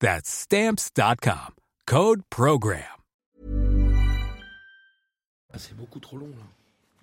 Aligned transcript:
That's 0.00 0.28
stamps.com. 0.28 1.54
Code 1.86 2.22
Program. 2.30 2.82
Ah, 5.52 5.58
c'est 5.58 5.76
beaucoup 5.76 6.00
trop 6.00 6.18
long 6.18 6.28
là. 6.28 6.55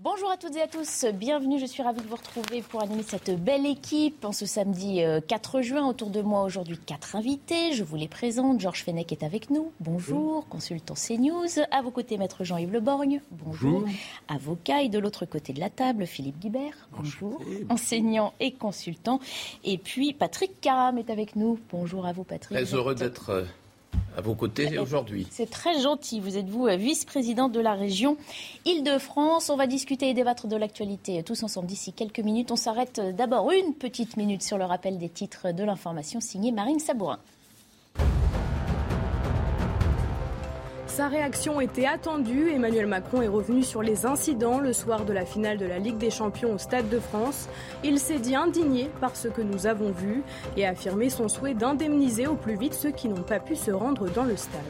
Bonjour 0.03 0.29
à 0.29 0.35
toutes 0.35 0.57
et 0.57 0.61
à 0.61 0.67
tous, 0.67 1.05
bienvenue, 1.13 1.59
je 1.59 1.65
suis 1.65 1.81
ravie 1.81 2.01
de 2.01 2.07
vous 2.07 2.17
retrouver 2.17 2.61
pour 2.61 2.81
animer 2.81 3.03
cette 3.03 3.41
belle 3.41 3.65
équipe 3.65 4.25
en 4.25 4.33
ce 4.33 4.45
samedi 4.45 4.99
4 5.29 5.55
euh, 5.55 5.61
juin. 5.61 5.87
Autour 5.87 6.09
de 6.09 6.21
moi 6.21 6.43
aujourd'hui 6.43 6.77
quatre 6.77 7.15
invités, 7.15 7.71
je 7.71 7.85
vous 7.85 7.95
les 7.95 8.09
présente. 8.09 8.59
Georges 8.59 8.83
Fenech 8.83 9.13
est 9.13 9.23
avec 9.23 9.49
nous, 9.49 9.71
bonjour, 9.79 10.45
consultant 10.49 10.95
CNews. 10.95 11.63
À 11.71 11.81
vos 11.81 11.89
côtés, 11.89 12.17
maître 12.17 12.43
Jean-Yves 12.43 12.73
Le 12.73 12.81
Borgne, 12.81 13.21
bonjour. 13.31 13.85
Avocat 14.27 14.81
et 14.81 14.89
de 14.89 14.99
l'autre 14.99 15.25
côté 15.25 15.53
de 15.53 15.61
la 15.61 15.69
table, 15.69 16.05
Philippe 16.05 16.37
Guibert, 16.37 16.89
bonjour. 16.91 17.41
Enseignant 17.69 18.33
et 18.41 18.51
consultant. 18.51 19.21
Et 19.63 19.77
puis 19.77 20.11
Patrick 20.11 20.59
Caram 20.59 20.97
est 20.97 21.11
avec 21.11 21.37
nous, 21.37 21.59
bonjour 21.71 22.05
à 22.05 22.11
vous 22.11 22.25
Patrick. 22.25 22.57
Très 22.57 22.75
heureux 22.75 22.93
d'être 22.95 23.29
euh, 23.29 23.45
à 24.17 24.21
vos 24.21 24.35
côtés 24.35 24.77
aujourd'hui. 24.77 25.27
C'est 25.31 25.49
très 25.49 25.79
gentil. 25.81 26.19
Vous 26.19 26.37
êtes 26.37 26.49
vous 26.49 26.67
vice-présidente 26.77 27.51
de 27.51 27.59
la 27.59 27.73
région 27.73 28.17
Île-de-France. 28.65 29.49
On 29.49 29.55
va 29.55 29.67
discuter 29.67 30.09
et 30.09 30.13
débattre 30.13 30.47
de 30.47 30.55
l'actualité 30.55 31.23
tous 31.23 31.43
ensemble 31.43 31.67
d'ici 31.67 31.93
quelques 31.93 32.19
minutes. 32.19 32.51
On 32.51 32.55
s'arrête 32.55 33.01
d'abord 33.15 33.51
une 33.51 33.73
petite 33.73 34.17
minute 34.17 34.43
sur 34.43 34.57
le 34.57 34.65
rappel 34.65 34.97
des 34.97 35.09
titres 35.09 35.51
de 35.51 35.63
l'information 35.63 36.19
signée 36.19 36.51
Marine 36.51 36.79
Sabourin. 36.79 37.19
Sa 40.93 41.07
réaction 41.07 41.59
était 41.59 41.87
attendue. 41.87 42.51
Emmanuel 42.51 42.85
Macron 42.85 43.23
est 43.23 43.27
revenu 43.27 43.63
sur 43.63 43.81
les 43.81 44.05
incidents 44.05 44.59
le 44.59 44.73
soir 44.73 45.05
de 45.05 45.11
la 45.11 45.25
finale 45.25 45.57
de 45.57 45.65
la 45.65 45.79
Ligue 45.79 45.97
des 45.97 46.11
Champions 46.11 46.53
au 46.53 46.59
Stade 46.59 46.87
de 46.87 46.99
France. 46.99 47.49
Il 47.83 47.97
s'est 47.97 48.19
dit 48.19 48.35
indigné 48.35 48.91
par 49.01 49.15
ce 49.15 49.27
que 49.27 49.41
nous 49.41 49.65
avons 49.65 49.89
vu 49.89 50.21
et 50.55 50.67
a 50.67 50.69
affirmé 50.69 51.09
son 51.09 51.29
souhait 51.29 51.55
d'indemniser 51.55 52.27
au 52.27 52.35
plus 52.35 52.55
vite 52.55 52.75
ceux 52.75 52.91
qui 52.91 53.09
n'ont 53.09 53.23
pas 53.23 53.39
pu 53.39 53.55
se 53.55 53.71
rendre 53.71 54.07
dans 54.11 54.23
le 54.23 54.37
stade. 54.37 54.61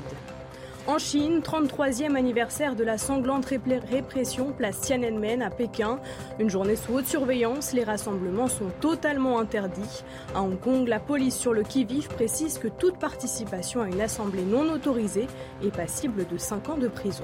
En 0.86 0.98
Chine, 0.98 1.40
33e 1.40 2.18
anniversaire 2.18 2.76
de 2.76 2.84
la 2.84 2.98
sanglante 2.98 3.46
répression 3.46 4.52
place 4.52 4.82
Tiananmen 4.82 5.42
à 5.42 5.50
Pékin. 5.50 5.98
Une 6.40 6.50
journée 6.50 6.76
sous 6.76 6.96
haute 6.96 7.08
surveillance, 7.08 7.72
les 7.72 7.86
rassemblements 7.86 8.50
sont 8.50 8.70
totalement 8.82 9.40
interdits. 9.40 10.04
À 10.36 10.42
Hong 10.42 10.60
Kong, 10.60 10.86
la 10.86 11.00
police 11.00 11.38
sur 11.38 11.54
le 11.54 11.64
qui-vive 11.64 12.10
précise 12.10 12.58
que 12.58 12.68
toute 12.68 12.98
participation 12.98 13.82
à 13.82 13.88
une 13.88 14.02
assemblée 14.02 14.44
non 14.44 14.74
autorisée 14.74 15.28
est 15.64 15.74
passible 15.74 16.28
de 16.28 16.38
5 16.38 16.68
ans 16.68 16.78
de 16.78 16.90
prison. 16.90 17.24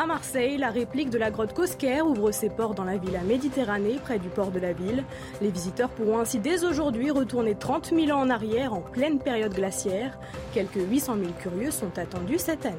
À 0.00 0.06
Marseille, 0.06 0.56
la 0.56 0.70
réplique 0.70 1.10
de 1.10 1.18
la 1.18 1.30
grotte 1.30 1.52
Cosquer 1.52 2.00
ouvre 2.00 2.30
ses 2.30 2.48
portes 2.48 2.74
dans 2.74 2.84
la 2.84 2.96
villa 2.96 3.20
Méditerranée, 3.20 3.98
près 4.02 4.18
du 4.18 4.30
port 4.30 4.50
de 4.50 4.58
la 4.58 4.72
ville. 4.72 5.04
Les 5.42 5.50
visiteurs 5.50 5.90
pourront 5.90 6.20
ainsi 6.20 6.38
dès 6.38 6.64
aujourd'hui 6.64 7.10
retourner 7.10 7.54
30 7.54 7.92
000 7.94 8.10
ans 8.10 8.22
en 8.22 8.30
arrière 8.30 8.72
en 8.72 8.80
pleine 8.80 9.18
période 9.18 9.52
glaciaire. 9.52 10.18
Quelques 10.54 10.80
800 10.88 11.16
000 11.16 11.32
curieux 11.38 11.70
sont 11.70 11.98
attendus 11.98 12.38
cette 12.38 12.64
année. 12.64 12.76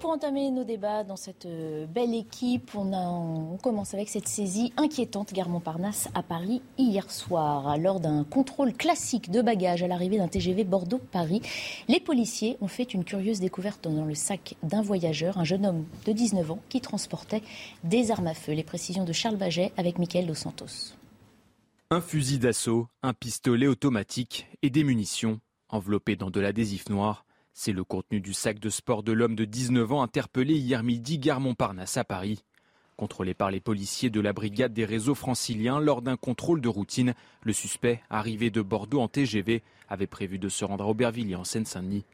Pour 0.00 0.10
entamer 0.10 0.50
nos 0.50 0.64
débats 0.64 1.04
dans 1.04 1.16
cette 1.16 1.44
euh, 1.44 1.86
belle 1.86 2.14
équipe, 2.14 2.74
on, 2.74 3.58
commence 3.62 3.92
avec 3.92 4.08
cette 4.08 4.26
saisie 4.26 4.72
inquiétante 4.78 5.34
gare 5.34 5.50
Montparnasse 5.50 6.08
à 6.14 6.22
Paris 6.22 6.62
hier 6.78 7.10
soir. 7.10 7.76
Lors 7.76 8.00
d'un 8.00 8.24
contrôle 8.24 8.72
classique 8.72 9.30
de 9.30 9.42
bagages 9.42 9.82
à 9.82 9.88
l'arrivée 9.88 10.16
d'un 10.16 10.28
TGV 10.28 10.64
Bordeaux-Paris, 10.64 11.42
les 11.88 12.00
policiers 12.00 12.56
ont 12.62 12.68
fait 12.68 12.94
une 12.94 13.04
curieuse 13.04 13.40
découverte 13.40 13.86
dans 13.86 14.06
le 14.06 14.14
sac 14.14 14.54
d'un 14.62 14.80
voyageur, 14.80 15.36
un 15.36 15.44
jeune 15.44 15.66
homme 15.66 15.84
de 16.06 16.12
19 16.12 16.50
ans 16.50 16.60
qui 16.70 16.80
transportait 16.80 17.42
des 17.84 18.10
armes 18.10 18.28
à 18.28 18.34
feu. 18.34 18.52
Les 18.52 18.64
précisions 18.64 19.04
de 19.04 19.12
Charles 19.12 19.36
Baget 19.36 19.72
avec 19.76 19.98
Mickaël 19.98 20.26
Dos 20.26 20.34
Santos. 20.34 20.94
Un 21.90 22.00
fusil 22.00 22.38
d'assaut, 22.38 22.86
un 23.02 23.12
pistolet 23.12 23.66
automatique 23.66 24.46
et 24.62 24.70
des 24.70 24.84
munitions 24.84 25.40
enveloppées 25.68 26.16
dans 26.16 26.30
de 26.30 26.40
l'adhésif 26.40 26.88
noir. 26.88 27.26
C'est 27.62 27.72
le 27.72 27.84
contenu 27.84 28.22
du 28.22 28.32
sac 28.32 28.58
de 28.58 28.70
sport 28.70 29.02
de 29.02 29.12
l'homme 29.12 29.34
de 29.34 29.44
19 29.44 29.92
ans 29.92 30.02
interpellé 30.02 30.54
hier 30.54 30.82
midi 30.82 31.18
gare 31.18 31.40
Montparnasse 31.40 31.98
à 31.98 32.04
Paris. 32.04 32.42
Contrôlé 32.96 33.34
par 33.34 33.50
les 33.50 33.60
policiers 33.60 34.08
de 34.08 34.22
la 34.22 34.32
brigade 34.32 34.72
des 34.72 34.86
réseaux 34.86 35.14
franciliens 35.14 35.78
lors 35.78 36.00
d'un 36.00 36.16
contrôle 36.16 36.62
de 36.62 36.70
routine, 36.70 37.12
le 37.42 37.52
suspect, 37.52 38.00
arrivé 38.08 38.48
de 38.48 38.62
Bordeaux 38.62 39.02
en 39.02 39.08
TGV, 39.08 39.62
avait 39.90 40.06
prévu 40.06 40.38
de 40.38 40.48
se 40.48 40.64
rendre 40.64 40.84
à 40.84 40.88
Aubervilliers 40.88 41.36
en 41.36 41.44
Seine-Saint-Denis. 41.44 42.06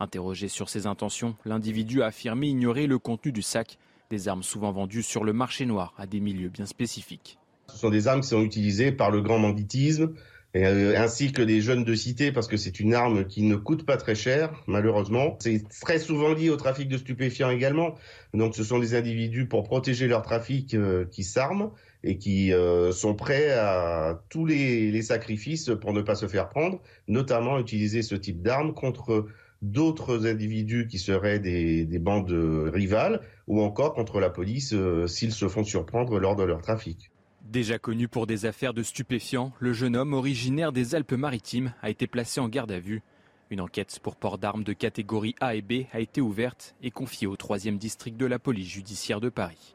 Interrogé 0.00 0.48
sur 0.48 0.70
ses 0.70 0.86
intentions, 0.86 1.36
l'individu 1.44 2.00
a 2.00 2.06
affirmé 2.06 2.46
ignorer 2.46 2.86
le 2.86 2.98
contenu 2.98 3.30
du 3.30 3.42
sac, 3.42 3.76
des 4.08 4.26
armes 4.26 4.42
souvent 4.42 4.72
vendues 4.72 5.02
sur 5.02 5.22
le 5.22 5.34
marché 5.34 5.66
noir 5.66 5.92
à 5.98 6.06
des 6.06 6.20
milieux 6.20 6.48
bien 6.48 6.64
spécifiques. 6.64 7.38
Ce 7.70 7.76
sont 7.76 7.90
des 7.90 8.08
armes 8.08 8.22
qui 8.22 8.28
sont 8.28 8.40
utilisées 8.40 8.92
par 8.92 9.10
le 9.10 9.20
grand 9.20 9.38
banditisme, 9.38 10.14
euh, 10.56 10.96
ainsi 10.96 11.30
que 11.30 11.42
des 11.42 11.60
jeunes 11.60 11.84
de 11.84 11.94
cité 11.94 12.32
parce 12.32 12.48
que 12.48 12.56
c'est 12.56 12.80
une 12.80 12.94
arme 12.94 13.26
qui 13.26 13.42
ne 13.42 13.54
coûte 13.54 13.84
pas 13.84 13.98
très 13.98 14.14
cher 14.14 14.50
malheureusement. 14.66 15.36
C'est 15.40 15.62
très 15.80 15.98
souvent 15.98 16.32
lié 16.32 16.48
au 16.48 16.56
trafic 16.56 16.88
de 16.88 16.96
stupéfiants 16.96 17.50
également. 17.50 17.96
Donc 18.32 18.54
ce 18.54 18.64
sont 18.64 18.78
des 18.78 18.94
individus 18.94 19.46
pour 19.46 19.64
protéger 19.64 20.06
leur 20.06 20.22
trafic 20.22 20.72
euh, 20.72 21.04
qui 21.04 21.22
s'arment 21.22 21.70
et 22.02 22.16
qui 22.16 22.54
euh, 22.54 22.92
sont 22.92 23.14
prêts 23.14 23.50
à 23.50 24.22
tous 24.30 24.46
les, 24.46 25.02
sacrifices 25.02 25.70
pour 25.80 25.92
ne 25.92 26.00
pas 26.00 26.14
se 26.14 26.26
faire 26.26 26.48
prendre, 26.48 26.80
notamment 27.08 27.58
utiliser 27.58 28.02
ce 28.02 28.14
type 28.14 28.40
d'arme 28.40 28.72
contre 28.72 29.26
d'autres 29.60 30.26
individus 30.26 30.86
qui 30.86 30.98
seraient 30.98 31.40
des, 31.40 31.84
des, 31.84 31.98
bandes 31.98 32.32
rivales 32.72 33.20
ou 33.48 33.60
encore 33.60 33.94
contre 33.94 34.20
la 34.20 34.30
police 34.30 34.74
s'ils 35.06 35.32
se 35.32 35.48
font 35.48 35.64
surprendre 35.64 36.18
lors 36.18 36.36
de 36.36 36.44
leur 36.44 36.62
trafic. 36.62 37.10
Déjà 37.48 37.78
connu 37.78 38.08
pour 38.08 38.26
des 38.26 38.44
affaires 38.44 38.74
de 38.74 38.82
stupéfiants, 38.82 39.52
le 39.58 39.72
jeune 39.72 39.96
homme 39.96 40.12
originaire 40.12 40.70
des 40.70 40.94
Alpes-Maritimes 40.94 41.72
a 41.80 41.88
été 41.88 42.06
placé 42.06 42.40
en 42.40 42.48
garde 42.48 42.70
à 42.70 42.78
vue. 42.78 43.02
Une 43.48 43.62
enquête 43.62 43.98
pour 44.02 44.16
port 44.16 44.36
d'armes 44.36 44.64
de 44.64 44.74
catégorie 44.74 45.34
A 45.40 45.54
et 45.54 45.62
B 45.62 45.86
a 45.94 46.00
été 46.00 46.20
ouverte 46.20 46.74
et 46.82 46.90
confiée 46.90 47.26
au 47.26 47.36
3e 47.36 47.78
district 47.78 48.18
de 48.18 48.26
la 48.26 48.38
police 48.38 48.68
judiciaire 48.68 49.22
de 49.22 49.30
Paris. 49.30 49.74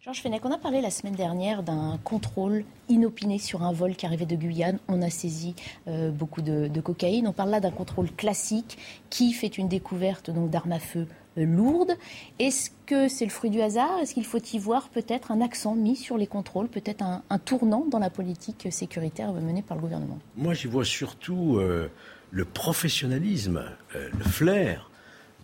Georges 0.00 0.22
Fenech, 0.22 0.42
on 0.46 0.52
a 0.52 0.56
parlé 0.56 0.80
la 0.80 0.90
semaine 0.90 1.16
dernière 1.16 1.62
d'un 1.62 1.98
contrôle 2.02 2.64
inopiné 2.88 3.38
sur 3.38 3.62
un 3.62 3.72
vol 3.72 3.94
qui 3.94 4.06
arrivait 4.06 4.24
de 4.24 4.36
Guyane. 4.36 4.78
On 4.88 5.02
a 5.02 5.10
saisi 5.10 5.54
euh, 5.86 6.10
beaucoup 6.10 6.40
de, 6.40 6.80
cocaïne. 6.80 7.28
On 7.28 7.34
parle 7.34 7.50
là 7.50 7.60
d'un 7.60 7.70
contrôle 7.70 8.10
classique 8.10 8.78
qui 9.10 9.34
fait 9.34 9.58
une 9.58 9.68
découverte 9.68 10.30
d'armes 10.30 10.72
à 10.72 10.78
feu 10.78 11.06
lourde. 11.44 11.92
Est-ce 12.38 12.70
que 12.86 13.08
c'est 13.08 13.24
le 13.24 13.30
fruit 13.30 13.50
du 13.50 13.60
hasard? 13.60 13.98
Est-ce 14.00 14.14
qu'il 14.14 14.24
faut 14.24 14.38
y 14.38 14.58
voir 14.58 14.88
peut-être 14.88 15.30
un 15.30 15.40
accent 15.40 15.74
mis 15.74 15.96
sur 15.96 16.16
les 16.16 16.26
contrôles, 16.26 16.68
peut-être 16.68 17.02
un, 17.02 17.38
tournant 17.38 17.84
dans 17.90 17.98
la 17.98 18.10
politique 18.10 18.68
sécuritaire 18.70 19.32
menée 19.32 19.62
par 19.62 19.76
le 19.76 19.82
gouvernement? 19.82 20.18
Moi, 20.36 20.54
j'y 20.54 20.68
vois 20.68 20.84
surtout 20.84 21.56
euh, 21.58 21.90
le 22.30 22.44
professionnalisme, 22.44 23.64
euh, 23.94 24.08
le 24.16 24.24
flair 24.24 24.90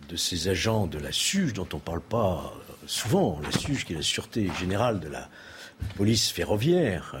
de 0.09 0.15
ces 0.15 0.47
agents 0.47 0.87
de 0.87 0.97
la 0.97 1.11
SUGE 1.11 1.53
dont 1.53 1.67
on 1.73 1.77
ne 1.77 1.81
parle 1.81 2.01
pas 2.01 2.53
souvent, 2.87 3.39
la 3.43 3.51
SUGE 3.51 3.85
qui 3.85 3.93
est 3.93 3.97
la 3.97 4.01
Sûreté 4.01 4.49
Générale 4.59 4.99
de 4.99 5.07
la 5.07 5.29
police 5.95 6.31
ferroviaire. 6.31 7.15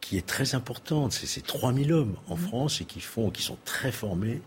qui 0.00 0.16
est 0.16 0.26
très 0.26 0.54
importante. 0.54 1.12
C'est 1.12 1.26
ces 1.26 1.40
3000 1.40 1.92
hommes 1.92 2.16
en 2.28 2.36
mmh. 2.36 2.38
France 2.38 2.80
et 2.80 2.84
qui 2.84 3.00
font, 3.00 3.30
qui 3.30 3.42
sont 3.42 3.58
très 3.64 3.90
formés 3.90 4.40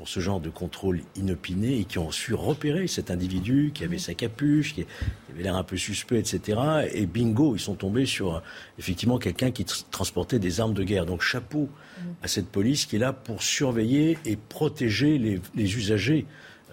pour 0.00 0.08
ce 0.08 0.18
genre 0.18 0.40
de 0.40 0.48
contrôle 0.48 1.02
inopiné 1.14 1.80
et 1.80 1.84
qui 1.84 1.98
ont 1.98 2.10
su 2.10 2.32
repérer 2.32 2.86
cet 2.86 3.10
individu 3.10 3.70
qui 3.74 3.84
avait 3.84 3.98
sa 3.98 4.14
capuche, 4.14 4.72
qui 4.72 4.86
avait 5.30 5.42
l'air 5.42 5.56
un 5.56 5.62
peu 5.62 5.76
suspect, 5.76 6.18
etc. 6.18 6.58
Et 6.94 7.04
bingo, 7.04 7.54
ils 7.54 7.60
sont 7.60 7.74
tombés 7.74 8.06
sur 8.06 8.42
effectivement 8.78 9.18
quelqu'un 9.18 9.50
qui 9.50 9.66
transportait 9.90 10.38
des 10.38 10.58
armes 10.58 10.72
de 10.72 10.84
guerre. 10.84 11.04
Donc 11.04 11.20
chapeau 11.20 11.68
à 12.22 12.28
cette 12.28 12.48
police 12.48 12.86
qui 12.86 12.96
est 12.96 12.98
là 12.98 13.12
pour 13.12 13.42
surveiller 13.42 14.16
et 14.24 14.36
protéger 14.36 15.18
les, 15.18 15.76
usagers 15.76 16.24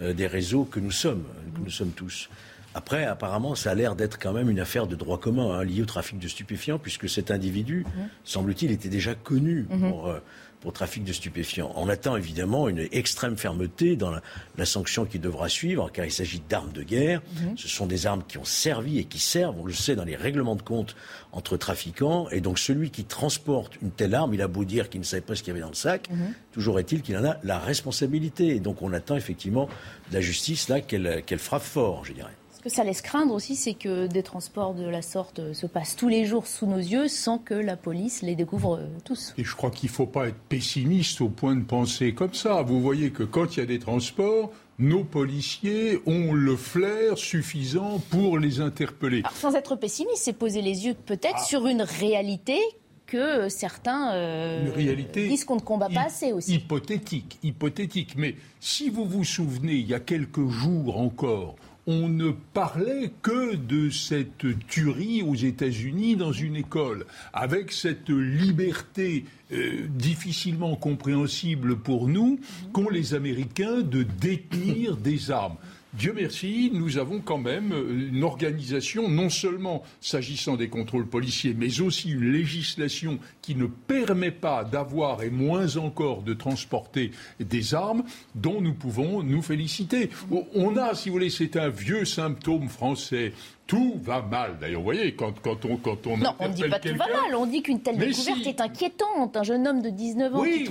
euh, 0.01 0.13
des 0.13 0.27
réseaux 0.27 0.63
que 0.63 0.79
nous 0.79 0.91
sommes, 0.91 1.25
que 1.53 1.59
nous 1.59 1.69
sommes 1.69 1.91
tous. 1.91 2.29
Après, 2.75 3.03
apparemment, 3.03 3.56
ça 3.56 3.71
a 3.71 3.75
l'air 3.75 3.97
d'être 3.97 4.19
quand 4.19 4.31
même 4.31 4.50
une 4.50 4.59
affaire 4.62 4.88
de 4.88 4.95
droit 4.95 5.19
commun 5.19 5.51
hein, 5.51 5.65
liée 5.65 5.81
au 5.81 5.85
trafic 5.85 6.18
de 6.18 6.29
stupéfiants, 6.29 6.79
puisque 6.79 7.09
cet 7.09 7.29
individu, 7.29 7.83
mhm. 7.83 8.07
semble-t-il, 8.24 8.71
était 8.71 8.88
déjà 8.88 9.15
connu 9.15 9.65
mhm. 9.69 9.79
pour, 9.79 10.07
euh, 10.07 10.19
pour 10.67 10.73
trafic 10.73 11.05
de 11.05 11.13
stupéfiants. 11.13 11.71
On 11.77 11.87
attend 11.87 12.17
évidemment 12.17 12.67
une 12.67 12.89
extrême 12.91 13.37
fermeté 13.37 13.95
dans 13.95 14.11
la, 14.11 14.65
sanction 14.65 15.05
qui 15.05 15.17
devra 15.17 15.47
suivre, 15.47 15.89
car 15.93 16.03
il 16.03 16.11
s'agit 16.11 16.41
d'armes 16.49 16.73
de 16.73 16.83
guerre. 16.83 17.21
Mhm. 17.39 17.57
Ce 17.57 17.69
sont 17.69 17.85
des 17.85 18.05
armes 18.05 18.21
qui 18.27 18.37
ont 18.37 18.43
servi 18.43 18.99
et 18.99 19.05
qui 19.05 19.17
servent, 19.17 19.57
on 19.61 19.63
le 19.63 19.71
sait, 19.71 19.95
dans 19.95 20.03
les 20.03 20.17
règlements 20.17 20.57
de 20.57 20.61
compte 20.61 20.97
entre 21.31 21.55
trafiquants. 21.55 22.27
Et 22.31 22.41
donc 22.41 22.59
celui 22.59 22.89
qui 22.89 23.05
transporte 23.05 23.81
une 23.81 23.91
telle 23.91 24.13
arme, 24.13 24.33
il 24.33 24.41
a 24.41 24.49
beau 24.49 24.65
dire 24.65 24.89
qu'il 24.89 24.99
ne 24.99 25.05
savait 25.05 25.21
pas 25.21 25.35
ce 25.35 25.41
qu'il 25.41 25.51
y 25.51 25.55
avait 25.55 25.61
dans 25.61 25.69
le 25.69 25.73
sac, 25.73 26.09
mhm. 26.09 26.33
toujours 26.51 26.79
est-il 26.79 27.01
qu'il 27.01 27.15
en 27.15 27.23
a 27.23 27.37
la 27.43 27.59
responsabilité. 27.59 28.47
Et 28.47 28.59
donc 28.59 28.81
on 28.81 28.91
attend 28.91 29.15
effectivement 29.15 29.69
de 30.09 30.15
la 30.15 30.19
justice 30.19 30.67
là 30.67 30.81
qu'elle 30.81 31.39
frappe 31.39 31.63
fort, 31.63 32.03
je 32.03 32.11
dirais. 32.11 32.35
Que 32.67 32.73
ça 32.73 32.83
laisse 32.83 33.01
craindre 33.01 33.33
aussi, 33.33 33.55
c'est 33.55 33.75
que 33.75 34.07
des 34.07 34.23
transports 34.23 34.73
de 34.73 34.85
la 34.85 35.01
sorte 35.01 35.53
se 35.53 35.65
passent 35.65 35.95
tous 35.95 36.09
les 36.09 36.25
jours 36.25 36.47
sous 36.47 36.65
nos 36.65 36.75
yeux 36.75 37.07
sans 37.07 37.37
que 37.37 37.53
la 37.53 37.77
police 37.77 38.23
les 38.23 38.35
découvre 38.35 38.75
euh, 38.75 38.87
tous. 39.05 39.33
Et 39.37 39.45
je 39.45 39.55
crois 39.55 39.71
qu'il 39.71 39.89
ne 39.89 39.95
faut 39.95 40.05
pas 40.05 40.27
être 40.27 40.35
pessimiste 40.49 41.21
au 41.21 41.29
point 41.29 41.55
de 41.55 41.63
penser 41.63 42.13
comme 42.13 42.33
ça. 42.33 42.63
Vous 42.63 42.81
voyez 42.81 43.11
que 43.11 43.23
quand 43.23 43.55
il 43.55 43.61
y 43.61 43.63
a 43.63 43.65
des 43.65 43.79
transports, 43.79 44.51
nos 44.79 45.05
policiers 45.05 46.01
ont 46.05 46.33
le 46.33 46.57
flair 46.57 47.17
suffisant 47.17 47.99
pour 48.09 48.37
les 48.37 48.59
interpeller. 48.59 49.23
sans 49.33 49.55
être 49.55 49.77
pessimiste, 49.77 50.23
c'est 50.23 50.33
poser 50.33 50.61
les 50.61 50.87
yeux 50.87 50.93
peut-être 50.93 51.37
ah. 51.37 51.45
sur 51.45 51.67
une 51.67 51.83
réalité 51.83 52.59
que 53.05 53.47
certains 53.47 54.11
euh, 54.11 55.05
disent 55.13 55.45
qu'on 55.45 55.55
ne 55.55 55.61
combat 55.61 55.87
pas 55.87 56.07
assez 56.07 56.33
aussi. 56.33 56.55
Hypothétique, 56.55 57.39
hypothétique. 57.43 58.15
Mais 58.17 58.35
si 58.59 58.89
vous 58.89 59.05
vous 59.05 59.23
souvenez, 59.23 59.75
il 59.75 59.87
y 59.87 59.93
a 59.93 60.01
quelques 60.01 60.49
jours 60.49 60.99
encore, 60.99 61.55
on 61.88 62.10
ne 62.10 62.31
parlait 62.54 63.12
que 63.22 63.56
de 63.56 63.89
cette 63.89 64.45
tuerie 64.68 65.24
aux 65.24 65.36
États-Unis 65.36 66.18
dans 66.18 66.34
une 66.34 66.57
école, 66.57 67.06
avec 67.31 67.72
cette 67.72 68.10
liberté 68.10 69.24
euh, 69.54 69.88
difficilement 69.88 70.75
compréhensible 70.75 71.78
pour 71.78 72.10
nous 72.10 72.39
qu'ont 72.74 72.89
les 72.89 73.13
Américains 73.13 73.80
de 73.80 74.04
détenir 74.04 74.98
des 74.98 75.31
armes. 75.31 75.56
Dieu 75.97 76.13
merci, 76.15 76.69
nous 76.71 76.99
avons 76.99 77.21
quand 77.21 77.39
même 77.39 77.71
euh, 77.71 78.09
une 78.11 78.23
organisation, 78.23 79.09
non 79.09 79.31
seulement 79.31 79.81
s'agissant 79.99 80.55
des 80.55 80.69
contrôles 80.69 81.07
policiers, 81.07 81.55
mais 81.57 81.81
aussi 81.81 82.11
une 82.11 82.31
législation 82.31 83.17
qui 83.41 83.55
ne 83.55 83.65
permet 83.65 84.29
pas 84.29 84.63
d'avoir 84.63 85.23
et 85.23 85.31
moins 85.31 85.77
encore 85.77 86.21
de 86.21 86.35
transporter 86.35 87.09
des 87.39 87.73
armes 87.73 88.03
dont 88.35 88.61
nous 88.61 88.75
pouvons 88.75 89.23
nous 89.23 89.41
féliciter. 89.41 90.11
On 90.53 90.77
a, 90.77 90.94
si 90.94 91.09
vous 91.09 91.13
voulez, 91.13 91.31
c'est 91.31 91.57
un 91.57 91.69
vieux 91.69 92.05
symptôme 92.05 92.69
français 92.69 93.33
tout 93.67 93.99
va 94.01 94.21
mal. 94.21 94.57
D'ailleurs, 94.59 94.79
vous 94.79 94.85
voyez, 94.85 95.13
quand, 95.13 95.39
quand 95.41 95.65
on 95.65 95.75
quand 95.75 96.07
on 96.07 96.17
Non, 96.17 96.33
on 96.39 96.47
ne 96.47 96.53
dit 96.53 96.63
pas 96.63 96.79
tout 96.79 96.95
va 96.95 97.07
mal. 97.07 97.35
On 97.35 97.45
dit 97.45 97.61
qu'une 97.61 97.81
telle 97.81 97.97
découverte 97.97 98.47
est 98.47 98.61
inquiétante. 98.61 99.35
Un 99.35 99.43
jeune 99.43 99.67
homme 99.67 99.81
de 99.81 99.89
19 99.89 100.35
ans 100.35 100.43
qui, 100.43 100.63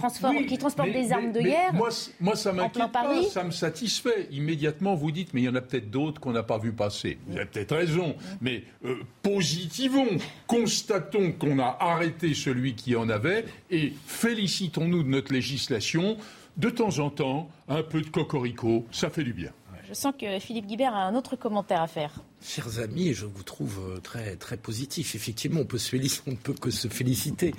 qui, 0.46 0.58
transporte 0.58 0.90
des 0.90 1.12
armes 1.12 1.32
de 1.32 1.40
guerre. 1.40 1.74
Moi, 1.74 1.90
moi 2.20 2.34
ça 2.34 2.52
m'inquiète 2.52 2.90
pas. 2.90 3.22
Ça 3.30 3.44
me 3.44 3.50
satisfait. 3.50 4.28
Immédiatement, 4.32 4.94
vous 4.94 5.12
dites, 5.12 5.34
mais 5.34 5.42
il 5.42 5.44
y 5.44 5.48
en 5.48 5.54
a 5.54 5.60
peut-être 5.60 5.90
d'autres 5.90 6.20
qu'on 6.20 6.32
n'a 6.32 6.42
pas 6.42 6.58
vu 6.58 6.72
passer. 6.72 7.18
Vous 7.26 7.36
avez 7.36 7.46
peut-être 7.46 7.76
raison. 7.76 8.16
Mais 8.40 8.64
euh, 8.84 8.96
positivons, 9.22 10.08
constatons 10.46 11.32
qu'on 11.32 11.58
a 11.58 11.76
arrêté 11.78 12.32
celui 12.32 12.74
qui 12.74 12.96
en 12.96 13.10
avait 13.10 13.44
et 13.70 13.92
félicitons-nous 14.06 15.02
de 15.02 15.08
notre 15.08 15.32
législation. 15.32 16.16
De 16.56 16.70
temps 16.70 17.00
en 17.00 17.10
temps, 17.10 17.50
un 17.68 17.82
peu 17.82 18.00
de 18.00 18.08
cocorico, 18.08 18.86
ça 18.90 19.10
fait 19.10 19.24
du 19.24 19.34
bien. 19.34 19.50
Je 19.88 19.94
sens 19.94 20.12
que 20.18 20.40
Philippe 20.40 20.66
Guibert 20.66 20.94
a 20.94 21.06
un 21.06 21.14
autre 21.14 21.36
commentaire 21.36 21.80
à 21.80 21.86
faire. 21.86 22.10
Chers 22.42 22.80
amis, 22.80 23.14
je 23.14 23.24
vous 23.24 23.44
trouve 23.44 23.78
euh, 23.88 24.00
très, 24.00 24.34
très 24.34 24.56
positif. 24.56 25.14
Effectivement, 25.14 25.60
on 25.60 25.64
peut, 25.64 25.78
se 25.78 25.94
ne 25.94 26.34
peut 26.34 26.54
que 26.54 26.70
se 26.70 26.88
féliciter 26.88 27.54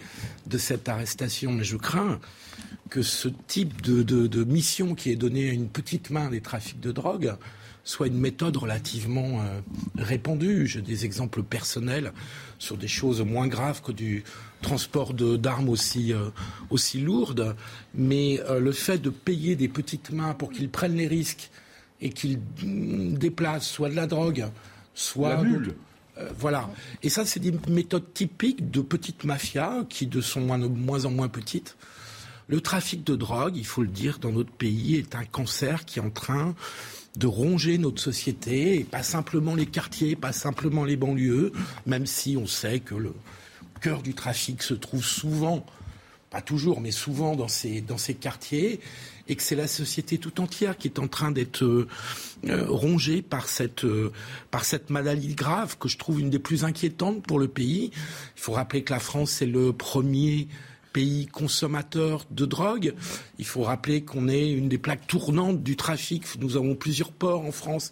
de 0.46 0.58
cette 0.58 0.90
arrestation, 0.90 1.54
mais 1.54 1.64
je 1.64 1.78
crains 1.78 2.20
que 2.90 3.02
ce 3.02 3.30
type 3.48 3.82
de, 3.82 4.44
mission 4.44 4.94
qui 4.94 5.10
est 5.10 5.16
donnée 5.16 5.50
à 5.50 5.54
une 5.54 5.70
petite 5.70 6.10
main 6.10 6.30
des 6.30 6.42
trafics 6.42 6.82
de 6.82 6.92
drogue 6.92 7.36
soit 7.86 8.08
une 8.08 8.20
méthode 8.20 8.58
relativement 8.58 9.40
euh, 9.40 9.62
répandue. 9.98 10.68
J'ai 10.68 10.82
des 10.82 11.06
exemples 11.06 11.44
personnels 11.44 12.12
sur 12.60 12.76
des 12.76 12.90
choses 12.90 13.22
moins 13.22 13.48
graves 13.48 13.82
que 13.82 13.94
du 13.94 14.26
transport 14.62 15.14
d'armes 15.14 15.70
aussi, 15.70 16.12
euh, 16.12 16.30
aussi 16.72 17.00
lourdes. 17.00 17.56
Mais 17.96 18.42
le 18.60 18.74
fait 18.74 18.98
de 18.98 19.10
payer 19.10 19.56
des 19.56 19.70
petites 19.70 20.12
mains 20.12 20.34
pour 20.34 20.52
qu'ils 20.52 20.70
prennent 20.70 20.98
les 20.98 21.08
risques 21.08 21.50
et 22.02 22.10
qu'il 22.10 22.40
déplace 23.18 23.68
soit 23.68 23.90
de 23.90 23.96
la 23.96 24.08
drogue, 24.08 24.48
soit... 24.94 25.42
La 25.42 25.44
euh, 26.20 26.32
voilà. 26.38 26.70
Et 27.04 27.10
ça, 27.10 27.26
c'est 27.26 27.40
des 27.40 27.54
méthodes 27.70 28.14
typiques 28.14 28.72
de 28.72 28.82
petites 28.82 29.24
mafias 29.24 29.84
qui 29.90 30.08
de 30.08 30.22
sont 30.22 30.42
moins, 30.42 30.58
moins 30.58 31.06
en 31.06 31.12
moins 31.12 31.28
petites. 31.28 31.78
Le 32.48 32.62
trafic 32.62 33.04
de 33.04 33.16
drogue, 33.16 33.56
il 33.58 33.66
faut 33.66 33.82
le 33.82 33.90
dire, 33.90 34.20
dans 34.20 34.32
notre 34.32 34.52
pays, 34.52 34.96
est 34.96 35.16
un 35.16 35.26
cancer 35.26 35.86
qui 35.86 36.00
est 36.00 36.02
en 36.02 36.10
train 36.10 36.56
de 37.18 37.28
ronger 37.28 37.78
notre 37.78 38.02
société, 38.02 38.80
et 38.80 38.84
pas 38.84 39.04
simplement 39.04 39.56
les 39.56 39.66
quartiers, 39.66 40.16
pas 40.16 40.32
simplement 40.32 40.86
les 40.86 40.96
banlieues, 40.96 41.52
même 41.86 42.06
si 42.06 42.38
on 42.38 42.46
sait 42.46 42.80
que 42.80 42.96
le 42.96 43.14
cœur 43.82 44.02
du 44.02 44.14
trafic 44.14 44.62
se 44.62 44.76
trouve 44.76 45.04
souvent, 45.04 45.66
pas 46.30 46.42
toujours, 46.42 46.80
mais 46.80 46.92
souvent 46.92 47.36
dans 47.36 47.48
ces, 47.48 47.82
dans 47.82 47.98
ces 47.98 48.14
quartiers 48.14 48.80
et 49.28 49.36
que 49.36 49.44
c'est 49.44 49.56
la 49.56 49.68
société 49.68 50.18
tout 50.18 50.42
entière 50.42 50.78
qui 50.78 50.88
est 50.88 51.00
en 51.00 51.08
train 51.08 51.32
d'être 51.32 51.64
euh, 51.64 51.88
euh, 52.48 52.66
rongée 52.68 53.22
par 53.22 53.48
cette, 53.48 53.84
euh, 53.84 54.12
par 54.52 54.66
cette 54.66 54.90
maladie 54.90 55.36
grave 55.36 55.78
que 55.78 55.88
je 55.88 55.98
trouve 55.98 56.20
une 56.20 56.30
des 56.30 56.40
plus 56.40 56.64
inquiétantes 56.64 57.24
pour 57.24 57.40
le 57.40 57.48
pays. 57.48 57.92
Il 58.36 58.42
faut 58.42 58.54
rappeler 58.54 58.84
que 58.84 58.94
la 58.94 59.00
France 59.00 59.42
est 59.42 59.48
le 59.48 59.74
premier 59.74 60.48
pays 60.94 61.28
consommateur 61.28 62.26
de 62.32 62.46
drogue. 62.46 62.94
Il 63.38 63.46
faut 63.46 63.64
rappeler 63.64 64.02
qu'on 64.02 64.28
est 64.28 64.52
une 64.52 64.70
des 64.70 64.78
plaques 64.78 65.08
tournantes 65.08 65.62
du 65.62 65.76
trafic. 65.76 66.24
Nous 66.40 66.58
avons 66.58 66.76
plusieurs 66.76 67.12
ports 67.12 67.46
en 67.46 67.52
France 67.52 67.92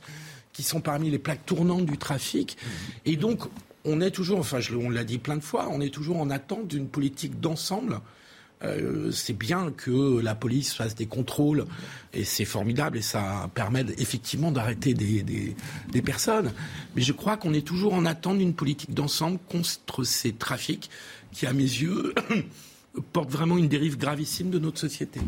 qui 0.54 0.64
sont 0.64 0.80
parmi 0.80 1.12
les 1.12 1.20
plaques 1.20 1.46
tournantes 1.46 1.86
du 1.86 1.98
trafic. 1.98 2.58
Et 3.06 3.18
donc, 3.18 3.42
on 3.84 4.02
est 4.02 4.12
toujours, 4.12 4.40
enfin, 4.40 4.60
on 4.74 4.90
l'a 4.90 5.04
dit 5.04 5.20
plein 5.20 5.36
de 5.36 5.44
fois, 5.44 5.68
on 5.70 5.81
est 5.81 5.94
toujours 5.94 6.18
en 6.18 6.30
attente 6.30 6.68
d'une 6.68 6.88
politique 6.88 7.40
d'ensemble 7.40 8.00
euh, 8.66 9.12
c'est 9.12 9.38
bien 9.38 9.72
que 9.72 10.20
la 10.20 10.36
police 10.36 10.74
fasse 10.74 10.96
des 10.96 11.06
contrôles 11.06 11.66
et 12.14 12.24
c'est 12.24 12.46
formidable 12.46 12.98
et 12.98 13.02
ça 13.02 13.50
permet 13.54 13.86
effectivement 13.98 14.52
d'arrêter 14.52 14.94
des, 14.94 15.56
personnes. 16.02 16.52
Mais 16.95 17.02
je 17.02 17.14
crois 17.14 17.38
qu'on 17.38 17.54
est 17.54 17.66
toujours 17.66 17.94
en 17.94 18.06
attente 18.06 18.38
d'une 18.38 18.54
politique 18.54 18.94
d'ensemble 18.94 19.40
contre 19.50 20.04
ces 20.04 20.34
trafics 20.34 20.90
qui, 21.31 21.45
à 21.45 21.54
mes 21.54 21.64
yeux, 21.64 22.14
portent 23.14 23.31
vraiment 23.31 23.57
une 23.57 23.68
dérive 23.68 23.98
gravissime 23.98 24.50
de 24.50 24.60
notre 24.60 24.80
société. 24.80 25.19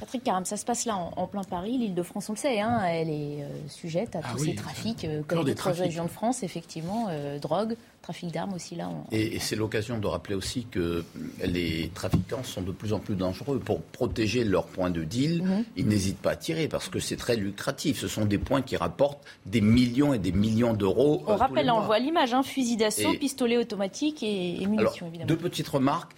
Patrick 0.00 0.24
Caram, 0.24 0.44
ça 0.44 0.56
se 0.56 0.64
passe 0.64 0.86
là 0.86 0.96
en, 0.96 1.26
plein 1.26 1.44
Paris. 1.44 1.78
L'île 1.78 1.94
de 1.94 2.02
France, 2.02 2.28
on 2.28 2.32
le 2.32 2.38
sait, 2.38 2.60
hein, 2.60 2.80
elle 2.84 3.08
est 3.08 3.42
euh, 3.42 3.48
sujette 3.68 4.16
à 4.16 4.20
ah 4.24 4.32
tous 4.32 4.44
ces 4.44 4.54
trafics, 4.54 5.04
euh, 5.04 5.22
comme 5.26 5.44
d'autres 5.44 5.70
régions 5.70 6.04
de 6.04 6.10
France, 6.10 6.42
effectivement, 6.42 7.06
euh, 7.10 7.38
drogue, 7.38 7.76
trafic 8.02 8.32
d'armes 8.32 8.54
aussi 8.54 8.74
là. 8.74 8.90
Et, 9.12 9.38
c'est 9.38 9.54
l'occasion 9.54 9.98
de 9.98 10.06
rappeler 10.06 10.34
aussi 10.34 10.66
que 10.68 11.04
les 11.44 11.90
trafiquants 11.94 12.42
sont 12.42 12.62
de 12.62 12.72
plus 12.72 12.92
en 12.92 12.98
plus 12.98 13.14
dangereux. 13.14 13.60
Pour 13.60 13.82
protéger 13.82 14.42
leur 14.42 14.66
point 14.66 14.90
de 14.90 15.04
deal, 15.04 15.42
mhm. 15.42 15.64
ils 15.76 15.86
n'hésitent 15.86 16.20
pas 16.20 16.32
à 16.32 16.36
tirer 16.36 16.66
parce 16.66 16.88
que 16.88 16.98
c'est 16.98 17.16
très 17.16 17.36
lucratif. 17.36 18.00
Ce 18.00 18.08
sont 18.08 18.24
des 18.24 18.38
points 18.38 18.62
qui 18.62 18.76
rapportent 18.76 19.24
des 19.46 19.60
millions 19.60 20.12
et 20.12 20.18
des 20.18 20.32
millions 20.32 20.74
d'euros. 20.74 21.22
On 21.28 21.36
rappelle, 21.36 21.70
on 21.70 21.80
voit 21.80 22.00
l'image, 22.00 22.34
hein, 22.34 22.42
fusil 22.42 22.76
d'assaut, 22.76 23.14
pistolet 23.14 23.58
automatique 23.58 24.22
et, 24.24 24.66
munitions, 24.66 25.06
évidemment. 25.06 25.28
Deux 25.28 25.36
petites 25.36 25.68
remarques. 25.68 26.12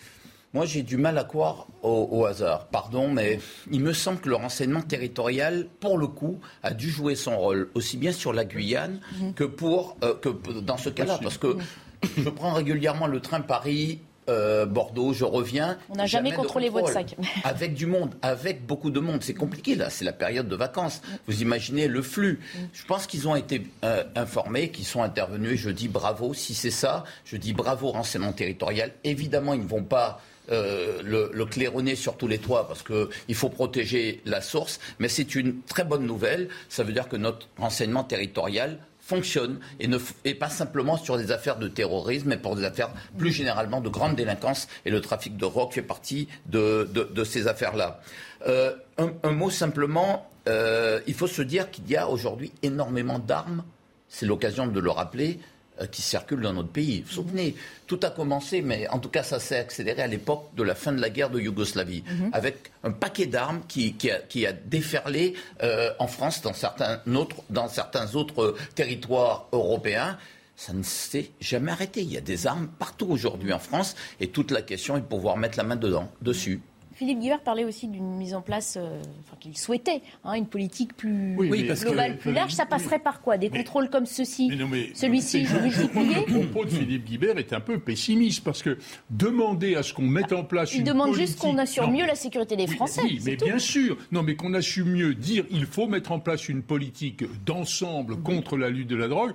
Moi, 0.56 0.64
j'ai 0.64 0.82
du 0.82 0.96
mal 0.96 1.18
à 1.18 1.24
croire 1.24 1.66
au, 1.82 2.24
hasard. 2.24 2.68
Pardon, 2.68 3.10
mais 3.10 3.40
il 3.70 3.80
me 3.80 3.92
semble 3.92 4.20
que 4.20 4.30
le 4.30 4.36
renseignement 4.36 4.80
territorial, 4.80 5.66
pour 5.80 5.98
le 5.98 6.06
coup, 6.06 6.40
a 6.62 6.72
dû 6.72 6.88
jouer 6.88 7.14
son 7.14 7.36
rôle, 7.36 7.68
aussi 7.74 7.98
bien 7.98 8.10
sur 8.10 8.32
la 8.32 8.46
Guyane 8.46 9.00
mhm. 9.20 9.34
que, 9.34 9.44
pour, 9.44 9.98
euh, 10.02 10.14
que 10.14 10.30
dans 10.60 10.78
ce 10.78 10.88
cas-là. 10.88 11.18
Parce 11.22 11.36
que 11.36 11.58
je 12.16 12.30
prends 12.30 12.54
régulièrement 12.54 13.06
le 13.06 13.20
train 13.20 13.42
Paris. 13.42 14.00
Euh, 14.30 14.64
Bordeaux, 14.64 15.12
je 15.12 15.24
reviens. 15.24 15.76
On 15.90 15.96
n'a 15.96 16.06
jamais, 16.06 16.32
contrôlé 16.32 16.68
votre 16.68 16.88
sac. 16.88 17.16
avec 17.44 17.74
du 17.74 17.86
monde, 17.86 18.14
avec 18.22 18.66
beaucoup 18.66 18.90
de 18.90 18.98
monde. 18.98 19.22
C'est 19.22 19.34
compliqué 19.34 19.76
là, 19.76 19.88
c'est 19.88 20.04
la 20.04 20.12
période 20.12 20.48
de 20.48 20.56
vacances. 20.56 21.00
Vous 21.28 21.42
imaginez 21.42 21.86
le 21.86 22.02
flux. 22.02 22.40
Je 22.72 22.84
pense 22.86 23.06
qu'ils 23.06 23.28
ont 23.28 23.36
été 23.36 23.68
euh, 23.84 24.02
informés, 24.16 24.70
qu'ils 24.70 24.86
sont 24.86 25.02
intervenus. 25.02 25.60
Je 25.60 25.70
dis 25.70 25.86
bravo. 25.86 26.34
Si 26.34 26.54
c'est 26.54 26.72
ça, 26.72 27.04
je 27.24 27.36
dis 27.36 27.52
bravo 27.52 27.92
renseignement 27.92 28.32
territorial. 28.32 28.90
Évidemment, 29.04 29.54
ils 29.54 29.62
ne 29.62 29.68
vont 29.68 29.84
pas 29.84 30.20
euh, 30.50 31.02
le, 31.02 31.30
le, 31.32 31.46
claironner 31.46 31.94
sur 31.94 32.16
tous 32.16 32.28
les 32.28 32.38
toits 32.38 32.68
parce 32.68 32.82
qu'il 32.82 33.34
faut 33.34 33.48
protéger 33.48 34.20
la 34.24 34.40
source, 34.40 34.80
mais 34.98 35.08
c'est 35.08 35.34
une 35.34 35.62
très 35.62 35.84
bonne 35.84 36.06
nouvelle. 36.06 36.48
Ça 36.68 36.84
veut 36.84 36.92
dire 36.92 37.08
que 37.08 37.16
notre 37.16 37.48
renseignement 37.58 38.04
territorial 38.04 38.78
fonctionne 39.06 39.60
et, 39.78 39.86
ne, 39.86 39.98
pas 39.98 40.48
simplement 40.48 40.96
sur 40.96 41.16
des 41.16 41.30
affaires 41.30 41.58
de 41.58 41.68
terrorisme, 41.68 42.30
mais 42.30 42.36
pour 42.36 42.56
des 42.56 42.64
affaires 42.64 42.90
plus 43.16 43.30
généralement 43.30 43.80
de 43.80 43.88
grande 43.88 44.16
délinquance. 44.16 44.66
Et 44.84 44.90
le 44.90 45.00
trafic 45.00 45.36
de 45.36 45.44
rock 45.44 45.74
fait 45.74 45.82
partie 45.82 46.28
de, 46.46 46.88
ces 47.24 47.46
affaires-là. 47.46 48.00
Euh, 48.46 48.74
un, 48.98 49.30
mot 49.30 49.50
simplement, 49.50 50.28
euh, 50.48 51.00
il 51.06 51.14
faut 51.14 51.28
se 51.28 51.42
dire 51.42 51.70
qu'il 51.70 51.88
y 51.88 51.96
a 51.96 52.08
aujourd'hui 52.08 52.52
énormément 52.62 53.18
d'armes, 53.18 53.62
c'est 54.08 54.26
l'occasion 54.26 54.66
de 54.66 54.80
le 54.80 54.90
rappeler, 54.90 55.38
qui 55.90 56.02
circulent 56.02 56.40
dans 56.42 56.52
notre 56.52 56.70
pays. 56.70 57.00
Vous 57.00 57.06
vous 57.08 57.14
souvenez, 57.22 57.54
tout 57.86 58.00
a 58.02 58.10
commencé, 58.10 58.62
mais 58.62 58.88
en 58.88 58.98
tout 58.98 59.08
cas 59.08 59.22
ça 59.22 59.38
s'est 59.40 59.58
accéléré 59.58 60.02
à 60.02 60.06
l'époque 60.06 60.48
de 60.56 60.62
la 60.62 60.74
fin 60.74 60.92
de 60.92 61.00
la 61.00 61.10
guerre 61.10 61.30
de 61.30 61.40
Yougoslavie, 61.40 62.02
mm 62.02 62.28
-hmm. 62.28 62.30
avec 62.32 62.56
un 62.84 62.92
paquet 62.92 63.26
d'armes 63.26 63.62
qui, 63.68 63.94
qui, 63.94 64.10
qui, 64.28 64.46
a, 64.46 64.52
déferlé 64.52 65.34
euh, 65.62 65.90
en 65.98 66.06
France, 66.06 66.42
dans 66.42 66.54
certains, 66.54 67.00
autres, 67.14 67.36
dans 67.50 67.68
certains 67.68 68.14
autres 68.14 68.54
territoires 68.74 69.48
européens 69.52 70.16
ça 70.56 70.72
ne 70.72 70.82
s'est 70.82 71.30
jamais 71.38 71.70
arrêté. 71.70 72.00
Il 72.00 72.10
y 72.12 72.16
a 72.16 72.22
des 72.22 72.46
armes 72.46 72.68
partout 72.78 73.08
aujourd'hui 73.10 73.52
en 73.52 73.58
France 73.58 73.94
et 74.20 74.28
toute 74.28 74.50
la 74.50 74.62
question 74.62 74.96
est 74.96 75.00
de 75.02 75.06
pouvoir 75.06 75.36
mettre 75.36 75.58
la 75.58 75.64
main 75.64 75.76
dedans, 75.76 76.10
dessus. 76.22 76.60
Philippe 76.96 77.18
Guibert 77.20 77.40
parlait 77.40 77.64
aussi 77.64 77.88
d'une 77.88 78.16
mise 78.16 78.32
en 78.32 78.40
place, 78.40 78.78
euh, 78.80 79.02
enfin, 79.20 79.36
qu'il 79.38 79.56
souhaitait, 79.56 80.00
hein, 80.24 80.32
une 80.32 80.46
politique 80.46 80.96
plus 80.96 81.36
oui, 81.36 81.68
globale, 81.82 82.16
plus 82.16 82.32
large. 82.32 82.52
Ça 82.52 82.64
passerait 82.64 82.98
par 82.98 83.20
quoi? 83.20 83.36
Des 83.36 83.50
mais, 83.50 83.58
contrôles 83.58 83.90
comme 83.90 84.06
ceci 84.06 84.50
Celui-ci, 84.94 85.44
je 85.44 85.58
multiplié 85.58 86.14
Le 86.26 86.46
propos 86.46 86.64
de 86.64 86.70
Philippe 86.70 87.04
Guibert 87.04 87.36
est 87.36 87.52
un 87.52 87.60
peu 87.60 87.78
pessimiste 87.78 88.42
parce 88.42 88.62
que 88.62 88.78
demander 89.10 89.74
à 89.74 89.82
ce 89.82 89.92
qu'on 89.92 90.06
mette 90.06 90.32
en 90.32 90.42
place 90.42 90.72
Il 90.72 90.78
une 90.78 90.84
demande 90.84 91.10
politique... 91.10 91.26
juste 91.26 91.40
qu'on 91.40 91.58
assure 91.58 91.86
non, 91.86 91.98
mieux 91.98 92.06
la 92.06 92.14
sécurité 92.14 92.56
des 92.56 92.66
Français. 92.66 93.02
Oui, 93.04 93.20
mais 93.26 93.36
tout. 93.36 93.44
bien 93.44 93.58
sûr. 93.58 93.98
Non, 94.10 94.22
mais 94.22 94.34
qu'on 94.34 94.54
assume 94.54 94.88
mieux 94.88 95.14
dire 95.14 95.44
il 95.50 95.66
faut 95.66 95.88
mettre 95.88 96.12
en 96.12 96.18
place 96.18 96.48
une 96.48 96.62
politique 96.62 97.24
d'ensemble 97.44 98.22
contre 98.22 98.56
la 98.56 98.70
lutte 98.70 98.88
de 98.88 98.96
la 98.96 99.08
drogue 99.08 99.34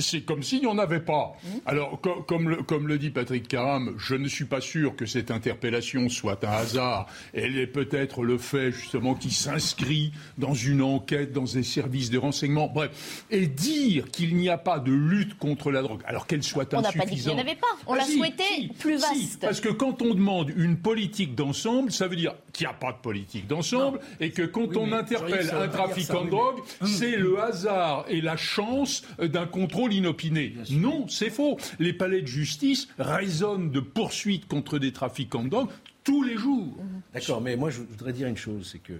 c'est 0.00 0.22
comme 0.22 0.42
s'il 0.42 0.60
n'y 0.60 0.66
en 0.66 0.78
avait 0.78 1.00
pas. 1.00 1.32
Mmh. 1.42 1.48
Alors, 1.66 2.00
com 2.00 2.24
comme, 2.26 2.48
le, 2.48 2.56
comme, 2.62 2.88
le, 2.88 2.98
dit 2.98 3.10
Patrick 3.10 3.48
Caram, 3.48 3.94
je 3.98 4.14
ne 4.14 4.28
suis 4.28 4.44
pas 4.44 4.60
sûr 4.60 4.94
que 4.94 5.04
cette 5.04 5.30
interpellation 5.30 6.08
soit 6.08 6.44
un 6.44 6.52
hasard. 6.52 7.06
Elle 7.32 7.58
est 7.58 7.66
peut-être 7.66 8.22
le 8.22 8.38
fait, 8.38 8.70
justement, 8.70 9.14
qui 9.14 9.30
s'inscrit 9.30 10.12
dans 10.38 10.54
une 10.54 10.82
enquête, 10.82 11.32
dans 11.32 11.44
des 11.44 11.62
services 11.62 12.10
de 12.10 12.18
renseignement. 12.18 12.68
Bref. 12.68 13.24
Et 13.30 13.46
dire 13.46 14.10
qu'il 14.10 14.36
n'y 14.36 14.48
a 14.48 14.58
pas 14.58 14.78
de 14.78 14.92
lutte 14.92 15.38
contre 15.38 15.70
la 15.70 15.82
drogue, 15.82 16.02
alors 16.06 16.26
qu'elle 16.26 16.42
soit 16.42 16.72
on 16.72 16.78
insuffisante. 16.78 16.94
On 16.94 16.98
n'a 16.98 17.04
pas 17.04 17.10
dit 17.10 17.20
qu'il 17.20 17.32
n'y 17.32 17.36
en 17.36 17.40
avait 17.40 17.56
pas. 17.56 17.66
On 17.86 17.94
l'a 17.94 18.04
si, 18.04 18.16
souhaité 18.16 18.44
si, 18.56 18.68
plus 18.68 19.00
vaste. 19.00 19.14
Si, 19.14 19.38
parce 19.38 19.60
que 19.60 19.70
quand 19.70 20.02
on 20.02 20.14
demande 20.14 20.50
une 20.56 20.76
politique 20.76 21.34
d'ensemble, 21.34 21.90
ça 21.90 22.06
veut 22.06 22.16
dire 22.16 22.34
qu'il 22.52 22.66
n'y 22.66 22.72
a 22.72 22.76
pas 22.76 22.92
de 22.92 22.98
politique 22.98 23.48
d'ensemble 23.48 23.98
et 24.20 24.30
que 24.30 24.42
quand 24.42 24.68
oui, 24.68 24.76
on 24.78 24.92
interpelle 24.92 25.50
un 25.52 25.68
trafiquant 25.68 26.24
de 26.24 26.30
drogue, 26.30 26.60
c'est 26.84 27.16
le 27.16 27.40
hasard 27.40 28.04
et 28.08 28.20
la 28.20 28.36
chance 28.36 29.02
d'un 29.18 29.46
contrôle 29.46 29.73
inopiné. 29.90 30.54
Non, 30.70 31.06
c'est 31.08 31.30
faux. 31.30 31.58
Les 31.78 31.92
palais 31.92 32.22
de 32.22 32.26
justice 32.26 32.88
résonnent 32.98 33.70
de 33.70 33.80
poursuites 33.80 34.46
contre 34.46 34.78
des 34.78 34.92
trafiquants 34.92 35.44
de 35.44 35.48
drogue 35.48 35.68
tous 36.02 36.22
les 36.22 36.36
jours. 36.36 36.74
D'accord, 37.12 37.40
mais 37.40 37.56
moi 37.56 37.70
je 37.70 37.80
voudrais 37.80 38.12
dire 38.12 38.28
une 38.28 38.36
chose, 38.36 38.68
c'est 38.72 38.78
que 38.78 38.94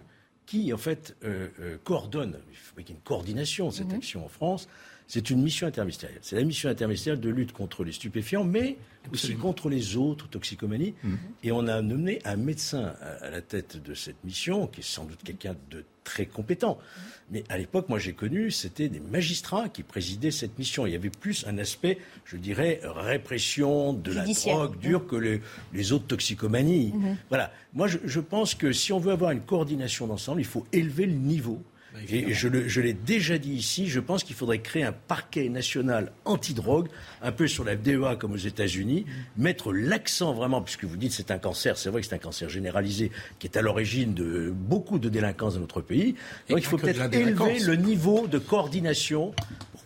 qui 0.47 0.73
en 0.73 0.78
fait 0.78 1.16
euh, 1.25 1.49
euh, 1.61 1.76
coordonne, 1.85 2.38
il 2.50 2.57
faut 2.57 2.76
qu'il 2.76 2.88
y 2.88 2.93
ait 2.93 2.97
une 2.97 3.02
coordination 3.02 3.69
de 3.69 3.73
cette 3.73 3.93
mmh. 3.93 3.97
action 3.97 4.25
en 4.25 4.28
France, 4.28 4.69
c'est 5.07 5.31
une 5.31 5.43
mission 5.43 5.66
interministérielle. 5.66 6.19
C'est 6.23 6.37
la 6.37 6.45
mission 6.45 6.69
interministérielle 6.69 7.21
de 7.21 7.31
lutte 7.31 7.52
contre 7.52 7.85
les 7.85 7.93
stupéfiants, 7.93 8.45
mais 8.45 8.76
aussi 9.12 9.37
contre 9.37 9.69
les 9.69 9.97
autres 9.97 10.28
toxicomanies. 10.28 10.95
Mmh. 11.02 11.14
Et 11.45 11.52
on 11.52 11.66
a 11.66 11.83
nommé 11.83 12.21
un 12.25 12.37
médecin 12.37 12.95
à, 13.00 13.25
à, 13.26 13.31
la 13.31 13.43
tête 13.43 13.83
de 13.83 13.95
cette 13.95 14.23
mission, 14.25 14.66
qui 14.66 14.81
est 14.81 14.85
sans 14.85 15.04
doute 15.04 15.23
quelqu'un 15.23 15.57
de 15.71 15.85
très 16.04 16.26
compétent. 16.26 16.78
Mmh. 16.78 17.00
Mais 17.30 17.44
à 17.49 17.58
l'époque, 17.58 17.88
moi 17.88 17.99
j'ai 17.99 18.12
connu, 18.12 18.50
c'était 18.50 18.88
des 18.88 19.00
magistrats 19.00 19.68
qui 19.68 19.82
présidaient 19.82 20.30
cette 20.30 20.58
mission. 20.58 20.87
Il 20.87 20.92
y 20.92 20.96
avait 20.96 21.11
plus 21.11 21.46
un 21.46 21.58
aspect, 21.58 21.99
je 22.25 22.37
dirais, 22.37 22.80
répression 22.84 23.94
de 23.94 24.12
Judiciaire. 24.12 24.58
la 24.58 24.64
drogue 24.66 24.78
dure 24.78 25.06
que 25.06 25.16
les, 25.16 25.40
les, 25.73 25.92
autres 25.92 26.06
toxicomanies. 26.06 26.92
Mmh. 26.94 27.16
Voilà. 27.30 27.52
Moi 27.73 27.88
je, 27.88 27.99
je 28.04 28.20
pense 28.20 28.54
que 28.54 28.73
si 28.73 28.92
on 28.92 28.99
veut 28.99 29.12
avoir 29.12 29.30
une 29.30 29.40
coordination 29.40 30.06
d'ensemble, 30.06 30.40
il 30.40 30.46
faut 30.46 30.66
élever 30.73 31.06
le 31.06 31.14
niveau. 31.14 31.62
Et 32.11 32.33
je, 32.33 32.49
le, 32.49 32.69
je 32.69 32.81
l'ai 32.81 32.93
déjà 32.93 33.39
dit 33.39 33.53
ici, 33.53 33.87
je 33.87 34.01
pense 34.01 34.25
qu'il 34.25 34.35
faudrait 34.35 34.59
créer 34.59 34.83
un 34.83 34.93
parquet 34.93 35.49
national 35.49 36.13
antidrogue, 36.25 36.89
un 37.23 37.33
peu 37.33 37.47
sur 37.47 37.65
la 37.65 37.77
FDA 37.77 38.17
comme 38.17 38.33
aux 38.33 38.37
États-Unis, 38.37 39.07
mettre 39.37 39.73
l'accent 39.73 40.33
vraiment, 40.33 40.61
puisque 40.61 40.85
vous 40.85 40.97
dites 40.97 41.13
c'est 41.13 41.31
un 41.31 41.39
cancer, 41.39 41.79
c'est 41.79 41.91
vrai 41.91 42.01
que 42.01 42.07
c'est 42.07 42.15
un 42.15 42.19
cancer 42.19 42.49
généralisé 42.49 43.11
qui 43.39 43.47
est 43.47 43.57
à 43.57 43.63
l'origine 43.63 44.13
de 44.13 44.53
beaucoup 44.55 44.99
de 44.99 45.09
délinquance 45.09 45.55
dans 45.55 45.61
notre 45.61 45.81
pays. 45.81 46.17
Donc 46.49 46.59
il 46.59 46.65
faut 46.65 46.79
peut-être 46.79 47.13
élever 47.15 47.61
le 47.61 47.77
niveau 47.77 48.27
de 48.27 48.39
coordination 48.39 49.33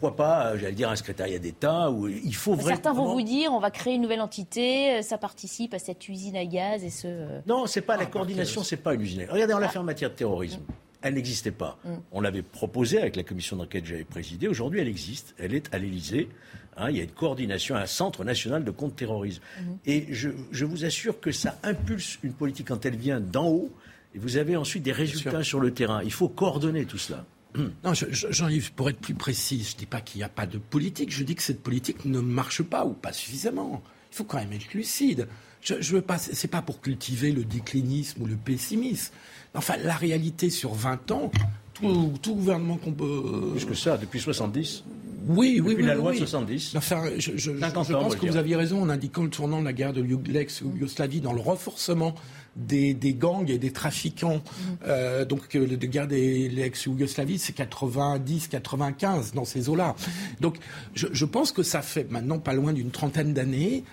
pourquoi 0.01 0.17
pas, 0.17 0.57
j'allais 0.57 0.75
dire, 0.75 0.89
un 0.89 0.95
secrétariat 0.95 1.41
d'État 1.41 1.91
où 1.91 2.07
il 2.07 2.35
faut 2.35 2.55
vraiment. 2.55 2.69
Certains 2.69 2.93
vont 2.93 3.13
vous 3.13 3.23
dire, 3.23 3.53
on 3.53 3.59
va 3.59 3.73
créer 3.73 3.95
une 3.95 4.03
nouvelle 4.03 4.21
entité, 4.21 5.03
ça 5.03 5.19
participe 5.19 5.75
à 5.75 5.81
cette 5.81 6.09
usine 6.09 6.37
à 6.37 6.45
gaz 6.45 6.85
et 6.85 6.91
ce. 6.91 7.09
Non, 7.49 7.67
c'est 7.67 7.81
pas 7.81 7.95
ah, 7.95 7.99
la 7.99 8.07
coordination, 8.07 8.63
c'est 8.63 8.77
pas 8.77 8.95
une 8.95 9.01
usine. 9.01 9.27
Regardez, 9.29 9.55
on 9.55 9.59
l'a 9.59 9.69
fait 9.69 9.79
en 9.79 9.85
matière 9.85 10.11
de 10.11 10.15
terrorisme. 10.15 10.61
Elle 11.03 11.15
n'existait 11.15 11.53
pas. 11.53 11.79
Mm. 11.85 11.89
On 12.13 12.21
l'avait 12.21 12.43
proposée 12.43 13.01
avec 13.01 13.17
la 13.17 13.23
commission 13.23 13.57
d'enquête 13.57 13.85
que 13.85 13.91
j'avais 13.91 14.05
présidée. 14.05 14.49
Aujourd'hui, 14.49 14.81
elle 14.81 14.89
existe. 14.89 15.35
Elle 15.39 15.55
est 15.55 15.73
à 15.73 15.79
l'Élysée. 15.79 16.29
Hein, 16.77 16.91
il 16.91 16.97
y 16.97 17.01
a 17.01 17.05
une 17.05 17.11
coordination, 17.11 17.77
un 17.77 17.87
centre 17.87 18.25
national 18.25 18.65
de 18.65 18.71
contre-terrorisme. 18.71 19.43
Mm. 19.61 19.65
Et 19.87 20.07
je, 20.11 20.31
je, 20.51 20.65
vous 20.65 20.85
assure 20.85 21.21
que 21.21 21.33
ça 21.33 21.59
impulse 21.63 22.19
une 22.23 22.33
politique 22.33 22.69
quand 22.69 22.85
elle 22.85 22.97
vient 22.97 23.21
d'en 23.21 23.49
haut. 23.49 23.73
Et 24.15 24.19
vous 24.19 24.37
avez 24.37 24.57
ensuite 24.57 24.83
des 24.83 24.93
résultats 24.93 25.43
sur 25.43 25.61
le 25.61 25.73
terrain. 25.73 26.03
Il 26.03 26.13
faut 26.13 26.29
coordonner 26.29 26.85
tout 26.85 26.99
cela. 26.99 27.25
Non, 27.85 27.93
Jean-Yves, 27.95 28.73
pour 28.73 28.91
être 28.91 28.99
plus 28.99 29.15
précis, 29.15 29.67
je 29.69 29.75
ne 29.75 29.79
dis 29.79 29.87
pas 29.87 30.01
qu'il 30.01 30.19
n'y 30.19 30.25
a 30.25 30.29
pas 30.29 30.47
de 30.47 30.59
politique, 30.59 31.11
je 31.11 31.25
dis 31.25 31.35
que 31.35 31.43
cette 31.43 31.63
politique 31.63 32.05
ne 32.05 32.21
marche 32.21 32.63
pas 32.63 32.85
ou 32.85 32.93
pas 32.93 33.13
suffisamment. 33.13 33.83
Il 34.13 34.17
faut 34.17 34.25
quand 34.25 34.39
même 34.39 34.53
être 34.53 34.73
lucide. 34.75 35.29
Je, 35.61 35.75
je 35.81 35.95
veux 35.95 36.03
pas, 36.03 36.19
c'est 36.19 36.49
pas 36.49 36.63
pour 36.63 36.81
cultiver 36.81 37.33
le 37.33 37.45
déclinisme 37.45 38.23
ou 38.23 38.27
le 38.27 38.37
pessimisme. 38.37 39.13
Enfin, 39.59 39.75
la 39.83 39.95
réalité 39.95 40.51
sur 40.51 40.73
20 40.73 41.11
ans, 41.11 41.31
tout, 41.75 42.13
tout 42.23 42.35
gouvernement 42.35 42.77
qu'on 42.77 42.93
peut. 42.93 43.51
Plus 43.53 43.65
que 43.65 43.75
ça, 43.75 43.97
depuis 43.97 44.21
70 44.21 44.85
oui, 45.29 45.57
Depuis 45.57 45.69
oui, 45.69 45.75
oui. 45.81 45.87
la 45.87 45.95
loi 45.95 46.13
oui. 46.13 46.19
70. 46.19 46.75
Enfin, 46.77 47.03
je, 47.19 47.33
je, 47.37 47.51
pense 47.51 48.17
que 48.17 48.27
vous 48.27 48.37
aviez 48.37 48.57
raison 48.57 48.83
en 48.83 48.89
indiquant 48.89 49.25
le 49.25 49.29
tournant 49.29 49.61
de 49.61 49.65
la 49.65 49.75
guerre 49.75 49.93
de 49.93 50.03
l'ex-Yougoslavie 50.03 51.21
dans 51.21 51.35
le 51.35 51.41
renforcement 51.41 52.15
des, 52.57 52.95
des, 52.95 53.13
gangs 53.13 53.51
et 53.51 53.59
des 53.59 53.71
trafiquants. 53.71 54.37
Mmh. 54.37 54.63
Euh, 54.87 55.25
donc, 55.27 55.53
la 55.53 55.77
guerre 55.77 56.09
de 56.09 56.15
l'ex-Yougoslavie, 56.15 57.39
c'est 57.39 57.57
90-95 57.59 59.35
dans 59.35 59.45
ces 59.45 59.69
eaux-là. 59.69 59.97
Donc, 60.41 60.57
je, 60.95 61.09
je 61.13 61.25
pense 61.27 61.53
que 61.53 61.63
ça 61.63 61.83
fait 61.83 62.11
maintenant 62.11 62.39
pas 62.39 62.55
loin 62.55 62.73
d'une 62.73 62.91
trentaine 62.91 63.35
d'années 63.35 63.85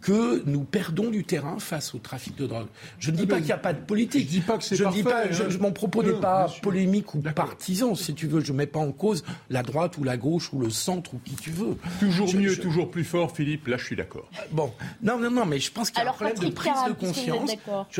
que 0.00 0.42
nous 0.46 0.64
perdons 0.64 1.10
du 1.10 1.24
terrain 1.24 1.58
face 1.58 1.94
au 1.94 1.98
trafic 1.98 2.36
de 2.36 2.46
drogue. 2.46 2.68
Je 2.98 3.10
ne 3.10 3.16
dis 3.16 3.24
ah 3.24 3.30
pas 3.30 3.36
qu'il 3.36 3.46
n'y 3.46 3.52
a 3.52 3.58
pas 3.58 3.72
de 3.72 3.80
politique. 3.80 4.26
Je 4.26 4.30
dis 4.30 4.40
pas 4.40 4.58
que 4.58 4.64
c'est 4.64 4.76
je 4.76 4.84
parfait. 4.84 4.98
Dis 4.98 5.04
pas, 5.04 5.24
hein. 5.24 5.48
je, 5.48 5.58
mon 5.58 5.72
propos 5.72 6.02
n'est 6.02 6.20
pas 6.20 6.48
polémique 6.62 7.14
ou 7.14 7.20
partisan, 7.20 7.94
si 7.94 8.14
tu 8.14 8.26
veux. 8.26 8.40
Je 8.40 8.52
ne 8.52 8.58
mets 8.58 8.66
pas 8.66 8.80
en 8.80 8.92
cause 8.92 9.24
la 9.50 9.62
droite 9.62 9.98
ou 9.98 10.04
la 10.04 10.16
gauche 10.16 10.52
ou 10.52 10.60
le 10.60 10.70
centre 10.70 11.14
ou 11.14 11.20
qui 11.24 11.34
tu 11.34 11.50
veux. 11.50 11.76
Toujours 12.00 12.28
je, 12.28 12.38
mieux, 12.38 12.50
je... 12.50 12.60
toujours 12.60 12.90
plus 12.90 13.04
fort, 13.04 13.34
Philippe. 13.34 13.66
Là, 13.66 13.76
je 13.76 13.84
suis 13.84 13.96
d'accord. 13.96 14.28
Bon, 14.52 14.72
non, 15.02 15.18
non, 15.18 15.30
non, 15.30 15.46
mais 15.46 15.58
je 15.58 15.70
pense 15.70 15.90
qu'il 15.90 15.98
y 15.98 16.00
a 16.00 16.02
Alors, 16.02 16.14
un 16.14 16.30
problème 16.30 16.52
Patrick 16.52 16.54
de 16.54 16.54
prise 16.54 16.88
de 16.88 17.06
conscience. 17.06 17.50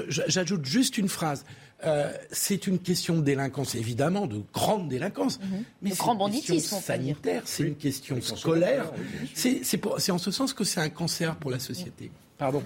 J'ajoute 0.09 0.65
juste 0.65 0.99
une 0.99 1.09
phrase. 1.09 1.45
Euh, 1.85 2.13
c'est 2.33 2.67
une 2.67 2.81
question 2.81 3.17
de 3.17 3.23
délinquance, 3.23 3.77
évidemment, 3.77 4.27
de 4.27 4.43
grande 4.53 4.89
délinquance, 4.89 5.39
-hmm. 5.39 5.63
mais 5.83 5.91
c'est 5.91 6.05
une 6.05 6.41
question 6.43 6.81
sanitaire, 6.81 7.43
c'est 7.45 7.63
oui. 7.63 7.69
une 7.69 7.77
question 7.77 8.21
scolaire. 8.21 8.91
C'est 9.35 10.11
en 10.11 10.19
ce 10.19 10.31
sens 10.31 10.53
que 10.53 10.65
c'est 10.65 10.81
un 10.81 10.89
cancer 10.89 11.37
pour 11.37 11.51
la 11.53 11.61
société. 11.61 12.11
Pardon. 12.37 12.63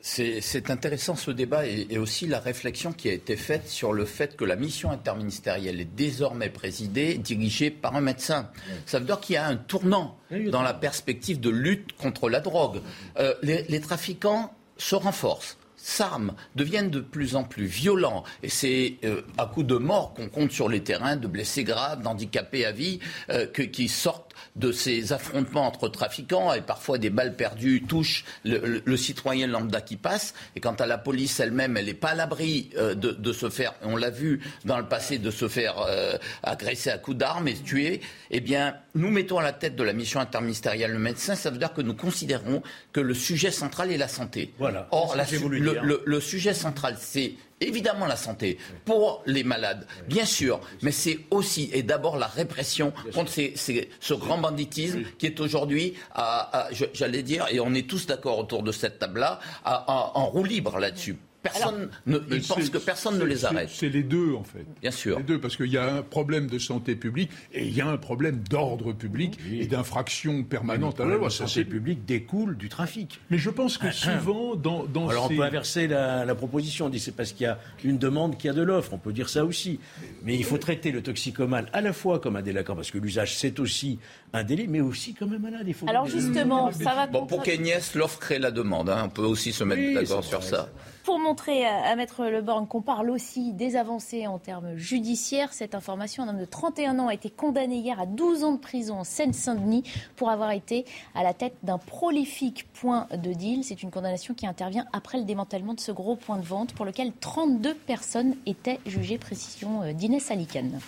C'est 0.00 0.70
intéressant 0.70 1.16
ce 1.16 1.30
débat 1.30 1.66
et, 1.66 1.86
et, 1.88 1.98
aussi 1.98 2.26
la 2.26 2.38
réflexion 2.38 2.92
qui 2.92 3.08
a 3.08 3.12
été 3.14 3.36
faite 3.36 3.66
sur 3.68 3.94
le 3.94 4.04
fait 4.04 4.36
que 4.36 4.44
la 4.44 4.54
mission 4.54 4.90
interministérielle 4.90 5.80
est 5.80 5.94
désormais 5.96 6.50
présidée, 6.50 7.16
dirigée 7.16 7.70
par 7.70 7.96
un 7.96 8.02
médecin. 8.02 8.50
Ça 8.84 8.98
veut 8.98 9.06
dire 9.06 9.18
qu'il 9.18 9.34
y 9.34 9.38
a 9.38 9.46
un 9.46 9.56
tournant 9.56 10.18
dans 10.50 10.62
la 10.62 10.74
perspective 10.74 11.40
de 11.40 11.48
lutte 11.48 11.94
contre 11.96 12.28
la 12.28 12.40
drogue. 12.40 12.82
Euh, 13.18 13.34
les, 13.42 13.62
les 13.64 13.80
trafiquants 13.80 14.52
se 14.76 14.94
renforcent 14.94 15.56
s'arment, 15.84 16.34
deviennent 16.56 16.90
de 16.90 17.00
plus 17.00 17.36
en 17.36 17.44
plus 17.44 17.66
violents. 17.66 18.24
Et 18.42 18.48
c'est 18.48 18.96
euh, 19.04 19.20
à 19.36 19.46
coup 19.46 19.62
de 19.62 19.76
mort 19.76 20.14
qu'on 20.14 20.28
compte 20.28 20.50
sur 20.50 20.68
les 20.68 20.82
terrains, 20.82 21.16
de 21.16 21.26
blessés 21.26 21.62
graves, 21.62 22.02
d'handicapés 22.02 22.64
à 22.64 22.72
vie, 22.72 23.00
euh, 23.30 23.46
qui 23.46 23.88
sortent 23.88 24.33
de 24.56 24.72
ces 24.72 25.12
affrontements 25.12 25.66
entre 25.66 25.88
trafiquants 25.88 26.52
et 26.52 26.60
parfois 26.60 26.98
des 26.98 27.10
balles 27.10 27.36
perdues 27.36 27.82
touchent 27.82 28.24
le, 28.44 28.96
citoyen 28.96 29.46
lambda 29.46 29.80
qui 29.80 29.96
passe. 29.96 30.34
Et 30.56 30.60
quant 30.60 30.74
à 30.74 30.86
la 30.86 30.98
police 30.98 31.40
elle-même, 31.40 31.76
elle 31.76 31.86
n'est 31.86 31.94
pas 31.94 32.10
à 32.10 32.14
l'abri 32.14 32.70
euh, 32.76 32.94
de, 32.94 33.32
se 33.32 33.50
faire, 33.50 33.74
on 33.82 33.96
l'a 33.96 34.10
vu 34.10 34.40
dans 34.64 34.78
le 34.78 34.86
passé, 34.86 35.18
de 35.18 35.30
se 35.30 35.48
faire 35.48 35.78
euh, 35.80 36.16
agresser 36.42 36.90
à 36.90 36.98
coups 36.98 37.16
d'armes 37.16 37.48
et 37.48 37.54
tuer. 37.54 38.00
Eh 38.30 38.40
bien, 38.40 38.76
nous 38.94 39.10
mettons 39.10 39.38
à 39.38 39.42
la 39.42 39.52
tête 39.52 39.76
de 39.76 39.82
la 39.82 39.92
mission 39.92 40.20
interministérielle 40.20 40.92
le 40.92 40.98
médecin. 40.98 41.34
Ça 41.34 41.50
veut 41.50 41.58
dire 41.58 41.72
que 41.72 41.82
nous 41.82 41.94
considérons 41.94 42.62
que 42.92 43.00
le 43.00 43.14
sujet 43.14 43.50
central 43.50 43.90
est 43.90 43.96
la 43.96 44.08
santé. 44.08 44.52
Voilà. 44.58 44.88
Or, 44.90 45.16
le 45.16 46.20
sujet 46.20 46.54
central, 46.54 46.96
c'est 47.00 47.34
évidemment 47.60 48.06
la 48.06 48.16
santé 48.16 48.58
pour 48.84 49.22
les 49.26 49.44
malades, 49.44 49.86
bien 50.08 50.24
sûr, 50.24 50.60
mais 50.82 50.92
c'est 50.92 51.20
aussi 51.30 51.70
et 51.72 51.82
d'abord 51.82 52.16
la 52.16 52.26
répression 52.26 52.92
contre 53.12 53.32
ce 53.32 54.14
grand 54.14 54.38
banditisme 54.38 55.02
qui 55.18 55.26
est 55.26 55.40
aujourd'hui, 55.40 55.94
j'allais 56.92 57.22
dire, 57.22 57.46
et 57.50 57.60
on 57.60 57.74
est 57.74 57.88
tous 57.88 58.06
d'accord 58.06 58.38
autour 58.38 58.62
de 58.62 58.72
cette 58.72 58.98
table-là, 58.98 59.40
en 59.64 60.26
roue 60.26 60.44
libre 60.44 60.78
là-dessus. 60.78 61.16
Personne 61.44 61.90
ne, 62.06 62.18
ils 62.30 62.42
pensent 62.42 62.70
que 62.70 62.78
personne 62.78 63.18
ne 63.18 63.24
les 63.24 63.44
arrête. 63.44 63.68
C'est 63.70 63.90
les 63.90 64.02
deux, 64.02 64.32
en 64.32 64.44
fait. 64.44 64.64
Bien 64.80 64.90
sûr. 64.90 65.18
Les 65.18 65.24
deux, 65.24 65.38
parce 65.38 65.58
qu'il 65.58 65.70
y 65.70 65.76
a 65.76 65.96
un 65.96 66.00
problème 66.00 66.46
de 66.46 66.58
santé 66.58 66.96
publique 66.96 67.30
et 67.52 67.66
il 67.66 67.76
y 67.76 67.82
a 67.82 67.86
un 67.86 67.98
problème 67.98 68.42
d'ordre 68.48 68.94
public 68.94 69.38
et 69.52 69.66
d'infraction 69.66 70.42
permanente 70.42 71.00
à 71.00 71.04
la 71.04 71.16
loi. 71.16 71.24
La 71.24 71.30
santé 71.30 71.66
publique 71.66 72.06
découle 72.06 72.56
du 72.56 72.70
trafic. 72.70 73.20
Mais 73.28 73.36
je 73.36 73.50
pense 73.50 73.76
que 73.76 73.90
souvent, 73.90 74.56
dans, 74.56 74.84
dans 74.84 75.10
Alors 75.10 75.26
on 75.26 75.36
peut 75.36 75.42
inverser 75.42 75.86
la, 75.86 76.34
proposition. 76.34 76.86
On 76.86 76.88
dit 76.88 76.98
c'est 76.98 77.12
parce 77.12 77.32
qu'il 77.32 77.44
y 77.44 77.50
a 77.50 77.58
une 77.84 77.98
demande 77.98 78.38
qu'il 78.38 78.48
y 78.48 78.50
a 78.50 78.56
de 78.56 78.62
l'offre. 78.62 78.94
On 78.94 78.98
peut 78.98 79.12
dire 79.12 79.28
ça 79.28 79.44
aussi. 79.44 79.78
Mais 80.24 80.36
il 80.36 80.44
faut 80.44 80.58
traiter 80.58 80.92
le 80.92 81.02
toxicomane 81.02 81.66
à 81.74 81.82
la 81.82 81.92
fois 81.92 82.20
comme 82.20 82.36
un 82.36 82.42
délinquant, 82.42 82.74
parce 82.74 82.90
que 82.90 82.98
l'usage 82.98 83.36
c'est 83.36 83.60
aussi 83.60 83.98
un 84.34 84.42
délit, 84.42 84.66
mais 84.66 84.80
aussi 84.80 85.14
comme 85.14 85.32
un 85.32 85.38
malade. 85.38 85.66
Alors 85.86 86.06
justement, 86.06 86.72
ça 86.72 86.94
va. 86.94 87.06
Bon, 87.06 87.24
pour 87.24 87.42
qu'Agnès, 87.42 87.94
l'offre 87.94 88.18
crée 88.18 88.40
la 88.40 88.50
demande. 88.50 88.90
Hein. 88.90 89.02
On 89.06 89.08
peut 89.08 89.22
aussi 89.22 89.52
se 89.52 89.62
mettre 89.62 89.94
d'accord 89.94 90.24
sur 90.24 90.42
ça. 90.42 90.68
Pour 91.04 91.18
montrer 91.18 91.66
à 91.66 91.94
Maître 91.96 92.24
Leborgne 92.24 92.66
qu'on 92.66 92.80
parle 92.80 93.10
aussi 93.10 93.52
des 93.52 93.76
avancées 93.76 94.26
en 94.26 94.38
termes 94.38 94.74
judiciaires, 94.76 95.52
cette 95.52 95.74
information, 95.74 96.22
un 96.22 96.28
homme 96.30 96.40
de 96.40 96.46
31 96.46 96.98
ans 96.98 97.08
a 97.08 97.14
été 97.14 97.28
condamné 97.28 97.76
hier 97.76 98.00
à 98.00 98.06
12 98.06 98.42
ans 98.42 98.52
de 98.52 98.58
prison 98.58 99.00
en 99.00 99.04
Seine-Saint-Denis 99.04 99.84
pour 100.16 100.30
avoir 100.30 100.50
été 100.50 100.86
à 101.14 101.22
la 101.22 101.34
tête 101.34 101.54
d'un 101.62 101.78
prolifique 101.78 102.66
point 102.72 103.06
de 103.12 103.34
deal. 103.34 103.64
C'est 103.64 103.82
une 103.82 103.90
condamnation 103.90 104.34
qui 104.34 104.46
intervient 104.46 104.86
après 104.92 105.18
le 105.18 105.24
démantèlement 105.24 105.74
de 105.74 105.80
ce 105.80 105.92
gros 105.92 106.16
point 106.16 106.38
de 106.38 106.46
vente 106.46 106.72
pour 106.72 106.86
lequel 106.86 107.12
32 107.20 107.74
personnes 107.74 108.34
étaient 108.46 108.80
jugées. 108.86 109.18
Précision 109.18 109.82
euh, 109.82 109.92
d'Inès 109.92 110.30
Alicane. 110.30 110.80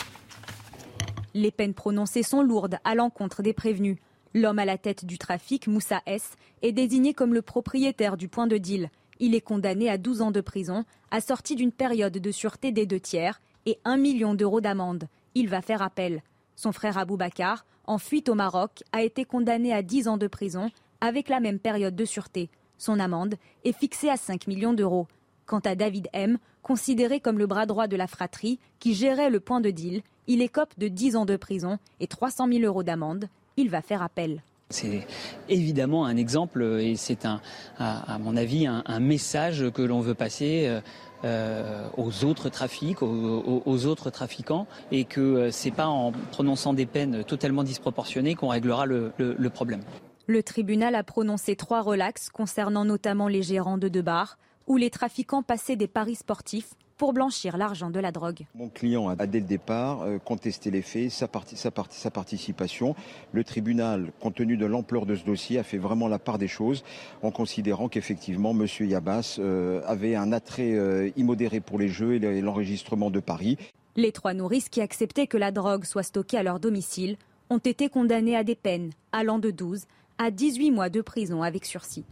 Les 1.37 1.51
peines 1.51 1.75
prononcées 1.75 2.23
sont 2.23 2.41
lourdes 2.41 2.79
à 2.83 2.95
l'encontre 2.95 3.43
des 3.43 3.53
prévenus. 3.53 3.99
L'homme 4.33 4.59
à 4.59 4.65
la 4.65 4.79
tête 4.79 5.05
du 5.05 5.19
trafic, 5.19 5.67
Moussa 5.67 6.01
S, 6.07 6.33
est 6.63 6.73
désigné 6.73 7.13
comme 7.13 7.35
le 7.35 7.43
propriétaire 7.43 8.17
du 8.17 8.27
point 8.27 8.47
de 8.47 8.57
deal. 8.57 8.89
Il 9.21 9.35
est 9.35 9.43
condamné 9.43 9.91
à 9.91 9.99
12 9.99 10.23
ans 10.23 10.31
de 10.31 10.41
prison, 10.41 10.87
assorti 11.11 11.55
d'une 11.55 11.73
période 11.73 12.17
de 12.17 12.31
sûreté 12.31 12.73
des 12.73 12.87
deux 12.87 13.01
tiers 13.01 13.43
et 13.67 13.79
1 13.85 13.99
million 13.99 14.33
d'euros 14.33 14.63
d'amende. 14.63 15.09
Il 15.35 15.51
va 15.51 15.61
faire 15.61 15.83
appel. 15.83 16.23
Son 16.55 16.73
frère 16.73 16.97
Abou 16.97 17.19
Bakar, 17.19 17.67
en 17.85 17.99
fuite 17.99 18.31
au 18.31 18.35
Maroc, 18.35 18.83
a 18.93 19.03
été 19.03 19.27
condamné 19.27 19.75
à 19.75 19.83
10 19.83 20.09
ans 20.09 20.17
de 20.17 20.29
prison 20.29 20.71
avec 21.03 21.29
la 21.29 21.41
même 21.41 21.59
période 21.59 21.95
de 21.95 22.05
sûreté. 22.07 22.49
Son 22.79 22.99
amende 22.99 23.35
est 23.63 23.77
fixée 23.77 24.09
à 24.09 24.17
5 24.17 24.47
millions 24.47 24.73
d'euros. 24.73 25.07
Quant 25.45 25.61
à 25.61 25.75
David 25.75 26.09
M, 26.15 26.39
considéré 26.63 27.21
comme 27.21 27.39
le 27.39 27.47
bras 27.47 27.67
droit 27.67 27.89
de 27.89 27.97
la 27.97 28.07
fratrie 28.07 28.59
qui 28.79 28.95
gérait 28.95 29.29
le 29.29 29.39
point 29.39 29.61
de 29.61 29.71
deal, 29.71 30.03
il 30.27 30.43
écope 30.43 30.75
de 30.79 30.89
10 30.89 31.17
ans 31.17 31.27
de 31.27 31.37
prison 31.37 31.79
et 32.01 32.07
300 32.07 32.49
000 32.49 32.61
euros 32.65 32.83
d'amende. 32.83 33.29
Il 33.57 33.71
va 33.71 33.83
faire 33.83 34.03
appel. 34.03 34.43
C'est 34.69 35.07
évidemment 35.49 36.07
un 36.07 36.17
exemple 36.17 36.63
et 36.81 36.97
c'est 36.97 37.25
un, 37.25 37.41
à, 37.79 38.19
mon 38.19 38.37
avis 38.37 38.67
un, 38.67 39.01
message 39.01 39.71
que 39.71 39.83
l'on 39.83 40.01
veut 40.01 40.15
passer 40.15 40.67
euh, 40.67 40.81
euh, 41.25 41.89
aux 41.97 42.25
autres 42.25 42.49
trafics, 42.49 43.01
aux, 43.01 43.87
autres 43.87 44.11
trafiquants, 44.11 44.67
et 44.91 45.05
que 45.05 45.21
euh, 45.21 45.51
c'est 45.53 45.71
pas 45.71 45.87
en 45.87 46.11
prononçant 46.33 46.75
des 46.75 46.85
peines 46.85 47.23
totalement 47.23 47.63
disproportionnées 47.63 48.35
qu'on 48.35 48.49
réglera 48.49 48.87
le, 48.87 49.13
le, 49.19 49.51
problème. 49.51 49.83
Le 50.27 50.43
tribunal 50.43 50.97
a 50.97 51.05
prononcé 51.05 51.55
trois 51.55 51.81
relax 51.81 52.29
concernant 52.29 52.85
notamment 52.85 53.29
les 53.29 53.43
gérants 53.43 53.79
de 53.79 53.87
deux 53.87 54.03
bars, 54.03 54.37
où 54.67 54.77
les 54.77 54.91
trafiquants 54.91 55.45
passaient 55.45 55.77
des 55.77 55.87
paris 55.87 56.17
sportifs 56.17 56.75
pour 56.97 57.13
blanchir 57.13 57.57
l'argent 57.57 57.91
de 57.91 58.01
la 58.01 58.13
drogue. 58.13 58.47
Mon 58.55 58.69
client 58.69 59.09
a 59.09 59.27
dès 59.27 59.41
le 59.41 59.47
départ 59.47 60.03
euh, 60.03 60.19
contesté 60.19 60.71
les 60.71 60.83
faits, 60.83 61.11
sa, 61.11 61.29
sa, 61.55 62.11
participation. 62.11 62.95
Le 63.33 63.45
tribunal, 63.45 64.13
compte 64.21 64.37
tenu 64.37 64.57
de 64.57 64.67
l'ampleur 64.67 65.07
de 65.07 65.15
ce 65.15 65.25
dossier, 65.25 65.59
a 65.59 65.63
fait 65.63 65.79
vraiment 65.79 66.09
la 66.09 66.19
part 66.19 66.39
des 66.39 66.49
choses 66.49 66.85
en 67.23 67.31
considérant 67.31 67.89
qu'effectivement 67.89 68.53
M. 68.53 68.67
Yabas 68.81 69.37
euh, 69.39 69.83
avait 69.87 70.15
un 70.15 70.33
attrait 70.33 70.75
euh, 70.75 71.11
immodéré 71.17 71.61
pour 71.61 71.79
les 71.79 71.89
jeux 71.89 72.15
et 72.15 72.41
l'enregistrement 72.41 73.11
de 73.11 73.21
paris. 73.21 73.59
Les 73.97 74.13
trois 74.13 74.35
nourrices 74.35 74.69
qui 74.69 74.81
acceptaient 74.81 75.27
que 75.27 75.39
la 75.39 75.51
drogue 75.51 75.85
soit 75.85 76.03
stockée 76.03 76.39
à 76.39 76.43
leur 76.43 76.61
domicile 76.61 77.17
ont 77.51 77.59
été 77.59 77.89
condamnées 77.89 78.37
à 78.37 78.45
des 78.45 78.57
peines 78.57 78.91
allant 79.13 79.39
de 79.39 79.51
12 79.51 79.85
à 80.19 80.31
18 80.31 80.71
mois 80.71 80.89
de 80.89 81.01
prison 81.01 81.43
avec 81.43 81.65
sursis. 81.65 82.05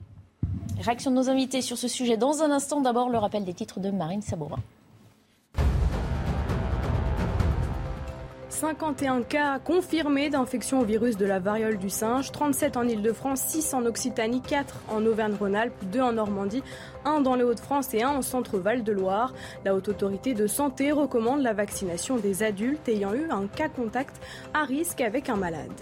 Réaction 0.81 1.11
de 1.11 1.17
nos 1.17 1.31
invités 1.31 1.63
sur 1.63 1.79
ce 1.79 1.89
sujet 1.89 2.17
dans 2.17 2.43
un 2.43 2.51
instant. 2.51 2.81
D'abord, 2.81 3.09
le 3.09 3.19
rappel 3.19 3.45
des 3.45 3.55
titres 3.55 3.81
de 3.81 3.91
Marine 3.91 4.23
Sabourin. 4.23 4.59
51 8.55 9.23
cas 9.23 9.59
confirmés 9.59 10.31
d'infection 10.31 10.81
au 10.81 10.85
virus 10.85 11.17
de 11.17 11.27
la 11.27 11.41
variole 11.41 11.77
du 11.77 11.91
singe, 11.91 12.31
37 12.31 12.77
en 12.77 12.87
Ile-de-France, 12.87 13.41
6 13.49 13.75
en 13.75 13.85
Occitanie, 13.85 14.41
4 14.41 14.77
en 14.91 15.05
Auvergne-Rhône-Alpes, 15.05 15.75
2 15.91 16.01
en 16.01 16.13
Normandie, 16.13 16.63
1 17.05 17.21
dans 17.21 17.35
les 17.35 17.43
Hauts-de-France 17.43 17.93
et 17.95 18.03
1 18.05 18.11
en 18.11 18.23
Centre-Val 18.23 18.85
de 18.85 18.93
Loire. 18.93 19.35
La 19.65 19.75
Haute 19.75 19.89
Autorité 19.89 20.35
de 20.35 20.47
Santé 20.47 20.93
recommande 20.93 21.43
la 21.43 21.53
vaccination 21.53 22.17
des 22.17 22.45
adultes 22.45 22.89
ayant 22.89 23.13
eu 23.13 23.29
un 23.29 23.49
cas 23.49 23.69
contact 23.69 24.15
à 24.55 24.63
risque 24.63 25.01
avec 25.01 25.29
un 25.29 25.37
malade. 25.37 25.73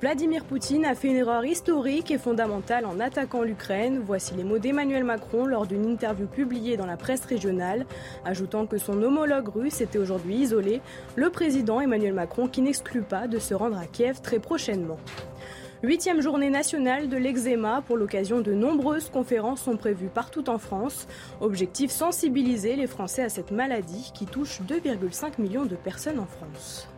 Vladimir 0.00 0.46
Poutine 0.46 0.86
a 0.86 0.94
fait 0.94 1.08
une 1.08 1.16
erreur 1.16 1.44
historique 1.44 2.10
et 2.10 2.16
fondamentale 2.16 2.86
en 2.86 3.00
attaquant 3.00 3.42
l'Ukraine. 3.42 4.00
Voici 4.02 4.32
les 4.34 4.44
mots 4.44 4.58
d'Emmanuel 4.58 5.04
Macron 5.04 5.44
lors 5.44 5.66
d'une 5.66 5.84
interview 5.84 6.26
publiée 6.26 6.78
dans 6.78 6.86
la 6.86 6.96
presse 6.96 7.26
régionale, 7.26 7.84
ajoutant 8.24 8.66
que 8.66 8.78
son 8.78 9.02
homologue 9.02 9.48
russe 9.48 9.82
était 9.82 9.98
aujourd'hui 9.98 10.36
isolé, 10.36 10.80
le 11.16 11.28
président 11.28 11.82
Emmanuel 11.82 12.14
Macron 12.14 12.48
qui 12.48 12.62
n'exclut 12.62 13.02
pas 13.02 13.28
de 13.28 13.38
se 13.38 13.52
rendre 13.52 13.76
à 13.76 13.84
Kiev 13.84 14.22
très 14.22 14.38
prochainement. 14.38 14.96
Huitième 15.82 16.22
journée 16.22 16.50
nationale 16.50 17.10
de 17.10 17.18
l'eczéma. 17.18 17.82
Pour 17.86 17.98
l'occasion, 17.98 18.40
de 18.40 18.54
nombreuses 18.54 19.10
conférences 19.10 19.60
sont 19.60 19.76
prévues 19.76 20.08
partout 20.08 20.48
en 20.48 20.56
France. 20.56 21.08
Objectif 21.42 21.90
sensibiliser 21.90 22.74
les 22.74 22.86
Français 22.86 23.22
à 23.22 23.28
cette 23.28 23.50
maladie 23.50 24.12
qui 24.14 24.24
touche 24.24 24.62
2,5 24.62 25.38
millions 25.38 25.66
de 25.66 25.76
personnes 25.76 26.20
en 26.20 26.26
France. 26.26 26.89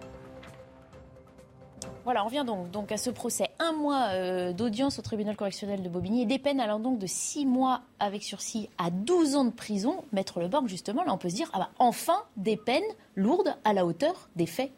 Voilà, 2.05 2.23
on 2.23 2.27
revient 2.27 2.45
donc, 2.47 2.71
donc 2.71 2.93
à 2.93 2.97
ce 2.97 3.11
procès. 3.11 3.51
Un 3.59 3.73
mois 3.73 4.09
euh, 4.13 4.53
d'audience 4.53 4.99
au 4.99 5.03
tribunal 5.03 5.37
correctionnel 5.37 5.83
de 5.83 5.89
Bobigny 5.89 6.23
et 6.23 6.27
des 6.27 6.39
peines 6.39 6.61
allant 6.61 6.81
donc 6.81 6.99
de 6.99 7.07
6 7.07 7.47
mois 7.47 7.83
avec 8.01 8.23
sursis 8.23 8.69
à 8.79 8.91
12 8.91 9.37
ans 9.37 9.45
de 9.45 9.51
prison. 9.51 10.05
Maître 10.13 10.41
Leborg, 10.41 10.69
justement, 10.69 11.05
là 11.05 11.13
on 11.13 11.19
peut 11.19 11.31
se 11.31 11.37
dire, 11.37 11.51
ah 11.53 11.59
bah, 11.59 11.71
enfin 11.79 12.23
des 12.37 12.57
peines 12.57 12.83
lourdes 13.17 13.55
à 13.65 13.73
la 13.73 13.87
hauteur 13.87 14.29
des 14.37 14.47
faits 14.47 14.73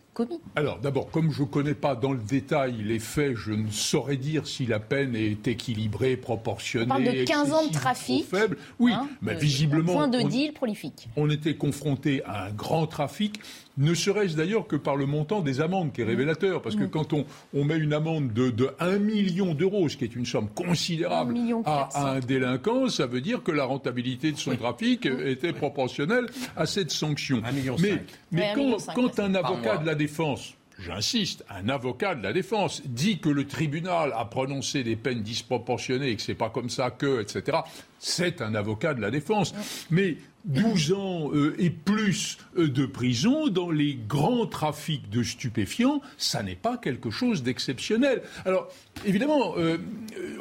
alors 0.55 0.79
d'abord, 0.79 1.11
comme 1.11 1.33
je 1.33 1.43
ne 1.43 1.49
connais 1.49 1.75
pas 1.75 1.97
dans 1.97 2.13
le 2.13 2.21
détail 2.21 2.77
les 2.83 2.99
faits, 2.99 3.35
je 3.35 3.53
ne 3.53 3.71
saurais 3.71 4.17
dire 4.17 4.47
si 4.47 4.67
la 4.67 4.79
peine 4.79 5.17
est 5.17 5.49
équilibrée, 5.49 6.17
proportionnée. 6.17 6.87
On 6.87 6.89
parle 6.89 7.05
de 7.05 7.25
15 7.25 7.53
ans 7.53 7.67
de 7.67 7.73
trafic. 7.73 8.27
Faible. 8.27 8.57
Oui, 8.79 8.93
hein, 8.93 9.09
mais 9.23 9.35
visiblement. 9.35 9.93
Point 9.93 10.09
de 10.09 10.21
deal 10.23 10.53
prolifique. 10.53 11.09
On 11.17 11.31
était 11.31 11.57
confronté 11.57 12.23
à 12.25 12.47
un 12.47 12.51
grand 12.53 12.87
trafic, 12.87 13.41
ne 13.77 13.95
serait-ce 13.95 14.37
d'ailleurs 14.37 14.67
que 14.67 14.77
par 14.77 14.97
le 14.97 15.07
montant 15.07 15.41
des 15.41 15.61
amendes 15.61 15.93
qui 15.93 16.03
est 16.03 16.05
révélateur. 16.05 16.63
Parce 16.63 16.77
que 16.77 16.85
mmh. 16.85 16.91
quand 16.91 17.13
on, 17.13 17.25
on, 17.55 17.65
met 17.65 17.77
une 17.77 17.93
amende 17.93 18.33
de, 18.33 18.51
de 18.51 18.71
1 18.79 18.99
million 18.99 19.55
d'euros, 19.55 19.89
ce 19.89 19.97
qui 19.97 20.05
est 20.05 20.15
une 20.15 20.27
somme 20.27 20.49
considérable 20.49 21.37
à, 21.65 22.15
un 22.15 22.21
délinquant, 22.21 22.89
ça 22.89 23.07
veut 23.07 23.21
dire 23.21 23.43
que 23.43 23.53
la 23.53 23.65
rentabilité 23.65 24.33
de 24.33 24.39
son 24.39 24.57
trafic 24.57 25.07
mmh. 25.07 25.27
était 25.27 25.53
proportionnelle 25.53 26.27
à 26.57 26.67
cette 26.67 26.91
sanction. 26.91 27.43
1 27.45 27.53
million 27.53 27.77
mais, 27.81 28.03
mais 28.31 28.53
quand, 28.55 28.77
quand 28.95 29.21
un 29.21 29.35
avocat 29.35 29.79
de 29.79 29.87
la 29.87 29.95
défense 29.95 30.55
j'insiste, 30.79 31.45
un 31.51 31.69
avocat 31.69 32.15
de 32.15 32.23
la 32.23 32.33
défense 32.33 32.83
dit 32.85 33.19
que 33.19 33.29
le 33.29 33.47
tribunal 33.47 34.13
a 34.17 34.25
prononcé 34.25 34.83
des 34.83 34.97
peines 34.97 35.23
disproportionnées 35.23 36.11
et 36.11 36.17
que 36.17 36.23
c'est 36.23 36.35
pas 36.35 36.51
comme 36.51 36.71
ça 36.71 36.91
que, 36.91 37.23
etc. 37.23 37.59
C'est 37.99 38.43
un 38.43 38.55
avocat 38.55 38.95
de 38.95 39.01
la 39.01 39.11
défense. 39.11 39.55
Mais 39.91 40.17
12 40.47 40.93
ans 40.93 41.31
euh, 41.33 41.55
et 41.59 41.71
plus 41.71 42.37
euh, 42.59 42.69
de 42.69 42.85
prison 42.85 43.49
dans 43.49 43.71
les 43.71 43.95
grands 44.07 44.45
trafics 44.47 45.09
de 45.09 45.23
stupéfiants, 45.23 46.03
ça 46.19 46.43
n'est 46.43 46.55
pas 46.55 46.77
quelque 46.77 47.09
chose 47.11 47.43
d'exceptionnel. 47.43 48.21
Alors, 48.45 48.69
évidemment, 49.07 49.55
euh, 49.57 49.79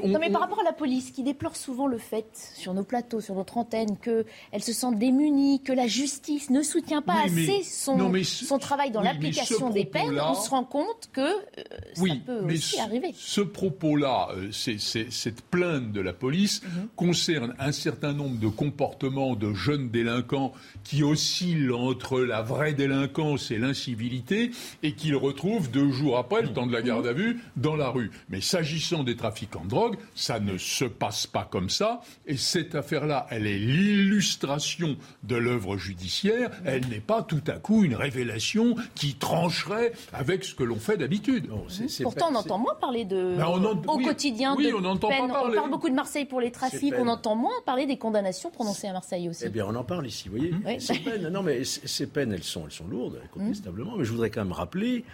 on, 0.03 0.09
Non, 0.09 0.19
mais 0.19 0.29
par 0.29 0.41
on- 0.41 0.43
rapport 0.43 0.59
à 0.59 0.63
la 0.65 0.73
police, 0.73 1.11
qui 1.11 1.23
déplore 1.23 1.55
souvent 1.55 1.87
le 1.87 1.97
fait, 1.99 2.25
sur 2.53 2.73
nos 2.73 2.83
plateaux, 2.83 3.21
sur 3.21 3.35
notre 3.35 3.57
antenne, 3.57 3.95
qu'elle 3.97 4.25
se 4.61 4.73
sent 4.73 4.93
démunie, 4.95 5.61
que 5.63 5.71
la 5.71 5.87
justice 5.87 6.49
ne 6.49 6.63
soutient 6.63 7.01
pas 7.01 7.21
Oui, 7.27 7.31
mais- 7.31 7.43
assez 7.43 7.63
son, 7.63 7.95
non, 7.95 8.09
mais 8.09 8.25
ce- 8.25 8.43
son 8.43 8.59
travail 8.59 8.91
dans 8.91 8.99
oui, 8.99 9.05
l'application 9.07 9.69
des 9.69 9.85
peines, 9.85 10.19
on 10.19 10.33
se 10.35 10.49
rend 10.49 10.65
compte 10.65 11.11
que 11.13 11.21
euh, 11.21 11.63
ça 11.95 12.03
peut 12.25 12.41
mais 12.43 12.55
aussi 12.55 12.75
ce, 12.75 12.81
arriver. 12.81 13.11
ce 13.15 13.39
propos-là, 13.39 14.27
cette 14.51 15.41
plainte 15.43 15.93
de 15.93 16.01
la 16.01 16.11
police 16.11 16.61
Mhm. 16.63 16.87
Concerne 17.53 17.67
un 17.67 17.71
certain 17.71 18.13
nombre 18.13 18.39
de 18.39 18.47
comportements 18.47 19.35
de 19.35 19.53
jeunes 19.53 19.89
délinquants 19.89 20.53
qui 20.83 21.03
oscillent 21.03 21.71
entre 21.71 22.19
la 22.21 22.41
vraie 22.41 22.73
délinquance 22.73 23.51
et 23.51 23.57
l'incivilité 23.57 24.51
et 24.81 24.93
qu'ils 24.93 25.15
retrouvent 25.15 25.69
deux 25.71 25.91
jours 25.91 26.17
après, 26.17 26.41
le 26.41 26.53
temps 26.53 26.67
de 26.67 26.73
la 26.73 26.81
garde 26.81 27.07
à 27.07 27.13
vue, 27.13 27.39
dans 27.57 27.75
la 27.75 27.89
rue. 27.89 28.11
Mais 28.29 28.41
s'agissant 28.41 29.03
des 29.03 29.15
trafiquants 29.15 29.63
de 29.63 29.69
drogue, 29.69 29.95
ça 30.15 30.39
ne 30.39 30.57
se 30.57 30.85
passe 30.85 31.27
pas 31.27 31.47
comme 31.49 31.69
ça. 31.69 32.01
Et 32.27 32.37
cette 32.37 32.75
affaire-là, 32.75 33.27
elle 33.29 33.47
est 33.47 33.57
l'illustration 33.59 34.97
de 35.23 35.35
l'œuvre 35.35 35.77
judiciaire. 35.77 36.49
Elle 36.65 36.87
n'est 36.87 36.99
pas 36.99 37.23
tout 37.23 37.41
à 37.47 37.53
coup 37.53 37.83
une 37.83 37.95
révélation 37.95 38.75
qui 38.95 39.15
trancherait 39.15 39.93
avec 40.13 40.43
ce 40.43 40.55
que 40.55 40.63
l'on 40.63 40.77
fait 40.79 40.97
d'habitude. 40.97 41.47
Pourtant, 42.01 42.27
on 42.31 42.35
entend 42.35 42.57
moins 42.57 42.75
parler 42.79 43.05
de, 43.05 43.35
Ben, 43.37 43.45
on 43.47 43.63
en- 43.65 43.81
au 43.87 43.97
oui, 43.97 44.05
quotidien 44.05 44.55
oui, 44.57 44.67
de 44.67 44.73
on 44.73 44.97
pas 44.97 45.07
peine. 45.09 45.23
On 45.23 45.51
parle 45.51 45.69
beaucoup 45.69 45.89
de 45.89 45.95
Marseille 45.95 46.25
pour 46.25 46.41
les 46.41 46.51
trafics, 46.51 46.93
on 46.97 47.07
entend 47.07 47.32
moins 47.35 47.53
parler 47.65 47.85
des 47.85 47.97
condamnations 47.97 48.49
prononcées 48.49 48.87
à 48.87 48.93
Marseille 48.93 49.29
aussi. 49.29 49.43
Eh 49.45 49.49
bien, 49.49 49.65
on 49.67 49.75
en 49.75 49.83
parle 49.83 50.07
ici, 50.07 50.29
vous 50.29 50.37
voyez. 50.37 50.53
Oui. 50.65 50.79
Ces 50.79 50.99
peines, 51.03 51.29
non, 51.29 51.43
mais 51.43 51.63
ces 51.63 52.07
peines, 52.07 52.31
elles 52.31 52.43
sont, 52.43 52.65
elles 52.65 52.71
sont 52.71 52.87
lourdes, 52.87 53.19
incontestablement. 53.23 53.97
Mais 53.97 54.05
je 54.05 54.11
voudrais 54.11 54.29
quand 54.29 54.43
même 54.43 54.53
rappeler 54.53 55.05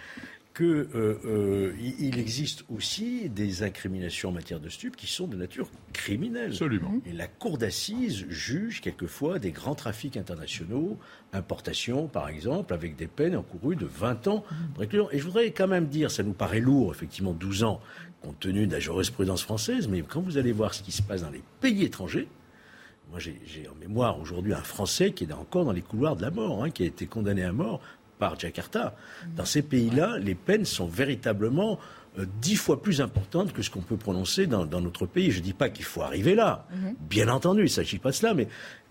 que 0.52 0.88
euh, 0.94 1.18
euh, 1.24 1.72
il 1.98 2.18
existe 2.18 2.64
aussi 2.74 3.28
des 3.28 3.62
incriminations 3.62 4.30
en 4.30 4.32
matière 4.32 4.58
de 4.58 4.68
stupes 4.68 4.96
qui 4.96 5.06
sont 5.06 5.28
de 5.28 5.36
nature 5.36 5.70
criminelle. 5.92 6.50
Absolument. 6.50 6.92
Et 7.06 7.12
la 7.12 7.28
cour 7.28 7.56
d'assises 7.56 8.26
juge 8.28 8.80
quelquefois 8.80 9.38
des 9.38 9.52
grands 9.52 9.76
trafics 9.76 10.16
internationaux, 10.16 10.98
importation 11.32 12.08
par 12.08 12.28
exemple, 12.28 12.74
avec 12.74 12.96
des 12.96 13.06
peines 13.06 13.36
encourues 13.36 13.76
de 13.76 13.86
20 13.86 14.26
ans. 14.26 14.44
réclusion. 14.76 15.08
Et 15.12 15.18
je 15.18 15.24
voudrais 15.24 15.52
quand 15.52 15.68
même 15.68 15.86
dire, 15.86 16.10
ça 16.10 16.24
nous 16.24 16.32
paraît 16.32 16.60
lourd, 16.60 16.92
effectivement, 16.92 17.32
12 17.32 17.62
ans, 17.62 17.80
compte 18.22 18.38
tenu 18.40 18.66
de 18.66 18.72
la 18.72 18.80
jurisprudence 18.80 19.42
française, 19.42 19.88
mais 19.88 20.02
quand 20.02 20.20
vous 20.20 20.38
allez 20.38 20.52
voir 20.52 20.74
ce 20.74 20.82
qui 20.82 20.92
se 20.92 21.02
passe 21.02 21.22
dans 21.22 21.30
les 21.30 21.42
pays 21.60 21.84
étrangers, 21.84 22.28
moi, 23.10 23.18
j'ai 23.18 23.68
en 23.68 23.74
mémoire 23.74 24.20
aujourd'hui 24.20 24.54
un 24.54 24.62
Français 24.62 25.10
qui 25.10 25.24
est 25.24 25.32
encore 25.32 25.64
dans 25.64 25.72
les 25.72 25.82
couloirs 25.82 26.14
de 26.14 26.22
la 26.22 26.30
mort, 26.30 26.62
hein, 26.62 26.70
qui 26.70 26.84
a 26.84 26.86
été 26.86 27.06
condamné 27.06 27.42
à 27.42 27.52
mort 27.52 27.80
par 28.20 28.38
Jakarta. 28.38 28.94
Dans 29.34 29.44
ces 29.44 29.62
pays-là, 29.62 30.18
les 30.18 30.36
peines 30.36 30.64
sont 30.64 30.86
véritablement 30.86 31.80
euh, 32.18 32.26
dix 32.40 32.54
fois 32.54 32.80
plus 32.80 33.00
importantes 33.00 33.52
que 33.52 33.62
ce 33.62 33.70
qu'on 33.70 33.80
peut 33.80 33.96
prononcer 33.96 34.46
dans, 34.46 34.64
dans 34.64 34.80
notre 34.80 35.06
pays. 35.06 35.32
Je 35.32 35.40
ne 35.40 35.44
dis 35.44 35.54
pas 35.54 35.70
qu'il 35.70 35.84
faut 35.84 36.02
arriver 36.02 36.36
là. 36.36 36.68
Bien 37.08 37.28
entendu, 37.28 37.62
il 37.62 37.64
ne 37.64 37.68
s'agit 37.68 37.98
pas 37.98 38.10
de 38.10 38.14
cela, 38.14 38.34
mais 38.34 38.46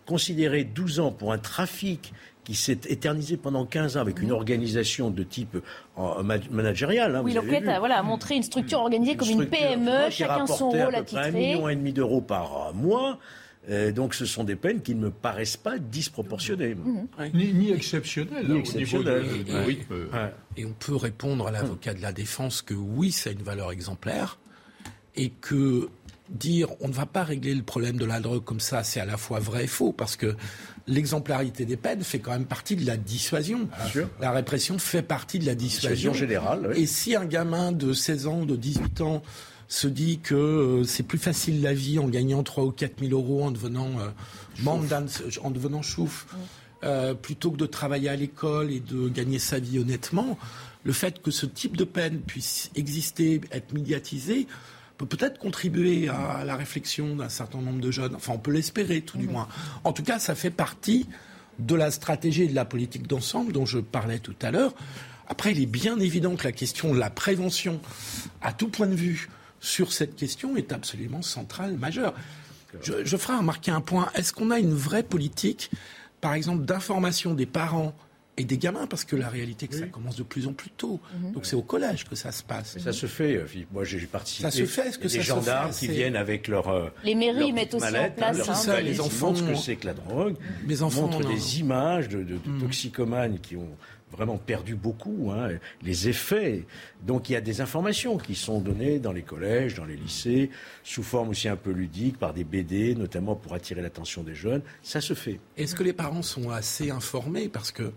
considérer 0.05 0.63
12 0.65 0.99
ans 0.99 1.11
pour 1.11 1.31
un 1.31 1.37
trafic 1.37 2.13
qui 2.43 2.55
s'est 2.55 2.79
éternisé 2.87 3.37
pendant 3.37 3.65
15 3.65 3.97
ans 3.97 4.01
avec 4.01 4.21
une 4.21 4.31
organisation 4.31 5.11
de 5.11 5.23
type 5.23 5.57
euh, 5.99 6.23
ma- 6.23 6.37
managérial. 6.49 7.15
hein, 7.15 7.21
oui, 7.23 7.33
l'enquête 7.33 7.67
a 7.67 7.79
voilà, 7.79 8.01
montré 8.01 8.35
une 8.35 8.43
structure 8.43 8.79
organisée 8.79 9.15
comme 9.15 9.29
une 9.29 9.45
PME, 9.45 10.09
qui 10.09 10.17
chacun 10.17 10.47
son 10.47 10.69
rôle 10.69 10.95
à 10.95 11.03
peu 11.03 11.05
près 11.05 11.17
un 11.17 11.21
attitré. 11.21 11.31
million 11.31 11.69
et 11.69 11.75
demi 11.75 11.93
d'euros 11.93 12.21
par 12.21 12.73
mois. 12.73 13.19
Euh, 13.69 13.91
donc 13.91 14.15
ce 14.15 14.25
sont 14.25 14.45
des 14.45 14.55
peines 14.55 14.81
qui 14.81 14.95
ne 14.95 15.01
me 15.01 15.11
paraissent 15.11 15.57
pas 15.57 15.77
disproportionnées. 15.77 16.73
Mhm. 16.75 17.07
Ni, 17.35 17.53
ni 17.53 17.71
exceptionnel. 17.71 18.47
Ni 18.47 18.53
hein, 18.53 18.59
exceptionnel. 18.59 19.19
Au 19.19 19.21
niveau 19.21 19.37
de- 19.43 19.51
de 19.51 19.53
Ouais. 19.57 19.63
rythme. 19.65 19.93
Ouais. 20.11 20.33
Et 20.57 20.65
on 20.65 20.71
peut 20.73 20.95
répondre 20.95 21.45
à 21.45 21.51
l'avocat 21.51 21.93
de 21.93 22.01
la 22.01 22.11
défense 22.13 22.61
que 22.63 22.73
oui, 22.73 23.11
ça 23.11 23.29
a 23.29 23.33
une 23.33 23.43
valeur 23.43 23.71
exemplaire 23.71 24.39
et 25.15 25.29
que 25.29 25.89
dire 26.29 26.69
on 26.79 26.87
ne 26.87 26.93
va 26.93 27.05
pas 27.05 27.23
régler 27.23 27.53
le 27.53 27.63
problème 27.63 27.97
de 27.97 28.05
la 28.05 28.19
drogue 28.19 28.43
comme 28.43 28.59
ça, 28.59 28.83
c'est 28.83 28.99
à 29.01 29.05
la 29.05 29.17
fois 29.17 29.39
vrai 29.39 29.65
et 29.65 29.67
faux 29.67 29.91
parce 29.91 30.15
que 30.15 30.35
l'exemplarité 30.89 31.65
des 31.65 31.77
peines 31.77 32.03
fait 32.03 32.19
quand 32.19 32.31
même 32.31 32.45
partie 32.45 32.75
de 32.75 32.85
la 32.85 32.97
dissuasion. 32.97 33.69
sûr. 33.91 34.09
La 34.19 34.31
répression 34.31 34.77
fait 34.79 35.01
partie 35.03 35.39
de 35.39 35.45
la 35.45 35.55
dissuasion. 35.55 36.13
Générale, 36.13 36.71
oui. 36.75 36.81
Et 36.83 36.85
si 36.87 37.15
un 37.15 37.25
gamin 37.25 37.71
de 37.71 37.93
16 37.93 38.27
ans, 38.27 38.45
de 38.45 38.55
18 38.55 39.01
ans 39.01 39.21
se 39.67 39.87
dit 39.87 40.19
que 40.19 40.33
euh, 40.35 40.83
c'est 40.83 41.03
plus 41.03 41.19
facile 41.19 41.61
la 41.61 41.73
vie 41.73 41.99
en 41.99 42.07
gagnant 42.07 42.41
3 42.41 42.63
ou 42.65 42.71
4 42.71 42.99
000 43.07 43.11
euros 43.13 43.43
en 43.43 43.51
devenant 43.51 43.87
euh, 43.99 44.09
membre 44.63 44.85
d'un- 44.87 45.05
en 45.43 45.51
devenant 45.51 45.83
chouf, 45.83 46.25
euh, 46.83 47.13
plutôt 47.13 47.51
que 47.51 47.57
de 47.57 47.67
travailler 47.67 48.09
à 48.09 48.15
l'école 48.15 48.71
et 48.71 48.79
de 48.79 49.09
gagner 49.09 49.37
sa 49.37 49.59
vie 49.59 49.77
honnêtement, 49.77 50.39
le 50.85 50.91
fait 50.93 51.21
que 51.21 51.29
ce 51.29 51.45
type 51.45 51.77
de 51.77 51.83
peine 51.83 52.19
puisse 52.21 52.71
exister, 52.75 53.41
être 53.51 53.73
médiatisé, 53.73 54.47
peut 54.99 55.05
peut-être 55.05 55.39
contribuer 55.39 56.09
à 56.09 56.43
la 56.43 56.57
réflexion 56.57 57.15
d'un 57.15 57.29
certain 57.29 57.61
nombre 57.61 57.79
de 57.79 57.89
jeunes. 57.89 58.15
Enfin, 58.15 58.33
on 58.33 58.37
peut 58.37 58.51
l'espérer, 58.51 58.99
tout 58.99 59.17
du 59.17 59.29
moins. 59.29 59.47
En 59.85 59.93
tout 59.93 60.03
cas, 60.03 60.19
ça 60.19 60.35
fait 60.35 60.49
partie 60.49 61.07
de 61.57 61.73
la 61.73 61.89
stratégie 61.89 62.43
et 62.43 62.47
de 62.47 62.55
la 62.55 62.65
politique 62.65 63.07
d'ensemble 63.07 63.53
dont 63.53 63.65
je 63.65 63.79
parlais 63.79 64.19
tout 64.19 64.35
à 64.41 64.51
l'heure. 64.51 64.73
Après, 65.29 65.53
il 65.53 65.61
est 65.61 65.67
bien 65.67 65.97
évident 65.99 66.35
que 66.35 66.43
la 66.43 66.51
question 66.51 66.93
de 66.93 66.99
la 66.99 67.09
prévention, 67.09 67.79
à 68.41 68.51
tout 68.51 68.67
point 68.67 68.87
de 68.87 68.95
vue, 68.95 69.29
sur 69.61 69.93
cette 69.93 70.17
question 70.17 70.57
est 70.57 70.73
absolument 70.73 71.21
centrale, 71.21 71.77
majeure. 71.77 72.13
Je, 72.81 73.05
je 73.05 73.17
ferai 73.17 73.37
remarquer 73.37 73.71
un 73.71 73.81
point. 73.81 74.09
Est-ce 74.15 74.33
qu'on 74.33 74.51
a 74.51 74.59
une 74.59 74.73
vraie 74.73 75.03
politique, 75.03 75.71
par 76.19 76.33
exemple, 76.33 76.65
d'information 76.65 77.33
des 77.33 77.45
parents 77.45 77.95
et 78.39 78.45
des 78.45 78.57
gamins 78.57 78.87
Parce 78.87 79.03
que 79.05 79.15
la 79.15 79.29
réalité, 79.29 79.67
que 79.67 79.75
ça 79.75 79.85
commence 79.85 80.15
de 80.15 80.23
plus 80.23 80.47
en 80.47 80.53
plus 80.53 80.71
tôt. 80.71 80.99
Donc 81.33 81.45
c'est 81.45 81.55
au 81.55 81.61
collège 81.61 82.05
que 82.05 82.15
ça 82.15 82.31
se 82.31 82.41
passe. 82.41 82.77
Ça 82.79 82.91
se 82.93 83.05
fait, 83.05 83.35
euh, 83.37 83.45
Philippe. 83.45 83.71
Moi, 83.71 83.83
j'ai 83.83 83.99
participé. 83.99 84.49
Ça 84.49 84.57
se 84.57 84.65
fait, 84.65 84.87
est-ce 84.87 84.97
que 84.97 85.07
se 85.07 85.19
gendarmes 85.21 85.71
fait 85.71 85.87
qui 85.87 85.91
viennent 85.91 86.15
avec 86.15 86.47
leur. 86.47 86.67
euh, 86.69 86.89
Les 87.03 87.13
mairies 87.15 87.39
leur 87.39 87.53
mettent 87.53 87.73
aussi 87.75 87.85
en 87.87 87.91
mallette, 87.91 88.15
place, 88.15 88.37
leur 88.37 88.49
hein, 88.49 88.53
ça, 88.55 88.81
les 88.81 88.99
enfants 88.99 89.27
montrent 89.27 89.39
ce 89.39 89.51
que 89.51 89.55
c'est 89.55 89.75
que 89.75 89.85
la 89.85 89.93
drogue. 89.93 90.35
Mes 90.65 90.73
Ils 90.75 90.83
enfants 90.83 91.01
montrent 91.01 91.25
en 91.27 91.29
ont. 91.29 91.33
des 91.33 91.59
images 91.59 92.07
de, 92.09 92.23
de- 92.23 92.37
de 92.37 92.59
toxicomanes 92.59 93.39
qui 93.39 93.55
ont 93.55 93.69
vraiment 94.11 94.37
perdu 94.37 94.73
beaucoup, 94.73 95.29
hein, 95.31 95.49
les 95.83 96.09
effets. 96.09 96.65
Donc 97.05 97.29
il 97.29 97.33
y 97.33 97.35
a 97.35 97.41
des 97.41 97.61
informations 97.61 98.17
qui 98.17 98.33
sont 98.33 98.59
données 98.59 98.97
dans 98.97 99.11
les 99.11 99.21
collèges, 99.21 99.75
dans 99.75 99.85
les 99.85 99.95
lycées, 99.95 100.49
sous 100.83 101.03
forme 101.03 101.29
aussi 101.29 101.47
un 101.47 101.55
peu 101.55 101.69
ludique, 101.71 102.17
par 102.17 102.33
des 102.33 102.43
BD, 102.43 102.95
notamment 102.95 103.35
pour 103.35 103.53
attirer 103.53 103.81
l'attention 103.83 104.23
des 104.23 104.33
jeunes. 104.33 104.61
Ça 104.81 104.99
se 104.99 105.13
fait. 105.13 105.39
Est-ce 105.57 105.75
que 105.75 105.83
les 105.83 105.93
parents 105.93 106.23
sont 106.23 106.49
assez 106.49 106.89
informés? 106.89 107.49
Parce 107.49 107.71
que 107.71 107.91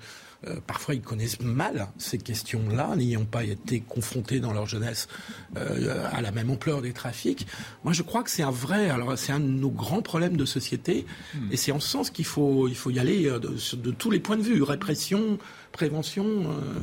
euh, 0.47 0.57
parfois 0.67 0.95
ils 0.95 1.01
connaissent 1.01 1.41
mal 1.41 1.89
ces 1.99 2.19
questions-là, 2.19 2.97
n'ayant 2.97 3.25
pas 3.25 3.45
été 3.45 3.81
confrontés 3.81 4.41
dans 4.41 4.53
leur 4.53 4.67
jeunesse 4.67 5.09
euh, 5.57 6.09
à 6.13 6.21
la 6.21 6.33
même 6.33 6.51
ampleur 6.51 6.83
des 6.83 6.93
trafics. 6.93 7.47
Moi, 7.85 7.93
je 7.93 8.03
crois 8.03 8.23
que 8.23 8.31
c'est 8.31 8.43
un 8.43 8.51
vrai, 8.51 8.91
alors 8.91 9.17
c'est 9.19 9.33
un 9.33 9.41
de 9.41 9.47
nos 9.47 9.71
grands 9.71 10.03
problèmes 10.03 10.37
de 10.37 10.45
société, 10.45 11.07
et 11.51 11.57
c'est 11.57 11.73
en 11.73 11.81
ce 11.81 11.89
sens 11.89 12.11
qu'il 12.11 12.25
faut, 12.25 12.69
il 12.69 12.77
faut 12.77 12.91
y 12.91 12.99
aller 12.99 13.27
euh, 13.29 13.39
de 13.39 13.91
tous 13.91 14.11
les 14.11 14.21
points 14.21 14.37
de 14.37 14.43
vue, 14.43 14.63
répression, 14.63 15.39
prévention. 15.73 16.27
euh, 16.27 16.81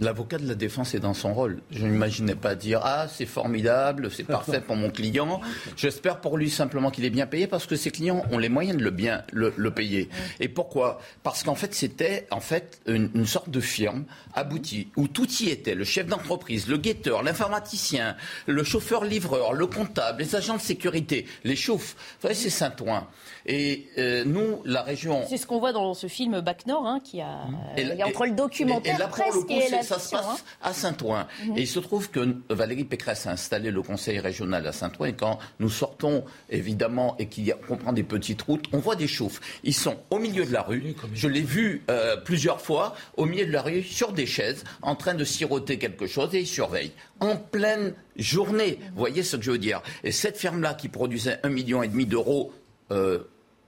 L'avocat 0.00 0.38
de 0.38 0.48
la 0.48 0.54
défense 0.54 0.94
est 0.94 1.00
dans 1.00 1.14
son 1.14 1.32
rôle. 1.34 1.60
Je 1.70 1.84
n'imaginais 1.86 2.34
pas 2.34 2.54
dire 2.54 2.80
Ah, 2.82 3.06
c'est 3.08 3.26
formidable, 3.26 4.10
c'est 4.10 4.24
parfait 4.24 4.60
pour 4.60 4.74
mon 4.74 4.90
client. 4.90 5.40
J'espère 5.76 6.20
pour 6.20 6.38
lui 6.38 6.50
simplement 6.50 6.90
qu'il 6.90 7.04
est 7.04 7.10
bien 7.10 7.26
payé 7.26 7.46
parce 7.46 7.66
que 7.66 7.76
ses 7.76 7.90
clients 7.90 8.24
ont 8.32 8.38
les 8.38 8.48
moyens 8.48 8.78
de 8.78 8.82
le 8.82 8.90
bien 8.90 9.22
le, 9.32 9.52
le 9.56 9.70
payer. 9.70 10.08
Et 10.40 10.48
pourquoi? 10.48 10.98
Parce 11.22 11.42
qu'en 11.44 11.54
fait, 11.54 11.74
c'était 11.74 12.26
en 12.30 12.40
fait 12.40 12.80
une, 12.86 13.10
une 13.14 13.26
sorte 13.26 13.50
de 13.50 13.60
firme 13.60 14.04
aboutie 14.34 14.88
où 14.96 15.06
tout 15.08 15.28
y 15.40 15.50
était 15.50 15.74
le 15.74 15.84
chef 15.84 16.06
d'entreprise, 16.06 16.68
le 16.68 16.78
guetteur, 16.78 17.22
l'informaticien, 17.22 18.16
le 18.46 18.64
chauffeur-livreur, 18.64 19.52
le 19.52 19.66
comptable, 19.66 20.22
les 20.22 20.34
agents 20.34 20.56
de 20.56 20.60
sécurité, 20.62 21.26
les 21.44 21.56
chauffes. 21.56 21.94
Vous 21.96 22.22
voyez, 22.22 22.34
c'est 22.36 22.50
Saint-Ouen. 22.50 23.06
Et 23.46 23.88
euh, 23.98 24.24
nous, 24.24 24.60
la 24.64 24.82
région. 24.82 25.22
C'est 25.28 25.36
ce 25.36 25.46
qu'on 25.46 25.58
voit 25.58 25.72
dans 25.72 25.94
ce 25.94 26.06
film 26.06 26.40
Bac 26.40 26.66
Nord, 26.66 26.86
hein, 26.86 27.00
qui 27.02 27.20
a 27.20 27.40
Et 27.76 27.82
il 27.82 27.88
là- 27.88 27.94
y 27.96 28.02
a 28.02 28.06
entre 28.06 28.24
le 28.26 28.32
documentaire 28.32 28.94
et 28.96 28.98
là, 28.98 29.08
pour 29.08 29.16
le 29.18 29.22
presque 29.30 29.46
coup, 29.46 29.52
et 29.52 29.68
la 29.70 29.82
ça 29.82 29.98
se 29.98 30.10
passe 30.10 30.26
hein. 30.26 30.36
à 30.62 30.72
Saint-Ouen. 30.72 31.26
Et 31.56 31.62
il 31.62 31.66
se 31.66 31.80
trouve 31.80 32.10
que 32.10 32.36
Valérie 32.50 32.84
Pécresse 32.84 33.26
a 33.26 33.30
installé 33.32 33.70
le 33.70 33.82
conseil 33.82 34.18
régional 34.20 34.66
à 34.66 34.72
Saint-Ouen. 34.72 35.06
Et 35.06 35.12
quand 35.14 35.38
nous 35.58 35.70
sortons, 35.70 36.24
évidemment, 36.50 37.16
et 37.18 37.28
qu'on 37.66 37.76
prend 37.76 37.92
des 37.92 38.02
petites 38.04 38.42
routes, 38.42 38.66
on 38.72 38.78
voit 38.78 38.96
des 38.96 39.08
chauffes. 39.08 39.40
Ils 39.64 39.74
sont 39.74 39.96
au 40.10 40.18
milieu 40.18 40.44
de 40.44 40.52
la 40.52 40.62
rue. 40.62 40.94
Je 41.14 41.28
l'ai 41.28 41.40
vu 41.40 41.82
euh, 41.90 42.16
plusieurs 42.16 42.60
fois, 42.60 42.94
au 43.16 43.24
milieu 43.24 43.46
de 43.46 43.52
la 43.52 43.62
rue, 43.62 43.82
sur 43.82 44.12
des 44.12 44.26
chaises, 44.26 44.64
en 44.82 44.94
train 44.94 45.14
de 45.14 45.24
siroter 45.24 45.78
quelque 45.78 46.06
chose, 46.06 46.34
et 46.34 46.40
ils 46.40 46.46
surveillent. 46.46 46.92
En 47.20 47.36
pleine 47.36 47.94
journée. 48.16 48.78
Vous 48.92 48.98
voyez 48.98 49.22
ce 49.22 49.36
que 49.36 49.42
je 49.42 49.50
veux 49.52 49.58
dire 49.58 49.82
Et 50.04 50.12
cette 50.12 50.36
ferme-là, 50.36 50.74
qui 50.74 50.88
produisait 50.88 51.38
un 51.42 51.48
million 51.48 51.82
et 51.82 51.88
demi 51.88 52.04
d'euros, 52.06 52.52
euh, 52.92 53.18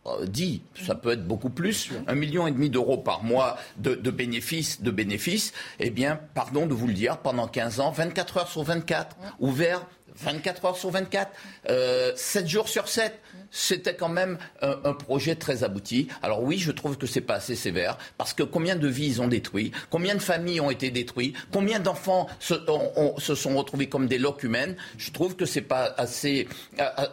euh, 0.06 0.26
dit, 0.26 0.62
ça 0.74 0.94
peut 0.94 1.12
être 1.12 1.26
beaucoup 1.26 1.48
plus, 1.48 1.90
un 2.06 2.14
million 2.14 2.46
et 2.46 2.50
demi 2.50 2.68
d'euros 2.68 2.98
par 2.98 3.22
mois 3.22 3.56
de, 3.78 3.94
de 3.94 4.10
bénéfices, 4.10 4.82
de 4.82 4.90
bénéfices, 4.90 5.54
eh 5.80 5.88
bien, 5.88 6.20
pardon 6.34 6.66
de 6.66 6.74
vous 6.74 6.87
le 6.87 6.92
dire, 6.92 7.18
pendant 7.18 7.48
15 7.48 7.80
ans, 7.80 7.90
24 7.90 8.37
heures 8.37 8.48
sur 8.48 8.62
24, 8.64 9.16
ouvert 9.40 9.87
24 10.16 10.64
heures 10.64 10.76
sur 10.76 10.90
24, 10.90 11.32
euh, 11.70 12.12
7 12.14 12.46
jours 12.46 12.68
sur 12.68 12.88
7. 12.88 13.18
C'était 13.50 13.94
quand 13.94 14.08
même 14.08 14.38
un, 14.62 14.76
un, 14.84 14.92
projet 14.92 15.37
très 15.37 15.64
abouti. 15.64 16.08
Alors 16.22 16.42
oui, 16.42 16.58
je 16.58 16.72
trouve 16.72 16.96
que 16.96 17.06
c'est 17.06 17.20
pas 17.20 17.34
assez 17.34 17.54
sévère 17.54 17.98
parce 18.18 18.32
que 18.32 18.42
combien 18.42 18.74
de 18.76 18.88
vies 18.88 19.06
ils 19.06 19.22
ont 19.22 19.28
détruit, 19.28 19.70
combien 19.90 20.14
de 20.14 20.20
familles 20.20 20.60
ont 20.60 20.70
été 20.70 20.90
détruites, 20.90 21.37
combien 21.52 21.78
d'enfants 21.78 22.28
se, 22.40 22.54
se, 23.18 23.34
sont 23.34 23.56
retrouvés 23.56 23.88
comme 23.88 24.08
des 24.08 24.18
locumènes. 24.18 24.76
Je 24.98 25.10
trouve 25.12 25.37
que 25.37 25.46
c'est 25.46 25.60
pas 25.60 25.94
assez 25.96 26.48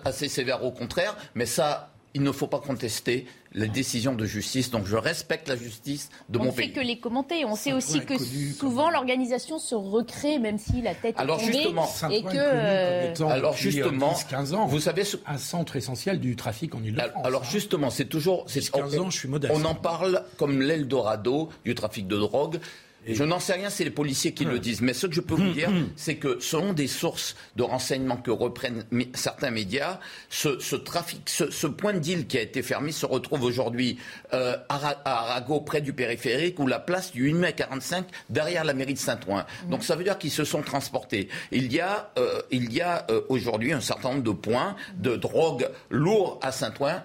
assez 0.03 0.29
sévère 0.29 0.63
au 0.63 0.71
contraire, 0.71 1.15
mais 1.35 1.45
ça 1.45 1.90
il 2.13 2.23
ne 2.23 2.31
faut 2.31 2.47
pas 2.47 2.59
contester 2.59 3.25
les 3.53 3.67
décisions 3.67 4.15
de 4.15 4.25
justice. 4.25 4.71
Donc 4.71 4.85
je 4.85 4.95
respecte 4.95 5.47
la 5.47 5.55
justice 5.55 6.09
de 6.29 6.37
mon 6.37 6.45
pays. 6.45 6.51
On 6.51 6.55
ne 6.55 6.61
fait 6.61 6.71
que 6.71 6.79
les 6.79 6.99
commenter. 6.99 7.45
On 7.45 7.55
sait 7.55 7.73
aussi 7.73 8.01
que 8.01 8.17
souvent 8.53 8.89
l'organisation 8.89 9.59
se 9.59 9.75
recrée, 9.75 10.39
même 10.39 10.57
si 10.57 10.81
la 10.81 10.95
tête 10.95 11.15
alors 11.17 11.39
est 11.39 11.45
tombée. 11.45 11.57
Justement, 11.57 12.09
et 12.09 12.23
que 12.23 12.29
euh... 12.33 13.13
alors 13.27 13.55
justement, 13.55 14.13
15 14.29 14.53
ans, 14.53 14.65
vous 14.65 14.79
savez, 14.79 15.03
ce... 15.03 15.17
un 15.25 15.37
centre 15.37 15.75
essentiel 15.75 16.19
du 16.19 16.35
trafic 16.35 16.75
en 16.75 16.83
Ile-de-France. 16.83 17.25
Alors 17.25 17.43
justement, 17.43 17.89
c'est 17.89 18.05
toujours, 18.05 18.45
15 18.45 18.99
ans, 18.99 19.09
je 19.09 19.17
suis 19.17 19.29
modeste. 19.29 19.53
On 19.55 19.65
en 19.65 19.75
parle 19.75 20.23
comme 20.37 20.61
l'Eldorado 20.61 21.49
du 21.65 21.75
trafic 21.75 22.07
de 22.07 22.17
drogue. 22.17 22.59
Je 23.07 23.23
n'en 23.23 23.39
sais 23.39 23.53
rien, 23.53 23.69
c'est 23.69 23.83
les 23.83 23.89
policiers 23.89 24.33
qui 24.33 24.45
le 24.45 24.59
disent. 24.59 24.81
Mais 24.81 24.93
ce 24.93 25.07
que 25.07 25.13
je 25.13 25.21
peux 25.21 25.35
vous 25.35 25.51
dire, 25.51 25.71
c'est 25.95 26.15
que 26.15 26.39
selon 26.39 26.73
des 26.73 26.87
sources 26.87 27.35
de 27.55 27.63
renseignement 27.63 28.17
que 28.17 28.31
reprennent 28.31 28.85
certains 29.13 29.51
médias, 29.51 29.99
ce, 30.29 30.75
trafic, 30.75 31.21
ce, 31.27 31.67
point 31.67 31.93
de 31.93 31.99
deal 31.99 32.27
qui 32.27 32.37
a 32.37 32.41
été 32.41 32.61
fermé 32.61 32.91
se 32.91 33.05
retrouve 33.05 33.43
aujourd'hui 33.43 33.97
euh, 34.33 34.55
à, 34.69 35.01
Arago, 35.05 35.61
près 35.61 35.81
du 35.81 35.93
périphérique, 35.93 36.59
ou 36.59 36.67
la 36.67 36.79
place 36.79 37.11
du 37.11 37.25
8 37.25 37.33
mai 37.33 37.53
45, 37.53 38.05
derrière 38.29 38.63
la 38.63 38.73
mairie 38.73 38.93
de 38.93 38.99
Saint-Ouen. 38.99 39.45
Donc 39.69 39.83
ça 39.83 39.95
veut 39.95 40.03
dire 40.03 40.17
qu'ils 40.17 40.31
se 40.31 40.43
sont 40.43 40.61
transportés. 40.61 41.29
Il 41.51 41.71
y 41.71 41.79
a, 41.79 42.11
euh, 42.19 42.41
il 42.51 42.71
y 42.73 42.81
a 42.81 43.05
euh, 43.09 43.21
aujourd'hui 43.29 43.73
un 43.73 43.81
certain 43.81 44.09
nombre 44.09 44.23
de 44.23 44.31
points 44.31 44.75
de 44.97 45.15
drogue 45.15 45.69
lourds 45.89 46.39
à 46.41 46.51
Saint-Ouen. 46.51 47.03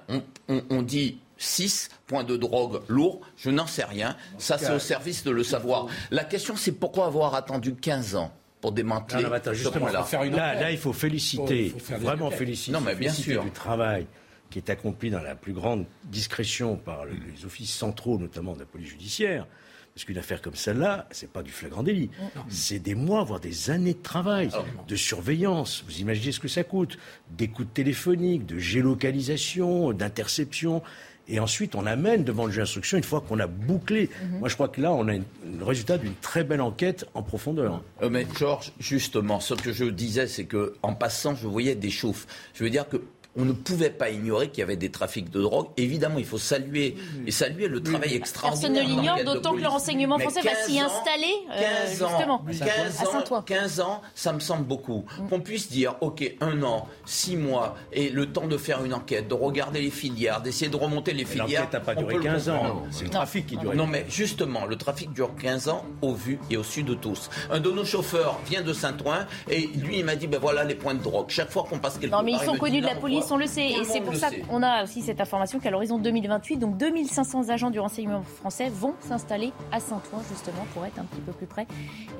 on 0.48 0.82
dit 0.82 1.18
6 1.38 1.90
points 2.06 2.24
de 2.24 2.36
drogue 2.36 2.80
lourds, 2.88 3.20
je 3.36 3.50
n'en 3.50 3.66
sais 3.66 3.84
rien. 3.84 4.16
Ça, 4.38 4.58
c'est 4.58 4.72
au 4.72 4.78
service 4.78 5.24
de 5.24 5.30
le 5.30 5.44
savoir. 5.44 5.86
La 6.10 6.24
question, 6.24 6.56
c'est 6.56 6.72
pourquoi 6.72 7.06
avoir 7.06 7.34
attendu 7.34 7.74
15 7.74 8.16
ans 8.16 8.32
pour 8.60 8.72
démanteler 8.72 9.22
non, 9.22 9.30
non, 9.30 9.52
justement, 9.52 9.86
là. 9.86 10.06
Là, 10.12 10.54
là, 10.54 10.70
il 10.70 10.78
faut 10.78 10.92
féliciter, 10.92 11.74
faut, 11.78 11.96
vraiment 11.96 12.30
féliciter, 12.30 12.72
non, 12.72 12.80
mais 12.80 12.94
bien 12.94 13.12
sûr. 13.12 13.44
du 13.44 13.50
travail 13.50 14.06
qui 14.50 14.58
est 14.58 14.70
accompli 14.70 15.10
dans 15.10 15.20
la 15.20 15.34
plus 15.34 15.52
grande 15.52 15.86
discrétion 16.04 16.76
par 16.76 17.04
les 17.04 17.44
offices 17.44 17.74
centraux, 17.74 18.18
notamment 18.18 18.54
de 18.54 18.60
la 18.60 18.64
police 18.64 18.88
judiciaire. 18.88 19.46
Parce 19.94 20.04
qu'une 20.04 20.18
affaire 20.18 20.42
comme 20.42 20.54
celle-là, 20.54 21.06
c'est 21.10 21.30
pas 21.30 21.42
du 21.42 21.50
flagrant 21.50 21.82
délit. 21.82 22.10
C'est 22.48 22.78
des 22.78 22.94
mois, 22.94 23.24
voire 23.24 23.40
des 23.40 23.70
années 23.70 23.94
de 23.94 24.02
travail, 24.02 24.50
de 24.86 24.96
surveillance. 24.96 25.84
Vous 25.86 26.00
imaginez 26.00 26.32
ce 26.32 26.40
que 26.40 26.48
ça 26.48 26.64
coûte 26.64 26.98
D'écoute 27.30 27.72
téléphonique, 27.72 28.44
de 28.44 28.58
géolocalisation, 28.58 29.92
d'interception. 29.92 30.82
Et 31.28 31.40
ensuite, 31.40 31.74
on 31.74 31.86
amène 31.86 32.24
devant 32.24 32.46
le 32.46 32.52
juge 32.52 32.62
d'instruction 32.62 32.98
une 32.98 33.04
fois 33.04 33.20
qu'on 33.20 33.40
a 33.40 33.46
bouclé. 33.46 34.10
Mhm. 34.22 34.38
Moi, 34.38 34.48
je 34.48 34.54
crois 34.54 34.68
que 34.68 34.80
là, 34.80 34.92
on 34.92 35.08
a 35.08 35.14
le 35.14 35.64
résultat 35.64 35.98
d'une 35.98 36.14
très 36.14 36.44
belle 36.44 36.60
enquête 36.60 37.04
en 37.14 37.22
profondeur. 37.22 37.82
Euh, 38.02 38.08
mais 38.08 38.26
Georges, 38.38 38.72
justement, 38.78 39.40
ce 39.40 39.54
que 39.54 39.72
je 39.72 39.84
disais, 39.84 40.26
c'est 40.26 40.44
que 40.44 40.74
en 40.82 40.94
passant, 40.94 41.34
je 41.34 41.46
voyais 41.46 41.74
des 41.74 41.90
chauffes. 41.90 42.26
Je 42.54 42.62
veux 42.62 42.70
dire 42.70 42.88
que 42.88 42.98
on 43.36 43.44
ne 43.44 43.52
pouvait 43.52 43.90
pas 43.90 44.10
ignorer 44.10 44.48
qu'il 44.48 44.60
y 44.60 44.62
avait 44.62 44.76
des 44.76 44.90
trafics 44.90 45.30
de 45.30 45.42
drogue. 45.42 45.66
Évidemment, 45.76 46.18
il 46.18 46.24
faut 46.24 46.38
saluer 46.38 46.96
et 47.26 47.30
saluer 47.30 47.68
le 47.68 47.82
travail 47.82 48.14
extraordinaire. 48.14 48.72
Personne 48.72 48.94
ne 48.94 48.96
l'ignore, 48.96 49.24
d'autant 49.24 49.54
que 49.54 49.60
le 49.60 49.68
renseignement 49.68 50.18
français 50.18 50.40
va 50.40 50.54
s'y 50.54 50.80
installer 50.80 51.34
15 51.48 51.58
euh, 51.60 52.08
justement 52.08 52.44
15 52.46 53.00
ans, 53.02 53.42
15 53.42 53.80
ans, 53.80 54.02
ça 54.14 54.32
me 54.32 54.40
semble 54.40 54.64
beaucoup. 54.64 55.04
Mm. 55.18 55.28
Qu'on 55.28 55.40
puisse 55.40 55.70
dire, 55.70 55.96
ok, 56.00 56.36
un 56.40 56.62
an, 56.62 56.88
six 57.04 57.36
mois, 57.36 57.76
et 57.92 58.08
le 58.08 58.26
temps 58.32 58.46
de 58.46 58.56
faire 58.56 58.84
une 58.84 58.94
enquête, 58.94 59.28
de 59.28 59.34
regarder 59.34 59.82
les 59.82 59.90
filières, 59.90 60.40
d'essayer 60.40 60.70
de 60.70 60.76
remonter 60.76 61.12
les 61.12 61.24
filières. 61.24 61.62
L'enquête 61.62 61.72
n'a 61.74 61.80
pas 61.80 61.94
duré 61.94 62.18
15 62.18 62.48
ans. 62.48 62.82
C'est 62.90 63.04
le 63.04 63.10
trafic 63.10 63.46
qui 63.46 63.56
dure. 63.56 63.74
Non, 63.74 63.86
mais 63.86 64.06
justement, 64.08 64.64
le 64.64 64.76
trafic 64.76 65.12
dure 65.12 65.34
15 65.36 65.68
ans 65.68 65.84
au 66.00 66.14
vu 66.14 66.38
et 66.50 66.56
au 66.56 66.62
su 66.62 66.82
de 66.82 66.94
tous. 66.94 67.28
Un 67.50 67.60
de 67.60 67.70
nos 67.70 67.84
chauffeurs 67.84 68.40
vient 68.48 68.62
de 68.62 68.72
Saint-Ouen 68.72 69.26
et 69.50 69.66
lui, 69.76 69.98
il 69.98 70.04
m'a 70.04 70.16
dit, 70.16 70.26
ben 70.26 70.40
voilà 70.40 70.64
les 70.64 70.74
points 70.74 70.94
de 70.94 71.02
drogue. 71.02 71.26
Chaque 71.28 71.50
fois 71.50 71.66
qu'on 71.68 71.78
passe 71.78 71.98
quelque 71.98 72.10
part. 72.10 72.20
Non, 72.20 72.24
mais 72.26 72.32
ils 72.32 72.44
sont 72.44 72.56
connus 72.56 72.80
de 72.80 72.86
la 72.86 72.94
police 72.94 73.25
on 73.30 73.36
le 73.36 73.46
sait. 73.46 73.68
et 73.68 73.84
c'est 73.84 74.00
pour 74.00 74.14
ça 74.14 74.30
qu'on 74.30 74.62
a 74.62 74.84
aussi 74.84 75.02
cette 75.02 75.20
information 75.20 75.58
qu'à 75.58 75.70
l'horizon 75.70 75.98
2028, 75.98 76.56
donc 76.56 76.76
2500 76.76 77.48
agents 77.50 77.70
du 77.70 77.80
renseignement 77.80 78.22
français 78.22 78.68
vont 78.68 78.94
s'installer 79.00 79.52
à 79.72 79.80
Saint-Ouen, 79.80 80.22
justement, 80.28 80.66
pour 80.74 80.84
être 80.84 80.98
un 80.98 81.04
petit 81.04 81.20
peu 81.20 81.32
plus 81.32 81.46
près 81.46 81.66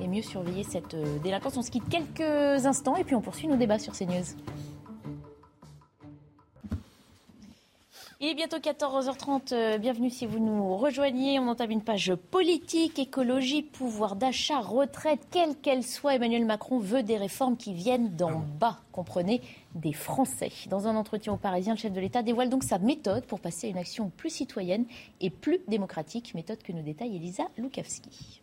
et 0.01 0.07
mieux 0.07 0.21
surveiller 0.21 0.63
cette 0.63 0.93
euh, 0.93 1.19
délinquance. 1.23 1.57
On 1.57 1.61
se 1.61 1.71
quitte 1.71 1.87
quelques 1.89 2.65
instants 2.65 2.95
et 2.95 3.03
puis 3.03 3.15
on 3.15 3.21
poursuit 3.21 3.47
nos 3.47 3.57
débats 3.57 3.79
sur 3.79 3.93
CNews. 3.93 4.25
Il 8.19 8.29
est 8.29 8.33
bientôt 8.33 8.57
14h30. 8.57 9.53
Euh, 9.53 9.77
bienvenue 9.77 10.09
si 10.09 10.25
vous 10.25 10.39
nous 10.39 10.75
rejoignez. 10.75 11.37
On 11.37 11.47
entame 11.47 11.69
une 11.69 11.83
page 11.83 12.15
politique, 12.31 12.97
écologie, 12.97 13.61
pouvoir 13.61 14.15
d'achat, 14.15 14.59
retraite, 14.59 15.19
quelle 15.29 15.55
qu'elle 15.55 15.83
soit. 15.83 16.15
Emmanuel 16.15 16.43
Macron 16.43 16.79
veut 16.79 17.03
des 17.03 17.17
réformes 17.17 17.57
qui 17.57 17.75
viennent 17.75 18.15
d'en 18.15 18.39
bas, 18.59 18.79
comprenez, 18.91 19.39
des 19.75 19.93
Français. 19.93 20.51
Dans 20.67 20.87
un 20.87 20.95
entretien 20.95 21.33
au 21.33 21.37
Parisien, 21.37 21.75
le 21.75 21.79
chef 21.79 21.93
de 21.93 21.99
l'État 21.99 22.23
dévoile 22.23 22.49
donc 22.49 22.63
sa 22.63 22.79
méthode 22.79 23.23
pour 23.27 23.39
passer 23.39 23.67
à 23.67 23.69
une 23.69 23.77
action 23.77 24.09
plus 24.09 24.31
citoyenne 24.31 24.85
et 25.21 25.29
plus 25.29 25.59
démocratique, 25.67 26.33
méthode 26.33 26.63
que 26.63 26.71
nous 26.71 26.81
détaille 26.81 27.15
Elisa 27.17 27.43
Lukavski. 27.55 28.41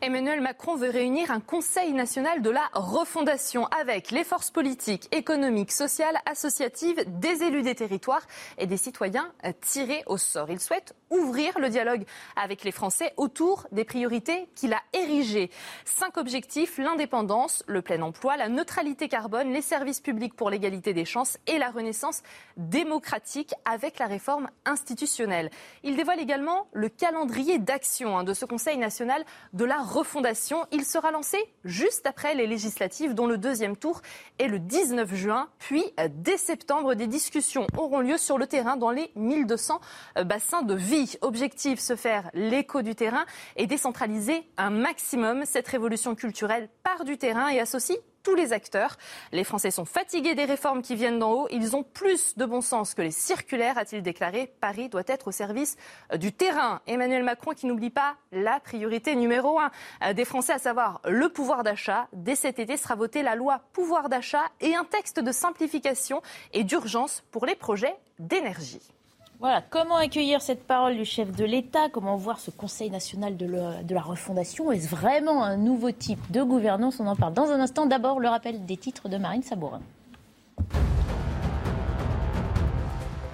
Emmanuel 0.00 0.40
Macron 0.40 0.76
veut 0.76 0.90
réunir 0.90 1.30
un 1.30 1.40
Conseil 1.40 1.92
national 1.92 2.40
de 2.40 2.50
la 2.50 2.68
refondation 2.72 3.66
avec 3.66 4.10
les 4.10 4.22
forces 4.22 4.50
politiques, 4.50 5.08
économiques, 5.12 5.72
sociales, 5.72 6.16
associatives, 6.24 7.02
des 7.06 7.42
élus 7.42 7.62
des 7.62 7.74
territoires 7.74 8.26
et 8.58 8.66
des 8.66 8.76
citoyens 8.76 9.32
tirés 9.60 10.04
au 10.06 10.16
sort. 10.16 10.50
Il 10.50 10.60
souhaite 10.60 10.94
ouvrir 11.10 11.58
le 11.58 11.68
dialogue 11.68 12.04
avec 12.36 12.64
les 12.64 12.72
Français 12.72 13.12
autour 13.16 13.66
des 13.72 13.84
priorités 13.84 14.48
qu'il 14.54 14.72
a 14.72 14.80
érigées. 14.92 15.50
Cinq 15.84 16.16
objectifs, 16.16 16.78
l'indépendance, 16.78 17.62
le 17.66 17.82
plein 17.82 18.02
emploi, 18.02 18.36
la 18.36 18.48
neutralité 18.48 19.08
carbone, 19.08 19.52
les 19.52 19.62
services 19.62 20.00
publics 20.00 20.34
pour 20.34 20.50
l'égalité 20.50 20.92
des 20.92 21.04
chances 21.04 21.38
et 21.46 21.58
la 21.58 21.70
renaissance 21.70 22.22
démocratique 22.56 23.54
avec 23.64 23.98
la 23.98 24.06
réforme 24.06 24.48
institutionnelle. 24.64 25.50
Il 25.82 25.96
dévoile 25.96 26.20
également 26.20 26.68
le 26.72 26.88
calendrier 26.88 27.58
d'action 27.58 28.18
hein, 28.18 28.24
de 28.24 28.34
ce 28.34 28.44
Conseil 28.44 28.76
national 28.76 29.24
de 29.52 29.64
la 29.64 29.78
refondation. 29.78 30.66
Il 30.72 30.84
sera 30.84 31.10
lancé 31.10 31.38
juste 31.64 32.06
après 32.06 32.34
les 32.34 32.46
législatives 32.46 33.14
dont 33.14 33.26
le 33.26 33.38
deuxième 33.38 33.76
tour 33.76 34.02
est 34.38 34.48
le 34.48 34.58
19 34.58 35.14
juin. 35.14 35.48
Puis, 35.58 35.84
euh, 36.00 36.08
dès 36.10 36.36
septembre, 36.36 36.94
des 36.94 37.06
discussions 37.06 37.66
auront 37.76 38.00
lieu 38.00 38.16
sur 38.16 38.38
le 38.38 38.46
terrain 38.46 38.76
dans 38.76 38.90
les 38.90 39.10
1200 39.16 39.80
euh, 40.16 40.24
bassins 40.24 40.62
de 40.62 40.74
vie. 40.74 40.97
Objectif, 41.20 41.78
se 41.78 41.94
faire 41.96 42.30
l'écho 42.34 42.82
du 42.82 42.94
terrain 42.94 43.24
et 43.56 43.66
décentraliser 43.66 44.42
un 44.56 44.70
maximum. 44.70 45.44
Cette 45.44 45.68
révolution 45.68 46.14
culturelle 46.14 46.68
part 46.82 47.04
du 47.04 47.18
terrain 47.18 47.48
et 47.48 47.60
associe 47.60 47.98
tous 48.24 48.34
les 48.34 48.52
acteurs. 48.52 48.96
Les 49.32 49.44
Français 49.44 49.70
sont 49.70 49.84
fatigués 49.84 50.34
des 50.34 50.44
réformes 50.44 50.82
qui 50.82 50.96
viennent 50.96 51.18
d'en 51.18 51.32
haut. 51.32 51.48
Ils 51.50 51.76
ont 51.76 51.84
plus 51.84 52.36
de 52.36 52.44
bon 52.44 52.60
sens 52.60 52.94
que 52.94 53.02
les 53.02 53.12
circulaires, 53.12 53.78
a-t-il 53.78 54.02
déclaré. 54.02 54.52
Paris 54.60 54.88
doit 54.88 55.04
être 55.06 55.28
au 55.28 55.32
service 55.32 55.76
euh, 56.12 56.16
du 56.16 56.32
terrain. 56.32 56.80
Emmanuel 56.86 57.22
Macron 57.22 57.52
qui 57.52 57.66
n'oublie 57.66 57.90
pas 57.90 58.16
la 58.32 58.58
priorité 58.58 59.14
numéro 59.14 59.60
un 59.60 59.70
euh, 60.02 60.14
des 60.14 60.24
Français, 60.24 60.52
à 60.52 60.58
savoir 60.58 61.00
le 61.04 61.28
pouvoir 61.28 61.62
d'achat. 61.62 62.08
Dès 62.12 62.34
cet 62.34 62.58
été 62.58 62.76
sera 62.76 62.96
votée 62.96 63.22
la 63.22 63.36
loi 63.36 63.60
pouvoir 63.72 64.08
d'achat 64.08 64.44
et 64.60 64.74
un 64.74 64.84
texte 64.84 65.20
de 65.20 65.30
simplification 65.32 66.22
et 66.52 66.64
d'urgence 66.64 67.22
pour 67.30 67.46
les 67.46 67.54
projets 67.54 67.96
d'énergie. 68.18 68.97
Voilà, 69.40 69.62
comment 69.70 69.94
accueillir 69.94 70.42
cette 70.42 70.66
parole 70.66 70.96
du 70.96 71.04
chef 71.04 71.30
de 71.30 71.44
l'État? 71.44 71.88
Comment 71.92 72.16
voir 72.16 72.40
ce 72.40 72.50
Conseil 72.50 72.90
national 72.90 73.36
de, 73.36 73.46
la 73.46 74.00
refondation? 74.00 74.72
Est-ce 74.72 74.88
vraiment 74.88 75.44
un 75.44 75.56
nouveau 75.56 75.92
type 75.92 76.18
de 76.32 76.42
gouvernance? 76.42 76.98
On 76.98 77.06
en 77.06 77.14
parle 77.14 77.34
dans 77.34 77.52
un 77.52 77.60
instant. 77.60 77.86
D'abord, 77.86 78.18
le 78.18 78.26
rappel 78.28 78.66
des 78.66 78.76
titres 78.76 79.08
de 79.08 79.16
Marine 79.16 79.44
Sabourin. 79.44 79.80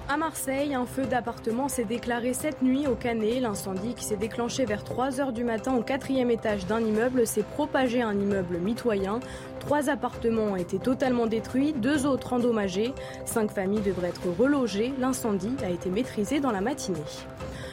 À 0.07 0.17
Marseille, 0.17 0.75
un 0.75 0.85
feu 0.85 1.07
d'appartement 1.07 1.69
s'est 1.69 1.85
déclaré 1.85 2.35
cette 2.35 2.61
nuit 2.61 2.85
au 2.85 2.93
Canet. 2.93 3.41
L'incendie 3.41 3.95
qui 3.95 4.03
s'est 4.03 4.15
déclenché 4.15 4.65
vers 4.65 4.83
3 4.83 5.09
h 5.09 5.33
du 5.33 5.43
matin 5.43 5.73
au 5.73 5.81
quatrième 5.81 6.29
étage 6.29 6.67
d'un 6.67 6.81
immeuble 6.81 7.25
s'est 7.25 7.41
propagé 7.41 8.03
à 8.03 8.09
un 8.09 8.19
immeuble 8.19 8.59
mitoyen. 8.59 9.19
Trois 9.65 9.89
appartements 9.89 10.51
ont 10.51 10.55
été 10.55 10.77
totalement 10.77 11.25
détruits, 11.25 11.73
deux 11.73 12.05
autres 12.05 12.33
endommagés. 12.33 12.93
Cinq 13.25 13.49
familles 13.49 13.81
devraient 13.81 14.09
être 14.09 14.29
relogées. 14.37 14.93
L'incendie 14.99 15.55
a 15.63 15.71
été 15.71 15.89
maîtrisé 15.89 16.39
dans 16.39 16.51
la 16.51 16.61
matinée. 16.61 16.99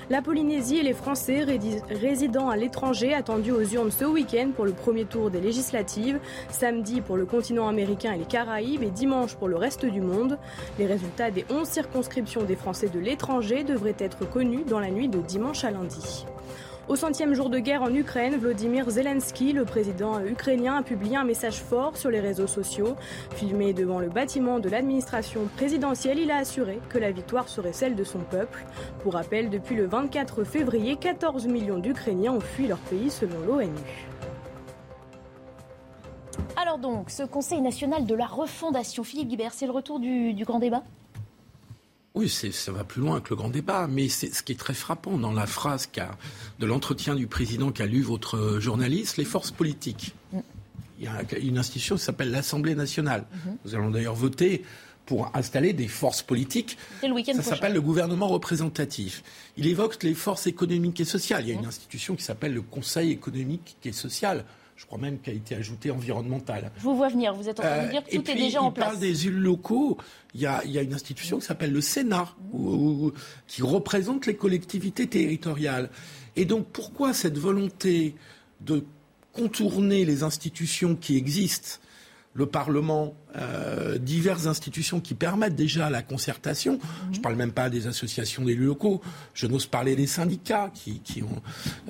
La 0.09 0.22
Polynésie 0.22 0.78
et 0.78 0.83
les 0.83 0.94
Français 0.94 1.44
résidant 1.90 2.48
à 2.48 2.57
l'étranger 2.57 3.12
attendus 3.12 3.52
aux 3.52 3.62
urnes 3.62 3.90
ce 3.90 4.07
week-end 4.07 4.52
pour 4.57 4.64
le 4.64 4.72
premier 4.72 5.05
tour 5.05 5.31
des 5.31 5.40
législatives, 5.40 6.18
samedi 6.48 7.02
pour 7.02 7.18
le 7.18 7.26
continent 7.26 7.68
américain 7.68 8.12
et 8.14 8.18
les 8.18 8.24
Caraïbes 8.24 8.83
et 8.83 8.90
dimanche 8.90 9.37
pour 9.37 9.48
le 9.48 9.57
reste 9.57 9.85
du 9.85 10.00
monde. 10.00 10.38
Les 10.78 10.87
résultats 10.87 11.31
des 11.31 11.44
11 11.50 11.68
circonscriptions 11.68 12.42
des 12.44 12.57
Français 12.57 12.88
de 12.88 12.98
l'étranger 12.98 13.64
devraient 13.64 13.96
être 13.98 14.28
connus 14.28 14.64
dans 14.66 14.81
la 14.81 14.90
nuit 14.90 15.09
de 15.09 15.18
dimanche 15.18 15.62
à 15.64 15.70
lundi. 15.70 16.24
Au 16.92 16.96
centième 16.96 17.33
jour 17.33 17.48
de 17.48 17.59
guerre 17.59 17.81
en 17.81 17.94
Ukraine, 17.94 18.37
Vladimir 18.37 18.90
Zelensky, 18.90 19.55
le 19.55 19.64
président 19.64 20.22
ukrainien, 20.22 20.76
a 20.76 20.83
publié 20.83 21.16
un 21.16 21.24
message 21.24 21.55
fort 21.55 21.96
sur 21.96 22.11
les 22.11 22.20
réseaux 22.20 22.46
sociaux. 22.46 22.96
Filmé 23.35 23.72
devant 23.72 23.98
le 23.98 24.11
bâtiment 24.11 24.59
de 24.59 24.68
l'administration 24.68 25.48
présidentielle, 25.57 26.18
il 26.18 26.31
a 26.31 26.37
assuré 26.37 26.81
que 26.90 26.98
la 26.98 27.11
victoire 27.11 27.48
serait 27.48 27.72
celle 27.72 27.96
de 27.96 28.05
son 28.05 28.18
peuple. 28.18 28.66
Pour 29.02 29.14
rappel, 29.14 29.48
depuis 29.48 29.74
le 29.74 29.87
24 29.87 30.44
février, 30.44 30.96
14 30.96 31.46
millions 31.46 31.78
d'Ukrainiens 31.78 32.35
ont 32.35 32.40
fui 32.40 32.66
leur 32.66 32.78
pays 32.81 33.09
selon 33.09 33.40
l'ONU. 33.46 33.70
Alors 36.61 36.76
donc, 36.76 37.09
ce 37.09 37.22
Conseil 37.22 37.62
national 37.62 38.05
de 38.05 38.14
la 38.14 38.26
refondation, 38.26 39.02
Philippe 39.02 39.28
Guibert, 39.28 39.55
c'est 39.55 39.64
le 39.64 39.72
retour 39.72 39.98
du, 39.98 40.35
grand 40.44 40.59
débat? 40.59 40.83
Oui, 42.14 42.29
ça 42.29 42.72
va 42.72 42.85
plus 42.85 43.01
loin 43.01 43.20
que 43.20 43.31
le 43.31 43.37
grand 43.37 43.48
débat, 43.48 43.87
mais 43.88 44.09
c'est 44.09 44.35
ce 44.35 44.42
qui 44.42 44.53
est 44.53 44.59
très 44.59 44.75
frappant 44.75 45.16
dans 45.16 45.33
la 45.33 45.46
phrase 45.46 45.88
de 46.59 46.66
l'entretien 46.66 47.14
du 47.14 47.27
président 47.27 47.72
qu'a 47.72 47.87
lu 47.87 48.03
votre 48.03 48.59
journaliste, 48.61 49.16
les 49.16 49.25
forces 49.25 49.51
politiques. 49.51 50.14
Mm. 50.33 50.38
Il 50.98 51.05
y 51.07 51.09
a 51.09 51.22
une 51.40 51.59
institution 51.59 51.96
qui 51.96 52.03
s'appelle 52.03 52.31
l'Assemblée 52.31 52.75
nationale. 52.75 53.22
Mm-hmm. 53.22 53.57
Nous 53.64 53.75
allons 53.75 53.90
d'ailleurs 53.90 54.14
voter 54.14 54.62
pour 55.07 55.35
installer 55.35 55.72
des 55.72 55.88
forces 55.88 56.22
politiques. 56.22 56.77
Le 57.03 57.25
ça 57.35 57.42
s'appelle 57.42 57.72
le 57.72 57.81
gouvernement 57.81 58.29
représentatif. 58.29 59.25
Il 59.57 59.66
évoque 59.66 60.01
les 60.03 60.14
forces 60.14 60.46
économiques 60.46 61.01
et 61.01 61.05
sociales. 61.05 61.44
Il 61.44 61.48
y 61.48 61.53
a 61.53 61.55
une 61.55 61.62
mm. 61.62 61.68
institution 61.68 62.14
qui 62.14 62.22
s'appelle 62.25 62.53
le 62.53 62.62
Conseil 62.62 63.11
économique 63.11 63.77
et 63.85 63.92
social 63.92 64.44
je 64.83 64.87
crois 64.88 64.99
même 64.99 65.21
qu'il 65.21 65.33
a 65.33 65.37
été 65.37 65.55
ajouté 65.55 65.92
environnemental. 65.92 66.73
Je 66.77 66.83
vous 66.83 66.97
vois 66.97 67.09
venir, 67.09 67.33
vous 67.35 67.49
êtes 67.49 67.61
en 67.61 67.62
train 67.62 67.87
de 67.87 67.90
dire 67.90 68.03
que 68.03 68.16
euh, 68.16 68.18
tout 68.18 68.31
est 68.33 68.35
déjà 68.35 68.61
en 68.61 68.73
place. 68.73 68.88
Parle 68.88 68.99
des 68.99 69.29
élus 69.29 69.38
locaux, 69.38 69.97
il 70.35 70.40
y, 70.40 70.47
a, 70.47 70.61
une 70.64 70.92
institution 70.92 71.38
qui 71.38 71.47
s'appelle 71.47 71.73
le 71.73 71.81
Sénat, 71.81 72.27
qui 73.47 73.62
représente 73.62 74.27
les 74.27 74.35
collectivités 74.35 75.07
territoriales. 75.07 75.88
Et 76.35 76.47
donc 76.47 76.66
pourquoi 76.73 77.14
cette 77.14 77.38
volonté 77.38 78.16
de 78.61 78.85
contourner 79.33 80.05
les 80.05 80.25
institutions 80.25 80.97
qui 80.97 81.16
existent? 81.16 81.79
Le 82.35 82.47
Parlement, 82.47 83.14
euh, 83.37 83.99
diverses 83.99 84.47
institutions 84.47 85.01
qui 85.01 85.14
permettent 85.14 85.55
déjà 85.55 85.90
la 85.90 86.03
concertation. 86.03 86.81
Je 87.12 87.18
ne 87.18 87.23
parle 87.23 87.37
même 87.37 87.53
pas 87.53 87.71
des 87.71 87.87
associations 87.87 88.45
d'élus 88.45 88.64
locaux. 88.64 89.01
Je 89.33 89.47
n'ose 89.47 89.66
parler 89.66 89.95
des 89.95 90.09
syndicats 90.09 90.73
qui, 90.75 91.01
qui, 91.01 91.23
ont. 91.23 91.42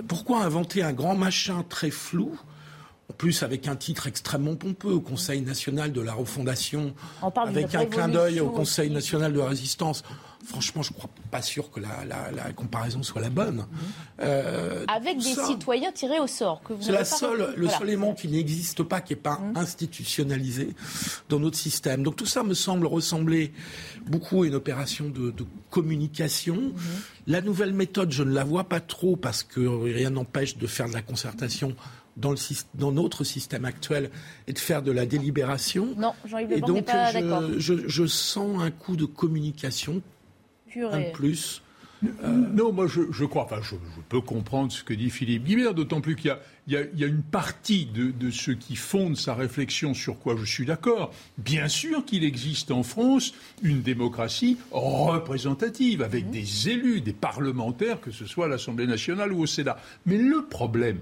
Pourquoi 0.08 0.42
inventer 0.42 0.82
un 0.82 0.92
grand 0.92 1.16
machin 1.16 1.64
très 1.66 1.90
flou 1.90 2.38
en 3.12 3.14
plus 3.14 3.42
avec 3.42 3.68
un 3.68 3.76
titre 3.76 4.06
extrêmement 4.06 4.56
pompeux 4.56 4.92
au 4.92 5.00
Conseil 5.00 5.42
national 5.42 5.92
de 5.92 6.00
la 6.00 6.14
refondation, 6.14 6.94
avec 7.36 7.74
un 7.74 7.84
clin 7.84 8.08
d'œil 8.08 8.40
au 8.40 8.48
Conseil 8.48 8.88
national 8.90 9.34
de 9.34 9.38
la 9.38 9.48
résistance. 9.48 10.02
Franchement, 10.44 10.82
je 10.82 10.92
ne 10.92 10.98
crois 10.98 11.10
pas 11.30 11.42
sûr 11.42 11.70
que 11.70 11.78
la, 11.78 12.52
comparaison 12.56 13.02
soit 13.02 13.20
la 13.20 13.30
bonne. 13.30 13.58
Mhm. 13.58 13.66
Euh, 14.22 14.84
avec 14.88 15.18
des 15.18 15.34
citoyens 15.34 15.92
tirés 15.92 16.18
au 16.18 16.26
sort. 16.26 16.62
C'est 16.80 16.90
la 16.90 17.04
seule, 17.04 17.54
le 17.56 17.68
seul 17.68 17.88
élément 17.88 18.14
qui 18.14 18.28
n'existe 18.28 18.82
pas, 18.82 19.00
qui 19.00 19.12
n'est 19.12 19.20
pas 19.20 19.38
mhm. 19.38 19.56
institutionnalisé 19.56 20.74
dans 21.28 21.38
notre 21.38 21.58
système. 21.58 22.02
Donc 22.02 22.16
tout 22.16 22.26
ça 22.26 22.42
me 22.42 22.54
semble 22.54 22.86
ressembler 22.86 23.52
beaucoup 24.06 24.42
à 24.42 24.46
une 24.46 24.54
opération 24.54 25.10
de, 25.10 25.32
communication. 25.70 26.56
Mhm. 26.56 26.80
La 27.28 27.40
nouvelle 27.40 27.72
méthode, 27.74 28.10
je 28.10 28.24
ne 28.24 28.32
la 28.32 28.42
vois 28.42 28.64
pas 28.64 28.80
trop 28.80 29.16
parce 29.16 29.44
que 29.44 29.60
rien 29.60 30.10
n'empêche 30.10 30.56
de 30.56 30.66
faire 30.66 30.88
de 30.88 30.94
la 30.94 31.02
concertation 31.02 31.76
dans, 32.16 32.92
notre 32.92 33.24
système 33.24 33.64
actuel 33.64 34.10
et 34.46 34.52
de 34.52 34.58
faire 34.58 34.82
de 34.82 34.92
la 34.92 35.06
délibération. 35.06 35.88
Non, 35.96 36.12
Jean-Yves 36.24 36.50
Le 36.50 36.72
n'est 36.72 36.82
pas 36.82 37.12
d'accord. 37.12 37.42
Je, 37.58 37.74
je, 37.86 38.06
sens 38.06 38.60
un 38.60 38.70
coup 38.70 38.96
de 38.96 39.04
communication, 39.04 40.02
un 40.76 41.02
plus. 41.12 41.62
Euh, 42.04 42.08
non, 42.26 42.72
moi 42.72 42.86
je, 42.88 43.02
je 43.12 43.24
crois, 43.24 43.44
enfin 43.44 43.60
je, 43.62 43.76
je, 43.76 44.00
peux 44.08 44.20
comprendre 44.20 44.72
ce 44.72 44.82
que 44.82 44.92
dit 44.92 45.08
Philippe 45.08 45.44
Guibert, 45.44 45.72
d'autant 45.72 46.00
plus 46.00 46.16
qu'il 46.16 46.26
y 46.26 46.30
a 46.30 46.40
il 46.68 46.74
y, 46.74 47.04
a, 47.04 47.06
une 47.08 47.22
partie 47.22 47.86
de, 47.86 48.12
de, 48.12 48.30
ce 48.30 48.52
qui 48.52 48.76
fonde 48.76 49.16
sa 49.16 49.34
réflexion 49.34 49.94
sur 49.94 50.20
quoi 50.20 50.36
je 50.38 50.44
suis 50.44 50.64
d'accord. 50.64 51.12
Bien 51.36 51.66
sûr 51.66 52.04
qu'il 52.04 52.22
existe 52.22 52.70
en 52.70 52.84
France 52.84 53.34
une 53.62 53.82
démocratie 53.82 54.56
représentative, 54.70 56.02
avec 56.02 56.30
des 56.30 56.68
élus, 56.68 57.00
des 57.00 57.12
parlementaires, 57.12 58.00
que 58.00 58.12
ce 58.12 58.26
soit 58.26 58.44
à 58.44 58.48
l'Assemblée 58.48 58.86
nationale 58.86 59.32
ou 59.32 59.42
au 59.42 59.46
Sénat. 59.46 59.76
Mais 60.06 60.18
le 60.18 60.44
problème 60.44 61.00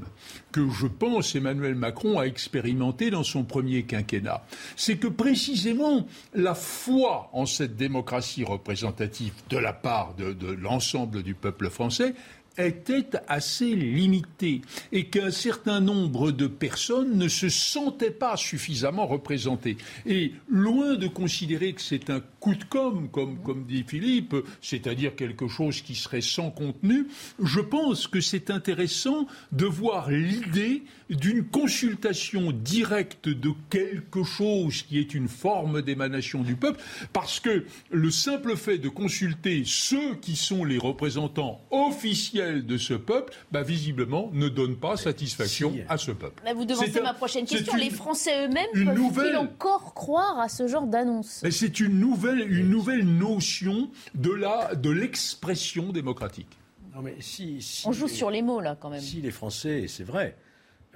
que 0.50 0.66
je 0.70 0.86
pense 0.86 1.34
Emmanuel 1.34 1.74
Macron 1.74 2.18
a 2.18 2.24
expérimenté 2.24 3.10
dans 3.10 3.22
son 3.22 3.44
premier 3.44 3.82
quinquennat, 3.82 4.42
c'est 4.76 4.96
que 4.96 5.08
précisément 5.08 6.06
la 6.34 6.54
foi 6.54 7.28
en 7.34 7.44
cette 7.44 7.76
démocratie 7.76 8.44
représentative 8.44 9.34
de 9.50 9.58
la 9.58 9.74
part 9.74 10.14
de, 10.14 10.32
de 10.32 10.52
l'ensemble 10.52 11.22
du 11.22 11.34
peuple 11.34 11.68
français 11.68 12.14
était 12.58 13.10
assez 13.28 13.74
limité 13.74 14.62
et 14.92 15.06
qu'un 15.06 15.30
certain 15.30 15.80
nombre 15.80 16.32
de 16.32 16.46
personnes 16.46 17.16
ne 17.16 17.28
se 17.28 17.48
sentaient 17.48 18.10
pas 18.10 18.36
suffisamment 18.36 19.06
représentées. 19.06 19.76
Et 20.06 20.32
loin 20.48 20.96
de 20.96 21.06
considérer 21.06 21.72
que 21.72 21.80
c'est 21.80 22.10
un 22.10 22.20
coup 22.40 22.54
de 22.54 22.64
com, 22.64 23.08
comme, 23.10 23.38
comme 23.38 23.64
dit 23.64 23.84
Philippe, 23.86 24.34
c'est-à-dire 24.60 25.14
quelque 25.14 25.48
chose 25.48 25.80
qui 25.82 25.94
serait 25.94 26.20
sans 26.20 26.50
contenu, 26.50 27.06
je 27.42 27.60
pense 27.60 28.06
que 28.06 28.20
c'est 28.20 28.50
intéressant 28.50 29.26
de 29.52 29.66
voir 29.66 30.10
l'idée 30.10 30.82
d'une 31.08 31.44
consultation 31.44 32.52
directe 32.52 33.28
de 33.28 33.50
quelque 33.68 34.22
chose 34.22 34.82
qui 34.82 34.98
est 34.98 35.14
une 35.14 35.28
forme 35.28 35.82
d'émanation 35.82 36.42
du 36.42 36.56
peuple, 36.56 36.80
parce 37.12 37.40
que 37.40 37.64
le 37.90 38.10
simple 38.10 38.56
fait 38.56 38.78
de 38.78 38.88
consulter 38.88 39.62
ceux 39.66 40.14
qui 40.16 40.36
sont 40.36 40.64
les 40.64 40.78
représentants 40.78 41.60
officiels 41.70 42.39
de 42.40 42.76
ce 42.76 42.94
peuple, 42.94 43.34
bah, 43.52 43.62
visiblement, 43.62 44.30
ne 44.32 44.48
donne 44.48 44.76
pas 44.76 44.96
satisfaction 44.96 45.74
à 45.88 45.96
ce 45.96 46.10
peuple. 46.10 46.42
vous 46.54 46.64
devancez 46.64 47.00
ma 47.00 47.14
prochaine 47.14 47.46
question. 47.46 47.76
les 47.76 47.90
Français 47.90 48.46
eux-mêmes 48.46 48.66
peuvent-ils 48.72 49.36
encore 49.36 49.94
croire 49.94 50.38
à 50.38 50.48
ce 50.48 50.66
genre 50.66 50.86
d'annonce? 50.86 51.42
C'est 51.50 51.80
une 51.80 51.98
nouvelle, 51.98 52.40
une 52.50 52.68
nouvelle 52.68 53.04
notion 53.04 53.90
de 54.14 54.30
la 54.30 54.74
de 54.74 54.90
l'expression 54.90 55.92
démocratique. 55.92 56.58
Non 56.94 57.02
mais 57.02 57.16
si, 57.20 57.82
On 57.86 57.92
joue 57.92 58.08
sur 58.08 58.30
les 58.30 58.42
mots 58.42 58.60
là 58.60 58.76
quand 58.78 58.90
même. 58.90 59.00
Si 59.00 59.20
les 59.20 59.30
Français, 59.30 59.86
c'est 59.88 60.04
vrai, 60.04 60.36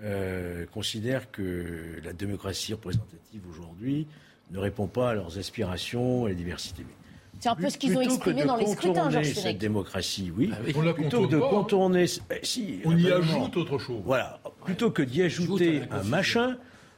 euh, 0.02 0.66
considèrent 0.66 1.30
que 1.30 2.00
la 2.02 2.12
démocratie 2.12 2.72
représentative 2.72 3.42
aujourd'hui 3.48 4.06
ne 4.50 4.58
répond 4.58 4.86
pas 4.86 5.10
à 5.10 5.14
leurs 5.14 5.38
aspirations 5.38 6.26
et 6.26 6.30
la 6.30 6.36
diversité. 6.36 6.84
C'est 7.40 7.48
un 7.48 7.54
peu 7.54 7.68
ce 7.68 7.78
qu'ils 7.78 7.96
ont 7.96 8.00
exprimé 8.00 8.44
dans 8.44 8.56
les 8.56 8.66
scrutins, 8.66 9.10
Georges 9.10 9.32
cette 9.34 9.58
démocratie, 9.58 10.32
oui. 10.36 10.50
Ah 10.52 10.56
on 10.74 10.92
plutôt 10.92 11.26
que 11.26 11.32
de 11.32 11.38
contourner, 11.38 12.06
eh, 12.30 12.40
si, 12.42 12.80
on 12.84 12.96
y 12.96 13.10
ajoute 13.10 13.56
autre 13.56 13.78
chose. 13.78 14.00
Voilà, 14.04 14.40
plutôt 14.64 14.90
que 14.90 15.02
d'y 15.02 15.22
ajouter 15.22 15.82
un 15.90 16.02
machin, 16.04 16.56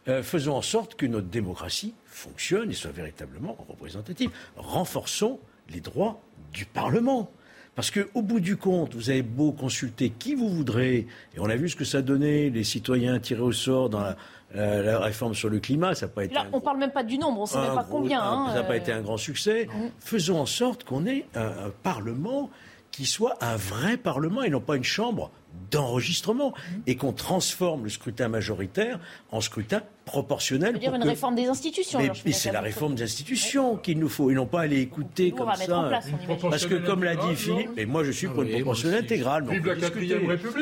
euh, 0.09 0.23
faisons 0.23 0.55
en 0.55 0.63
sorte 0.63 0.95
que 0.95 1.07
notre 1.07 1.27
démocratie 1.27 1.95
fonctionne 2.05 2.71
et 2.71 2.75
soit 2.75 2.93
véritablement 2.93 3.57
représentative. 3.69 4.31
Renforçons 4.57 5.41
les 5.69 5.81
droits 5.81 6.21
du 6.53 6.65
Parlement. 6.65 7.31
Parce 7.75 7.91
qu'au 7.91 8.23
bout 8.23 8.41
du 8.41 8.57
compte, 8.57 8.95
vous 8.95 9.11
avez 9.11 9.23
beau 9.23 9.53
consulter 9.53 10.09
qui 10.09 10.35
vous 10.35 10.49
voudrez, 10.49 11.07
et 11.35 11.39
on 11.39 11.45
a 11.45 11.57
vu 11.57 11.69
ce 11.69 11.77
que 11.77 11.85
ça 11.85 12.01
donnait, 12.01 12.49
les 12.49 12.65
citoyens 12.65 13.19
tirés 13.19 13.43
au 13.43 13.53
sort 13.53 13.91
dans 13.91 14.01
la, 14.01 14.17
réforme 14.55 15.35
sur 15.35 15.49
le 15.49 15.59
climat, 15.59 15.95
ça 15.95 16.07
n'a 16.07 16.13
pas 16.13 16.25
été. 16.25 16.35
Là, 16.35 16.47
on 16.53 16.57
ne 16.57 16.63
parle 16.63 16.79
même 16.79 16.93
pas 16.93 17.03
du 17.03 17.19
nombre, 17.19 17.41
on 17.41 17.43
ne 17.43 17.49
sait 17.49 17.61
même 17.61 17.75
pas 17.75 17.87
combien. 17.89 18.23
Hein, 18.23 18.47
ça 18.49 18.55
n'a 18.55 18.63
pas 18.63 18.75
euh. 18.75 18.79
été 18.79 18.93
un 18.93 19.03
grand 19.03 19.17
succès. 19.17 19.67
Mm. 19.67 19.89
Faisons 20.01 20.41
en 20.41 20.47
sorte 20.47 20.85
qu'on 20.85 21.07
ait 21.07 21.27
un, 21.35 21.47
un 21.47 21.71
Parlement 21.83 22.51
qui 22.91 23.05
soit 23.05 23.37
un 23.43 23.57
vrai 23.57 23.97
Parlement 23.97 24.43
et 24.43 24.51
non 24.51 24.61
pas 24.61 24.77
une 24.77 24.85
chambre 24.85 25.31
d'enregistrement 25.71 26.55
et 26.87 26.97
qu'on 26.97 27.13
transforme 27.13 27.85
le 27.85 27.91
scrutin 27.91 28.29
majoritaire 28.29 28.99
en 29.31 29.41
scrutin 29.41 29.83
proportionnel. 30.05 30.73
cest 30.73 30.81
dire 30.81 30.95
une 30.95 31.03
réforme 31.03 31.35
des 31.35 31.47
institutions. 31.47 31.99
Mais, 31.99 32.33
c'est 32.33 32.53
la 32.53 32.61
réforme 32.61 32.95
des 32.95 33.03
institutions 33.03 33.77
qu'il 33.77 33.99
nous 33.99 34.09
faut 34.09 34.31
et 34.31 34.35
non 34.35 34.47
pas 34.47 34.63
aller 34.63 34.81
écouter 34.81 35.33
comme 35.33 35.53
ça. 35.55 36.01
Parce 36.41 36.67
que 36.67 36.75
comme 36.77 37.05
l'a 37.05 37.17
dit 37.17 37.35
Philippe, 37.35 37.71
et 37.77 37.87
moi 37.87 38.05
je 38.05 38.13
suis 38.13 38.29
pour 38.29 38.43
une 38.43 38.53
proportionnelle 38.53 39.05
intégrale. 39.05 39.45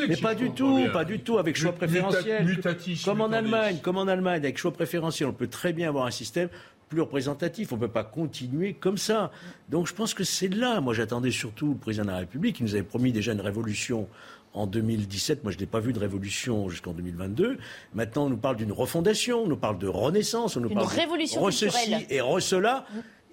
Mais 0.08 0.16
pas 0.16 0.34
du 0.34 0.50
tout, 0.50 0.86
pas 0.92 1.04
du 1.04 1.20
tout 1.20 1.38
avec 1.38 1.56
choix 1.56 1.72
préférentiel. 1.72 2.60
Comme 3.04 3.20
en 3.20 3.32
Allemagne, 3.32 3.78
comme 3.82 3.98
en 3.98 4.06
Allemagne 4.06 4.36
avec 4.36 4.58
choix 4.58 4.72
préférentiel, 4.72 5.28
on 5.28 5.32
peut 5.32 5.48
très 5.48 5.72
bien 5.72 5.88
avoir 5.88 6.06
un 6.06 6.10
système 6.10 6.48
plus 6.88 7.00
représentatif. 7.00 7.72
On 7.72 7.76
ne 7.76 7.80
peut 7.80 7.88
pas 7.88 8.04
continuer 8.04 8.74
comme 8.74 8.98
ça. 8.98 9.30
Donc 9.68 9.86
je 9.86 9.94
pense 9.94 10.14
que 10.14 10.24
c'est 10.24 10.48
là. 10.48 10.80
Moi 10.80 10.94
j'attendais 10.94 11.30
surtout 11.30 11.68
le 11.68 11.78
président 11.78 12.04
de 12.04 12.10
la 12.10 12.18
République 12.18 12.56
qui 12.56 12.62
nous 12.62 12.74
avait 12.74 12.82
promis 12.82 13.12
déjà 13.12 13.32
une 13.32 13.40
révolution 13.40 14.08
en 14.54 14.66
2017. 14.66 15.42
Moi, 15.42 15.52
je 15.52 15.58
n'ai 15.58 15.66
pas 15.66 15.80
vu 15.80 15.92
de 15.92 15.98
révolution 15.98 16.68
jusqu'en 16.68 16.92
2022. 16.92 17.58
Maintenant, 17.92 18.26
on 18.26 18.30
nous 18.30 18.36
parle 18.36 18.56
d'une 18.56 18.72
refondation, 18.72 19.42
on 19.42 19.48
nous 19.48 19.56
parle 19.56 19.78
de 19.78 19.88
renaissance, 19.88 20.56
on 20.56 20.60
nous 20.60 20.70
parle 20.70 20.86
révolution 20.86 21.44
de 21.44 21.50
ceci 21.50 21.94
et 22.08 22.20
re 22.20 22.40
cela. 22.40 22.86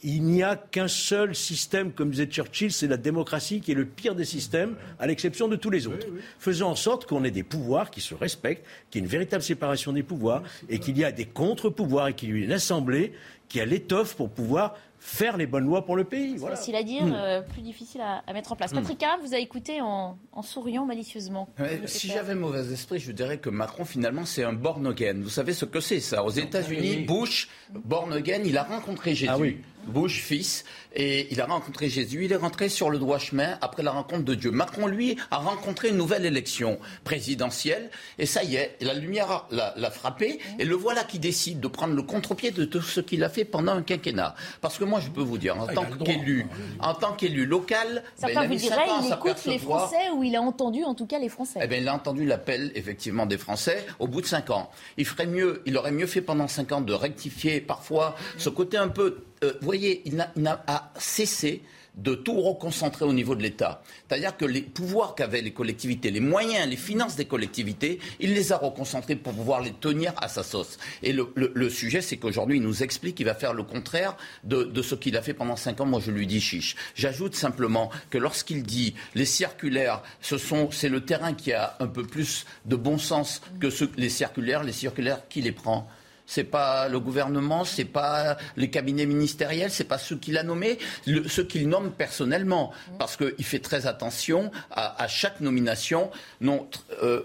Il 0.04 0.24
n'y 0.24 0.42
a 0.42 0.56
qu'un 0.56 0.88
seul 0.88 1.36
système, 1.36 1.92
comme 1.92 2.10
disait 2.10 2.26
Churchill, 2.26 2.72
c'est 2.72 2.88
la 2.88 2.98
démocratie 2.98 3.62
qui 3.62 3.72
est 3.72 3.76
le 3.76 3.86
pire 3.86 4.16
des 4.16 4.26
systèmes, 4.26 4.76
à 4.98 5.06
l'exception 5.06 5.48
de 5.48 5.56
tous 5.56 5.70
les 5.70 5.86
autres. 5.86 6.08
Faisons 6.40 6.70
en 6.70 6.76
sorte 6.76 7.06
qu'on 7.06 7.24
ait 7.24 7.30
des 7.30 7.44
pouvoirs 7.44 7.92
qui 7.92 8.02
se 8.02 8.16
respectent, 8.16 8.66
qu'il 8.90 9.00
y 9.00 9.04
ait 9.04 9.06
une 9.06 9.12
véritable 9.12 9.44
séparation 9.44 9.94
des 9.94 10.02
pouvoirs, 10.02 10.42
et 10.70 10.80
qu'il 10.80 10.98
y 10.98 11.04
a 11.04 11.12
des 11.12 11.26
contre-pouvoirs, 11.26 12.08
et 12.08 12.14
qu'il 12.16 12.30
y 12.30 12.32
ait 12.32 12.46
une 12.46 12.52
assemblée 12.52 13.14
qui 13.48 13.62
a 13.62 13.66
l'étoffe 13.66 14.16
pour 14.16 14.32
pouvoir 14.32 14.76
faire 15.04 15.36
les 15.36 15.48
bonnes 15.48 15.66
lois 15.66 15.84
pour 15.84 15.96
le 15.96 16.04
pays. 16.04 16.36
C'est 16.38 16.48
facile 16.48 16.76
à 16.76 16.84
dire, 16.84 17.04
hmm. 17.04 17.14
euh, 17.16 17.42
plus 17.42 17.64
difficile 17.64 18.02
à, 18.02 18.34
mettre 18.34 18.52
en 18.52 18.56
place. 18.56 18.72
Hmm. 18.72 18.76
Patrick 18.76 19.04
vous 19.22 19.34
avez 19.34 19.42
écouté 19.42 19.82
en, 19.82 20.16
souriant 20.44 20.86
malicieusement. 20.86 21.50
si 21.86 22.08
j'avais 22.08 22.36
mauvais 22.36 22.72
esprit, 22.72 23.00
je 23.00 23.12
dirais 23.12 23.40
que 23.40 23.50
Macron, 23.50 23.84
finalement, 23.84 24.26
c'est 24.26 24.44
un 24.44 24.54
born 24.54 24.86
again. 24.88 25.20
Vous 25.22 25.30
savez 25.30 25.54
ce 25.54 25.66
que 25.66 25.80
c'est, 25.80 26.00
ça? 26.00 26.24
Aux 26.24 26.30
États-Unis, 26.30 26.98
Bush, 27.08 27.50
born 27.72 28.14
again, 28.14 28.42
il 28.46 28.58
a 28.58 28.64
rencontré 28.64 29.16
Jésus. 29.16 29.32
Ah 29.32 29.40
oui. 29.40 29.58
Bush, 29.88 30.22
fils, 30.22 30.63
et 30.94 31.28
il 31.32 31.39
a 31.41 31.46
rencontré 31.46 31.89
Jésus. 31.89 32.26
Il 32.26 32.32
est 32.32 32.38
rentré 32.38 32.70
sur 32.70 32.89
le 32.89 33.00
droit 33.00 33.17
chemin 33.17 33.58
après 33.62 33.84
la 33.84 33.91
rencontre 33.91 34.24
de 34.24 34.36
Dieu. 34.36 34.52
Macron, 34.52 34.88
lui, 34.88 35.17
a 35.32 35.38
rencontré 35.38 35.89
une 35.89 35.98
nouvelle 35.98 36.26
élection 36.26 36.80
présidentielle, 37.04 37.89
et 38.17 38.26
ça 38.26 38.44
y 38.44 38.56
est, 38.56 38.78
la 38.82 38.94
lumière 38.94 39.46
l'a 39.52 39.91
frappé, 39.91 40.39
et 40.60 40.65
le 40.65 40.76
voilà 40.76 41.04
qui 41.04 41.20
décide 41.20 41.60
de 41.60 41.67
prendre 41.67 41.94
le 41.94 42.02
contre-pied 42.04 42.52
de 42.52 42.65
tout 42.65 42.82
ce 42.82 43.00
qu'il 43.00 43.24
a 43.24 43.30
fait 43.30 43.46
pendant 43.46 43.74
un 43.74 43.82
quinquennat. 43.82 44.36
Parce 44.62 44.78
que 44.78 44.84
moi, 44.84 45.00
je 45.00 45.10
peux 45.10 45.22
vous 45.22 45.38
dire, 45.38 45.58
en 45.60 45.67
ah, 45.67 45.74
tant 45.74 45.86
qu'élu, 45.86 46.46
en 46.79 46.94
tant 46.94 47.13
qu'élu 47.13 47.46
local, 47.46 48.04
certains 48.15 48.42
ben, 48.42 48.50
vous 48.50 48.56
diraient, 48.56 48.88
il 49.04 49.13
écoute 49.13 49.46
les 49.46 49.60
Français 49.60 50.10
ou 50.15 50.23
il 50.23 50.36
a 50.36 50.42
entendu 50.42 50.84
en 50.84 50.96
tout 50.96 51.06
cas 51.06 51.19
les 51.19 51.29
Français. 51.29 51.60
Eh 51.62 51.67
bien, 51.67 51.79
il 51.79 51.88
a 51.88 51.94
entendu 51.94 52.25
l'appel 52.25 52.71
effectivement 52.75 53.25
des 53.25 53.38
Français 53.38 53.86
au 54.00 54.08
bout 54.08 54.21
de 54.21 54.25
cinq 54.25 54.50
ans. 54.50 54.69
Il 54.98 55.06
ferait 55.06 55.27
mieux, 55.27 55.62
il 55.65 55.77
aurait 55.77 55.92
mieux 55.92 56.08
fait 56.08 56.21
pendant 56.21 56.48
cinq 56.48 56.71
ans 56.71 56.82
de 56.82 56.94
rectifier 56.94 57.62
parfois 57.62 58.15
ce 58.38 58.50
côté 58.50 58.77
un 58.77 58.88
peu 58.88 59.23
euh, 59.44 59.54
voyez, 59.62 60.02
il 60.06 60.15
n'a 60.15 60.63
cessé 60.98 61.62
de 61.96 62.15
tout 62.15 62.39
reconcentrer 62.39 63.06
au 63.06 63.13
niveau 63.13 63.35
de 63.35 63.44
l'État. 63.44 63.83
C'est-à-dire 64.08 64.37
que 64.37 64.46
les 64.46 64.62
pouvoirs 64.62 65.13
qu'avaient 65.15 65.42
les 65.42 65.52
collectivités, 65.52 66.10
les 66.10 66.19
moyens, 66.19 66.69
les 66.69 66.77
finances 66.77 67.15
des 67.15 67.25
collectivités, 67.25 68.00
il 68.19 68.33
les 68.33 68.54
a 68.54 68.58
reconcentrés 68.58 69.15
pour 69.15 69.33
pouvoir 69.33 69.62
les 69.62 69.73
tenir 69.73 70.13
à 70.21 70.27
sa 70.27 70.44
sauce. 70.44 70.77
Et 71.04 71.13
le, 71.13 71.69
sujet, 71.69 72.02
c'est 72.02 72.17
qu'aujourd'hui, 72.17 72.58
il 72.58 72.63
nous 72.63 72.83
explique 72.83 73.15
qu'il 73.15 73.25
va 73.25 73.35
faire 73.35 73.54
le 73.54 73.63
contraire 73.63 74.15
de, 74.44 74.81
ce 74.81 74.96
qu'il 74.96 75.17
a 75.17 75.21
fait 75.21 75.33
pendant 75.33 75.56
cinq 75.56 75.81
ans. 75.81 75.85
Moi, 75.85 76.00
je 76.04 76.12
lui 76.12 76.27
dis 76.27 76.39
chiche. 76.39 76.75
J'ajoute 76.96 77.35
simplement 77.35 77.89
que 78.10 78.17
lorsqu'il 78.17 78.63
dit 78.63 78.96
les 79.15 79.25
circulaires, 79.25 80.02
ce 80.21 80.37
sont, 80.37 80.71
c'est 80.71 80.89
le 80.89 81.02
terrain 81.02 81.33
qui 81.33 81.52
a 81.52 81.75
un 81.79 81.87
peu 81.87 82.04
plus 82.04 82.46
de 82.65 82.75
bon 82.75 82.98
sens 82.98 83.42
que 83.60 83.67
les 83.98 84.10
circulaires, 84.10 84.63
les 84.63 84.71
circulaires, 84.71 85.27
qui 85.27 85.42
les 85.42 85.52
prend 85.52 85.87
c'est 86.26 86.44
pas 86.44 86.88
le 86.88 87.00
gouvernement, 87.00 87.65
c'est 87.65 87.86
pas 87.86 88.38
les 88.56 88.69
cabinets 88.69 89.06
ministériels, 89.06 89.72
c'est 89.72 89.86
pas 89.86 89.98
ceux 89.98 90.15
qu'il 90.15 90.38
a 90.38 90.44
nommés, 90.44 90.80
ceux 91.28 91.44
qu'il 91.44 91.67
nomme 91.67 91.92
personnellement, 91.92 92.72
parce 93.00 93.17
qu'il 93.17 93.46
fait 93.46 93.60
très 93.60 93.88
attention 93.88 94.52
à, 94.72 95.08
chaque 95.08 95.42
nomination. 95.42 96.12
Non, 96.40 96.67
euh, 97.04 97.24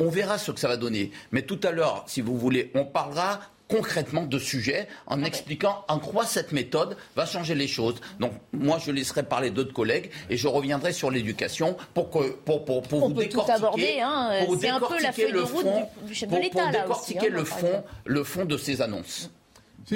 on 0.00 0.08
verra 0.08 0.38
ce 0.38 0.50
que 0.50 0.60
ça 0.60 0.68
va 0.68 0.76
donner. 0.76 1.12
Mais 1.32 1.42
tout 1.42 1.60
à 1.62 1.70
l'heure, 1.70 2.04
si 2.06 2.20
vous 2.20 2.38
voulez, 2.38 2.70
on 2.74 2.84
parlera 2.84 3.40
concrètement 3.68 4.24
de 4.24 4.38
sujets 4.38 4.88
en 5.06 5.22
expliquant 5.22 5.84
en 5.88 5.98
quoi 5.98 6.26
cette 6.26 6.52
méthode 6.52 6.96
va 7.16 7.26
changer 7.26 7.54
les 7.54 7.68
choses. 7.68 7.96
Donc 8.18 8.32
moi, 8.52 8.78
je 8.84 8.90
laisserai 8.90 9.22
parler 9.22 9.50
d'autres 9.50 9.72
collègues 9.72 10.10
et 10.30 10.36
je 10.36 10.48
reviendrai 10.48 10.92
sur 10.92 11.10
l'éducation 11.10 11.76
pour 11.94 12.10
que 12.10 12.30
pour, 12.30 12.64
pour, 12.64 12.82
pour 12.82 13.04
On 13.04 13.08
vous 13.08 13.14
peut 13.14 13.28
tout 13.28 13.40
aborder, 13.46 14.00
hein. 14.00 14.30
c'est 14.60 14.68
un 14.68 14.80
peu 14.80 15.00
la 15.02 15.12
feuille 15.12 15.32
de 15.32 15.40
route 15.40 15.66
du, 16.06 16.14
chef 16.14 16.30
de 16.30 16.36
l'État 16.36 16.64
pour 16.64 16.72
décortiquer 16.72 17.28
hein, 17.28 17.32
le 17.32 17.44
fond, 17.44 17.84
le 18.04 18.24
fond 18.24 18.44
de 18.44 18.56
ces 18.56 18.80
annonces. 18.80 19.30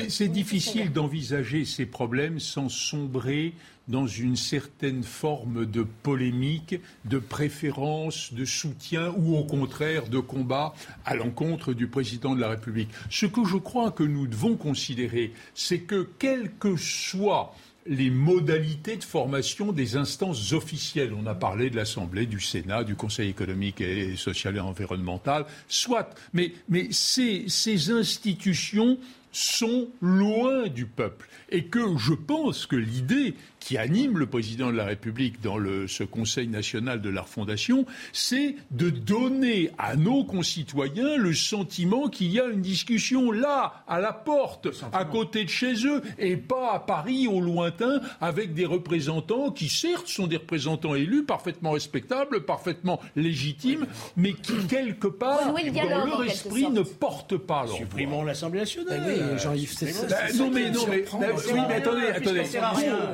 C'est 0.08 0.28
difficile 0.28 0.90
d'envisager 0.90 1.66
ces 1.66 1.84
problèmes 1.84 2.40
sans 2.40 2.70
sombrer 2.70 3.52
dans 3.88 4.06
une 4.06 4.36
certaine 4.36 5.02
forme 5.02 5.66
de 5.66 5.82
polémique, 5.82 6.76
de 7.04 7.18
préférence, 7.18 8.32
de 8.32 8.44
soutien 8.44 9.12
ou 9.16 9.36
au 9.36 9.44
contraire 9.44 10.08
de 10.08 10.18
combat 10.18 10.74
à 11.04 11.14
l'encontre 11.14 11.72
du 11.72 11.86
président 11.86 12.34
de 12.34 12.40
la 12.40 12.48
République. 12.48 12.90
Ce 13.10 13.26
que 13.26 13.44
je 13.44 13.56
crois 13.56 13.90
que 13.90 14.04
nous 14.04 14.26
devons 14.26 14.56
considérer, 14.56 15.32
c'est 15.54 15.80
que 15.80 16.08
quelles 16.18 16.52
que 16.58 16.76
soient 16.76 17.54
les 17.86 18.10
modalités 18.10 18.96
de 18.96 19.04
formation 19.04 19.72
des 19.72 19.96
instances 19.96 20.52
officielles. 20.52 21.12
On 21.14 21.26
a 21.26 21.34
parlé 21.34 21.70
de 21.70 21.76
l'Assemblée, 21.76 22.26
du 22.26 22.40
Sénat, 22.40 22.84
du 22.84 22.94
Conseil 22.94 23.28
économique 23.28 23.80
et 23.80 24.16
social 24.16 24.56
et 24.56 24.60
environnemental, 24.60 25.46
soit. 25.68 26.10
Mais, 26.32 26.52
mais 26.68 26.88
ces, 26.92 27.44
ces 27.48 27.90
institutions 27.90 28.98
sont 29.32 29.88
loin 30.00 30.68
du 30.68 30.86
peuple. 30.86 31.28
Et 31.50 31.64
que 31.64 31.96
je 31.98 32.14
pense 32.14 32.66
que 32.66 32.76
l'idée 32.76 33.34
qui 33.60 33.78
anime 33.78 34.18
le 34.18 34.26
président 34.26 34.70
de 34.70 34.76
la 34.76 34.84
République 34.84 35.40
dans 35.40 35.58
ce 35.86 36.04
Conseil 36.04 36.48
national 36.48 37.00
de 37.00 37.10
la 37.10 37.22
refondation, 37.22 37.86
c'est 38.12 38.56
de 38.70 38.90
donner 38.90 39.70
à 39.78 39.96
nos 39.96 40.24
concitoyens 40.24 41.16
le 41.16 41.32
sentiment 41.32 42.08
qu'il 42.08 42.32
y 42.32 42.40
a 42.40 42.46
une 42.46 42.60
discussion 42.60 43.30
là, 43.30 43.84
à 43.86 44.00
la 44.00 44.12
porte, 44.12 44.68
à 44.92 45.04
côté 45.04 45.44
de 45.44 45.48
chez 45.48 45.86
eux, 45.86 46.02
et 46.18 46.36
pas 46.36 46.72
à 46.72 46.80
Paris, 46.80 47.28
au 47.28 47.40
lointain, 47.40 48.00
avec 48.20 48.54
des 48.54 48.66
représentants 48.66 49.50
qui, 49.50 49.68
certes, 49.68 50.08
sont 50.08 50.26
des 50.26 50.38
représentants 50.38 50.94
élus, 50.94 51.24
parfaitement 51.24 51.70
respectables, 51.72 52.44
parfaitement 52.44 53.00
légitimes, 53.14 53.86
mais 54.16 54.32
qui, 54.32 54.66
quelque 54.68 55.08
part, 55.08 55.54
dans 55.54 56.04
leur 56.04 56.24
esprit, 56.24 56.68
ne 56.68 56.82
portent 56.82 57.36
pas 57.36 57.64
leur 57.64 57.76
Supprimons 57.76 58.24
l'Assemblée 58.24 58.60
nationale. 58.60 59.02
Ben 59.06 59.21
Jean-Yves, 59.38 59.74
c'est 59.76 59.92
ça. 59.92 60.06
non, 60.34 60.50
mais, 60.50 60.70
non, 60.70 60.86
mais, 60.88 61.04
oui, 61.20 61.60
mais 61.68 61.74
attendez, 61.74 62.06
attendez. 62.06 62.42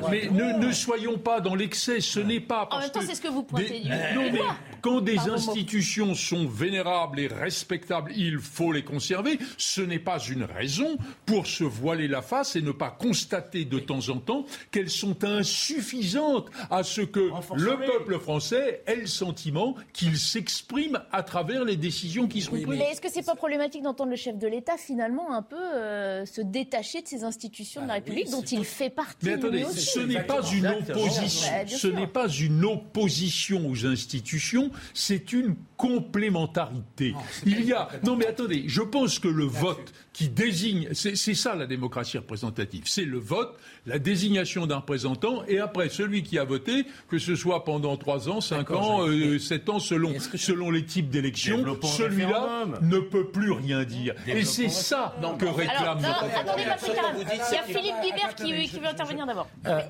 Mais 0.09 0.29
ne, 0.29 0.71
soyons 0.71 1.17
pas 1.17 1.41
dans 1.41 1.55
l'excès. 1.55 2.01
Ce 2.01 2.19
n'est 2.19 2.39
pas 2.39 2.65
parce 2.65 2.75
En 2.75 2.79
même 2.79 2.91
temps, 2.91 3.01
c'est 3.05 3.15
ce 3.15 3.21
que 3.21 3.27
vous 3.27 3.43
pointez 3.43 3.79
du 3.79 3.89
Non, 3.89 4.31
mais 4.31 4.41
quand 4.81 5.01
des 5.01 5.17
institutions 5.17 6.13
sont 6.15 6.47
vénérables 6.47 7.19
et 7.19 7.27
respectables, 7.27 8.11
il 8.15 8.39
faut 8.39 8.71
les 8.71 8.83
conserver. 8.83 9.39
Ce 9.57 9.81
n'est 9.81 9.99
pas 9.99 10.19
une 10.19 10.43
raison 10.43 10.97
pour 11.25 11.47
se 11.47 11.63
voiler 11.63 12.07
la 12.07 12.21
face 12.21 12.55
et 12.55 12.61
ne 12.61 12.71
pas 12.71 12.91
constater 12.91 13.65
de 13.65 13.79
temps 13.79 14.09
en 14.09 14.17
temps 14.17 14.45
qu'elles 14.71 14.89
sont 14.89 15.23
insuffisantes 15.23 16.49
à 16.69 16.83
ce 16.83 17.01
que 17.01 17.31
le 17.55 17.77
peuple 17.77 18.19
français 18.19 18.83
ait 18.85 18.95
le 18.95 19.07
sentiment 19.07 19.75
qu'il 19.93 20.17
s'exprime 20.17 21.01
à 21.11 21.23
travers 21.23 21.63
les 21.65 21.75
décisions 21.75 22.27
qui 22.27 22.41
sont 22.41 22.51
prises. 22.51 22.67
Mais 22.67 22.91
est-ce 22.91 23.01
que 23.01 23.09
c'est 23.09 23.25
pas 23.25 23.35
problématique 23.35 23.83
d'entendre 23.83 24.11
le 24.11 24.15
chef 24.15 24.37
de 24.37 24.47
l'État 24.47 24.77
finalement 24.77 25.33
un 25.33 25.41
peu 25.41 25.57
euh, 25.99 26.25
se 26.25 26.41
détacher 26.41 27.01
de 27.01 27.07
ces 27.07 27.23
institutions 27.23 27.81
de 27.81 27.87
la 27.87 27.93
ah 27.93 27.95
République 27.97 28.31
dont 28.31 28.41
il 28.41 28.63
fait 28.63 28.89
partie 28.89 29.17
Mais 29.23 29.33
attendez, 29.33 29.65
ce 29.65 29.99
n'est 29.99 30.23
pas 30.23 30.41
une 30.41 30.67
opposition. 30.67 31.51
Bah, 31.51 31.67
ce 31.67 31.87
n'est 31.87 32.07
pas 32.07 32.29
une 32.29 32.63
opposition 32.63 33.69
aux 33.69 33.85
institutions, 33.85 34.71
c'est 34.93 35.33
une 35.33 35.55
complémentarité. 35.77 37.13
Il 37.45 37.63
y 37.65 37.73
a. 37.73 37.89
Non, 38.03 38.15
mais 38.15 38.27
attendez, 38.27 38.63
je 38.67 38.81
pense 38.81 39.19
que 39.19 39.27
le 39.27 39.45
vote 39.45 39.93
qui 40.13 40.27
désigne, 40.27 40.89
c'est 40.93 41.15
ça 41.15 41.55
la 41.55 41.65
démocratie 41.65 42.17
représentative, 42.17 42.83
c'est 42.85 43.05
le 43.05 43.19
vote, 43.19 43.57
la 43.85 43.99
désignation 43.99 44.67
d'un 44.67 44.77
représentant, 44.77 45.45
et 45.47 45.59
après 45.59 45.87
celui 45.87 46.23
qui 46.23 46.37
a 46.37 46.43
voté, 46.43 46.85
que 47.07 47.17
ce 47.17 47.35
soit 47.35 47.63
pendant 47.63 47.95
trois 47.95 48.27
ans, 48.27 48.41
cinq 48.41 48.71
ans, 48.71 49.07
euh, 49.07 49.39
sept 49.39 49.69
ans, 49.69 49.79
selon, 49.79 50.13
selon 50.19 50.71
les 50.71 50.83
types 50.83 51.09
d'élections, 51.09 51.63
celui-là 51.81 52.65
ne 52.81 52.99
peut 52.99 53.27
plus 53.27 53.51
rien 53.51 53.85
dire. 53.85 54.13
Et 54.27 54.43
c'est 54.43 54.69
ça 54.69 55.15
que 55.39 55.45
réclame 55.45 55.88
notre 55.95 56.23
Attendez, 56.23 56.63
il 56.63 56.67
y 56.67 57.57
a 57.57 57.63
Philippe 57.63 57.95
Guibert 58.03 58.35
qui, 58.35 58.79
veut 58.79 58.87
intervenir 58.87 59.25
d'abord. 59.25 59.47
Euh, 59.65 59.81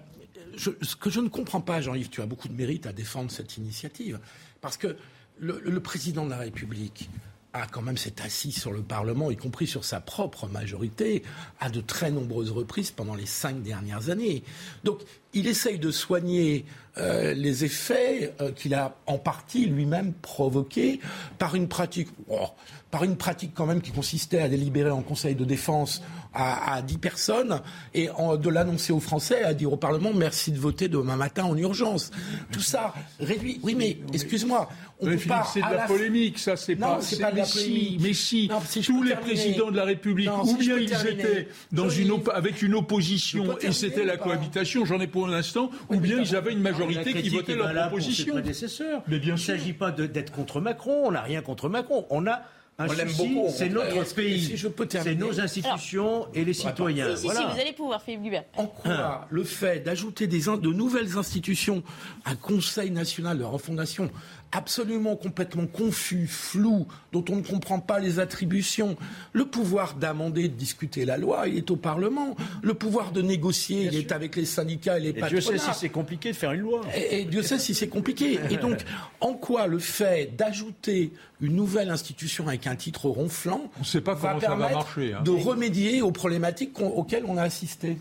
ce 0.58 0.96
que 0.96 1.10
je 1.10 1.20
ne 1.20 1.30
comprends 1.30 1.62
pas, 1.62 1.82
Jean-Yves, 1.82 2.10
tu 2.10 2.22
as 2.22 2.26
beaucoup 2.26 2.48
de 2.48 2.54
mérite 2.54 2.86
à 2.86 2.94
défendre 2.94 3.32
cette 3.32 3.58
initiative, 3.58 4.20
parce 4.62 4.78
que 4.78 4.98
le 5.40 5.80
président 5.80 6.26
de 6.26 6.32
la 6.32 6.38
République 6.38 7.10
a 7.54 7.66
quand 7.66 7.82
même 7.82 7.98
s'est 7.98 8.22
assis 8.22 8.52
sur 8.52 8.72
le 8.72 8.82
Parlement, 8.82 9.32
y 9.32 9.38
compris 9.38 9.66
sur 9.66 9.84
sa 9.84 10.00
propre 10.00 10.48
majorité, 10.48 11.24
à 11.60 11.70
de 11.70 11.82
très 11.82 12.12
nombreuses 12.12 12.52
reprises 12.52 12.92
pendant 12.92 13.16
les 13.16 13.26
cinq 13.26 13.64
dernières 13.64 14.10
années. 14.10 14.44
Donc, 14.84 15.02
il 15.34 15.48
essaye 15.48 15.80
de 15.80 15.90
soigner 15.90 16.66
euh, 16.98 17.34
les 17.34 17.66
effets 17.66 18.34
euh, 18.40 18.52
qu'il 18.52 18.74
a 18.76 18.96
en 19.08 19.18
partie 19.18 19.66
lui-même 19.66 20.14
provoqués 20.14 21.00
par 21.40 21.56
une 21.56 21.68
pratique, 21.68 22.10
oh, 22.30 22.50
par 22.92 23.04
une 23.04 23.18
pratique 23.18 23.52
quand 23.54 23.66
même 23.66 23.82
qui 23.82 23.92
consistait 23.92 24.40
à 24.40 24.50
délibérer 24.50 24.90
en 24.90 25.02
Conseil 25.02 25.36
de 25.36 25.46
défense 25.46 26.02
à, 26.34 26.76
à 26.76 26.82
10 26.82 26.98
personnes 26.98 27.62
et 27.94 28.08
de 28.08 28.50
l'annoncer 28.50 28.94
aux 28.94 29.00
Français, 29.00 29.44
à 29.44 29.54
dire 29.54 29.72
au 29.74 29.78
Parlement 29.78 30.12
merci 30.14 30.52
de 30.52 30.60
voter 30.60 30.88
demain 30.88 31.16
matin 31.16 31.44
en 31.44 31.58
urgence. 31.58 32.12
Tout 32.52 32.62
ça 32.62 32.94
réduit. 33.20 33.60
Oui, 33.64 33.76
mais 33.76 33.98
excuse-moi. 34.14 34.70
c'est 35.02 35.08
de 35.08 35.74
la, 35.74 35.86
polémique, 35.86 36.40
ça, 36.40 36.56
c'est 36.56 36.76
pas. 36.76 37.00
c'est 37.02 37.20
pas 37.20 37.32
de 37.32 37.38
la 37.38 37.46
polémique. 37.46 38.00
Mais 38.02 38.14
si, 38.14 38.50
tous 38.84 39.04
les 39.04 39.16
présidents 39.16 39.72
de 39.72 39.78
la 39.78 39.86
République, 39.86 40.30
ou 40.44 40.58
bien 40.58 40.78
ils 40.78 40.94
étaient 40.94 41.48
dans 41.72 41.90
une 41.90 42.20
avec 42.34 42.62
une 42.62 42.76
opposition 42.76 43.58
et 43.60 43.72
c'était 43.72 44.06
la 44.06 44.18
cohabitation, 44.18 44.86
j'en 44.86 45.00
ai 45.00 45.08
pour 45.08 45.28
l'instant, 45.28 45.70
ou 45.90 46.00
bien 46.00 46.20
ils 46.20 46.36
avaient 46.36 46.54
une 46.54 46.62
majorité 46.62 47.14
qui 47.22 47.30
votait 47.30 47.56
leur 47.56 47.72
proposition. 47.88 48.36
Mais 48.36 48.42
bien 48.42 48.54
sûr. 48.54 49.02
Il 49.08 49.32
ne 49.32 49.38
s'agit 49.38 49.74
pas 49.74 49.92
d'être 49.92 50.32
contre 50.32 50.60
Macron, 50.60 51.04
on 51.06 51.12
n'a 51.12 51.22
rien 51.22 51.42
contre 51.42 51.70
Macron, 51.70 52.06
on 52.10 52.26
a 52.28 52.42
un 52.80 52.88
on 52.88 53.50
c'est 53.50 53.68
notre 53.68 54.16
pays, 54.16 54.58
c'est 54.90 55.16
nos 55.16 55.40
institutions 55.42 56.28
et 56.34 56.46
les 56.46 56.54
citoyens. 56.54 57.14
Si, 57.16 57.28
si, 57.28 57.36
si, 57.36 57.44
vous 57.44 57.60
allez 57.60 57.74
pouvoir, 57.74 58.02
Philippe 58.02 58.24
Gubert. 58.24 58.46
En 58.56 58.68
quoi 58.68 59.28
le 59.30 59.44
fait 59.44 59.82
d'ajouter 59.82 60.28
des, 60.28 60.46
de 60.46 60.74
nouvelles 60.74 61.18
institutions, 61.18 61.84
un 62.26 62.36
Conseil 62.36 62.92
national 62.92 63.38
de 63.38 63.44
refondation, 63.44 64.10
absolument 64.52 65.16
complètement 65.16 65.68
confus, 65.68 66.28
flou, 66.28 66.88
dont 67.12 67.24
on 67.30 67.38
ne 67.38 67.42
comprend 67.42 67.80
pas 67.80 68.00
les 68.00 68.20
attributions. 68.20 68.98
Le 69.34 69.46
pouvoir 69.46 69.96
d'amender, 69.96 70.48
de 70.48 70.56
discuter 70.56 71.06
la 71.06 71.18
loi, 71.18 71.48
il 71.48 71.58
est 71.58 71.72
au 71.72 71.76
Parlement. 71.76 72.36
Le 72.62 72.74
pouvoir 72.74 73.12
de 73.12 73.22
négocier, 73.22 73.84
il 73.84 73.96
est 73.96 74.12
avec 74.12 74.36
les 74.36 74.46
syndicats 74.46 74.98
et 74.98 75.02
les 75.02 75.10
et 75.10 75.22
Dieu 75.22 75.42
sait 75.42 75.58
si 75.58 75.70
c'est 75.74 75.90
compliqué 75.90 76.32
de 76.32 76.36
faire 76.36 76.54
une 76.54 76.62
loi. 76.62 76.82
Et, 76.96 77.26
Dieu 77.26 77.44
sait 77.44 77.60
si 77.60 77.74
c'est 77.74 77.88
compliqué. 77.90 78.40
Et 78.50 78.58
donc, 78.62 78.80
en 79.22 79.34
quoi 79.34 79.68
le 79.68 79.80
fait 79.80 80.36
d'ajouter 80.36 81.12
une 81.42 81.56
nouvelle 81.56 81.90
institution 81.90 82.48
avec 82.48 82.68
un 82.68 82.76
titre 82.76 83.08
ronflant 83.08 83.72
on 83.80 83.84
sait 83.84 84.02
pas 84.02 84.14
va 84.14 84.36
permettre 84.36 84.50
ça 84.50 84.56
va 84.56 84.70
marcher, 84.70 85.14
hein. 85.14 85.22
de 85.24 85.32
remédier 85.32 86.02
aux 86.02 86.12
problématiques 86.12 86.80
auxquelles 86.80 87.24
on 87.26 87.38
a 87.38 87.44
assisté? 87.44 87.98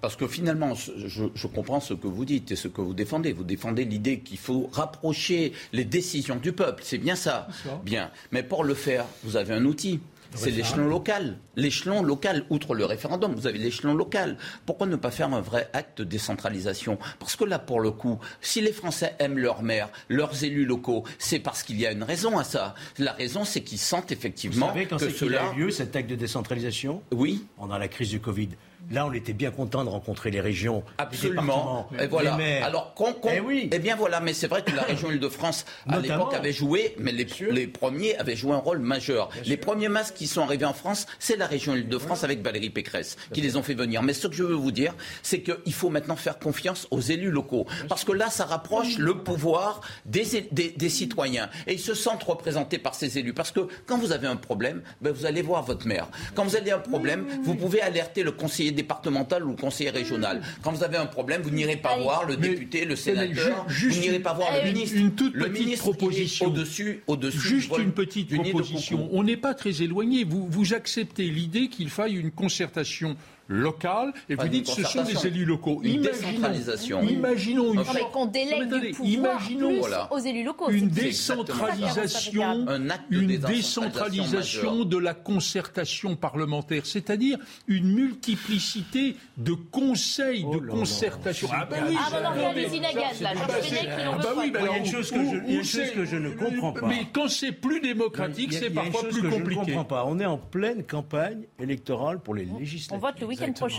Parce 0.00 0.16
que 0.16 0.26
finalement, 0.26 0.74
je, 0.74 1.46
comprends 1.46 1.80
ce 1.80 1.94
que 1.94 2.06
vous 2.06 2.24
dites 2.24 2.52
et 2.52 2.56
ce 2.56 2.68
que 2.68 2.80
vous 2.80 2.94
défendez. 2.94 3.32
Vous 3.32 3.44
défendez 3.44 3.84
l'idée 3.84 4.20
qu'il 4.20 4.38
faut 4.38 4.68
rapprocher 4.72 5.52
les 5.72 5.84
décisions 5.84 6.36
du 6.36 6.52
peuple. 6.52 6.82
C'est 6.84 6.98
bien 6.98 7.16
ça. 7.16 7.48
Bien. 7.84 8.10
Mais 8.32 8.42
pour 8.42 8.64
le 8.64 8.74
faire, 8.74 9.04
vous 9.22 9.36
avez 9.36 9.54
un 9.54 9.64
outil. 9.64 10.00
C'est 10.34 10.50
l'échelon 10.50 10.88
local. 10.88 11.38
L'échelon 11.56 12.02
local, 12.02 12.44
outre 12.50 12.74
le 12.74 12.84
référendum, 12.84 13.34
vous 13.34 13.46
avez 13.46 13.58
l'échelon 13.58 13.94
local. 13.94 14.36
Pourquoi 14.66 14.86
ne 14.86 14.96
pas 14.96 15.10
faire 15.10 15.32
un 15.32 15.40
vrai 15.40 15.70
acte 15.72 15.98
de 15.98 16.04
décentralisation? 16.04 16.98
Parce 17.18 17.36
que 17.36 17.44
là, 17.44 17.58
pour 17.58 17.80
le 17.80 17.92
coup, 17.92 18.18
si 18.40 18.60
les 18.60 18.72
Français 18.72 19.14
aiment 19.20 19.38
leur 19.38 19.62
maire, 19.62 19.90
leurs 20.08 20.42
élus 20.42 20.64
locaux, 20.64 21.04
c'est 21.18 21.38
parce 21.38 21.62
qu'il 21.62 21.78
y 21.80 21.86
a 21.86 21.92
une 21.92 22.02
raison 22.02 22.36
à 22.38 22.44
ça. 22.44 22.74
La 22.98 23.12
raison, 23.12 23.44
c'est 23.44 23.62
qu'ils 23.62 23.78
sentent 23.78 24.10
effectivement 24.10 24.66
vous 24.66 24.72
savez 24.72 24.86
quand 24.86 24.98
que 24.98 25.10
cela 25.10 25.50
a 25.50 25.54
eu 25.54 25.60
lieu, 25.60 25.70
cet 25.70 25.94
acte 25.94 26.10
de 26.10 26.16
décentralisation? 26.16 27.02
Oui. 27.12 27.46
Pendant 27.56 27.78
la 27.78 27.88
crise 27.88 28.10
du 28.10 28.20
Covid. 28.20 28.48
Là, 28.90 29.06
on 29.06 29.12
était 29.12 29.32
bien 29.32 29.50
content 29.50 29.84
de 29.84 29.88
rencontrer 29.88 30.30
les 30.30 30.40
régions, 30.40 30.82
Absolument. 30.98 31.88
et 31.98 32.06
voilà. 32.06 32.38
Alors, 32.62 32.94
eh, 33.32 33.40
oui. 33.40 33.68
eh 33.72 33.78
bien 33.78 33.96
voilà, 33.96 34.20
mais 34.20 34.32
c'est 34.32 34.46
vrai 34.46 34.62
que 34.62 34.74
la 34.74 34.82
région 34.82 35.10
Île-de-France, 35.10 35.64
à 35.88 35.98
l'époque, 35.98 36.34
avait 36.34 36.52
joué, 36.52 36.94
mais 36.98 37.12
les, 37.12 37.66
premiers 37.66 38.16
avaient 38.16 38.36
joué 38.36 38.52
un 38.52 38.58
rôle 38.58 38.78
majeur. 38.78 39.30
les 39.44 39.56
premiers 39.56 39.88
masques 39.88 40.14
qui 40.14 40.26
sont 40.26 40.42
arrivés 40.42 40.66
en 40.66 40.74
France, 40.74 41.06
c'est 41.18 41.36
la 41.36 41.46
région 41.46 41.74
Île-de-France 41.74 42.24
avec 42.24 42.42
Valérie 42.42 42.70
Pécresse 42.70 43.16
qui 43.32 43.40
les 43.40 43.56
ont 43.56 43.62
fait 43.62 43.74
venir. 43.74 44.02
Mais 44.02 44.12
ce 44.12 44.26
que 44.26 44.34
je 44.34 44.42
veux 44.42 44.54
vous 44.54 44.72
dire, 44.72 44.94
c'est 45.22 45.40
qu'il 45.40 45.72
faut 45.72 45.90
maintenant 45.90 46.16
faire 46.16 46.38
confiance 46.38 46.86
aux 46.90 47.00
élus 47.00 47.30
locaux. 47.30 47.66
Parce 47.88 48.04
que 48.04 48.12
là, 48.12 48.30
ça 48.30 48.44
rapproche 48.44 48.98
le 48.98 49.18
pouvoir 49.18 49.80
des, 50.04 50.24
des, 50.52 50.88
citoyens. 50.88 51.48
Et 51.66 51.74
ils 51.74 51.80
se 51.80 51.94
sentent 51.94 52.22
représentés 52.22 52.78
par 52.78 52.94
ces 52.94 53.18
élus. 53.18 53.34
Parce 53.34 53.50
que 53.50 53.60
quand 53.86 53.98
vous 53.98 54.12
avez 54.12 54.26
un 54.26 54.36
problème, 54.36 54.82
ben, 55.00 55.12
vous 55.12 55.26
allez 55.26 55.42
voir 55.42 55.62
votre 55.62 55.86
maire. 55.86 56.08
Quand 56.34 56.44
vous 56.44 56.56
avez 56.56 56.70
un 56.70 56.78
problème, 56.78 57.26
vous 57.42 57.54
pouvez 57.54 57.80
alerter 57.80 58.22
le 58.22 58.32
conseiller 58.32 58.72
départemental 58.74 59.44
ou 59.44 59.54
conseiller 59.54 59.90
régional. 59.90 60.42
Quand 60.62 60.72
vous 60.72 60.84
avez 60.84 60.96
un 60.96 61.06
problème, 61.06 61.42
vous 61.42 61.50
n'irez 61.50 61.76
pas 61.76 61.96
voir 61.96 62.26
le 62.26 62.36
député, 62.36 62.84
le 62.84 62.96
sénateur, 62.96 63.66
vous 63.68 64.00
n'irez 64.00 64.20
pas 64.20 64.34
voir 64.34 64.48
le 64.56 64.72
ministre. 64.72 64.96
Une 64.96 65.14
toute 65.14 65.34
le 65.34 65.50
petite 65.50 65.78
proposition. 65.78 66.46
Au-dessus, 66.46 67.02
au-dessus. 67.06 67.38
Juste 67.38 67.78
une 67.78 67.92
petite 67.92 68.34
proposition. 68.34 69.08
On 69.12 69.22
n'est 69.22 69.36
pas 69.36 69.54
très 69.54 69.82
éloigné. 69.82 70.24
Vous, 70.24 70.46
vous 70.48 70.74
acceptez 70.74 71.24
l'idée 71.24 71.68
qu'il 71.68 71.90
faille 71.90 72.14
une 72.14 72.30
concertation 72.30 73.16
locale 73.48 74.12
et 74.28 74.34
vous 74.34 74.48
dites 74.48 74.66
ce 74.66 74.82
sont 74.82 75.02
des 75.02 75.26
élus 75.26 75.44
locaux. 75.44 75.80
Une 75.82 76.02
décentralisation. 76.02 77.02
Imaginons 77.02 77.72
une 77.74 77.84
qu'on 78.12 78.26
délègue 78.26 78.68
du 78.68 78.92
pouvoir 78.92 79.42
imaginons, 79.50 79.82
plus 79.82 79.92
aux 80.10 80.18
élus 80.18 80.44
locaux. 80.44 80.70
Une 80.70 80.88
décentralisation, 80.88 82.66
une 83.10 83.36
décentralisation 83.38 84.84
de 84.84 84.98
la 84.98 85.14
concertation 85.14 86.16
parlementaire, 86.16 86.86
c'est-à-dire 86.86 87.38
une 87.68 87.92
multiplicité 87.94 89.16
de 89.36 89.52
conseils 89.52 90.42
de 90.42 90.56
oh 90.56 90.70
concertation. 90.70 91.48
Ah 91.52 91.66
ben 91.66 91.84
oui, 91.88 91.96
ah 91.98 92.20
non, 92.22 92.42
non, 92.42 92.52
des 92.52 92.76
inagades 92.76 93.20
là. 93.20 93.32
Ah 93.36 93.46
bah 93.46 94.28
oui, 94.36 94.52
il 94.54 94.64
y 94.64 94.68
a 94.68 94.78
une 94.78 94.86
chose 94.86 95.10
que 95.10 95.24
je, 95.24 95.36
une 95.52 95.64
chose 95.64 95.90
que 95.90 96.04
je 96.04 96.16
ne 96.16 96.30
comprends 96.30 96.72
pas. 96.72 96.86
Mais 96.86 97.06
quand 97.12 97.28
c'est 97.28 97.52
plus 97.52 97.80
démocratique, 97.80 98.52
c'est 98.52 98.70
parfois 98.70 99.08
plus 99.08 99.22
compliqué. 99.22 99.62
Je 99.64 99.70
ne 99.70 99.76
comprends 99.76 99.84
pas. 99.84 100.04
On 100.06 100.18
est 100.18 100.26
en 100.26 100.38
pleine 100.38 100.84
campagne 100.84 101.42
électorale 101.58 102.20
pour 102.20 102.34
les 102.34 102.44
législatives. 102.44 103.04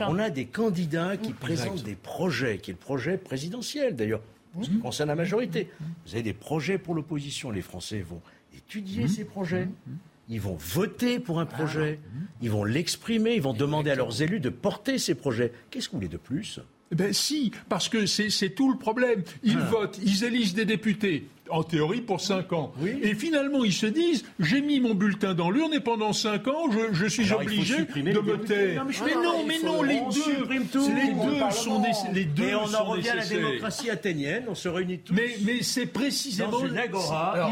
On 0.07 0.19
a 0.19 0.29
des 0.29 0.45
candidats 0.45 1.17
qui 1.17 1.33
présentent 1.33 1.83
des 1.83 1.95
projets, 1.95 2.57
qui 2.57 2.71
est 2.71 2.73
le 2.73 2.79
projet 2.79 3.17
présidentiel 3.17 3.95
d'ailleurs, 3.95 4.21
ce 4.61 4.69
qui 4.69 4.79
concerne 4.79 5.09
la 5.09 5.15
majorité. 5.15 5.69
Vous 6.05 6.13
avez 6.13 6.23
des 6.23 6.33
projets 6.33 6.77
pour 6.77 6.95
l'opposition. 6.95 7.51
Les 7.51 7.61
Français 7.61 8.01
vont 8.01 8.21
étudier 8.55 9.05
mmh. 9.05 9.09
ces 9.09 9.25
projets. 9.25 9.65
Mmh. 9.65 9.91
Ils 10.29 10.41
vont 10.41 10.55
voter 10.55 11.19
pour 11.19 11.39
un 11.39 11.45
projet, 11.45 11.99
ah. 12.01 12.19
ils 12.41 12.49
vont 12.49 12.63
l'exprimer, 12.63 13.35
ils 13.35 13.41
vont 13.41 13.53
demander 13.53 13.91
à 13.91 13.95
leurs 13.95 14.23
élus 14.23 14.39
de 14.39 14.49
porter 14.49 14.97
ces 14.97 15.13
projets. 15.13 15.51
Qu'est-ce 15.69 15.87
que 15.87 15.91
vous 15.91 15.99
voulez 15.99 16.07
de 16.07 16.17
plus? 16.17 16.59
Eh 16.91 16.95
ben 16.95 17.13
si, 17.13 17.51
parce 17.69 17.89
que 17.89 18.07
c'est 18.07 18.49
tout 18.49 18.71
le 18.71 18.77
problème. 18.77 19.23
Ils 19.43 19.57
ah. 19.59 19.65
votent, 19.65 19.99
ils 20.01 20.23
élisent 20.23 20.55
des 20.55 20.65
députés 20.65 21.27
en 21.49 21.63
théorie 21.63 22.01
pour 22.01 22.21
5 22.21 22.53
ans. 22.53 22.73
Et 23.01 23.13
finalement, 23.15 23.63
ils 23.63 23.73
se 23.73 23.85
disent 23.85 24.25
j'ai 24.39 24.61
mis 24.61 24.79
mon 24.79 24.93
bulletin 24.93 25.33
dans 25.33 25.49
l'urne 25.49 25.73
et 25.73 25.79
pendant 25.79 26.13
5 26.13 26.47
ans, 26.47 26.69
je, 26.91 27.05
suis 27.07 27.31
obligé 27.31 27.77
de 27.77 28.19
me 28.19 28.37
taire. 28.37 28.85
mais, 28.85 29.15
non, 29.15 29.45
mais 29.47 29.59
non, 29.63 29.83
les 29.83 29.99
deux, 30.13 30.47
les 30.49 30.59
deux 30.59 31.51
sont 31.51 31.83
les 32.13 32.25
deux 32.25 32.43
Et 32.43 32.55
on 32.55 32.73
en 32.73 32.83
revient 32.83 33.09
à 33.09 33.15
la 33.15 33.25
démocratie 33.25 33.89
athénienne, 33.89 34.45
on 34.47 34.55
se 34.55 34.69
réunit 34.69 34.99
tous. 34.99 35.13
Mais, 35.13 35.37
mais 35.43 35.61
c'est 35.61 35.85
précisément 35.85 36.51
dans 36.51 36.65
une 36.65 36.77
agora. 36.77 37.51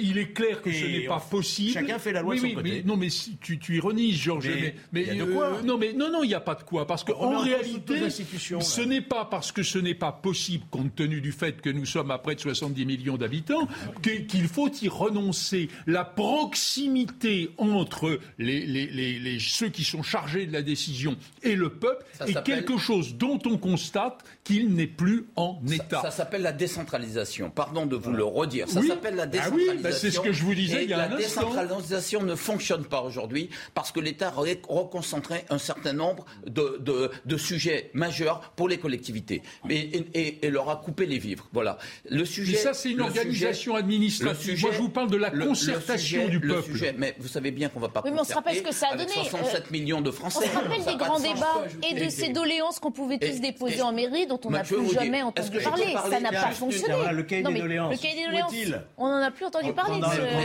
il 0.00 0.18
est 0.18 0.32
clair 0.32 0.60
que 0.62 0.72
ce 0.72 0.84
n'est 0.84 1.06
pas 1.06 1.20
possible. 1.20 1.72
Chacun 1.72 1.98
fait 1.98 2.12
la 2.12 2.22
loi 2.22 2.34
de 2.34 2.40
son 2.40 2.50
côté. 2.50 2.70
Mais, 2.70 2.82
non, 2.84 2.96
mais 2.96 3.08
tu, 3.40 3.58
tu 3.58 3.76
ironises, 3.76 4.16
Georges. 4.16 4.48
Mais, 4.48 4.74
mais, 4.92 5.02
il 5.02 5.16
y 5.16 5.20
a 5.20 5.24
de 5.24 5.32
quoi 5.32 5.46
euh, 5.46 5.62
non, 5.62 5.78
mais 5.78 5.92
non, 5.92 6.10
non, 6.10 6.22
il 6.22 6.28
n'y 6.28 6.34
a 6.34 6.40
pas 6.40 6.54
de 6.54 6.62
quoi, 6.62 6.86
parce 6.86 7.04
qu'en 7.04 7.38
réalité, 7.38 8.10
ce 8.10 8.80
n'est 8.82 9.00
pas 9.00 9.24
parce 9.24 9.52
que 9.52 9.62
ce 9.62 9.78
n'est 9.78 9.94
pas 9.94 10.12
possible, 10.12 10.64
compte 10.70 10.94
tenu 10.94 11.20
du 11.20 11.32
fait 11.32 11.60
que 11.60 11.70
nous 11.70 11.86
sommes 11.86 12.10
à 12.10 12.18
près 12.18 12.34
de 12.34 12.40
70 12.40 12.84
millions 12.84 13.11
d'habitants, 13.16 13.68
qu'il 14.02 14.48
faut 14.48 14.70
y 14.82 14.88
renoncer. 14.88 15.68
La 15.86 16.04
proximité 16.04 17.50
entre 17.58 18.18
les, 18.38 19.38
ceux 19.40 19.68
qui 19.68 19.84
sont 19.84 20.02
chargés 20.02 20.46
de 20.46 20.52
la 20.52 20.62
décision 20.62 21.16
et 21.42 21.54
le 21.54 21.70
peuple 21.70 22.04
est 22.26 22.42
quelque 22.42 22.78
chose 22.78 23.16
dont 23.16 23.38
on 23.46 23.58
constate 23.58 24.24
qu'il 24.44 24.74
n'est 24.74 24.86
plus 24.86 25.26
en 25.36 25.60
état. 25.70 26.02
Ça, 26.02 26.10
s'appelle 26.10 26.42
la 26.42 26.52
décentralisation. 26.52 27.50
Pardon 27.50 27.86
de 27.86 27.96
vous 27.96 28.12
le 28.12 28.24
redire. 28.24 28.68
Ça 28.68 28.82
s'appelle 28.82 29.14
la 29.14 29.26
décentralisation. 29.26 29.72
Ah 29.72 29.76
oui, 29.76 29.82
bah, 29.82 29.92
c'est 29.92 30.10
ce 30.10 30.20
que 30.20 30.32
je 30.32 30.42
vous 30.42 30.54
disais 30.54 30.84
il 30.84 30.90
y 30.90 30.92
a 30.92 30.98
un 30.98 31.12
instant. 31.12 31.52
La 31.52 31.62
décentralisation 31.64 32.22
ne 32.22 32.34
fonctionne 32.34 32.84
pas 32.84 33.02
aujourd'hui 33.02 33.50
parce 33.74 33.92
que 33.92 34.00
l'État 34.00 34.30
reconcentrait 34.30 35.44
un 35.50 35.58
certain 35.58 35.92
nombre 35.92 36.24
de, 36.46 37.36
sujets 37.36 37.90
majeurs 37.94 38.52
pour 38.56 38.68
les 38.68 38.78
collectivités 38.78 39.42
et, 39.68 40.50
leur 40.50 40.68
a 40.68 40.76
coupé 40.76 41.06
les 41.06 41.18
vivres. 41.18 41.48
Voilà. 41.52 41.78
Le 42.08 42.24
sujet. 42.24 42.56
ça, 42.56 42.74
c'est 42.74 42.90
une 42.90 43.01
organisation 43.02 43.74
administrative. 43.76 44.60
Moi, 44.60 44.70
je 44.72 44.78
vous 44.78 44.88
parle 44.88 45.10
de 45.10 45.16
la 45.16 45.30
concertation 45.30 46.28
du 46.28 46.40
peuple. 46.40 46.70
mais 46.96 47.14
vous 47.18 47.28
savez 47.28 47.50
bien 47.50 47.68
qu'on 47.68 47.80
ne 47.80 47.86
va 47.86 47.90
pas. 47.90 48.02
Oui, 48.04 48.10
mais 48.12 48.20
on 48.20 48.24
se 48.24 48.34
rappelle 48.34 48.56
ce 48.56 48.62
que 48.62 48.74
ça 48.74 48.88
a 48.92 48.96
donné. 48.96 49.12
67 49.12 49.54
euh, 49.54 49.70
millions 49.70 50.00
de 50.00 50.10
Français. 50.10 50.46
On 50.46 50.50
se 50.50 50.64
rappelle 50.64 50.84
des 50.84 50.96
grands 50.96 51.20
débats 51.20 51.64
et 51.88 52.04
de 52.04 52.08
ces 52.08 52.30
doléances 52.30 52.78
qu'on 52.78 52.92
pouvait 52.92 53.18
tous 53.18 53.40
déposer 53.40 53.82
en 53.82 53.92
mairie, 53.92 54.26
dont 54.26 54.40
on 54.44 54.50
n'a 54.50 54.64
plus 54.64 54.92
jamais 54.92 55.22
entendu 55.22 55.58
parler. 55.60 55.94
Ça 56.10 56.20
n'a 56.20 56.30
pas 56.30 56.50
fonctionné. 56.50 56.94
Le 57.12 57.22
cahier 57.22 57.42
des 57.42 57.60
doléances. 57.60 57.92
Le 57.92 57.98
cahier 57.98 58.22
des 58.22 58.26
doléances. 58.26 58.80
On 58.96 59.08
n'en 59.08 59.22
a 59.22 59.30
plus 59.30 59.44
entendu 59.44 59.72
parler. 59.72 60.00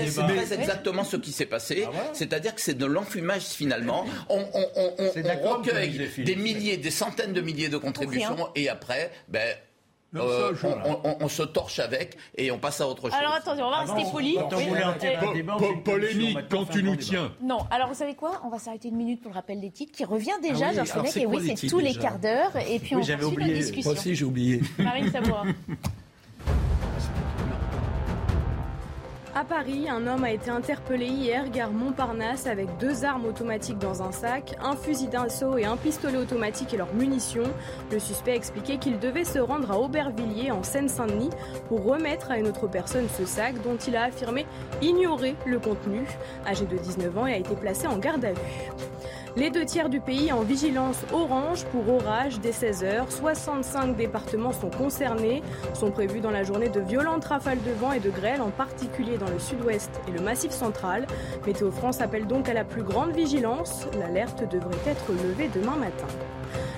C'est 0.08 0.55
exactement 0.60 1.03
ce 1.03 1.18
qui 1.18 1.32
s'est 1.32 1.45
passé. 1.45 1.86
Ah 1.88 1.97
C'est-à-dire 2.14 2.55
que 2.55 2.62
c'est 2.62 2.78
de 2.78 2.86
l'enfumage 2.86 3.43
finalement. 3.43 4.05
On 4.30 4.45
recueille 5.58 6.10
des 6.18 6.36
milliers, 6.36 6.78
des 6.78 6.91
centaines 6.91 7.34
de 7.34 7.41
milliers 7.41 7.70
de 7.70 7.78
contributions 7.78 8.49
et 8.55 8.70
après, 8.70 9.12
ben 9.28 9.55
euh, 10.16 10.53
on, 11.20 11.28
se 11.28 11.43
torche 11.43 11.80
avec 11.80 12.18
et 12.38 12.49
on 12.51 12.60
passe 12.60 12.80
à 12.80 12.88
autre 12.88 13.10
chose. 13.10 13.20
Alors 13.20 13.34
attendez, 13.34 13.62
on 13.62 13.70
va 13.70 13.80
rester 13.80 14.12
poli. 14.12 14.38
Polémique 15.84 16.38
quand 16.49 16.66
tu 16.66 16.84
nous 16.84 16.95
tiens. 16.95 17.32
Non, 17.41 17.60
alors 17.70 17.89
vous 17.89 17.93
savez 17.93 18.16
quoi? 18.16 18.41
On 18.45 18.49
va 18.49 18.60
s'arrêter 18.60 18.88
une 18.88 18.95
minute 18.95 19.22
pour 19.22 19.32
le 19.32 19.36
rappel 19.36 19.60
des 19.60 19.72
titres 19.72 19.91
qui 19.91 20.05
revient 20.05 20.32
déjà, 20.41 20.68
ah 20.70 21.01
oui, 21.03 21.22
et 21.22 21.26
oui, 21.26 21.53
c'est 21.55 21.68
tous 21.68 21.80
les 21.80 21.93
quarts 21.93 22.20
d'heure. 22.20 22.55
Et 22.70 22.80
puis 22.80 22.95
on 22.95 23.01
continue 23.01 23.39
la 23.39 23.53
discussion. 23.53 23.91
Moi 23.91 23.99
aussi, 23.99 24.16
j'ai 24.16 24.26
oublié. 24.26 24.62
Marine 24.78 25.12
Saboura. 25.12 25.43
À 29.40 29.44
Paris, 29.44 29.88
un 29.88 30.08
homme 30.08 30.24
a 30.24 30.32
été 30.32 30.50
interpellé 30.50 31.06
hier 31.06 31.48
gare 31.52 31.70
Montparnasse 31.70 32.48
avec 32.48 32.76
deux 32.80 33.06
armes 33.06 33.26
automatiques 33.26 33.78
dans 33.78 34.02
un 34.02 34.12
sac, 34.12 34.56
un 34.64 34.76
fusil 34.76 35.10
d'assaut 35.10 35.60
et 35.60 35.66
un 35.66 35.78
pistolet 35.78 36.18
automatique 36.18 36.74
et 36.74 36.78
leurs 36.78 36.92
munitions. 36.96 37.54
Le 37.92 38.00
suspect 38.00 38.32
a 38.32 38.36
expliqué 38.36 38.80
qu'il 38.80 38.98
devait 38.98 39.26
se 39.26 39.38
rendre 39.38 39.70
à 39.70 39.80
Aubervilliers 39.80 40.50
en 40.50 40.64
Seine-Saint-Denis 40.64 41.30
pour 41.68 41.84
remettre 41.84 42.32
à 42.32 42.40
une 42.40 42.48
autre 42.48 42.66
personne 42.66 43.08
ce 43.16 43.28
sac 43.28 43.62
dont 43.62 43.78
il 43.78 43.96
a 43.96 44.06
affirmé 44.06 44.48
ignorer 44.82 45.36
le 45.46 45.60
contenu. 45.60 46.08
Âgé 46.48 46.66
de 46.66 46.76
19 46.76 47.16
ans, 47.20 47.28
il 47.28 47.34
a 47.34 47.38
été 47.38 47.54
placé 47.54 47.86
en 47.86 48.00
garde 48.00 48.26
à 48.26 48.32
vue. 48.32 48.42
Les 49.38 49.52
deux 49.52 49.66
tiers 49.66 49.90
du 49.90 50.00
pays 50.00 50.32
en 50.32 50.42
vigilance 50.42 50.98
orange 51.14 51.64
pour 51.66 51.88
orage 51.94 52.40
dès 52.40 52.50
16h. 52.50 53.12
65 53.12 53.96
départements 53.96 54.52
sont 54.52 54.72
concernés. 54.72 55.44
Sont 55.76 55.92
prévus 55.92 56.22
dans 56.22 56.32
la 56.32 56.42
journée 56.42 56.70
de 56.70 56.80
violentes 56.80 57.26
rafales 57.26 57.62
de 57.62 57.72
vent 57.72 57.92
et 57.92 58.00
de 58.00 58.10
grêle, 58.10 58.42
en 58.42 58.50
particulier 58.50 59.20
dans 59.20 59.30
le 59.30 59.38
sud-ouest 59.38 59.92
et 60.08 60.12
le 60.12 60.22
massif 60.22 60.50
central. 60.50 61.06
Météo 61.46 61.70
France 61.70 62.02
appelle 62.02 62.26
donc 62.26 62.50
à 62.50 62.54
la 62.56 62.64
plus 62.64 62.82
grande 62.82 63.12
vigilance. 63.12 63.86
L'alerte 64.00 64.42
devrait 64.50 64.76
être 64.88 65.12
levée 65.12 65.52
demain 65.54 65.76
matin. 65.76 66.08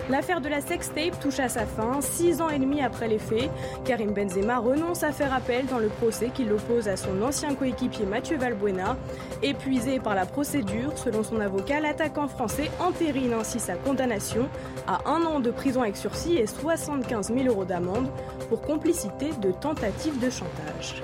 L'affaire 0.10 0.42
de 0.42 0.50
la 0.50 0.60
sextape 0.60 1.20
touche 1.20 1.40
à 1.40 1.50
sa 1.50 1.68
fin, 1.68 2.02
six 2.02 2.42
ans 2.42 2.50
et 2.50 2.58
demi 2.58 2.82
après 2.82 3.08
les 3.08 3.20
faits. 3.20 3.52
Karim 3.86 4.12
Benzema 4.12 4.58
renonce 4.58 5.04
à 5.04 5.12
faire 5.12 5.32
appel 5.32 5.68
dans 5.68 5.78
le 5.78 5.88
procès 5.88 6.32
qui 6.34 6.46
l'oppose 6.46 6.88
à 6.88 6.98
son 6.98 7.22
ancien 7.22 7.54
coéquipier 7.54 8.08
Mathieu 8.08 8.36
Valbuena. 8.38 8.98
Épuisé 9.44 10.00
par 10.00 10.16
la 10.16 10.26
procédure, 10.26 10.98
selon 10.98 11.24
son 11.24 11.40
avocat, 11.40 11.80
l'attaquant 11.80 12.28
français 12.28 12.49
entérine 12.80 13.34
ainsi 13.34 13.60
sa 13.60 13.76
condamnation 13.76 14.50
à 14.88 15.10
un 15.10 15.24
an 15.26 15.40
de 15.40 15.52
prison 15.52 15.82
avec 15.82 15.98
sursis 15.98 16.38
et 16.38 16.48
75 16.48 17.34
000 17.34 17.48
euros 17.48 17.66
d'amende 17.66 18.10
pour 18.50 18.62
complicité 18.62 19.32
de 19.42 19.52
tentative 19.52 20.20
de 20.20 20.30
chantage. 20.30 21.04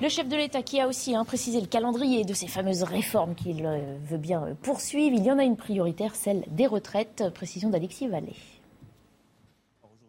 Le 0.00 0.08
chef 0.08 0.26
de 0.26 0.34
l'État 0.34 0.62
qui 0.62 0.80
a 0.80 0.88
aussi 0.88 1.14
hein, 1.14 1.24
précisé 1.24 1.60
le 1.60 1.68
calendrier 1.68 2.24
de 2.24 2.34
ces 2.34 2.48
fameuses 2.48 2.82
réformes 2.82 3.36
qu'il 3.36 3.64
euh, 3.64 3.78
veut 4.04 4.18
bien 4.18 4.44
euh, 4.44 4.54
poursuivre. 4.60 5.16
Il 5.16 5.24
y 5.24 5.30
en 5.30 5.38
a 5.38 5.44
une 5.44 5.56
prioritaire, 5.56 6.16
celle 6.16 6.44
des 6.48 6.66
retraites. 6.66 7.22
Précision 7.32 7.70
d'Alexis 7.70 8.08
Vallée. 8.08 8.34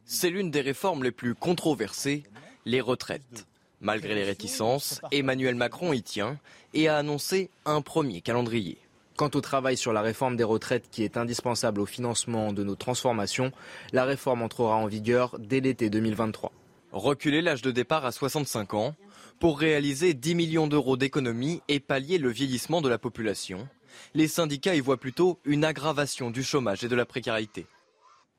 C'est 0.03 0.31
l'une 0.31 0.49
des 0.49 0.61
réformes 0.61 1.03
les 1.03 1.11
plus 1.11 1.35
controversées, 1.35 2.23
les 2.65 2.81
retraites. 2.81 3.45
Malgré 3.83 4.15
les 4.15 4.23
réticences, 4.23 5.01
Emmanuel 5.11 5.55
Macron 5.55 5.91
y 5.91 6.01
tient 6.01 6.39
et 6.73 6.87
a 6.87 6.95
annoncé 6.95 7.49
un 7.65 7.81
premier 7.81 8.21
calendrier. 8.21 8.77
Quant 9.17 9.29
au 9.35 9.41
travail 9.41 9.75
sur 9.75 9.91
la 9.91 10.01
réforme 10.01 10.37
des 10.37 10.45
retraites 10.45 10.87
qui 10.89 11.03
est 11.03 11.17
indispensable 11.17 11.81
au 11.81 11.85
financement 11.85 12.53
de 12.53 12.63
nos 12.63 12.75
transformations, 12.75 13.51
la 13.91 14.05
réforme 14.05 14.41
entrera 14.41 14.77
en 14.77 14.87
vigueur 14.87 15.37
dès 15.37 15.59
l'été 15.59 15.89
2023. 15.89 16.53
Reculer 16.93 17.41
l'âge 17.41 17.61
de 17.61 17.71
départ 17.71 18.05
à 18.05 18.13
65 18.13 18.73
ans, 18.73 18.95
pour 19.41 19.59
réaliser 19.59 20.13
10 20.13 20.35
millions 20.35 20.67
d'euros 20.67 20.95
d'économies 20.95 21.61
et 21.67 21.81
pallier 21.81 22.19
le 22.19 22.29
vieillissement 22.29 22.81
de 22.81 22.87
la 22.87 22.97
population, 22.97 23.67
les 24.13 24.29
syndicats 24.29 24.75
y 24.75 24.79
voient 24.79 24.95
plutôt 24.95 25.39
une 25.43 25.65
aggravation 25.65 26.31
du 26.31 26.41
chômage 26.41 26.85
et 26.85 26.87
de 26.87 26.95
la 26.95 27.05
précarité. 27.05 27.65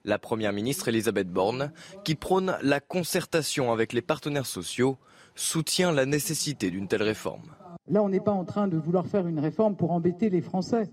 La 0.07 0.18
Première 0.18 0.55
ministre 0.55 0.88
Elisabeth 0.88 1.28
Borne, 1.28 1.70
qui 2.03 2.14
prône 2.14 2.57
la 2.62 2.80
concertation 2.80 3.72
avec 3.72 3.92
les 3.92 4.03
partenaires 4.03 4.47
sociaux, 4.47 4.97
soutient 5.35 5.93
la 5.93 6.07
nécessité 6.07 6.70
d'une 6.70 6.89
telle 6.89 7.03
réforme. 7.03 7.55
Là, 7.89 8.03
on 8.03 8.09
n'est 8.09 8.20
pas 8.20 8.32
en 8.32 8.45
train 8.45 8.68
de 8.68 8.76
vouloir 8.76 9.07
faire 9.07 9.26
une 9.26 9.39
réforme 9.39 9.76
pour 9.76 9.91
embêter 9.91 10.30
les 10.30 10.41
Français. 10.41 10.91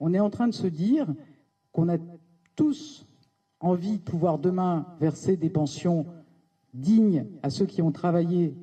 On 0.00 0.14
est 0.14 0.20
en 0.20 0.30
train 0.30 0.48
de 0.48 0.54
se 0.54 0.66
dire 0.66 1.06
qu'on 1.72 1.88
a 1.88 1.98
tous 2.56 3.06
envie 3.60 3.98
de 3.98 4.02
pouvoir 4.02 4.38
demain 4.38 4.86
verser 5.00 5.36
des 5.36 5.50
pensions 5.50 6.06
dignes 6.74 7.26
à 7.42 7.50
ceux 7.50 7.66
qui 7.66 7.82
ont 7.82 7.92
travaillé 7.92 8.54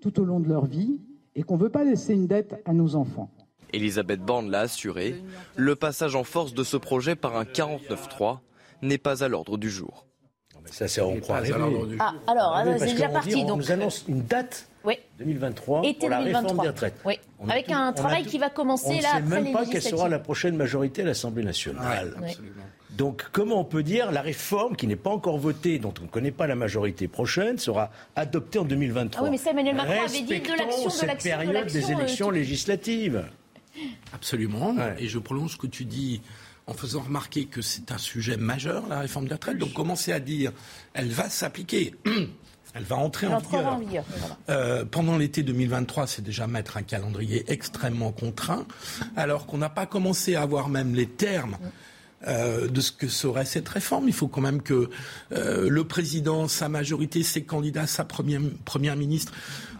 tout 0.00 0.20
au 0.20 0.24
long 0.24 0.40
de 0.40 0.48
leur 0.48 0.66
vie 0.66 1.00
et 1.34 1.42
qu'on 1.42 1.56
ne 1.56 1.62
veut 1.62 1.70
pas 1.70 1.84
laisser 1.84 2.14
une 2.14 2.26
dette 2.26 2.62
à 2.64 2.72
nos 2.72 2.94
enfants. 2.94 3.30
Elisabeth 3.72 4.20
Borne 4.20 4.50
l'a 4.50 4.60
assuré, 4.60 5.22
le 5.56 5.74
passage 5.74 6.14
en 6.14 6.24
force 6.24 6.54
de 6.54 6.62
ce 6.62 6.76
projet 6.76 7.16
par 7.16 7.36
un 7.36 7.44
49-3 7.44 8.38
n'est 8.82 8.98
pas 8.98 9.24
à 9.24 9.28
l'ordre 9.28 9.58
du 9.58 9.70
jour. 9.70 10.05
Ça, 10.70 10.88
c'est 10.88 11.00
on 11.00 11.18
Ah, 11.28 12.12
alors, 12.26 12.52
Ah 12.56 12.64
oui, 12.66 12.74
c'est 12.78 12.86
déjà 12.92 13.08
parti. 13.08 13.34
on 13.36 13.46
donc, 13.46 13.58
nous 13.58 13.72
annonce 13.72 14.04
une 14.08 14.22
date 14.22 14.66
oui. 14.84 14.94
2023 15.18 15.82
Été 15.84 15.98
pour 16.00 16.08
la 16.10 16.18
2023. 16.18 16.42
réforme 16.42 16.62
des 16.62 16.68
retraites. 16.68 16.94
Oui. 17.04 17.18
On 17.38 17.48
a 17.48 17.52
Avec 17.52 17.66
tout- 17.66 17.72
un 17.74 17.90
on 17.90 17.92
travail 17.92 18.22
tout- 18.24 18.30
qui 18.30 18.38
va 18.38 18.50
commencer 18.50 18.86
on 18.88 19.00
là 19.02 19.20
ne 19.20 19.28
sait 19.30 19.42
même 19.42 19.52
pas 19.52 19.66
quelle 19.66 19.82
sera 19.82 20.08
la 20.08 20.18
prochaine 20.18 20.56
majorité 20.56 21.02
à 21.02 21.04
l'Assemblée 21.06 21.42
nationale. 21.44 22.14
Ouais. 22.22 22.34
Donc 22.90 23.26
comment 23.32 23.60
on 23.60 23.64
peut 23.64 23.82
dire 23.82 24.10
la 24.10 24.22
réforme 24.22 24.74
qui 24.74 24.86
n'est 24.86 24.96
pas 24.96 25.10
encore 25.10 25.36
votée, 25.36 25.78
dont 25.78 25.92
on 26.00 26.04
ne 26.04 26.08
connaît 26.08 26.30
pas 26.30 26.46
la 26.46 26.54
majorité 26.54 27.08
prochaine, 27.08 27.58
sera 27.58 27.90
adoptée 28.14 28.58
en 28.58 28.64
2023 28.64 29.20
Ah 29.20 29.24
oui, 29.24 29.30
mais 29.32 29.36
ça, 29.36 29.50
Emmanuel 29.50 29.74
Macron 29.76 29.92
avait 29.92 30.08
dit 30.08 30.24
de 30.24 30.32
l'action, 30.32 30.84
de 30.86 30.90
cette 30.90 31.08
l'action, 31.08 31.30
de 31.30 31.36
période 31.44 31.66
des 31.66 31.84
euh, 31.90 31.94
élections 31.94 32.26
tout- 32.28 32.32
législatives. 32.32 33.24
Absolument. 34.14 34.74
Et 34.98 35.08
je 35.08 35.18
prolonge 35.18 35.52
ce 35.52 35.56
que 35.58 35.66
tu 35.66 35.84
dis 35.84 36.22
en 36.66 36.74
faisant 36.74 37.00
remarquer 37.00 37.46
que 37.46 37.62
c'est 37.62 37.92
un 37.92 37.98
sujet 37.98 38.36
majeur, 38.36 38.86
la 38.88 39.00
réforme 39.00 39.28
des 39.28 39.34
retraites. 39.34 39.58
Donc 39.58 39.72
commencer 39.72 40.12
à 40.12 40.20
dire, 40.20 40.52
elle 40.94 41.10
va 41.10 41.28
s'appliquer. 41.28 41.94
Elle 42.78 42.84
va 42.84 42.96
entrer 42.96 43.26
en 43.26 43.38
vigueur. 43.38 44.04
Euh, 44.50 44.84
pendant 44.84 45.16
l'été 45.16 45.42
2023, 45.42 46.06
c'est 46.06 46.20
déjà 46.20 46.46
mettre 46.46 46.76
un 46.76 46.82
calendrier 46.82 47.50
extrêmement 47.50 48.12
contraint, 48.12 48.66
alors 49.16 49.46
qu'on 49.46 49.56
n'a 49.56 49.70
pas 49.70 49.86
commencé 49.86 50.34
à 50.34 50.42
avoir 50.42 50.68
même 50.68 50.94
les 50.94 51.06
termes. 51.06 51.56
euh, 52.26 52.66
de 52.68 52.80
ce 52.80 52.92
que 52.92 53.08
serait 53.08 53.44
cette 53.44 53.68
réforme. 53.68 54.08
Il 54.08 54.14
faut 54.14 54.28
quand 54.28 54.40
même 54.40 54.62
que 54.62 54.90
euh, 55.32 55.68
le 55.68 55.84
président, 55.84 56.48
sa 56.48 56.68
majorité, 56.68 57.22
ses 57.22 57.44
candidats, 57.44 57.86
sa 57.86 58.04
première, 58.04 58.40
première 58.64 58.96
ministre 58.96 59.32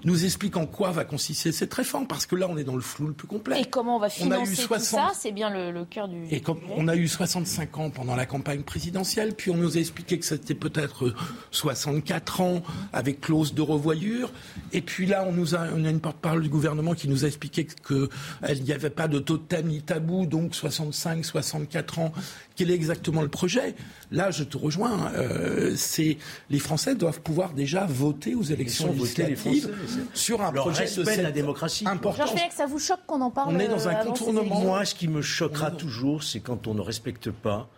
nous 0.05 0.25
expliquent 0.25 0.57
en 0.57 0.67
quoi 0.67 0.91
va 0.91 1.05
consister 1.05 1.53
cette 1.53 1.73
réforme, 1.75 2.07
parce 2.07 2.27
que 2.27 2.37
là, 2.37 2.47
on 2.49 2.57
est 2.57 2.65
dans 2.65 2.75
le 2.77 2.81
flou 2.83 3.07
le 3.09 3.13
plus 3.13 3.27
complet. 3.27 3.61
Et 3.61 3.65
comment 3.65 3.97
on 3.97 4.01
va 4.01 4.07
On 4.07 4.11
financer 4.11 4.55
60 4.55 4.79
tout 4.79 4.85
ça 4.85 5.13
C'est 5.19 5.33
bien 5.33 5.51
le, 5.51 5.71
le 5.71 5.85
cœur 5.85 6.09
du. 6.09 6.25
et 6.31 6.41
comme 6.41 6.59
on 6.77 6.89
a 6.89 6.97
eu 6.97 7.09
65 7.09 7.79
ans 7.79 7.91
pendant 7.91 8.17
la 8.17 8.27
campagne 8.27 8.63
présidentielle, 8.63 9.35
puis 9.35 9.51
on 9.51 9.57
nous 9.57 9.77
a 9.77 9.81
expliqué 9.81 10.19
que 10.19 10.25
c'était 10.25 10.55
peut-être 10.55 11.15
64 11.51 12.41
ans 12.41 12.63
avec 12.93 13.21
clause 13.21 13.55
de 13.55 13.63
revoyure, 13.63 14.33
et 14.73 14.81
puis 14.81 15.07
là 15.07 15.25
on 15.27 15.33
nous 15.33 15.55
a, 15.55 15.67
on 15.75 15.85
a 15.85 15.91
une 15.91 16.01
porte-parole 16.01 16.43
du 16.43 16.49
gouvernement 16.49 16.95
qui 16.95 17.09
nous 17.09 17.25
a 17.25 17.29
expliqué 17.29 17.67
que 17.83 18.09
il 18.49 18.63
n'y 18.63 18.73
avait 18.73 18.91
pas 18.91 19.09
de 19.09 19.19
totem 19.19 19.67
ni 19.67 19.83
tabou, 19.83 20.27
donc 20.27 20.55
65, 20.55 21.25
64 21.25 21.99
ans. 21.99 22.13
Quel 22.57 22.71
est 22.71 22.75
exactement 22.75 23.23
le 23.23 23.29
projet? 23.29 23.75
Là, 24.11 24.31
je 24.31 24.43
te 24.43 24.57
rejoins. 24.57 25.13
euh, 25.15 25.75
c'est 25.77 26.17
les 26.51 26.59
Français 26.59 26.95
doivent 26.95 27.21
pouvoir 27.21 27.53
déjà 27.53 27.85
voter 27.87 28.35
aux 28.35 28.43
élections 28.43 28.93
législatives 28.93 29.69
Français, 29.69 30.01
sur 30.15 30.43
un 30.43 30.51
Leur 30.53 30.65
projet 30.65 30.87
de 30.87 31.23
la 31.23 31.31
démocratie. 31.31 31.87
importance. 31.87 32.31
Georges 32.31 32.51
ça 32.51 32.67
vous 32.67 32.79
choque 32.79 33.01
qu'on 33.07 33.21
en 33.21 33.31
parle 33.31 33.55
On 33.55 33.59
est 33.59 33.69
dans 33.69 33.89
un 33.89 33.95
euh, 33.95 34.05
contournement. 34.05 34.61
Moi, 34.61 34.85
ce 34.85 34.95
qui 34.95 35.07
me 35.09 35.23
choquera 35.23 35.71
toujours, 35.71 36.23
c'est 36.23 36.41
quand 36.41 36.67
on 36.67 36.75
ne 36.75 36.81
respecte 36.81 37.31
pas 37.31 37.69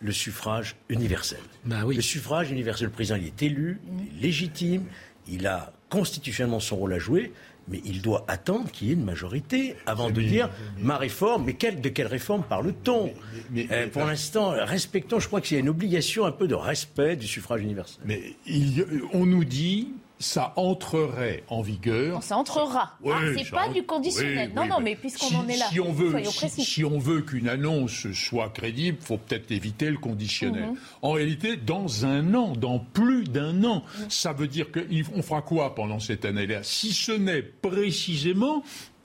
le 0.00 0.12
suffrage 0.12 0.76
universel. 0.88 1.40
Bah 1.64 1.82
oui. 1.84 1.96
Le 1.96 2.02
suffrage 2.02 2.50
universel, 2.52 2.86
le 2.86 2.92
président, 2.92 3.16
il 3.16 3.26
est 3.26 3.42
élu, 3.42 3.80
il 3.92 4.18
est 4.18 4.22
légitime, 4.22 4.84
il 5.26 5.46
a 5.48 5.72
constitutionnellement 5.90 6.60
son 6.60 6.76
rôle 6.76 6.92
à 6.92 6.98
jouer, 6.98 7.32
mais 7.70 7.80
il 7.84 8.02
doit 8.02 8.24
attendre 8.28 8.70
qu'il 8.70 8.88
y 8.88 8.90
ait 8.90 8.94
une 8.94 9.04
majorité 9.04 9.76
avant 9.86 10.10
de 10.10 10.20
dire 10.22 10.50
ma 10.80 10.96
réforme. 10.96 11.44
Mais 11.46 11.54
quelle- 11.54 11.80
de 11.80 11.88
quelle 11.88 12.06
réforme 12.06 12.42
parle-t-on 12.48 13.12
Euh, 13.56 13.86
Pour 13.88 14.04
l'instant, 14.04 14.50
respectons, 14.56 15.18
je 15.20 15.26
crois 15.26 15.40
qu'il 15.40 15.54
y 15.54 15.58
a 15.58 15.60
une 15.60 15.68
obligation 15.68 16.24
un 16.26 16.32
peu 16.32 16.46
de 16.48 16.54
respect 16.54 17.16
du 17.16 17.26
suffrage 17.26 17.62
universel. 17.62 18.00
Mais 18.04 18.20
il 18.46 18.86
on 19.12 19.24
nous 19.26 19.44
dit 19.44 19.88
ça 20.18 20.52
entrerait 20.56 21.44
en 21.48 21.62
vigueur. 21.62 22.22
Ça 22.22 22.36
entrera. 22.36 22.96
Ah, 23.06 23.20
c'est 23.36 23.50
pas 23.50 23.64
entre- 23.64 23.74
du 23.74 23.82
conditionnel. 23.84 24.48
oui, 24.48 24.54
non, 24.54 24.62
oui, 24.62 24.68
non, 24.68 24.80
mais 24.80 24.96
puisqu'on 24.96 25.26
si, 25.26 25.36
en 25.36 25.46
est 25.48 25.56
là, 25.56 25.66
si 25.70 25.80
on 25.80 25.92
veut, 25.92 26.10
soyons 26.10 26.30
si, 26.30 26.38
précis. 26.38 26.64
si 26.64 26.84
on 26.84 26.98
veut 26.98 27.20
qu'une 27.22 27.48
annonce 27.48 28.10
soit 28.12 28.48
crédible, 28.50 28.98
faut 29.00 29.16
peut-être 29.18 29.50
éviter 29.52 29.90
le 29.90 29.98
conditionnel. 29.98 30.70
Mhm. 30.70 30.76
En 31.02 31.12
réalité, 31.12 31.56
dans 31.56 32.04
un 32.04 32.34
an, 32.34 32.52
dans 32.56 32.78
plus 32.78 33.24
d'un 33.24 33.62
an, 33.64 33.84
Mhm. 34.00 34.10
ça 34.10 34.32
veut 34.32 34.48
dire 34.48 34.66
qu'on 34.72 35.22
fera 35.22 35.42
quoi 35.42 35.74
pendant 35.74 36.00
cette 36.00 36.24
année-là? 36.24 36.62
Si 36.62 36.92
ce 36.92 37.12
n'est 37.12 37.42
précisément 37.42 38.62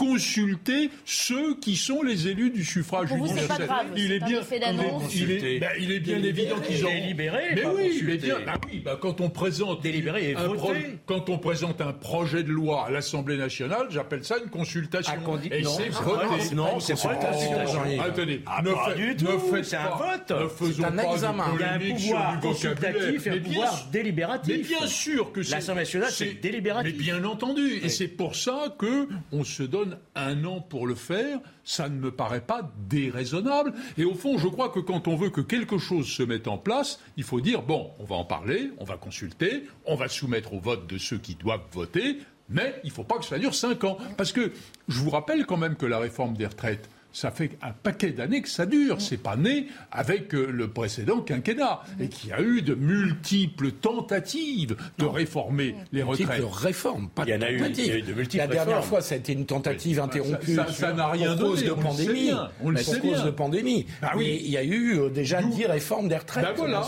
consulter 0.07 0.89
ceux 1.05 1.55
qui 1.59 1.75
sont 1.75 2.01
les 2.03 2.27
élus 2.27 2.49
du 2.51 2.63
suffrage 2.63 3.07
Pour 3.09 3.17
vous, 3.17 3.25
universel. 3.25 3.57
pas 3.57 3.65
grave, 3.65 3.85
il 3.95 4.11
est 4.11 4.19
bien, 4.19 4.41
il 4.41 4.63
est- 4.63 5.15
il 5.15 5.31
est, 5.31 5.59
ben, 5.59 5.69
il 5.79 5.91
est 5.91 5.99
bien 5.99 6.21
évident 6.23 6.55
qu'ils 6.59 6.85
ont 6.85 6.89
Délibérer, 6.89 7.43
Mais 7.55 7.61
pas 7.61 7.73
oui, 7.73 8.01
mais 8.05 8.17
bien, 8.17 8.35
bah 8.45 8.53
oui, 8.71 8.81
bah 8.85 8.97
quand 9.01 9.19
on 9.21 9.29
présente 9.29 9.81
Délibérer 9.81 10.31
et 10.31 10.35
un 10.35 10.47
voter. 10.47 10.97
quand 11.05 11.29
on 11.29 11.37
présente 11.39 11.81
un 11.81 11.91
projet 11.93 12.43
de 12.43 12.51
loi 12.51 12.85
à 12.87 12.91
l'Assemblée 12.91 13.37
nationale, 13.37 13.87
j'appelle 13.89 14.23
ça 14.23 14.35
une 14.43 14.49
consultation. 14.49 15.11
À 15.13 15.17
condi- 15.17 15.47
Et 15.51 15.63
c'est 15.63 15.83
c'est 15.83 15.89
voté. 15.89 16.25
pas- 16.49 16.55
non, 16.55 16.79
c'est 16.79 16.93
pas 17.01 17.13
une 17.13 17.19
consultation. 17.19 17.81
Attendez, 18.03 18.41
Ah, 18.45 18.61
ne, 18.61 18.71
pas 18.71 18.85
faites- 18.87 18.95
du 18.97 19.07
ne 19.07 19.13
tout, 19.13 19.39
faites 19.53 19.65
c'est 19.65 19.75
un 19.77 19.83
pas- 19.85 20.17
vote. 20.27 20.41
Ne 20.43 20.47
faisons 20.47 20.73
C'est 20.77 20.83
un 20.85 20.91
pas 20.91 21.03
de 21.03 21.07
examen. 21.13 21.45
Il 21.55 21.61
y 21.61 21.63
a 21.63 21.73
un 21.73 21.79
pouvoir 21.95 22.39
consultatif 22.39 23.27
et 23.27 23.29
un 23.31 23.39
pouvoir 23.39 23.73
bien- 23.73 23.91
délibératif. 23.91 24.55
Mais 24.57 24.63
bien 24.77 24.87
sûr 24.87 25.31
que 25.31 25.41
c'est 25.43 25.51
L'Assemblée 25.55 25.81
nationale, 25.81 26.09
c'est 26.11 26.33
délibératif. 26.41 26.93
Mais 26.95 26.97
bien 27.03 27.23
entendu, 27.23 27.79
et 27.83 27.89
c'est 27.89 28.07
pour 28.07 28.35
ça 28.35 28.75
que 28.77 29.07
on 29.31 29.43
se 29.43 29.63
donne 29.63 29.92
un 30.15 30.43
an 30.45 30.61
pour 30.61 30.87
le 30.87 30.95
faire. 30.95 31.39
Ça 31.63 31.89
ne 31.89 31.95
me 31.95 32.11
paraît 32.11 32.41
pas 32.41 32.71
déraisonnable. 32.89 33.73
Et 33.97 34.05
au 34.05 34.15
fond, 34.15 34.37
je 34.37 34.47
crois 34.47 34.69
que 34.69 34.79
quand 34.79 35.07
on 35.07 35.15
veut 35.15 35.29
que 35.29 35.41
quelque 35.41 35.77
chose 35.77 36.07
se 36.07 36.23
mette 36.23 36.47
en 36.47 36.57
place, 36.57 36.99
il 37.17 37.23
faut 37.23 37.41
dire 37.41 37.61
bon, 37.61 37.91
on 37.99 38.05
va 38.05 38.15
en 38.15 38.25
parler, 38.25 38.71
on 38.77 38.83
va 38.83 38.97
consulter, 38.97 39.63
on 39.85 39.95
va 39.95 40.07
soumettre 40.07 40.53
au 40.53 40.59
vote 40.59 40.87
de 40.87 40.97
ceux 40.97 41.17
qui 41.17 41.35
doivent 41.35 41.65
voter. 41.71 42.19
Mais 42.49 42.79
il 42.83 42.89
ne 42.89 42.93
faut 42.93 43.03
pas 43.03 43.17
que 43.17 43.25
ça 43.25 43.39
dure 43.39 43.55
cinq 43.55 43.83
ans. 43.83 43.97
Parce 44.17 44.31
que 44.31 44.51
je 44.87 44.99
vous 44.99 45.09
rappelle 45.09 45.45
quand 45.45 45.57
même 45.57 45.75
que 45.75 45.85
la 45.85 45.99
réforme 45.99 46.35
des 46.35 46.45
retraites, 46.45 46.89
ça 47.13 47.31
fait 47.31 47.51
un 47.61 47.71
paquet 47.71 48.09
d'années 48.11 48.41
que 48.41 48.49
ça 48.49 48.65
dure. 48.65 48.99
C'est 48.99 49.17
pas 49.21 49.35
né 49.37 49.67
avec 49.91 50.33
euh, 50.35 50.47
le 50.51 50.67
précédent 50.67 51.21
quinquennat 51.21 51.81
et 51.99 52.09
qu'il 52.09 52.31
y 52.31 52.33
a 52.33 52.41
eu 52.41 52.61
de 52.63 52.73
multiples 52.75 53.71
tentatives 53.71 54.75
de 54.97 55.05
réformer 55.05 55.75
les 55.91 56.03
retraites. 56.03 56.39
De 56.39 56.43
réforme, 56.45 57.09
pas 57.09 57.23
Il 57.25 57.29
y 57.29 57.35
en 57.35 57.41
a 57.41 57.51
eu, 57.51 57.61
il 57.77 57.85
y 57.85 57.91
a 57.91 57.97
eu 57.97 58.01
de 58.01 58.13
multiples 58.13 58.37
La 58.43 58.47
dernière 58.47 58.65
réformes. 58.77 58.89
fois, 58.89 59.01
ça 59.01 59.15
a 59.15 59.17
été 59.19 59.33
une 59.33 59.45
tentative 59.45 59.99
interrompue 59.99 60.55
Ça- 60.55 60.93
n'a 60.93 61.07
rien 61.07 61.35
pour 61.35 61.49
cause 61.51 61.63
donné, 61.63 61.67
de 61.67 61.71
on 61.73 61.75
le 61.91 61.95
sait 61.95 62.03
pandémie. 62.05 62.23
bien, 62.23 62.49
on 62.63 62.69
le 62.69 62.77
sait 62.77 62.99
cause 62.99 63.11
bien. 63.13 63.25
de 63.25 63.31
pandémie. 63.31 63.85
Bah 64.01 64.11
oui. 64.15 64.23
Mais 64.25 64.35
il 64.37 64.49
y 64.51 64.57
a 64.57 64.63
eu 64.63 64.99
euh, 64.99 65.09
déjà 65.09 65.41
10 65.41 65.65
réformes 65.65 66.07
des 66.07 66.17
retraites. 66.17 66.43
Ben 66.45 66.53
voilà, 66.55 66.83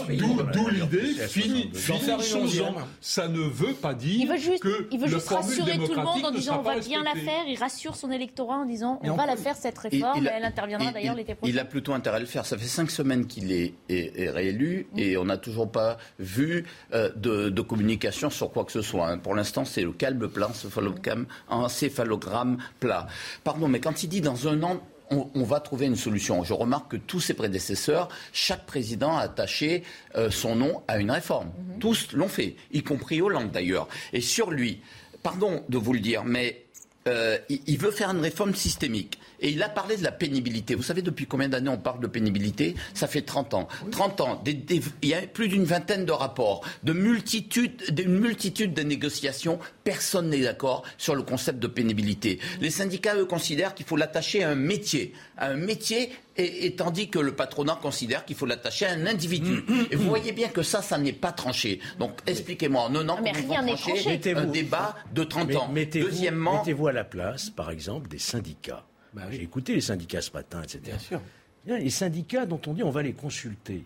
d'où 0.53 0.67
l'idée, 0.69 1.13
c'est 1.17 1.23
à 1.23 1.28
fini, 1.28 1.69
62. 1.73 1.80
J'en 1.80 1.99
faire 1.99 2.17
une 2.17 2.23
finissons-en. 2.47 2.73
Ça 2.99 3.28
ne 3.28 3.39
veut 3.39 3.73
pas 3.73 3.93
dire 3.93 4.17
Il 4.21 4.28
veut 4.28 4.38
juste, 4.38 4.63
que 4.63 4.88
il 4.91 4.99
veut 4.99 5.07
juste 5.07 5.28
rassurer 5.30 5.78
tout 5.78 5.93
le 5.93 6.01
monde 6.03 6.26
en 6.26 6.32
disant 6.32 6.59
on 6.59 6.63
va 6.63 6.80
bien 6.80 7.03
la 7.03 7.13
faire. 7.13 7.43
Il 7.47 7.57
rassure 7.59 7.95
son 7.95 8.11
électorat 8.11 8.57
en 8.57 8.65
disant 8.65 8.99
on 9.03 9.13
va 9.13 9.26
la 9.26 9.36
faire 9.36 9.55
cette 9.55 9.76
Il- 9.76 9.99
réforme 10.16 10.24
il 10.24 10.28
a- 10.30 10.38
elle 10.38 10.45
interviendra 10.45 10.88
il- 10.89 10.93
d'ailleurs 10.93 11.13
il- 11.13 11.18
l'été 11.18 11.36
prochain. 11.36 11.51
Il 11.53 11.59
a 11.59 11.66
plutôt 11.66 11.93
intérêt 11.93 12.18
à 12.18 12.20
le 12.20 12.26
faire. 12.26 12.45
Ça 12.45 12.57
fait 12.57 12.66
cinq 12.68 12.89
semaines 12.91 13.28
qu'il 13.28 13.51
est, 13.51 13.74
est- 13.89 14.20
est 14.20 14.30
réélu 14.30 14.88
et 14.97 15.18
on 15.18 15.26
n'a 15.26 15.38
toujours 15.38 15.72
pas 15.72 15.97
vu 16.20 16.66
euh, 16.93 17.09
de, 17.16 17.49
de 17.49 17.61
communication 17.61 18.30
sur 18.30 18.51
quoi 18.51 18.66
que 18.66 18.72
ce 18.72 18.82
soit. 18.82 19.07
hein. 19.09 19.18
Pour 19.18 19.36
l'instant, 19.36 19.66
c'est 19.66 19.82
le 19.84 19.91
calme 19.91 20.28
plat, 20.30 20.47
encéphalogramme, 20.49 21.26
encéphalogramme 21.49 22.57
plat. 22.80 23.07
Pardon, 23.43 23.68
mais 23.68 23.80
quand 23.80 24.03
il 24.03 24.07
dit 24.07 24.22
dans 24.22 24.47
un 24.47 24.61
an, 24.63 24.82
on, 25.11 25.30
on 25.36 25.43
va 25.43 25.59
trouver 25.59 25.86
une 25.86 25.95
solution. 25.95 26.43
Je 26.43 26.53
remarque 26.53 26.91
que 26.91 26.97
tous 26.97 27.20
ses 27.20 27.36
prédécesseurs, 27.36 28.09
chaque 28.34 28.66
président 28.66 29.16
a 29.18 29.22
attaché 29.22 29.84
euh, 30.16 30.32
son 30.32 30.55
nom 30.55 30.82
à 30.88 30.97
une 30.97 31.11
réforme. 31.11 31.51
Tous 31.80 32.11
l'ont 32.13 32.28
fait, 32.28 32.55
y 32.72 32.82
compris 32.82 33.22
Hollande 33.22 33.51
d'ailleurs. 33.51 33.88
Et 34.13 34.22
sur 34.22 34.49
lui, 34.49 34.82
pardon 35.22 35.63
de 35.70 35.78
vous 35.78 35.93
le 35.93 35.99
dire, 35.99 36.24
mais 36.24 36.63
euh, 37.07 37.38
il 37.49 37.78
veut 37.78 37.91
faire 37.91 38.09
une 38.09 38.22
réforme 38.22 38.55
systémique. 38.55 39.20
Et 39.40 39.50
il 39.50 39.62
a 39.64 39.70
parlé 39.70 39.98
de 39.98 40.04
la 40.04 40.12
pénibilité. 40.12 40.76
Vous 40.76 40.84
savez 40.84 41.02
depuis 41.02 41.26
combien 41.26 41.50
d'années 41.50 41.70
on 41.70 41.78
parle 41.78 42.00
de 42.00 42.08
pénibilité? 42.08 42.76
Ça 42.94 43.08
fait 43.08 43.22
30 43.22 43.54
ans. 43.54 43.68
30 43.92 44.22
ans. 44.22 44.42
Des- 44.44 44.54
des- 44.54 44.82
il 45.02 45.10
y 45.10 45.14
a 45.14 45.22
plus 45.22 45.48
d'une 45.48 45.64
vingtaine 45.66 46.06
de 46.06 46.12
rapports, 46.12 46.62
de 46.84 46.94
multitude, 46.94 47.92
d'une 47.94 48.18
multitude 48.20 48.74
de 48.74 48.82
négociations. 48.84 49.60
Personne 49.84 50.30
n'est 50.30 50.42
d'accord 50.42 50.84
sur 50.98 51.16
le 51.16 51.22
concept 51.24 51.60
de 51.60 51.68
pénibilité. 51.68 52.40
Les 52.62 52.70
syndicats, 52.70 53.16
eux, 53.16 53.26
considèrent 53.26 53.76
qu'il 53.76 53.86
faut 53.86 53.98
l'attacher 53.98 54.44
à 54.44 54.50
un 54.50 54.56
métier. 54.56 55.14
À 55.38 55.48
un 55.48 55.56
métier, 55.58 56.12
et, 56.38 56.66
et 56.66 56.76
tandis 56.76 57.10
que 57.10 57.20
le 57.20 57.34
patronat 57.36 57.78
considère 57.82 58.26
qu'il 58.26 58.36
faut 58.36 58.46
l'attacher 58.46 58.86
à 58.86 58.92
un 58.94 59.06
individu. 59.06 59.64
Et 59.92 59.96
vous 59.96 60.08
voyez 60.10 60.32
bien 60.32 60.48
que 60.50 60.64
ça, 60.64 60.82
ça 60.82 60.98
n'est 60.98 61.14
pas 61.14 61.32
tranché. 61.32 61.80
Donc 62.00 62.20
expliquez-moi 62.28 62.84
en 62.84 62.96
un 62.96 63.08
an 63.10 63.16
Ah, 63.20 63.22
mais 63.24 63.32
comment 63.34 63.48
rien 63.54 63.62
vous 63.62 63.76
tranché. 63.76 64.34
un 64.36 64.46
débat 64.46 64.96
de 65.14 65.24
30 65.24 65.48
Mais 65.48 65.56
ans. 65.56 65.68
mettez-vous, 65.72 66.08
Deuxièmement, 66.10 66.58
mettez-vous 66.60 66.88
à 66.88 66.92
la 66.94 67.04
place, 67.04 67.50
par 67.50 67.72
exemple, 67.72 68.10
des 68.10 68.18
syndicats. 68.20 68.86
Bah 69.16 69.24
J'ai 69.32 69.41
écouté 69.41 69.74
les 69.74 69.82
syndicats 69.82 70.22
ce 70.22 70.32
matin, 70.32 70.61
etc. 70.61 70.82
Bien 70.84 70.99
sûr. 70.99 71.22
Les 71.66 71.89
syndicats 71.89 72.45
dont 72.45 72.59
on 72.68 72.74
dit 72.74 72.84
on 72.84 72.91
va 72.91 73.01
les 73.01 73.13
consulter. 73.13 73.84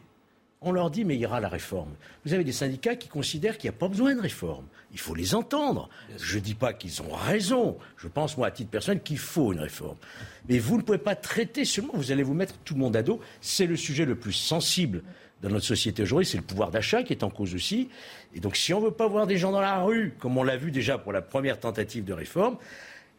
On 0.62 0.72
leur 0.72 0.90
dit 0.90 1.06
mais 1.06 1.16
il 1.16 1.22
y 1.22 1.26
aura 1.26 1.40
la 1.40 1.48
réforme. 1.48 1.92
Vous 2.26 2.34
avez 2.34 2.44
des 2.44 2.52
syndicats 2.52 2.96
qui 2.96 3.08
considèrent 3.08 3.58
qu'il 3.58 3.70
n'y 3.70 3.76
a 3.76 3.80
pas 3.80 3.88
besoin 3.88 4.16
de 4.16 4.22
réforme. 4.22 4.66
Il 4.92 5.00
faut 5.00 5.14
les 5.14 5.36
entendre. 5.36 5.88
Je 6.18 6.38
ne 6.38 6.44
dis 6.44 6.56
pas 6.56 6.74
qu'ils 6.74 7.02
ont 7.04 7.14
raison. 7.14 7.78
Je 7.98 8.08
pense 8.08 8.38
moi 8.38 8.48
à 8.48 8.52
titre 8.52 8.72
personnel 8.72 9.02
qu'il 9.02 9.20
faut 9.20 9.54
une 9.54 9.60
réforme. 9.60 9.98
Mais 10.50 10.58
vous 10.58 10.78
ne 10.78 10.82
pouvez 10.82 10.98
pas 10.98 11.16
traiter 11.16 11.64
seulement. 11.64 11.94
Vous 11.94 12.12
allez 12.12 12.24
vous 12.24 12.34
mettre 12.34 12.58
tout 12.66 12.74
le 12.74 12.80
monde 12.80 12.96
à 12.96 13.04
dos. 13.04 13.22
C'est 13.40 13.68
le 13.68 13.76
sujet 13.76 14.06
le 14.06 14.16
plus 14.16 14.34
sensible 14.34 15.04
dans 15.42 15.50
notre 15.50 15.66
société 15.66 16.02
aujourd'hui. 16.02 16.26
C'est 16.26 16.38
le 16.38 16.44
pouvoir 16.44 16.72
d'achat 16.72 17.04
qui 17.04 17.14
est 17.14 17.24
en 17.24 17.30
cause 17.30 17.54
aussi. 17.54 17.88
Et 18.34 18.40
donc 18.40 18.58
si 18.58 18.74
on 18.74 18.82
ne 18.82 18.86
veut 18.86 18.92
pas 18.92 19.08
voir 19.08 19.28
des 19.28 19.38
gens 19.38 19.52
dans 19.52 19.62
la 19.62 19.80
rue, 19.84 20.16
comme 20.20 20.38
on 20.38 20.44
l'a 20.44 20.58
vu 20.58 20.72
déjà 20.72 20.98
pour 20.98 21.14
la 21.14 21.22
première 21.22 21.60
tentative 21.60 22.04
de 22.04 22.14
réforme, 22.14 22.58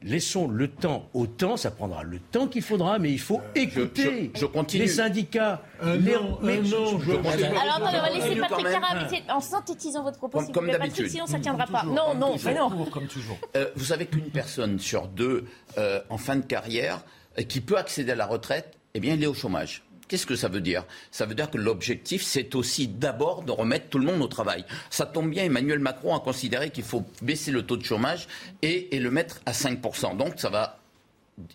Laissons 0.03 0.49
le 0.49 0.69
temps 0.69 1.11
au 1.13 1.27
temps, 1.27 1.59
ça 1.59 1.71
prendra 1.71 2.03
le 2.03 2.19
temps 2.21 2.47
qu'il 2.49 2.63
faudra, 2.63 2.99
mais 2.99 3.11
il 3.13 3.19
faut 3.21 3.43
écouter 3.55 4.31
je- 4.35 4.41
je 4.41 4.47
continue. 4.47 4.85
les 4.85 4.89
syndicats. 4.89 5.61
Les- 5.83 5.99
mais- 6.43 6.57
un 6.57 6.61
an, 6.73 6.99
je- 6.99 7.11
Alors 7.13 7.77
attendez, 7.77 7.99
on 7.99 8.01
va 8.03 8.11
laisser 8.11 8.37
Patrick 8.41 8.65
même. 8.65 8.81
Cara 8.81 8.95
mais 8.95 9.09
c'est- 9.11 9.31
en 9.31 9.41
synthétisant 9.41 10.03
votre 10.03 10.17
propos, 10.17 10.39
Comme- 10.39 10.47
s'il 10.47 10.55
vous 10.55 10.59
comme 10.59 10.65
plaît, 10.69 10.73
Patrick, 10.79 10.93
d'habitude. 10.97 11.13
sinon 11.13 11.27
ça 11.27 11.37
ne 11.37 11.43
tiendra 11.43 11.67
pas. 11.67 11.83
Non, 11.85 12.15
non, 12.15 12.35
mais 12.43 12.55
non. 12.55 12.87
Comme 12.87 13.09
toujours. 13.09 13.37
Euh, 13.57 13.67
vous 13.77 13.85
savez 13.85 14.07
qu'une 14.07 14.31
personne 14.31 14.79
sur 14.79 15.07
deux 15.07 15.45
euh, 15.77 16.01
en 16.09 16.17
fin 16.17 16.37
de 16.37 16.45
carrière 16.47 17.05
euh, 17.39 17.43
qui 17.43 17.61
peut 17.61 17.77
accéder 17.77 18.13
à 18.13 18.17
la 18.17 18.27
retraite, 18.27 18.73
eh 18.95 19.01
bien, 19.01 19.15
il 19.15 19.23
est 19.23 19.27
au 19.27 19.35
chômage. 19.35 19.83
Qu'est-ce 20.11 20.27
que 20.27 20.35
ça 20.35 20.49
veut 20.49 20.61
dire? 20.61 20.87
Ça 21.13 21.25
veut 21.25 21.37
dire 21.37 21.49
que 21.53 21.57
l'objectif, 21.57 22.25
c'est 22.25 22.57
aussi 22.57 22.89
d'abord 22.89 23.45
de 23.45 23.53
remettre 23.53 23.91
tout 23.91 23.99
le 24.01 24.05
monde 24.05 24.21
au 24.23 24.27
travail. 24.27 24.65
Ça 24.91 25.07
tombe 25.07 25.31
bien, 25.31 25.45
Emmanuel 25.45 25.79
Macron 25.79 26.17
a 26.17 26.19
considéré 26.19 26.71
qu'il 26.71 26.83
faut 26.83 27.05
baisser 27.23 27.53
le 27.53 27.63
taux 27.63 27.77
de 27.77 27.85
chômage 27.85 28.27
et, 28.61 28.89
le 28.99 29.09
mettre 29.13 29.41
à 29.47 29.53
5%. 29.53 30.17
Donc 30.17 30.41
ça 30.41 30.51
va 30.51 30.80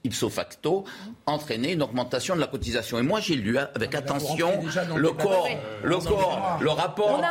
ipso 0.04 0.30
facto, 0.30 0.84
entraîner 1.26 1.74
une 1.74 1.82
augmentation 1.84 2.36
de 2.36 2.40
la 2.42 2.48
cotisation. 2.48 2.98
Et 3.00 3.02
moi, 3.02 3.20
j'ai 3.20 3.36
lu 3.36 3.58
hein, 3.58 3.70
avec 3.76 3.94
Ah, 3.96 4.00
attention 4.00 4.52
le 4.96 5.12
corps, 5.12 5.46
Ouais. 5.46 5.58
le 5.84 5.98
corps, 5.98 6.58
le 6.62 6.70
rapport, 6.70 7.22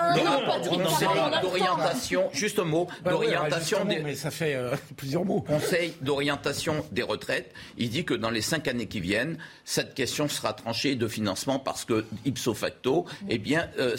d'orientation, 1.42 2.28
juste 2.32 2.58
un 2.58 2.64
mot, 2.64 2.86
Bah 3.02 3.10
ouais, 3.16 3.26
d'orientation 3.26 3.84
des, 3.84 4.00
Mais 4.00 4.14
ça 4.14 4.30
fait 4.30 4.54
euh, 4.54 4.74
plusieurs 4.96 5.24
mots. 5.24 5.40
Conseil 5.40 5.94
d'orientation 6.00 6.84
des 6.92 7.02
retraites, 7.02 7.52
il 7.78 7.90
dit 7.90 8.04
que 8.04 8.14
dans 8.14 8.30
les 8.30 8.40
cinq 8.42 8.68
années 8.68 8.86
qui 8.86 9.00
viennent, 9.00 9.38
cette 9.64 9.94
question 9.94 10.28
sera 10.28 10.52
tranchée 10.52 10.94
de 10.94 11.08
financement 11.08 11.58
parce 11.58 11.84
que 11.84 12.04
ipso 12.24 12.54
facto, 12.54 13.06
eh 13.28 13.38
bien, 13.38 13.68
euh, 13.78 13.96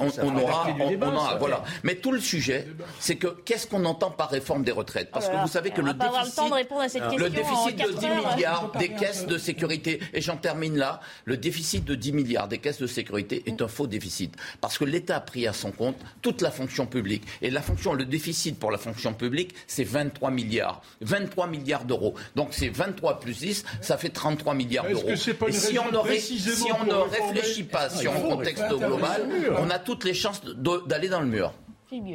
on, 0.00 0.36
aura, 0.36 0.52
partie 0.52 0.74
du 0.74 0.82
on- 0.82 0.88
débat, 0.88 1.08
on 1.12 1.16
aura- 1.16 1.30
ça. 1.32 1.36
voilà. 1.36 1.62
Mais 1.82 1.96
tout 1.96 2.12
le 2.12 2.20
sujet, 2.20 2.66
c'est 3.00 3.16
que 3.16 3.28
qu'est-ce 3.28 3.66
qu'on 3.66 3.84
entend 3.84 4.10
par 4.10 4.30
réforme 4.30 4.62
des 4.64 4.72
retraites? 4.72 5.10
Parce 5.10 5.28
que 5.28 5.36
vous 5.36 5.48
savez 5.48 5.70
que 5.70 5.80
le 5.80 5.92
déficit, 5.94 6.52
répondre 6.52 6.80
à 6.82 6.88
cette 6.88 7.02
le 7.16 7.30
déficit 7.30 7.76
de 7.76 7.82
4 7.82 7.97
10 8.00 8.06
heures. 8.06 8.34
milliards 8.36 8.72
des 8.78 8.88
caisses 8.90 9.26
de 9.26 9.38
sécurité, 9.38 10.00
et 10.12 10.20
j'en 10.20 10.36
termine 10.36 10.76
là, 10.76 11.00
le 11.24 11.36
déficit 11.36 11.84
de 11.84 11.94
10 11.94 12.12
milliards 12.12 12.48
des 12.48 12.58
caisses 12.58 12.78
de 12.80 12.86
sécurité 12.86 13.42
est 13.46 13.60
un 13.62 13.68
faux 13.68 13.86
déficit. 13.86 14.34
Parce 14.60 14.78
que 14.78 14.84
l'État 14.84 15.16
a 15.16 15.20
pris 15.20 15.46
à 15.46 15.52
son 15.52 15.70
compte 15.70 15.96
toute 16.22 16.40
la 16.42 16.50
fonction 16.50 16.86
publique. 16.86 17.24
Et 17.42 17.50
la 17.50 17.62
fonction, 17.62 17.92
le 17.94 18.04
déficit 18.04 18.58
pour 18.58 18.70
la 18.70 18.78
fonction 18.78 19.12
publique, 19.14 19.54
c'est 19.66 19.84
23 19.84 20.30
milliards. 20.30 20.82
23 21.00 21.46
milliards 21.46 21.84
d'euros. 21.84 22.14
Donc 22.36 22.48
c'est 22.52 22.68
23 22.68 23.20
plus 23.20 23.38
10, 23.38 23.64
ça 23.80 23.96
fait 23.98 24.08
33 24.10 24.54
milliards 24.54 24.86
d'euros. 24.88 25.08
Et 25.08 25.16
si 25.16 25.78
on, 25.78 25.94
aurait- 25.94 26.18
si 26.18 26.34
ne 26.34 26.94
réfléchit 27.10 27.64
pas, 27.64 27.88
on 27.88 28.12
faut 28.12 28.28
contexte 28.28 28.64
global, 28.68 29.28
on 29.58 29.70
a 29.70 29.78
toutes 29.78 30.04
les 30.04 30.14
chances 30.14 30.42
d'aller 30.86 31.08
dans 31.08 31.20
le 31.20 31.26
mur. 31.26 31.52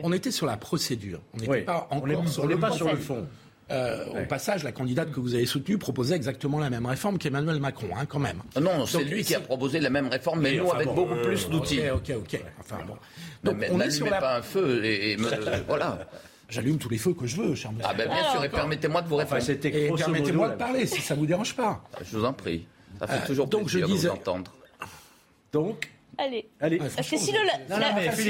On 0.03 0.13
était 0.13 0.31
sur 0.31 0.45
la 0.45 0.57
procédure. 0.57 1.19
On 1.33 1.37
n'était 1.37 1.49
Oui, 1.51 1.61
pas 1.61 1.87
on 1.89 1.97
encore 1.97 2.27
sur 2.29 2.43
on 2.43 2.47
le 2.47 2.59
pas 2.59 2.71
sur 2.71 2.89
le 2.89 2.95
fond. 2.97 3.27
Euh, 3.71 4.05
Au 4.23 4.25
passage, 4.27 4.63
la 4.63 4.71
candidate 4.71 5.11
que 5.11 5.19
vous 5.19 5.35
avez 5.35 5.45
soutenue 5.45 5.77
proposait 5.77 6.15
exactement 6.15 6.59
la 6.59 6.69
même 6.69 6.85
réforme 6.85 7.17
qu'Emmanuel 7.17 7.59
Macron, 7.59 7.87
hein, 7.97 8.05
quand 8.05 8.19
même. 8.19 8.41
Non, 8.59 8.85
c'est 8.85 9.03
lui 9.03 9.23
qui 9.23 9.33
a 9.35 9.39
proposé 9.39 9.79
la 9.79 9.89
même 9.89 10.07
réforme, 10.07 10.41
mais 10.41 10.51
Oui, 10.51 10.57
nous 10.57 10.65
enfin 10.65 10.75
avec 10.75 10.87
bon, 10.87 10.93
beaucoup 10.95 11.13
euh, 11.13 11.23
plus 11.23 11.49
d'outils. 11.49 11.79
Ok, 11.89 12.11
ok, 12.11 12.17
ok. 12.33 12.41
Enfin 12.59 12.77
bon. 12.85 12.95
Donc, 13.43 13.55
mais 13.57 13.69
on 13.71 13.79
est 13.79 13.89
sur 13.89 14.05
la. 14.09 14.19
pas 14.19 14.37
un 14.37 14.41
feu 14.41 14.83
et, 14.83 15.11
et 15.13 15.17
me- 15.17 15.29
voilà. 15.67 16.07
J'allume 16.49 16.77
tous 16.77 16.89
les 16.89 16.97
feux 16.99 17.13
que 17.13 17.25
je 17.25 17.37
veux, 17.37 17.55
cher 17.55 17.71
monsieur. 17.71 17.87
Ah 17.89 17.93
ben 17.95 18.07
bien 18.07 18.31
sûr, 18.31 18.43
et 18.43 18.49
permettez-moi 18.49 19.01
de 19.01 19.07
vous 19.07 19.15
Enfin, 19.19 19.37
répondre. 19.39 19.65
Et 19.75 19.89
modo 19.89 19.95
permettez-moi 20.03 20.49
de 20.49 20.55
parler, 20.55 20.85
si 20.85 21.01
ça 21.01 21.15
vous 21.15 21.25
dérange 21.25 21.55
pas. 21.55 21.81
Je 22.03 22.17
vous 22.17 22.25
en 22.25 22.33
prie. 22.33 22.67
Ça 22.99 23.07
fait 23.07 23.23
Euh, 23.23 23.27
toujours 23.27 23.47
donc, 23.47 23.69
je 23.69 23.79
plaisir 23.79 23.87
de 23.87 23.93
disais- 23.93 24.07
vous 24.09 24.13
entendre. 24.13 24.51
Donc, 25.51 25.89
Allez. 26.17 26.47
allez. 26.59 26.79
Ouais, 26.79 26.87
Parce 26.95 27.09
que 27.09 27.15
mais 27.15 27.21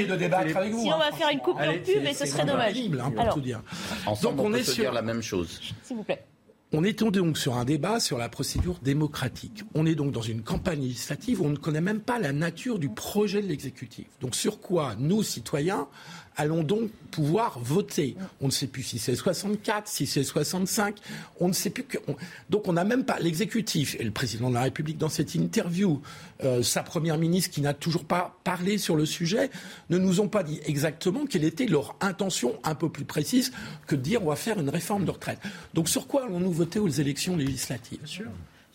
de 0.06 0.16
débattre 0.16 0.56
avec 0.56 0.72
vous. 0.72 0.82
si 0.82 0.90
hein, 0.90 0.94
on 0.96 0.98
va 0.98 1.12
faire 1.12 1.28
une 1.30 1.38
coupure 1.40 1.60
Allez, 1.60 1.78
pub, 1.78 2.04
et 2.04 2.14
ce 2.14 2.26
serait 2.26 2.44
dommage. 2.46 2.74
hein, 2.76 3.10
pour 3.10 3.20
Alors, 3.20 3.34
tout 3.34 3.40
dire. 3.40 3.62
Ensemble, 4.06 4.36
Donc, 4.36 4.44
on 4.46 4.48
on, 4.48 4.52
peut 4.52 4.58
est 4.58 4.64
se 4.64 4.72
sur- 4.72 4.84
dire 4.84 4.92
la 4.92 5.02
même 5.02 5.22
chose. 5.22 5.60
s'il 5.82 5.96
vous 5.96 6.02
plaît. 6.04 6.24
On 6.76 6.82
est 6.82 6.98
donc 7.12 7.38
sur 7.38 7.56
un 7.56 7.64
débat 7.64 8.00
sur 8.00 8.18
la 8.18 8.28
procédure 8.28 8.78
démocratique. 8.82 9.62
On 9.76 9.86
est 9.86 9.94
donc 9.94 10.10
dans 10.10 10.22
une 10.22 10.42
campagne 10.42 10.80
législative 10.80 11.40
où 11.40 11.44
on 11.44 11.50
ne 11.50 11.56
connaît 11.56 11.80
même 11.80 12.00
pas 12.00 12.18
la 12.18 12.32
nature 12.32 12.80
du 12.80 12.88
projet 12.88 13.40
de 13.42 13.46
l'exécutif. 13.46 14.06
Donc 14.20 14.34
sur 14.34 14.60
quoi 14.60 14.96
nous, 14.98 15.22
citoyens, 15.22 15.86
allons 16.36 16.62
donc 16.62 16.90
pouvoir 17.10 17.58
voter. 17.60 18.16
On 18.40 18.46
ne 18.46 18.50
sait 18.50 18.66
plus 18.66 18.82
si 18.82 18.98
c'est 18.98 19.14
64, 19.14 19.86
si 19.88 20.06
c'est 20.06 20.24
65, 20.24 20.96
on 21.40 21.48
ne 21.48 21.52
sait 21.52 21.70
plus 21.70 21.84
que... 21.84 21.98
on- 22.08 22.16
Donc 22.50 22.66
on 22.68 22.72
n'a 22.72 22.84
même 22.84 23.04
pas 23.04 23.18
l'exécutif 23.20 23.96
et 24.00 24.04
le 24.04 24.10
président 24.10 24.48
de 24.48 24.54
la 24.54 24.62
République 24.62 24.98
dans 24.98 25.08
cette 25.08 25.34
interview, 25.34 26.00
euh, 26.42 26.62
sa 26.62 26.82
première 26.82 27.18
ministre 27.18 27.50
qui 27.50 27.60
n'a 27.60 27.74
toujours 27.74 28.04
pas 28.04 28.38
parlé 28.44 28.78
sur 28.78 28.96
le 28.96 29.06
sujet, 29.06 29.50
ne 29.90 29.98
nous 29.98 30.20
ont 30.20 30.28
pas 30.28 30.42
dit 30.42 30.60
exactement 30.66 31.26
quelle 31.26 31.44
était 31.44 31.66
leur 31.66 31.94
intention 32.00 32.58
un 32.64 32.74
peu 32.74 32.88
plus 32.88 33.04
précise 33.04 33.52
que 33.86 33.94
de 33.94 34.00
dire 34.00 34.22
on 34.22 34.28
va 34.30 34.36
faire 34.36 34.58
une 34.58 34.70
réforme 34.70 35.04
de 35.04 35.10
retraite. 35.10 35.38
Donc 35.74 35.88
sur 35.88 36.06
quoi 36.06 36.24
allons-nous 36.24 36.52
voter 36.52 36.78
aux 36.78 36.88
élections 36.88 37.36
législatives? 37.36 38.00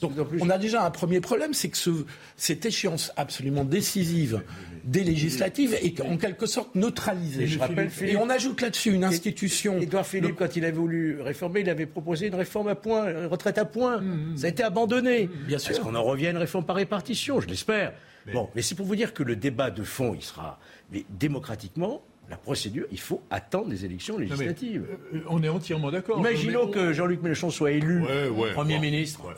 Donc, 0.02 0.14
on 0.40 0.50
a 0.50 0.58
déjà 0.58 0.86
un 0.86 0.92
premier 0.92 1.20
problème, 1.20 1.54
c'est 1.54 1.68
que 1.70 1.78
ce- 1.78 2.06
cette 2.38 2.66
échéance 2.66 3.12
absolument 3.18 3.66
décisive 3.66 4.44
des 4.86 5.04
législatives 5.04 5.74
est 5.82 6.00
en 6.02 6.16
quelque 6.16 6.46
sorte 6.46 6.74
neutralisée. 6.76 7.48
je 7.48 7.60
rappelle, 7.60 7.90
Et 8.04 8.16
on 8.16 8.30
ajoute 8.30 8.62
là-dessus 8.62 8.92
une 8.94 9.04
institution. 9.04 9.78
Édouard 9.80 10.08
Philippe, 10.08 10.38
quand 10.38 10.56
il 10.56 10.64
avait 10.64 10.72
voulu 10.78 11.20
réformer, 11.22 11.60
il 11.62 11.70
avait 11.70 11.86
proposé 11.86 12.28
une 12.28 12.36
réforme 12.36 12.70
à 12.70 12.76
point, 12.76 13.10
une 13.10 13.26
retraite 13.26 13.58
à 13.58 13.66
point. 13.66 14.02
Ça 14.38 14.48
a 14.48 14.50
été 14.50 14.64
abandonné. 14.64 15.30
Bien 15.48 15.58
sûr. 15.60 15.72
Est-ce 15.72 15.82
qu'on 15.82 15.96
en 15.96 16.04
revient 16.04 16.28
à 16.28 16.32
une 16.32 16.38
réforme 16.38 16.66
par 16.66 16.78
répartition? 16.78 17.42
Je 17.42 17.48
l'espère. 17.48 17.92
Bon, 18.34 18.50
mais 18.56 18.62
c'est 18.62 18.76
pour 18.76 18.86
vous 18.86 18.96
dire 18.96 19.14
que 19.14 19.24
le 19.24 19.36
débat 19.36 19.70
de 19.72 19.84
fond, 19.84 20.14
il 20.16 20.22
sera 20.22 20.60
mais 20.92 21.04
démocratiquement. 21.10 22.02
La 22.30 22.38
procédure, 22.38 22.86
il 22.92 23.00
faut 23.00 23.22
attendre 23.30 23.70
les 23.70 23.86
élections 23.86 24.18
législatives. 24.18 24.86
Euh, 25.14 25.22
on 25.30 25.42
est 25.42 25.50
entièrement 25.50 25.92
d'accord. 25.92 26.20
Imaginons 26.20 26.68
que 26.68 26.94
Jean-Luc 26.94 27.22
Mélenchon 27.22 27.50
soit 27.50 27.72
élu 27.72 28.04
Premier 28.54 28.80
ministre. 28.80 29.22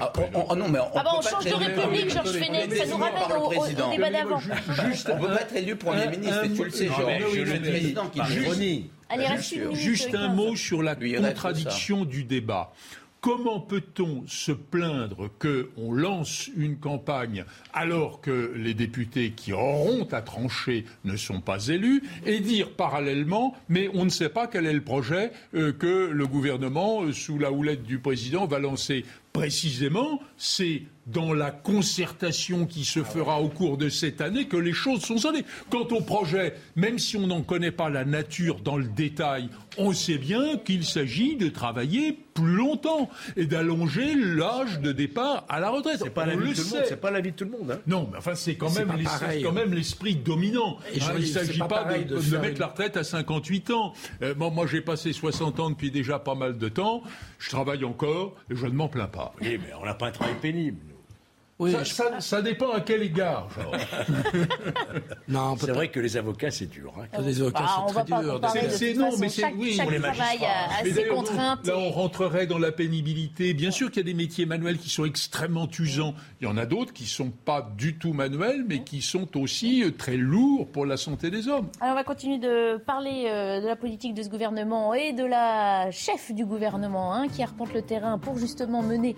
Ah, 0.00 0.12
on, 0.34 0.56
non, 0.56 0.68
mais 0.68 0.78
on, 0.78 0.88
ah 0.94 1.02
bah 1.04 1.10
on 1.16 1.22
change 1.22 1.44
de 1.44 1.54
république, 1.54 2.10
Georges 2.10 2.32
Fenech, 2.32 2.74
ça 2.74 2.86
nous 2.86 2.96
ramène 2.96 3.22
au, 3.38 3.46
au 3.46 3.90
débat 3.92 4.10
d'avant. 4.10 4.38
Juste, 4.38 5.10
on 5.12 5.16
ne 5.16 5.20
peut 5.20 5.34
pas 5.34 5.42
être 5.42 5.56
élu 5.56 5.76
Premier 5.76 6.08
ministre, 6.08 6.44
et 6.44 6.52
tu 6.52 6.64
le 6.64 6.70
sais, 6.70 6.86
Georges. 6.86 7.22
Je 7.32 7.40
le 7.42 7.60
président 7.60 8.06
qui 8.08 8.20
Allez, 9.08 9.24
Juste 9.74 10.14
un 10.14 10.28
mot 10.28 10.56
sur 10.56 10.82
la 10.82 10.94
contradiction 10.96 12.04
du 12.04 12.24
débat. 12.24 12.72
Comment 13.24 13.58
peut-on 13.58 14.24
se 14.26 14.52
plaindre 14.52 15.30
qu'on 15.38 15.94
lance 15.94 16.50
une 16.58 16.76
campagne 16.76 17.46
alors 17.72 18.20
que 18.20 18.52
les 18.54 18.74
députés 18.74 19.30
qui 19.30 19.54
auront 19.54 20.06
à 20.12 20.20
trancher 20.20 20.84
ne 21.04 21.16
sont 21.16 21.40
pas 21.40 21.68
élus 21.68 22.02
et 22.26 22.40
dire 22.40 22.72
parallèlement 22.72 23.56
mais 23.70 23.88
on 23.94 24.04
ne 24.04 24.10
sait 24.10 24.28
pas 24.28 24.46
quel 24.46 24.66
est 24.66 24.74
le 24.74 24.84
projet 24.84 25.32
euh, 25.54 25.72
que 25.72 26.10
le 26.12 26.26
gouvernement, 26.26 27.04
euh, 27.04 27.14
sous 27.14 27.38
la 27.38 27.50
houlette 27.50 27.84
du 27.84 27.98
président, 27.98 28.44
va 28.46 28.58
lancer? 28.58 29.06
Précisément, 29.32 30.20
c'est 30.36 30.82
dans 31.06 31.32
la 31.32 31.50
concertation 31.50 32.66
qui 32.66 32.84
se 32.84 33.02
fera 33.02 33.40
au 33.40 33.48
cours 33.48 33.76
de 33.76 33.88
cette 33.88 34.20
année 34.20 34.46
que 34.46 34.56
les 34.56 34.72
choses 34.72 35.02
sont 35.02 35.18
sonnées. 35.18 35.44
Quant 35.70 35.86
au 35.90 36.00
projet, 36.00 36.54
même 36.76 36.98
si 36.98 37.16
on 37.16 37.26
n'en 37.26 37.42
connaît 37.42 37.70
pas 37.70 37.90
la 37.90 38.04
nature 38.04 38.60
dans 38.60 38.76
le 38.76 38.86
détail, 38.86 39.48
on 39.76 39.92
sait 39.92 40.18
bien 40.18 40.56
qu'il 40.58 40.84
s'agit 40.84 41.36
de 41.36 41.48
travailler 41.48 42.18
plus 42.34 42.54
longtemps 42.54 43.10
et 43.36 43.46
d'allonger 43.46 44.14
l'âge 44.14 44.80
de 44.80 44.92
départ 44.92 45.44
à 45.48 45.60
la 45.60 45.70
retraite. 45.70 46.00
C'est 46.02 46.10
pas 46.10 46.26
l'avis 46.26 46.50
de 46.50 46.54
tout 46.54 46.62
le 46.62 46.76
monde. 46.76 46.84
C'est 46.88 47.00
pas 47.00 47.10
l'avis 47.10 47.30
de 47.32 47.36
tout 47.36 47.44
le 47.44 47.50
monde. 47.50 47.70
Hein. 47.70 47.80
Non, 47.86 48.08
mais 48.10 48.18
enfin 48.18 48.34
c'est 48.34 48.56
quand, 48.56 48.70
même 48.74 49.74
l'esprit 49.74 50.16
dominant. 50.16 50.78
Hein, 50.80 50.98
il 51.16 51.20
ne 51.20 51.26
s'agit 51.26 51.58
pas, 51.58 51.84
de, 51.84 52.30
de, 52.30 52.38
mettre 52.38 52.60
la 52.60 52.68
retraite 52.68 52.96
à 52.96 53.04
58 53.04 53.70
ans. 53.70 53.92
Euh, 54.22 54.34
moi 54.34 54.66
j'ai 54.66 54.80
passé 54.80 55.12
60 55.12 55.60
ans 55.60 55.70
depuis 55.70 55.90
déjà 55.90 56.18
pas 56.18 56.34
mal 56.34 56.58
de 56.58 56.68
temps. 56.68 57.02
Je 57.38 57.50
travaille 57.50 57.84
encore 57.84 58.34
et 58.50 58.56
je 58.56 58.66
ne 58.66 58.72
m'en 58.72 58.88
plains 58.88 59.06
pas. 59.06 59.32
Oui, 59.40 59.58
mais 59.60 59.72
on 59.80 59.84
n'a 59.84 59.94
pas 59.94 60.08
un 60.08 60.12
travail 60.12 60.34
pénible 60.40 60.93
ça, 62.18 62.42
dépend 62.42 62.72
à 62.72 62.80
quel 62.80 63.02
égard. 63.02 63.48
non, 65.28 65.56
c'est 65.56 65.70
vrai 65.70 65.88
que 65.88 66.00
les 66.00 66.16
avocats, 66.16 66.50
c'est 66.50 66.66
dur. 66.66 66.92
Hein. 66.98 67.22
Les 67.24 67.40
avocats, 67.40 67.60
bah, 67.62 67.86
c'est 67.86 67.94
très 67.94 68.04
dur. 68.04 68.40
C'est 68.70 68.94
non, 68.94 69.10
mais 69.18 69.28
c'est 69.28 69.52
oui. 69.52 69.74
Chaque 69.74 69.88
travail 69.88 70.38
a, 70.44 70.84
ses 70.84 71.06
contraintes. 71.06 71.66
Là, 71.66 71.78
on 71.78 71.90
rentrerait 71.90 72.46
dans 72.46 72.58
la 72.58 72.72
pénibilité. 72.72 73.54
Bien 73.54 73.70
sûr 73.70 73.90
qu'il 73.90 73.98
y 73.98 74.10
a 74.10 74.12
des 74.12 74.14
métiers 74.14 74.46
manuels 74.46 74.78
qui 74.78 74.90
sont 74.90 75.04
extrêmement 75.04 75.68
usants. 75.78 76.14
Il 76.40 76.44
y 76.44 76.50
en 76.50 76.56
a 76.56 76.66
d'autres 76.66 76.92
qui 76.92 77.06
sont 77.06 77.30
pas 77.30 77.70
du 77.76 77.98
tout 77.98 78.12
manuels, 78.12 78.64
mais 78.66 78.82
qui 78.82 79.00
sont 79.00 79.36
aussi 79.38 79.84
euh, 79.84 79.90
très 79.92 80.16
lourds 80.16 80.66
pour 80.66 80.86
la 80.86 80.96
santé 80.96 81.30
des 81.30 81.48
hommes. 81.48 81.68
Alors, 81.80 81.92
on 81.92 81.96
va 81.96 82.04
continuer 82.04 82.38
de 82.38 82.78
parler 82.78 83.26
euh, 83.28 83.60
de 83.60 83.66
la 83.66 83.76
politique 83.76 84.14
de 84.14 84.22
ce 84.22 84.28
gouvernement 84.28 84.92
et 84.92 85.12
de 85.12 85.24
la 85.24 85.90
chef 85.92 86.32
du 86.32 86.44
gouvernement 86.44 87.14
hein, 87.14 87.28
qui 87.28 87.42
arpente 87.42 87.72
le 87.72 87.82
terrain 87.82 88.18
pour 88.18 88.38
justement 88.38 88.82
mener, 88.82 89.14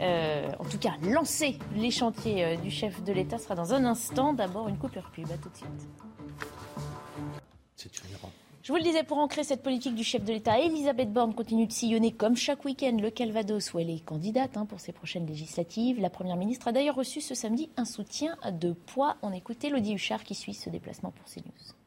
euh, 0.00 0.48
en 0.58 0.64
tout 0.64 0.78
cas, 0.78 0.94
lancer 1.02 1.58
les 1.76 1.90
chantiers 1.90 2.44
euh, 2.44 2.56
du 2.56 2.70
chef 2.70 3.02
de 3.02 3.12
l'État 3.12 3.38
sera 3.38 3.54
dans 3.54 3.74
un 3.74 3.84
instant. 3.84 4.32
D'abord, 4.32 4.68
une 4.68 4.78
coupure 4.78 5.10
pub. 5.12 5.30
À 5.30 5.38
tout 5.38 5.48
de 5.48 5.56
suite. 5.56 5.88
Je 8.62 8.72
vous 8.72 8.78
le 8.78 8.82
disais, 8.82 9.04
pour 9.04 9.18
ancrer 9.18 9.44
cette 9.44 9.62
politique 9.62 9.94
du 9.94 10.02
chef 10.02 10.24
de 10.24 10.32
l'État, 10.32 10.58
Elisabeth 10.58 11.12
Borne 11.12 11.34
continue 11.34 11.66
de 11.66 11.72
sillonner 11.72 12.10
comme 12.10 12.36
chaque 12.36 12.64
week-end 12.64 12.96
le 13.00 13.10
Calvados 13.10 13.72
où 13.72 13.78
elle 13.78 13.90
est 13.90 14.04
candidate 14.04 14.56
hein, 14.56 14.66
pour 14.66 14.80
ses 14.80 14.92
prochaines 14.92 15.26
législatives. 15.26 16.00
La 16.00 16.10
Première 16.10 16.36
ministre 16.36 16.66
a 16.66 16.72
d'ailleurs 16.72 16.96
reçu 16.96 17.20
ce 17.20 17.36
samedi 17.36 17.70
un 17.76 17.84
soutien 17.84 18.36
de 18.50 18.72
poids. 18.72 19.18
On 19.22 19.32
écoutait 19.32 19.70
Lodi 19.70 19.94
Huchard 19.94 20.24
qui 20.24 20.34
suit 20.34 20.54
ce 20.54 20.68
déplacement 20.68 21.12
pour 21.12 21.26
CNews. 21.26 21.85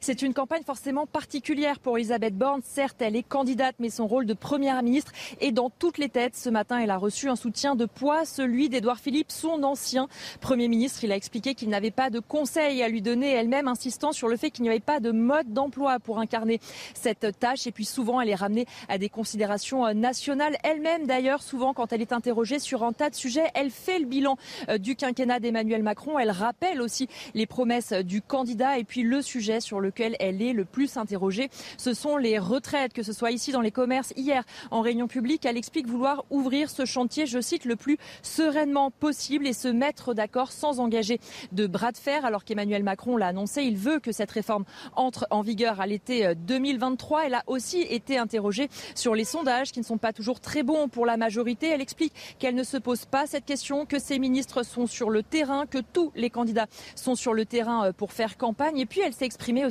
C'est 0.00 0.22
une 0.22 0.32
campagne 0.32 0.62
forcément 0.62 1.06
particulière 1.06 1.80
pour 1.80 1.98
Elisabeth 1.98 2.38
Borne. 2.38 2.60
Certes, 2.62 3.02
elle 3.02 3.16
est 3.16 3.24
candidate, 3.24 3.74
mais 3.80 3.90
son 3.90 4.06
rôle 4.06 4.26
de 4.26 4.32
première 4.32 4.80
ministre 4.84 5.10
est 5.40 5.50
dans 5.50 5.70
toutes 5.70 5.98
les 5.98 6.08
têtes. 6.08 6.36
Ce 6.36 6.48
matin, 6.48 6.78
elle 6.78 6.90
a 6.90 6.96
reçu 6.96 7.28
un 7.28 7.34
soutien 7.34 7.74
de 7.74 7.84
poids, 7.84 8.24
celui 8.24 8.68
d'Edouard 8.68 9.00
Philippe, 9.00 9.32
son 9.32 9.64
ancien 9.64 10.08
Premier 10.40 10.68
ministre. 10.68 11.02
Il 11.02 11.10
a 11.10 11.16
expliqué 11.16 11.54
qu'il 11.54 11.68
n'avait 11.68 11.90
pas 11.90 12.10
de 12.10 12.20
conseils 12.20 12.80
à 12.80 12.88
lui 12.88 13.02
donner, 13.02 13.32
elle-même 13.32 13.66
insistant 13.66 14.12
sur 14.12 14.28
le 14.28 14.36
fait 14.36 14.52
qu'il 14.52 14.62
n'y 14.62 14.68
avait 14.68 14.78
pas 14.78 15.00
de 15.00 15.10
mode 15.10 15.52
d'emploi 15.52 15.98
pour 15.98 16.20
incarner 16.20 16.60
cette 16.94 17.36
tâche. 17.40 17.66
Et 17.66 17.72
puis 17.72 17.84
souvent, 17.84 18.20
elle 18.20 18.28
est 18.28 18.36
ramenée 18.36 18.66
à 18.88 18.98
des 18.98 19.08
considérations 19.08 19.92
nationales. 19.94 20.58
Elle-même, 20.62 21.08
d'ailleurs, 21.08 21.42
souvent, 21.42 21.74
quand 21.74 21.92
elle 21.92 22.02
est 22.02 22.12
interrogée 22.12 22.60
sur 22.60 22.84
un 22.84 22.92
tas 22.92 23.10
de 23.10 23.16
sujets, 23.16 23.50
elle 23.54 23.70
fait 23.70 23.98
le 23.98 24.06
bilan 24.06 24.36
euh, 24.68 24.78
du 24.78 24.94
quinquennat 24.94 25.40
d'Emmanuel 25.40 25.82
Macron. 25.82 26.20
Elle 26.20 26.30
rappelle 26.30 26.80
aussi 26.80 27.08
les 27.34 27.46
promesses 27.46 27.92
du 27.92 28.22
candidat 28.22 28.78
et 28.78 28.84
puis 28.84 29.02
le 29.02 29.22
sujet 29.22 29.60
sur 29.60 29.80
le 29.80 29.87
lequel 29.88 30.16
elle 30.20 30.40
est 30.42 30.52
le 30.52 30.64
plus 30.64 30.96
interrogée. 30.96 31.50
Ce 31.76 31.94
sont 31.94 32.16
les 32.16 32.38
retraites, 32.38 32.92
que 32.92 33.02
ce 33.02 33.12
soit 33.12 33.30
ici 33.30 33.52
dans 33.52 33.60
les 33.60 33.70
commerces. 33.70 34.12
Hier, 34.16 34.44
en 34.70 34.80
réunion 34.80 35.08
publique, 35.08 35.46
elle 35.46 35.56
explique 35.56 35.86
vouloir 35.86 36.24
ouvrir 36.30 36.70
ce 36.70 36.84
chantier, 36.84 37.26
je 37.26 37.40
cite, 37.40 37.64
le 37.64 37.76
plus 37.76 37.98
sereinement 38.22 38.90
possible 38.90 39.46
et 39.46 39.52
se 39.52 39.68
mettre 39.68 40.14
d'accord 40.14 40.52
sans 40.52 40.80
engager 40.80 41.20
de 41.52 41.66
bras 41.66 41.92
de 41.92 41.96
fer, 41.96 42.24
alors 42.24 42.44
qu'Emmanuel 42.44 42.82
Macron 42.82 43.16
l'a 43.16 43.28
annoncé. 43.28 43.62
Il 43.62 43.76
veut 43.76 43.98
que 43.98 44.12
cette 44.12 44.30
réforme 44.30 44.64
entre 44.94 45.26
en 45.30 45.42
vigueur 45.42 45.80
à 45.80 45.86
l'été 45.86 46.34
2023. 46.34 47.26
Elle 47.26 47.34
a 47.34 47.42
aussi 47.46 47.80
été 47.82 48.18
interrogée 48.18 48.68
sur 48.94 49.14
les 49.14 49.24
sondages 49.24 49.72
qui 49.72 49.80
ne 49.80 49.84
sont 49.84 49.98
pas 49.98 50.12
toujours 50.12 50.40
très 50.40 50.62
bons 50.62 50.88
pour 50.88 51.06
la 51.06 51.16
majorité. 51.16 51.68
Elle 51.68 51.80
explique 51.80 52.14
qu'elle 52.38 52.54
ne 52.54 52.62
se 52.62 52.76
pose 52.76 53.04
pas 53.06 53.26
cette 53.26 53.44
question, 53.44 53.86
que 53.86 53.98
ses 53.98 54.18
ministres 54.18 54.62
sont 54.62 54.86
sur 54.86 55.10
le 55.10 55.22
terrain, 55.22 55.66
que 55.66 55.78
tous 55.78 56.12
les 56.14 56.30
candidats 56.30 56.66
sont 56.94 57.14
sur 57.14 57.34
le 57.34 57.44
terrain 57.44 57.86
euh, 57.86 57.92
pour 57.92 58.12
faire 58.12 58.36
campagne. 58.36 58.78
Et 58.78 58.86
puis 58.86 59.00
elle 59.00 59.12
s'est 59.12 59.24
exprimée 59.24 59.64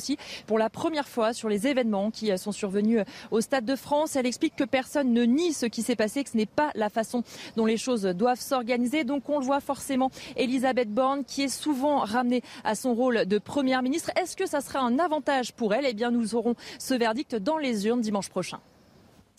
pour 0.45 0.57
la 0.57 0.69
première 0.69 1.07
fois 1.07 1.33
sur 1.33 1.49
les 1.49 1.67
événements 1.67 2.11
qui 2.11 2.35
sont 2.37 2.51
survenus 2.51 3.01
au 3.31 3.41
Stade 3.41 3.65
de 3.65 3.75
France. 3.75 4.15
Elle 4.15 4.25
explique 4.25 4.55
que 4.55 4.63
personne 4.63 5.11
ne 5.11 5.23
nie 5.23 5.53
ce 5.53 5.65
qui 5.65 5.81
s'est 5.81 5.95
passé, 5.95 6.23
que 6.23 6.29
ce 6.29 6.37
n'est 6.37 6.45
pas 6.45 6.71
la 6.75 6.89
façon 6.89 7.23
dont 7.55 7.65
les 7.65 7.77
choses 7.77 8.03
doivent 8.03 8.39
s'organiser. 8.39 9.03
Donc 9.03 9.27
on 9.29 9.39
le 9.39 9.45
voit 9.45 9.59
forcément, 9.59 10.09
Elisabeth 10.35 10.93
Borne 10.93 11.23
qui 11.25 11.41
est 11.43 11.49
souvent 11.49 11.99
ramenée 11.99 12.43
à 12.63 12.75
son 12.75 12.93
rôle 12.93 13.25
de 13.25 13.37
première 13.37 13.81
ministre. 13.81 14.11
Est-ce 14.15 14.37
que 14.37 14.45
ça 14.45 14.61
sera 14.61 14.79
un 14.79 14.99
avantage 14.99 15.53
pour 15.53 15.73
elle? 15.73 15.85
Eh 15.85 15.93
bien 15.93 16.11
nous 16.11 16.35
aurons 16.35 16.55
ce 16.79 16.93
verdict 16.93 17.35
dans 17.35 17.57
les 17.57 17.87
urnes 17.87 18.01
dimanche 18.01 18.29
prochain. 18.29 18.59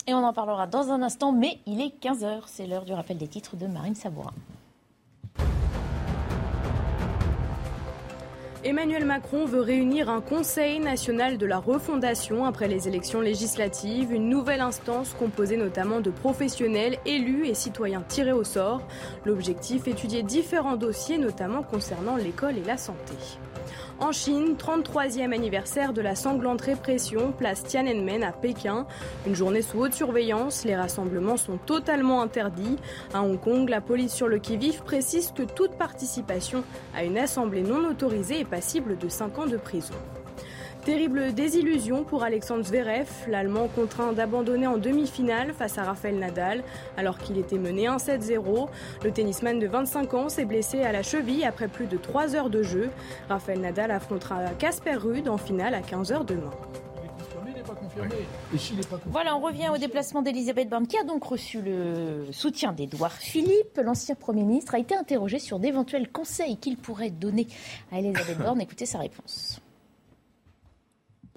Et 0.07 0.13
on 0.13 0.23
en 0.23 0.33
parlera 0.33 0.65
dans 0.65 0.91
un 0.91 1.01
instant, 1.01 1.31
mais 1.31 1.59
il 1.67 1.81
est 1.81 1.93
15h, 2.01 2.43
c'est 2.47 2.65
l'heure 2.65 2.85
du 2.85 2.93
rappel 2.93 3.17
des 3.17 3.27
titres 3.27 3.55
de 3.55 3.67
Marine 3.67 3.95
Sabourin. 3.95 4.33
Emmanuel 8.65 9.05
Macron 9.05 9.45
veut 9.45 9.61
réunir 9.61 10.09
un 10.09 10.19
Conseil 10.19 10.79
national 10.79 11.37
de 11.37 11.45
la 11.45 11.59
refondation 11.59 12.43
après 12.43 12.67
les 12.67 12.89
élections 12.89 13.21
législatives, 13.21 14.11
une 14.11 14.27
nouvelle 14.27 14.59
instance 14.59 15.15
composée 15.17 15.55
notamment 15.55 16.01
de 16.01 16.09
professionnels, 16.09 16.97
élus 17.05 17.47
et 17.47 17.53
citoyens 17.53 18.03
tirés 18.05 18.33
au 18.33 18.43
sort. 18.43 18.81
L'objectif, 19.25 19.87
étudier 19.87 20.23
différents 20.23 20.75
dossiers, 20.75 21.17
notamment 21.17 21.63
concernant 21.63 22.17
l'école 22.17 22.57
et 22.57 22.63
la 22.65 22.75
santé. 22.75 23.13
En 24.01 24.13
Chine, 24.13 24.55
33e 24.55 25.33
anniversaire 25.33 25.91
de 25.91 26.01
la 26.01 26.15
sanglante 26.15 26.61
répression, 26.61 27.33
place 27.33 27.63
Tiananmen 27.63 28.23
à 28.23 28.31
Pékin. 28.31 28.87
Une 29.27 29.35
journée 29.35 29.61
sous 29.61 29.77
haute 29.77 29.93
surveillance, 29.93 30.63
les 30.63 30.75
rassemblements 30.77 31.35
sont 31.35 31.57
totalement 31.57 32.21
interdits. 32.21 32.77
À 33.13 33.21
Hong 33.21 33.37
Kong, 33.37 33.67
la 33.67 33.81
police 33.81 34.13
sur 34.13 34.29
le 34.29 34.39
qui-vive 34.39 34.83
précise 34.83 35.33
que 35.35 35.43
toute 35.43 35.71
participation 35.71 36.63
à 36.95 37.03
une 37.03 37.17
assemblée 37.17 37.61
non 37.61 37.89
autorisée 37.89 38.39
est 38.39 38.45
passible 38.45 38.97
de 38.97 39.09
5 39.09 39.37
ans 39.37 39.47
de 39.47 39.57
prison. 39.57 39.95
Terrible 40.85 41.33
désillusion 41.33 42.03
pour 42.03 42.23
Alexandre 42.23 42.63
Zverev, 42.63 43.07
l'Allemand 43.27 43.67
contraint 43.67 44.13
d'abandonner 44.13 44.65
en 44.65 44.77
demi-finale 44.77 45.53
face 45.53 45.77
à 45.77 45.83
Rafael 45.83 46.17
Nadal 46.17 46.63
alors 46.97 47.17
qu'il 47.17 47.37
était 47.37 47.57
mené 47.57 47.87
1-7-0. 47.87 48.69
Le 49.03 49.11
tennisman 49.11 49.59
de 49.59 49.67
25 49.67 50.13
ans 50.13 50.29
s'est 50.29 50.45
blessé 50.45 50.81
à 50.81 50.91
la 50.91 51.03
cheville 51.03 51.43
après 51.43 51.67
plus 51.67 51.85
de 51.85 51.97
3 51.97 52.35
heures 52.35 52.49
de 52.49 52.63
jeu. 52.63 52.89
Rafael 53.27 53.59
Nadal 53.59 53.91
affrontera 53.91 54.45
Casper 54.57 54.95
Ruud 54.95 55.27
en 55.27 55.37
finale 55.37 55.73
à 55.73 55.81
15h 55.81 56.25
demain. 56.25 56.51
Voilà, 59.07 59.35
on 59.35 59.41
revient 59.41 59.69
au 59.73 59.77
déplacement 59.77 60.21
d'Elisabeth 60.21 60.69
Borne, 60.69 60.87
qui 60.87 60.97
a 60.97 61.03
donc 61.03 61.23
reçu 61.23 61.61
le 61.61 62.31
soutien 62.31 62.71
d'Edouard 62.71 63.13
Philippe. 63.13 63.79
L'ancien 63.83 64.15
Premier 64.15 64.43
ministre 64.43 64.75
a 64.75 64.79
été 64.79 64.95
interrogé 64.95 65.39
sur 65.39 65.59
d'éventuels 65.59 66.09
conseils 66.09 66.57
qu'il 66.57 66.77
pourrait 66.77 67.11
donner 67.11 67.47
à 67.91 67.99
Elisabeth 67.99 68.37
Borne. 68.39 68.61
Écoutez 68.61 68.85
sa 68.85 68.99
réponse. 68.99 69.61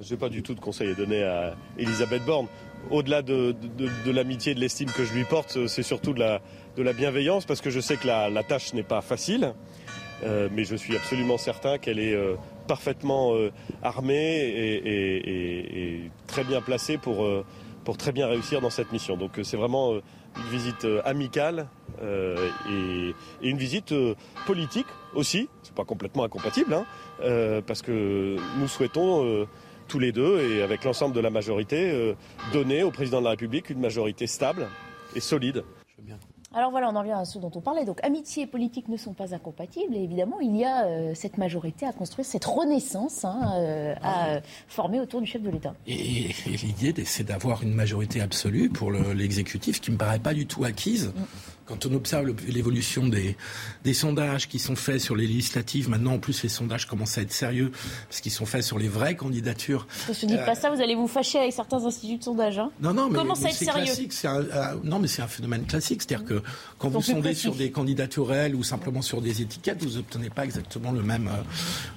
Je 0.02 0.14
n'ai 0.14 0.18
pas 0.18 0.28
du 0.28 0.42
tout 0.42 0.54
de 0.54 0.60
conseils 0.60 0.90
à 0.90 0.94
donner 0.94 1.22
à 1.22 1.54
Elisabeth 1.78 2.24
Borne. 2.24 2.48
Au-delà 2.90 3.22
de, 3.22 3.54
l'amitié 4.06 4.50
et 4.50 4.54
de 4.56 4.60
l'estime 4.60 4.90
que 4.90 5.04
je 5.04 5.14
lui 5.14 5.22
porte, 5.24 5.66
c'est 5.68 5.84
surtout 5.84 6.12
de 6.12 6.18
la, 6.18 6.92
bienveillance 6.92 7.44
parce 7.44 7.60
que 7.60 7.70
je 7.70 7.78
sais 7.78 7.96
que 7.96 8.08
la, 8.08 8.42
tâche 8.42 8.74
n'est 8.74 8.82
pas 8.82 9.00
facile. 9.00 9.54
Euh, 10.24 10.48
mais 10.52 10.64
je 10.64 10.76
suis 10.76 10.96
absolument 10.96 11.36
certain 11.36 11.78
qu'elle 11.78 11.98
est 11.98 12.14
euh, 12.14 12.34
parfaitement 12.68 13.34
euh, 13.34 13.50
armée 13.82 14.38
et, 14.40 16.10
très 16.26 16.44
bien 16.44 16.60
placée 16.60 16.96
pour, 16.96 17.28
pour 17.84 17.96
très 17.96 18.12
bien 18.12 18.26
réussir 18.26 18.60
dans 18.60 18.70
cette 18.70 18.92
mission. 18.92 19.16
Donc 19.16 19.38
c'est 19.42 19.56
vraiment 19.56 19.94
une 19.94 20.50
visite 20.50 20.86
amicale 21.04 21.68
et, 22.02 23.14
une 23.42 23.56
visite 23.56 23.94
politique 24.46 24.86
aussi. 25.14 25.48
C'est 25.62 25.74
pas 25.74 25.84
complètement 25.84 26.24
incompatible, 26.24 26.74
hein, 26.74 27.62
parce 27.66 27.82
que 27.82 28.36
nous 28.58 28.68
souhaitons 28.68 29.46
tous 29.92 29.98
les 29.98 30.12
deux 30.12 30.40
et 30.40 30.62
avec 30.62 30.84
l'ensemble 30.84 31.14
de 31.14 31.20
la 31.20 31.28
majorité 31.28 32.14
donner 32.50 32.82
au 32.82 32.90
président 32.90 33.18
de 33.18 33.24
la 33.24 33.30
République 33.30 33.68
une 33.68 33.78
majorité 33.78 34.26
stable 34.26 34.66
et 35.14 35.20
solide. 35.20 35.64
Alors 36.54 36.70
voilà, 36.70 36.90
on 36.90 36.96
en 36.96 37.02
vient 37.02 37.18
à 37.18 37.24
ce 37.24 37.38
dont 37.38 37.50
on 37.54 37.60
parlait. 37.60 37.84
Donc 37.84 38.02
amitié 38.04 38.44
et 38.44 38.46
politique 38.46 38.88
ne 38.88 38.96
sont 38.96 39.14
pas 39.14 39.34
incompatibles. 39.34 39.94
Et 39.94 40.02
évidemment, 40.02 40.40
il 40.40 40.56
y 40.56 40.64
a 40.64 40.84
euh, 40.84 41.12
cette 41.14 41.38
majorité 41.38 41.86
à 41.86 41.92
construire, 41.92 42.26
cette 42.26 42.44
renaissance 42.44 43.24
hein, 43.24 43.52
euh, 43.56 43.94
à 44.02 44.40
former 44.68 45.00
autour 45.00 45.20
du 45.20 45.26
chef 45.26 45.42
de 45.42 45.50
l'État. 45.50 45.74
Et, 45.86 46.30
l'idée, 46.46 46.94
c'est 47.04 47.24
d'avoir 47.24 47.62
une 47.62 47.74
majorité 47.74 48.20
absolue 48.20 48.68
pour 48.68 48.90
l'exécutif 48.90 49.80
qui 49.80 49.90
ne 49.90 49.94
me 49.94 49.98
paraît 49.98 50.18
pas 50.18 50.34
du 50.34 50.46
tout 50.46 50.64
acquise. 50.64 51.12
Mm 51.14 51.22
quand 51.66 51.86
on 51.86 51.94
observe 51.94 52.34
l'évolution 52.48 53.06
des, 53.06 53.36
des, 53.84 53.94
sondages 53.94 54.48
qui 54.48 54.58
sont 54.58 54.76
faits 54.76 55.00
sur 55.00 55.16
les 55.16 55.26
législatives, 55.26 55.88
maintenant 55.88 56.14
en 56.14 56.18
plus 56.18 56.42
les 56.42 56.48
sondages 56.48 56.86
commencent 56.86 57.18
à 57.18 57.22
être 57.22 57.32
sérieux 57.32 57.72
parce 58.08 58.20
qu'ils 58.20 58.32
sont 58.32 58.46
faits 58.46 58.62
sur 58.62 58.78
les 58.78 58.88
vraies 58.88 59.16
candidatures. 59.16 59.86
Ne 60.08 60.28
dites 60.28 60.44
pas 60.44 60.54
ça, 60.54 60.70
vous 60.70 60.80
allez 60.80 60.94
vous 60.94 61.08
fâcher 61.08 61.38
avec 61.38 61.52
certains 61.52 61.84
instituts 61.84 62.18
de 62.18 62.24
sondage. 62.24 62.58
Hein 62.58 62.70
non, 62.80 62.92
non, 62.92 63.08
mais, 63.08 63.20
c'est 63.50 63.66
classique. 63.66 64.12
Un, 64.24 64.40
euh, 64.40 64.74
non, 64.84 64.98
mais 64.98 65.08
c'est 65.08 65.22
un 65.22 65.28
phénomène 65.28 65.64
classique, 65.66 66.02
c'est-à-dire 66.02 66.26
que 66.26 66.42
quand 66.78 66.88
vous 66.88 67.02
sondez 67.02 67.34
sur 67.34 67.54
des 67.54 67.70
candidatures 67.70 68.26
réelles 68.26 68.54
ou 68.54 68.62
simplement 68.62 69.02
sur 69.02 69.20
des 69.20 69.42
étiquettes, 69.42 69.82
vous 69.82 69.96
n'obtenez 69.96 70.30
pas 70.30 70.44
exactement 70.44 70.92
le 70.92 71.02
même, 71.02 71.28
euh, 71.28 71.42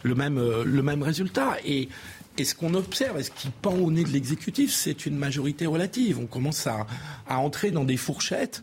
le 0.03 0.15
même, 0.15 0.37
euh, 0.37 0.63
le 0.63 0.83
même 0.83 1.03
résultat. 1.03 1.57
Et 1.65 1.89
et 2.37 2.43
ce 2.43 2.53
qu'on 2.55 2.73
observe, 2.73 3.19
et 3.19 3.23
ce 3.23 3.31
qui 3.31 3.49
pend 3.49 3.75
au 3.75 3.91
nez 3.91 4.03
de 4.03 4.09
l'exécutif, 4.09 4.73
c'est 4.73 5.05
une 5.05 5.15
majorité 5.15 5.65
relative. 5.65 6.19
On 6.19 6.25
commence 6.25 6.67
à, 6.67 6.85
à, 7.27 7.37
entrer 7.39 7.71
dans 7.71 7.85
des 7.85 7.97
fourchettes 7.97 8.61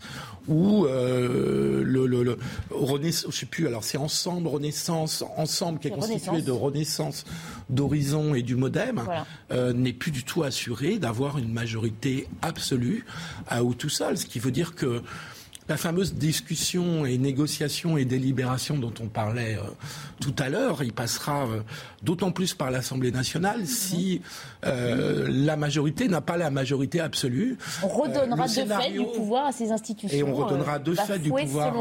où 0.48 0.84
euh, 0.86 1.82
le, 1.84 2.06
le, 2.06 2.22
le 2.22 2.38
Renaissance, 2.70 3.32
je 3.32 3.38
sais 3.40 3.46
plus, 3.46 3.66
alors 3.66 3.84
c'est 3.84 3.98
Ensemble, 3.98 4.48
Renaissance, 4.48 5.24
Ensemble 5.36 5.78
qui 5.78 5.88
est, 5.88 5.92
constitué 5.92 6.42
de 6.42 6.50
Renaissance, 6.50 7.24
d'Horizon 7.70 8.34
et 8.34 8.42
du 8.42 8.56
Modem, 8.56 9.02
euh, 9.52 9.72
n'est 9.72 9.92
plus 9.92 10.10
du 10.10 10.24
tout 10.24 10.42
assuré 10.42 10.98
d'avoir 10.98 11.38
une 11.38 11.52
majorité 11.52 12.28
absolue 12.42 13.06
à 13.46 13.62
ou 13.64 13.74
tout 13.74 13.88
seul. 13.88 14.18
Ce 14.18 14.26
qui 14.26 14.38
veut 14.38 14.50
dire 14.50 14.74
que 14.74 15.02
la 15.72 15.78
fameuse 15.78 16.12
discussion 16.12 17.06
et 17.06 17.16
négociation 17.16 17.96
et 17.96 18.04
délibération 18.04 18.76
dont 18.76 18.92
on 19.00 19.06
parlait 19.06 19.56
euh, 19.56 19.62
tout 20.20 20.34
à 20.38 20.50
l'heure, 20.50 20.82
il 20.82 20.92
passera 20.92 21.46
euh, 21.46 21.62
d'autant 22.02 22.30
plus 22.30 22.52
par 22.52 22.70
l'Assemblée 22.70 23.10
nationale 23.10 23.66
si 23.66 24.20
euh, 24.66 25.26
la 25.30 25.56
majorité 25.56 26.08
n'a 26.08 26.20
pas 26.20 26.36
la 26.36 26.50
majorité 26.50 27.00
absolue. 27.00 27.56
On 27.82 27.88
redonnera 27.88 28.46
de 28.46 28.52
fait 28.52 28.90
du 28.92 29.04
pouvoir 29.16 29.46
à 29.46 29.52
ces 29.52 29.72
institutions. 29.72 30.16
Et 30.16 30.22
on 30.22 30.34
redonnera 30.34 30.78
de 30.78 30.94
fait 30.94 31.18
du 31.18 31.30
pouvoir 31.30 31.74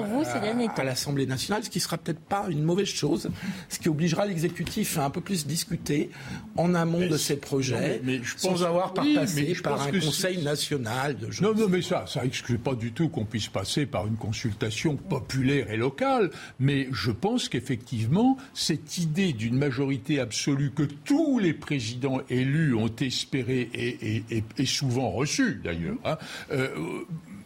à, 0.78 0.84
l'Assemblée 0.84 1.26
nationale, 1.26 1.66
ce 1.66 1.70
qui 1.70 1.82
sera 1.82 1.98
peut-être 1.98 2.22
pas 2.22 2.46
une 2.50 2.64
mauvaise 2.64 2.88
chose, 2.88 3.30
ce 3.68 3.78
qui 3.78 3.90
obligera 3.90 4.26
l'exécutif 4.26 4.98
à 4.98 5.06
un 5.06 5.10
peu 5.10 5.22
plus 5.22 5.46
discuter 5.46 6.12
en 6.56 6.74
amont 6.76 7.08
de 7.08 7.18
ces 7.18 7.36
projets, 7.36 8.00
mais, 8.04 8.22
je 8.24 8.38
sans 8.38 8.64
avoir 8.64 8.94
par 8.94 9.06
passé 9.14 9.54
par 9.62 9.82
un 9.82 9.92
Conseil 9.92 10.42
national 10.44 11.18
de. 11.18 11.28
Non, 11.42 11.54
non, 11.54 11.68
mais 11.68 11.82
ça, 11.82 12.06
ça 12.08 12.24
exclut 12.24 12.58
pas 12.58 12.74
du 12.74 12.94
tout 12.94 13.10
qu'on 13.10 13.26
puisse 13.26 13.48
passer 13.48 13.81
par 13.86 14.08
une 14.08 14.16
consultation 14.16 14.96
populaire 14.96 15.70
et 15.72 15.78
locale, 15.78 16.32
mais 16.60 16.88
je 16.92 17.12
pense 17.12 17.50
qu'effectivement, 17.50 18.38
cette 18.54 18.98
idée 18.98 19.34
d'une 19.34 19.58
majorité 19.58 20.20
absolue 20.20 20.72
que 20.72 20.84
tous 20.84 21.40
les 21.40 21.54
présidents 21.54 22.22
élus 22.30 22.76
ont 22.76 22.94
espéré 23.00 23.70
et, 23.74 24.66
souvent 24.66 25.10
reçu 25.12 25.62
d'ailleurs, 25.64 25.98
hein, 26.06 26.18
euh, 26.52 26.70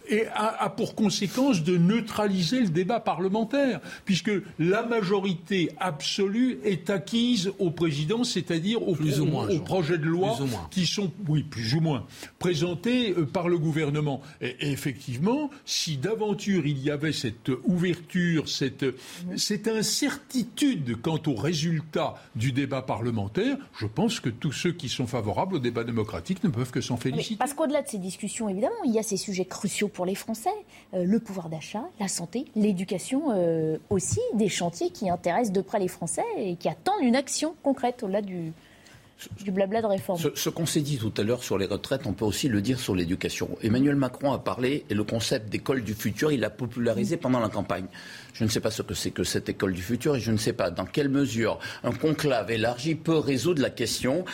et 0.09 0.25
a, 0.33 0.69
pour 0.69 0.95
conséquence 0.95 1.63
de 1.63 1.77
neutraliser 1.77 2.61
le 2.61 2.69
débat 2.69 2.99
parlementaire, 2.99 3.81
puisque 4.05 4.31
la 4.59 4.83
majorité 4.83 5.71
absolue 5.79 6.59
est 6.63 6.89
acquise 6.89 7.51
au 7.59 7.71
président, 7.71 8.23
c'est-à-dire 8.23 8.87
au, 8.87 8.95
projet 9.63 9.97
de 9.97 10.05
loi 10.05 10.37
qui 10.71 10.85
sont, 10.85 11.11
oui, 11.27 11.43
plus 11.43 11.75
ou 11.75 11.81
moins, 11.81 12.05
présentés 12.39 13.11
euh, 13.11 13.25
par 13.25 13.47
le 13.47 13.57
gouvernement. 13.57 14.21
Et, 14.41 14.55
effectivement, 14.61 15.49
si 15.65 15.97
d'aventure 15.97 16.65
il 16.65 16.79
y 16.83 16.91
avait 16.91 17.13
cette 17.13 17.51
ouverture, 17.65 18.47
cette, 18.49 18.85
cette 19.37 19.67
incertitude 19.67 21.01
quant 21.01 21.19
aux 21.27 21.35
résultats 21.35 22.15
du 22.35 22.51
débat 22.51 22.81
parlementaire, 22.81 23.57
je 23.77 23.85
pense 23.85 24.19
que 24.19 24.29
tous 24.29 24.51
ceux 24.51 24.71
qui 24.71 24.89
sont 24.89 25.07
favorables 25.07 25.55
au 25.55 25.59
débat 25.59 25.83
démocratique 25.83 26.43
ne 26.43 26.49
peuvent 26.49 26.71
que 26.71 26.81
s'en 26.81 26.97
féliciter. 26.97 27.35
parce 27.35 27.53
qu'au-delà 27.53 27.81
de 27.81 27.87
ces 27.87 27.97
discussions, 27.97 28.49
évidemment, 28.49 28.75
il 28.85 28.93
y 28.93 28.99
a 28.99 29.03
ces 29.03 29.17
sujets 29.17 29.45
cruciaux 29.45 29.87
pour 29.95 30.05
les 30.05 30.13
Français. 30.13 30.53
Euh, 30.93 31.03
le 31.05 31.19
pouvoir 31.19 31.49
d'achat, 31.49 31.83
la 31.99 32.07
santé, 32.07 32.45
l'éducation 32.55 33.31
euh, 33.31 33.77
aussi, 33.89 34.19
des 34.35 34.49
chantiers 34.49 34.91
qui 34.91 35.09
intéressent 35.09 35.53
de 35.53 35.61
près 35.61 35.79
les 35.79 35.87
Français 35.87 36.25
et 36.37 36.55
qui 36.57 36.69
attendent 36.69 37.01
une 37.01 37.15
action 37.15 37.55
concrète 37.63 38.03
au-delà 38.03 38.21
du, 38.21 38.51
du 39.43 39.51
blabla 39.51 39.81
de 39.81 39.87
réforme. 39.87 40.19
Ce, 40.35 40.49
qu'on 40.49 40.65
s'est 40.65 40.81
dit 40.81 40.97
tout 40.97 41.13
à 41.17 41.23
l'heure 41.23 41.43
sur 41.43 41.57
les 41.57 41.65
retraites, 41.65 42.05
on 42.05 42.13
peut 42.13 42.25
aussi 42.25 42.49
le 42.49 42.61
dire 42.61 42.79
sur 42.79 42.95
l'éducation. 42.95 43.49
Emmanuel 43.61 43.95
Macron 43.95 44.33
a 44.33 44.39
parlé 44.39 44.85
et 44.89 44.93
le 44.93 45.03
concept 45.03 45.49
d'école 45.49 45.83
du 45.83 45.93
futur, 45.93 46.31
il 46.31 46.41
l'a 46.41 46.49
popularisé 46.49 47.17
pendant 47.17 47.39
la 47.39 47.49
campagne. 47.49 47.85
Je 48.33 48.43
ne 48.43 48.49
sais 48.49 48.59
pas 48.59 48.71
ce 48.71 48.81
que 48.81 48.93
c'est 48.93 49.11
que 49.11 49.23
cette 49.23 49.47
école 49.47 49.73
du 49.73 49.81
futur 49.81 50.17
et 50.17 50.19
je 50.19 50.31
ne 50.31 50.37
sais 50.37 50.51
pas 50.51 50.69
dans 50.69 50.85
quelle 50.85 51.07
mesure 51.07 51.59
un 51.83 51.93
conclave 51.93 52.51
élargi 52.51 52.95
peut 52.95 53.17
résoudre 53.17 53.61
la 53.61 53.69
question. 53.69 54.25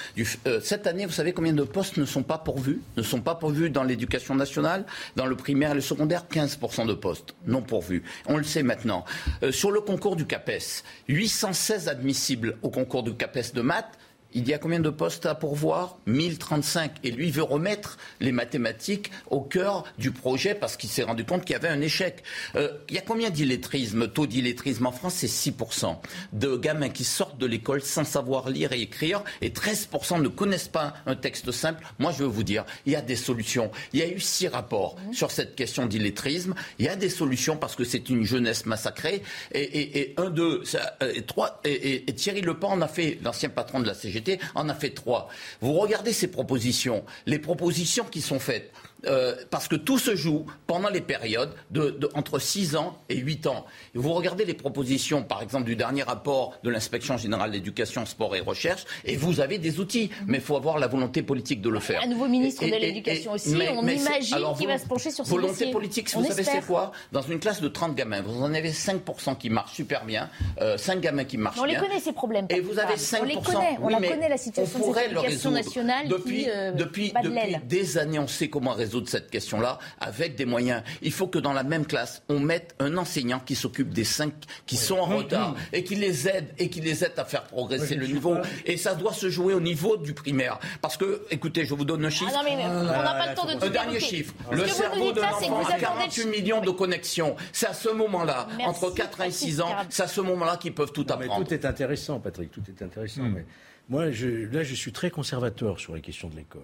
Euh, 0.48 0.60
cette 0.64 0.88
année, 0.88 1.06
vous 1.06 1.12
savez 1.12 1.34
combien 1.34 1.54
de 1.54 1.64
postes 1.64 1.98
ne 1.98 2.06
sont 2.06 2.24
pas 2.24 2.40
pourvus 2.40 2.82
Ne 2.98 3.04
sont 3.04 3.22
pas 3.22 3.36
pourvus 3.36 3.70
dans 3.70 3.84
l'éducation 3.84 4.34
nationale, 4.34 4.86
dans 5.16 5.28
le 5.28 5.36
primaire 5.36 5.72
et 5.72 5.76
le 5.76 5.82
secondaire 5.82 6.26
15% 6.32 6.88
de 6.88 6.94
postes 6.96 7.36
non 7.46 7.62
pourvus. 7.62 8.04
On 8.26 8.38
le 8.38 8.44
sait 8.44 8.64
maintenant. 8.64 9.06
Euh, 9.44 9.52
sur 9.52 9.72
le 9.72 9.82
concours 9.82 10.16
du 10.16 10.26
CAPES, 10.26 10.84
816 11.08 11.88
admissibles 11.88 12.58
au 12.64 12.72
concours 12.72 13.04
du 13.04 13.14
CAPES 13.14 13.54
de 13.54 13.62
maths, 13.62 14.00
il 14.34 14.48
y 14.48 14.54
a 14.54 14.58
combien 14.58 14.80
de 14.80 14.90
postes 14.90 15.26
à 15.26 15.36
pourvoir? 15.36 15.98
1035. 16.06 16.92
Et 17.04 17.12
lui 17.12 17.32
veut 17.32 17.44
remettre 17.44 17.98
les 18.20 18.32
mathématiques 18.32 19.12
au 19.30 19.42
cœur 19.42 19.84
du 19.98 20.12
projet 20.12 20.56
parce 20.56 20.78
qu'il 20.78 20.90
s'est 20.90 21.04
rendu 21.04 21.26
compte 21.26 21.46
qu'il 21.46 21.54
y 21.54 21.56
avait 21.56 21.68
un 21.68 21.82
échec. 21.82 22.24
Euh, 22.56 22.70
il 22.90 22.96
y 22.96 22.98
a 22.98 23.02
combien 23.02 23.30
d'illettrisme? 23.30 24.08
Taux 24.08 24.28
d'illettrisme 24.28 24.86
en 24.86 24.92
France, 24.92 25.16
c'est 25.16 25.28
6%. 25.28 25.98
De 26.34 26.56
gamins 26.56 26.90
qui 26.90 27.04
sortent 27.04 27.38
de 27.38 27.46
l'école 27.46 27.82
sans 27.82 28.04
savoir 28.04 28.50
lire 28.50 28.72
et 28.74 28.82
écrire 28.82 29.24
et 29.42 29.50
13% 29.50 30.22
ne 30.22 30.28
connaissent 30.28 30.68
pas 30.68 30.94
un 31.06 31.16
texte 31.16 31.52
simple. 31.52 31.84
Moi, 32.00 32.12
je 32.12 32.24
veux 32.24 32.30
vous 32.30 32.44
dire, 32.44 32.66
il 32.86 32.94
y 32.94 32.96
a 32.96 33.02
des 33.02 33.16
solutions. 33.16 33.72
Il 33.94 34.00
y 34.00 34.04
a 34.04 34.08
eu 34.08 34.20
six 34.20 34.48
rapports 34.48 34.96
sur 35.12 35.32
cette 35.32 35.56
question 35.56 35.86
d'illettrisme. 35.86 36.54
Il 36.80 36.86
y 36.86 36.90
a 36.90 36.96
des 36.96 37.10
solutions 37.10 37.58
parce 37.58 37.76
que 37.76 37.84
c'est 37.84 38.10
une 38.10 38.24
jeunesse 38.24 38.66
massacrée. 38.66 39.24
Et, 39.54 40.14
un, 40.18 40.30
deux, 40.30 40.64
euh, 41.02 41.14
et 41.14 41.22
trois. 41.24 41.62
Et, 41.64 42.06
Thierry 42.14 42.42
Lepan 42.42 42.72
en 42.72 42.82
a 42.82 42.88
fait, 42.88 43.20
l'ancien 43.24 43.50
patron 43.50 43.80
de 43.80 43.88
la 43.88 43.94
CGT, 43.94 44.21
en 44.56 44.70
a 44.70 44.74
fait 44.74 44.92
trois. 44.92 45.30
Vous 45.62 45.74
regardez 45.74 46.14
ces 46.14 46.28
propositions, 46.28 47.04
les 47.26 47.40
propositions 47.40 48.06
qui 48.06 48.22
sont 48.22 48.40
faites 48.40 48.72
euh, 49.06 49.36
parce 49.50 49.68
que 49.68 49.76
tout 49.76 49.98
se 49.98 50.16
joue 50.16 50.46
pendant 50.68 50.90
les 50.90 51.02
périodes 51.02 51.54
de, 51.72 51.98
entre 52.14 52.40
6 52.40 52.76
ans 52.76 52.98
et 53.10 53.18
8 53.18 53.48
ans. 53.48 53.66
vous 53.96 54.14
regardez 54.14 54.46
les 54.46 54.54
propositions, 54.54 55.24
par 55.24 55.42
exemple, 55.42 55.66
du 55.66 55.76
dernier 55.76 56.04
rapport 56.04 56.54
de 56.64 56.70
l'inspection 56.70 57.18
générale 57.18 57.52
d'éducation, 57.52 58.06
sport 58.06 58.36
et 58.36 58.40
recherche, 58.40 58.86
et 59.06 59.16
vous 59.16 59.40
avez 59.40 59.58
des 59.58 59.80
outils, 59.80 60.10
mais 60.28 60.38
il 60.38 60.44
faut 60.44 60.56
avoir 60.56 60.78
la 60.78 60.88
volonté 60.88 61.24
politique 61.24 61.62
de 61.62 61.70
le 61.70 61.80
faire. 61.80 62.02
Un 62.04 62.08
nouveau 62.08 62.28
ministre 62.28 62.64
de 62.66 62.72
l'Éducation 62.72 63.34
aussi, 63.34 63.56
on 63.56 63.88
imagine 63.88 64.38
qu'il 64.58 64.68
va 64.68 64.78
se 64.78 64.86
pencher 64.86 65.12
sur 65.12 65.26
ce 65.26 65.30
Volonté 65.30 65.72
politique, 65.72 66.10
vous 66.14 66.26
savez 66.26 66.44
c'est 66.44 66.66
quoi? 66.66 66.92
Dans 67.12 67.22
une 67.22 67.40
classe 67.40 67.62
de 67.62 67.68
30 67.68 67.96
gamins, 67.96 68.22
vous 68.22 68.44
en 68.44 68.54
avez 68.54 68.72
5% 68.72 69.38
qui 69.38 69.50
marchent 69.50 69.74
super 69.74 70.06
bien, 70.06 70.30
euh, 70.62 70.78
5 70.78 71.02
gamins 71.02 71.24
qui 71.24 71.38
marchent 71.38 71.56
bien. 71.56 71.64
On 71.64 71.68
les 71.68 71.76
connaît 71.76 72.00
ces 72.00 72.14
problèmes. 72.14 72.46
Et 72.50 72.60
vous 72.60 72.78
avez 72.78 72.96
5%. 72.96 73.20
On 73.22 73.26
les 73.26 73.36
connaît, 73.36 73.78
on 73.82 73.88
la 73.90 73.98
connaît 73.98 74.30
la 74.30 74.38
situation 74.38 74.80
de 74.80 75.50
nationale 75.50 76.08
depuis, 76.08 76.44
qui, 76.44 76.50
euh, 76.50 76.72
depuis, 76.72 77.14
depuis 77.24 77.56
des 77.68 77.98
années, 77.98 78.20
on 78.20 78.28
sait 78.28 78.50
comment 78.50 78.74
résoudre 78.74 78.91
résoudre 78.92 79.08
cette 79.08 79.30
question-là 79.30 79.80
avec 80.00 80.36
des 80.36 80.46
moyens. 80.46 80.84
Il 81.02 81.12
faut 81.12 81.28
que 81.28 81.40
dans 81.40 81.54
la 81.54 81.64
même 81.64 81.86
classe, 81.86 82.24
on 82.28 82.40
mette 82.40 82.76
un 82.80 82.98
enseignant 82.98 83.40
qui 83.40 83.56
s'occupe 83.56 83.94
des 83.94 84.04
cinq 84.04 84.34
qui 84.66 84.76
sont 84.76 84.98
en 84.98 85.06
retard 85.06 85.56
et 85.72 85.84
qui 85.84 85.96
les 85.96 86.28
aide 86.28 86.50
et 86.58 86.70
qui 86.70 86.82
les 86.82 87.04
aide 87.04 87.14
à 87.18 87.26
faire 87.26 87.44
progresser 87.44 87.96
le 87.96 88.08
niveau. 88.08 88.36
Et 88.66 88.76
ça 88.76 88.96
doit 88.96 89.14
se 89.14 89.30
jouer 89.30 89.54
au 89.54 89.62
niveau 89.62 89.96
du 89.96 90.14
primaire. 90.14 90.60
Parce 90.82 90.98
que, 90.98 91.22
écoutez, 91.32 91.66
je 91.66 91.74
vous 91.74 91.86
donne 91.86 92.04
un 92.06 92.10
chiffre. 92.10 92.32
Ah 92.34 92.44
non, 92.44 92.44
mais 92.44 92.66
on 92.66 92.84
n'a 92.84 93.14
pas 93.14 93.30
le 93.30 93.36
temps 93.36 93.46
de 93.46 93.54
tout 93.54 93.66
Un 93.66 93.70
dernier 93.70 94.00
chiffre. 94.00 94.34
Le 94.52 94.68
cerveau 94.68 95.14
d'un 95.14 95.30
enfant 95.30 95.64
a 95.66 95.74
48 95.74 96.26
millions 96.26 96.62
de 96.62 96.72
connexions. 96.72 97.36
C'est 97.54 97.68
à 97.68 97.74
ce 97.74 97.90
moment-là, 97.90 98.48
entre 98.66 98.94
4 98.94 99.22
et 99.22 99.32
6 99.32 99.62
ans, 99.62 99.76
c'est 99.90 100.04
à 100.04 100.08
ce 100.08 100.22
moment-là 100.22 100.58
qu'ils 100.58 100.74
peuvent 100.74 100.92
tout 100.92 101.06
apprendre. 101.10 101.40
Mais 101.40 101.46
tout 101.46 101.54
est 101.54 101.66
intéressant, 101.66 102.20
Patrick, 102.20 102.52
tout 102.52 102.64
est 102.68 102.84
intéressant. 102.84 103.24
Hmm. 103.24 103.34
Mais 103.36 103.46
moi, 103.90 104.12
je, 104.12 104.28
là, 104.52 104.64
je 104.64 104.76
suis 104.76 104.92
très 104.92 105.10
conservateur 105.10 105.80
sur 105.80 105.96
les 105.96 106.02
questions 106.02 106.28
de 106.28 106.36
l'école. 106.36 106.62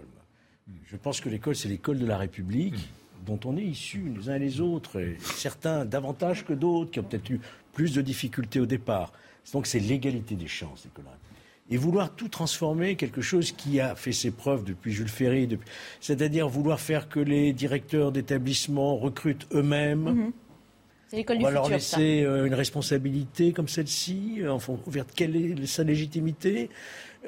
Je 0.85 0.95
pense 0.95 1.21
que 1.21 1.29
l'école, 1.29 1.55
c'est 1.55 1.69
l'école 1.69 1.99
de 1.99 2.05
la 2.05 2.17
République 2.17 2.75
dont 3.25 3.39
on 3.45 3.57
est 3.57 3.63
issus 3.63 4.11
les 4.15 4.29
uns 4.29 4.35
et 4.35 4.39
les 4.39 4.61
autres, 4.61 5.01
certains 5.19 5.85
davantage 5.85 6.45
que 6.45 6.53
d'autres, 6.53 6.91
qui 6.91 6.99
ont 6.99 7.03
peut-être 7.03 7.29
eu 7.29 7.41
plus 7.73 7.93
de 7.93 8.01
difficultés 8.01 8.59
au 8.59 8.65
départ. 8.65 9.11
Donc 9.53 9.67
c'est 9.67 9.79
l'égalité 9.79 10.35
des 10.35 10.47
chances, 10.47 10.85
l'école. 10.85 11.05
et 11.69 11.77
vouloir 11.77 12.15
tout 12.15 12.29
transformer 12.29 12.95
quelque 12.95 13.21
chose 13.21 13.51
qui 13.51 13.79
a 13.79 13.95
fait 13.95 14.11
ses 14.11 14.31
preuves 14.31 14.63
depuis 14.63 14.91
Jules 14.93 15.09
Ferry, 15.09 15.47
depuis... 15.47 15.69
c'est-à-dire 15.99 16.47
vouloir 16.47 16.79
faire 16.79 17.09
que 17.09 17.19
les 17.19 17.53
directeurs 17.53 18.11
d'établissements 18.11 18.97
recrutent 18.97 19.47
eux-mêmes. 19.53 20.31
On 21.13 21.39
va 21.39 21.51
leur 21.51 21.67
ça. 21.67 21.71
laisser 21.71 22.23
euh, 22.23 22.45
une 22.45 22.53
responsabilité 22.53 23.53
comme 23.53 23.69
celle-ci, 23.69 24.39
euh, 24.41 24.51
enfin, 24.51 24.77
vers 24.87 25.05
quelle 25.05 25.37
est 25.37 25.65
sa 25.65 25.83
légitimité 25.83 26.69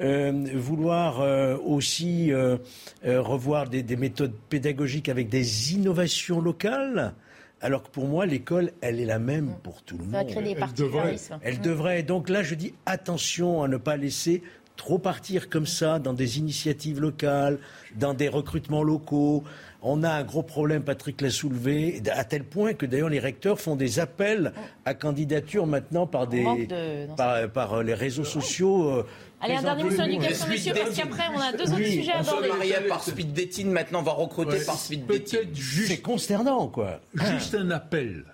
Vouloir 0.00 1.20
euh, 1.20 1.56
aussi 1.64 2.32
euh, 2.32 2.56
euh, 3.04 3.20
revoir 3.20 3.68
des, 3.68 3.82
des 3.82 3.96
méthodes 3.96 4.32
pédagogiques 4.48 5.08
avec 5.08 5.28
des 5.28 5.74
innovations 5.74 6.40
locales, 6.40 7.12
alors 7.60 7.82
que 7.82 7.90
pour 7.90 8.06
moi, 8.06 8.24
l'école, 8.26 8.72
elle 8.80 9.00
est 9.00 9.04
la 9.04 9.18
même 9.18 9.54
pour 9.62 9.82
tout 9.82 9.98
le 9.98 10.04
Ça 10.10 10.18
monde. 10.22 10.28
créer 10.28 10.42
des 10.42 10.50
Elle 10.52 10.56
particularismes. 10.58 11.34
devrait- 11.34 11.48
Elle 11.48 11.58
Mm. 11.58 11.62
devrait. 11.62 12.02
Donc 12.02 12.28
là, 12.28 12.42
je 12.42 12.54
dis 12.54 12.74
attention 12.86 13.62
à 13.62 13.68
ne 13.68 13.76
pas 13.76 13.96
laisser 13.96 14.42
trop 14.76 14.98
partir 14.98 15.50
comme 15.50 15.66
ça 15.66 15.98
dans 15.98 16.14
des 16.14 16.38
initiatives 16.38 17.00
locales, 17.02 17.58
dans 17.96 18.14
des 18.14 18.28
recrutements 18.30 18.82
locaux. 18.82 19.44
On 19.82 20.02
a 20.02 20.10
un 20.10 20.24
gros 20.24 20.42
problème, 20.42 20.82
Patrick 20.82 21.20
l'a 21.20 21.28
soulevé, 21.28 22.02
à 22.12 22.24
tel 22.24 22.44
point 22.44 22.72
que 22.72 22.86
d'ailleurs 22.86 23.10
les 23.10 23.18
recteurs 23.18 23.60
font 23.60 23.76
des 23.76 23.98
appels 23.98 24.52
à 24.86 24.94
candidature 24.94 25.66
maintenant 25.66 26.06
par, 26.06 26.26
des, 26.26 26.44
de- 26.66 27.14
par, 27.14 27.50
par, 27.50 27.74
euh, 27.74 27.82
les 27.82 27.92
réseaux 27.94 28.24
sociaux. 28.24 29.04
Euh, 29.40 29.44
Allez, 29.44 29.54
un 29.54 29.62
dernier 29.62 29.84
mot 29.84 29.90
sur 29.90 30.04
l'éducation, 30.04 30.46
monsieur, 30.48 30.74
parce 30.74 30.96
qu'après, 30.96 31.24
on 31.34 31.38
a 31.40 31.52
deux 31.52 31.64
autres 31.64 31.76
Oui, 31.76 31.92
sujets 31.92 32.12
à 32.12 32.20
On 32.20 32.24
se 32.24 32.30
aborder. 32.30 32.48
mariait 32.48 32.80
par 32.88 33.02
speed 33.02 33.32
dating, 33.32 33.70
maintenant 33.70 34.00
on 34.00 34.02
va 34.02 34.12
recruter 34.12 34.52
Ouais, 34.58 34.64
par 34.64 34.76
speed 34.76 35.06
dating. 35.06 35.48
C'est 35.54 36.00
consternant, 36.00 36.68
quoi. 36.68 37.00
Juste 37.14 37.54
un 37.54 37.70
appel. 37.70 38.24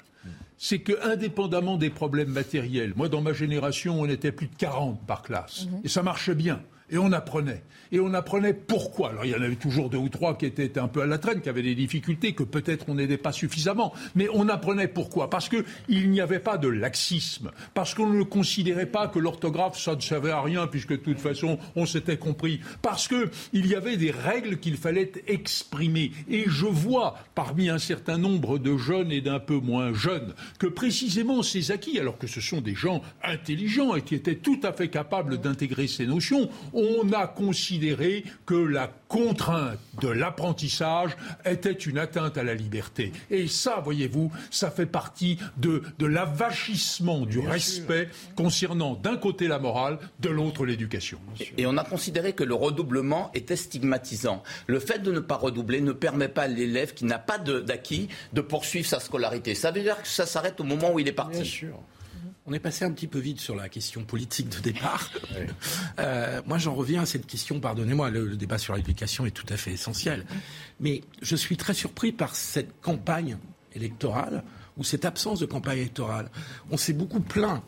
C'est 0.59 0.79
que, 0.79 0.93
indépendamment 1.07 1.77
des 1.77 1.91
problèmes 1.91 2.31
matériels, 2.31 2.95
moi, 2.97 3.09
dans 3.11 3.21
ma 3.21 3.35
génération, 3.35 4.01
on 4.01 4.07
était 4.09 4.33
plus 4.33 4.47
de 4.47 4.57
40 4.57 4.99
par 5.07 5.23
classe. 5.23 5.67
Mhm. 5.67 5.81
Et 5.85 5.89
ça 5.89 6.03
marchait 6.03 6.35
bien. 6.35 6.63
Et 6.91 6.99
on 6.99 7.13
apprenait. 7.13 7.63
Et 7.93 8.01
on 8.01 8.15
apprenait 8.15 8.55
pourquoi. 8.55 9.11
Alors, 9.11 9.25
il 9.25 9.31
y 9.31 9.35
en 9.35 9.43
avait 9.43 9.57
toujours 9.57 9.91
deux 9.91 9.99
ou 9.99 10.09
trois 10.09 10.37
qui 10.37 10.47
étaient 10.47 10.79
un 10.79 10.89
peu 10.89 11.03
à 11.03 11.07
la 11.07 11.19
traîne, 11.19 11.41
qui 11.41 11.49
avaient 11.49 11.63
des 11.63 11.75
difficultés, 11.75 12.33
que 12.33 12.43
peut-être 12.43 12.87
on 12.89 12.95
n'aidait 12.95 13.17
pas 13.17 13.33
suffisamment. 13.33 13.93
Mais 14.15 14.29
on 14.33 14.49
apprenait 14.49 14.89
pourquoi 14.89 15.31
Parce 15.31 15.49
qu'il 15.49 16.11
n'y 16.11 16.21
avait 16.21 16.39
pas 16.39 16.59
de 16.59 16.69
laxisme. 16.69 17.51
Parce 17.75 17.95
qu'on 17.95 18.09
ne 18.09 18.23
considérait 18.23 18.87
pas 18.87 19.09
que 19.09 19.19
l'orthographe, 19.19 19.79
ça 19.79 19.95
ne 19.95 20.01
servait 20.01 20.31
à 20.31 20.41
rien, 20.41 20.67
puisque 20.67 20.91
de 20.91 20.97
toute 20.97 21.19
façon, 21.21 21.59
on 21.75 21.87
s'était 21.87 22.17
compris. 22.17 22.61
Parce 22.83 23.09
qu'il 23.09 23.67
y 23.67 23.75
avait 23.75 23.97
des 23.97 24.11
règles 24.11 24.59
qu'il 24.59 24.77
fallait 24.77 25.13
exprimer. 25.27 26.13
Et 26.29 26.45
je 26.47 26.67
vois, 26.67 27.17
parmi 27.35 27.69
un 27.69 27.79
certain 27.79 28.19
nombre 28.19 28.59
de 28.59 28.77
jeunes 28.77 29.13
et 29.13 29.21
d'un 29.21 29.41
peu 29.41 29.59
moins 29.59 29.93
jeunes, 29.93 30.35
que 30.59 30.67
précisément 30.67 31.43
ces 31.43 31.71
acquis, 31.71 31.99
alors 31.99 32.19
que 32.19 32.27
ce 32.27 32.41
sont 32.41 32.61
des 32.61 32.75
gens 32.75 33.03
intelligents 33.23 33.95
et 33.95 34.03
qui 34.03 34.15
étaient 34.15 34.37
tout 34.37 34.61
à 34.63 34.73
fait 34.73 34.89
capables 34.89 35.39
d'intégrer 35.41 35.87
ces 35.87 36.07
notions, 36.07 36.49
on 36.77 37.11
a 37.13 37.27
considéré 37.27 38.23
que 38.45 38.55
la 38.55 38.89
contrainte 39.09 39.79
de 40.01 40.09
l'apprentissage 40.09 41.17
était 41.45 41.73
une 41.73 41.97
atteinte 41.99 42.37
à 42.39 42.45
la 42.45 42.55
liberté. 42.55 43.13
Et 43.31 43.49
ça, 43.49 43.81
voyez-vous, 43.83 44.31
ça 44.51 44.71
fait 44.71 44.87
partie 44.87 45.39
de, 45.57 45.83
de 45.99 46.07
l'avachissement 46.07 47.25
du 47.27 47.39
respect 47.41 48.09
concernant 48.37 48.95
d'un 48.95 49.17
côté 49.17 49.49
la 49.49 49.59
morale, 49.59 49.99
de 50.21 50.29
l'autre 50.29 50.67
l'éducation. 50.67 51.19
Et 51.57 51.67
on 51.67 51.77
a 51.79 51.85
considéré 51.85 52.33
que 52.35 52.45
le 52.45 52.55
redoublement 52.55 53.31
était 53.35 53.57
stigmatisant. 53.57 54.43
Le 54.67 54.79
fait 54.81 54.99
de 54.99 55.13
ne 55.13 55.21
pas 55.21 55.37
redoubler 55.37 55.81
ne 55.81 55.93
permet 55.93 56.29
pas 56.29 56.43
à 56.43 56.49
l'élève 56.49 56.93
qui 56.95 57.05
n'a 57.07 57.19
pas 57.19 57.39
de- 57.39 57.61
d'acquis 57.61 58.09
de 58.35 58.41
poursuivre 58.43 58.87
sa 58.87 59.01
scolarité. 59.01 59.55
Ça 59.55 59.71
veut 59.71 59.81
dire 59.83 60.01
que 60.03 60.09
ça 60.09 60.27
s'arrête 60.27 60.61
au 60.61 60.65
moment 60.65 60.93
où 60.93 60.99
il 60.99 61.09
est 61.09 61.13
parti. 61.13 61.39
On 62.49 62.53
est 62.53 62.61
passé 62.61 62.85
un 62.85 62.93
petit 62.93 63.09
peu 63.09 63.19
vite 63.19 63.41
sur 63.41 63.57
la 63.57 63.69
question 63.69 64.05
politique 64.05 64.49
de 64.49 64.61
départ. 64.61 65.11
Euh, 65.99 66.43
moi, 66.47 66.59
j'en 66.59 66.75
reviens 66.75 67.03
à 67.03 67.07
cette 67.07 67.27
question, 67.27 67.59
pardonnez-moi, 67.59 68.11
le, 68.11 68.27
le 68.27 68.37
débat 68.37 68.59
sur 68.59 68.75
l'éducation 68.75 69.25
est 69.25 69.31
tout 69.31 69.47
à 69.49 69.57
fait 69.57 69.73
essentiel. 69.73 70.27
Mais 70.79 71.01
je 71.23 71.35
suis 71.37 71.57
très 71.57 71.73
surpris 71.73 72.13
par 72.13 72.37
cette 72.37 72.81
campagne 72.83 73.39
électorale 73.75 74.45
ou 74.77 74.85
cette 74.85 75.07
absence 75.07 75.41
de 75.41 75.47
campagne 75.47 75.79
électorale. 75.79 76.31
On 76.71 76.77
s'est 76.77 76.93
beaucoup 76.93 77.21
plaint 77.21 77.63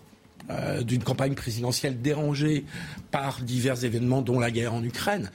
euh, 0.51 0.83
d'une 0.83 1.03
campagne 1.03 1.35
présidentielle 1.35 2.01
dérangée 2.01 2.65
par 3.11 3.41
divers 3.41 3.85
événements, 3.85 4.23
dont 4.23 4.41
la 4.41 4.51
guerre 4.51 4.75
en 4.75 4.83
Ukraine. 4.83 5.31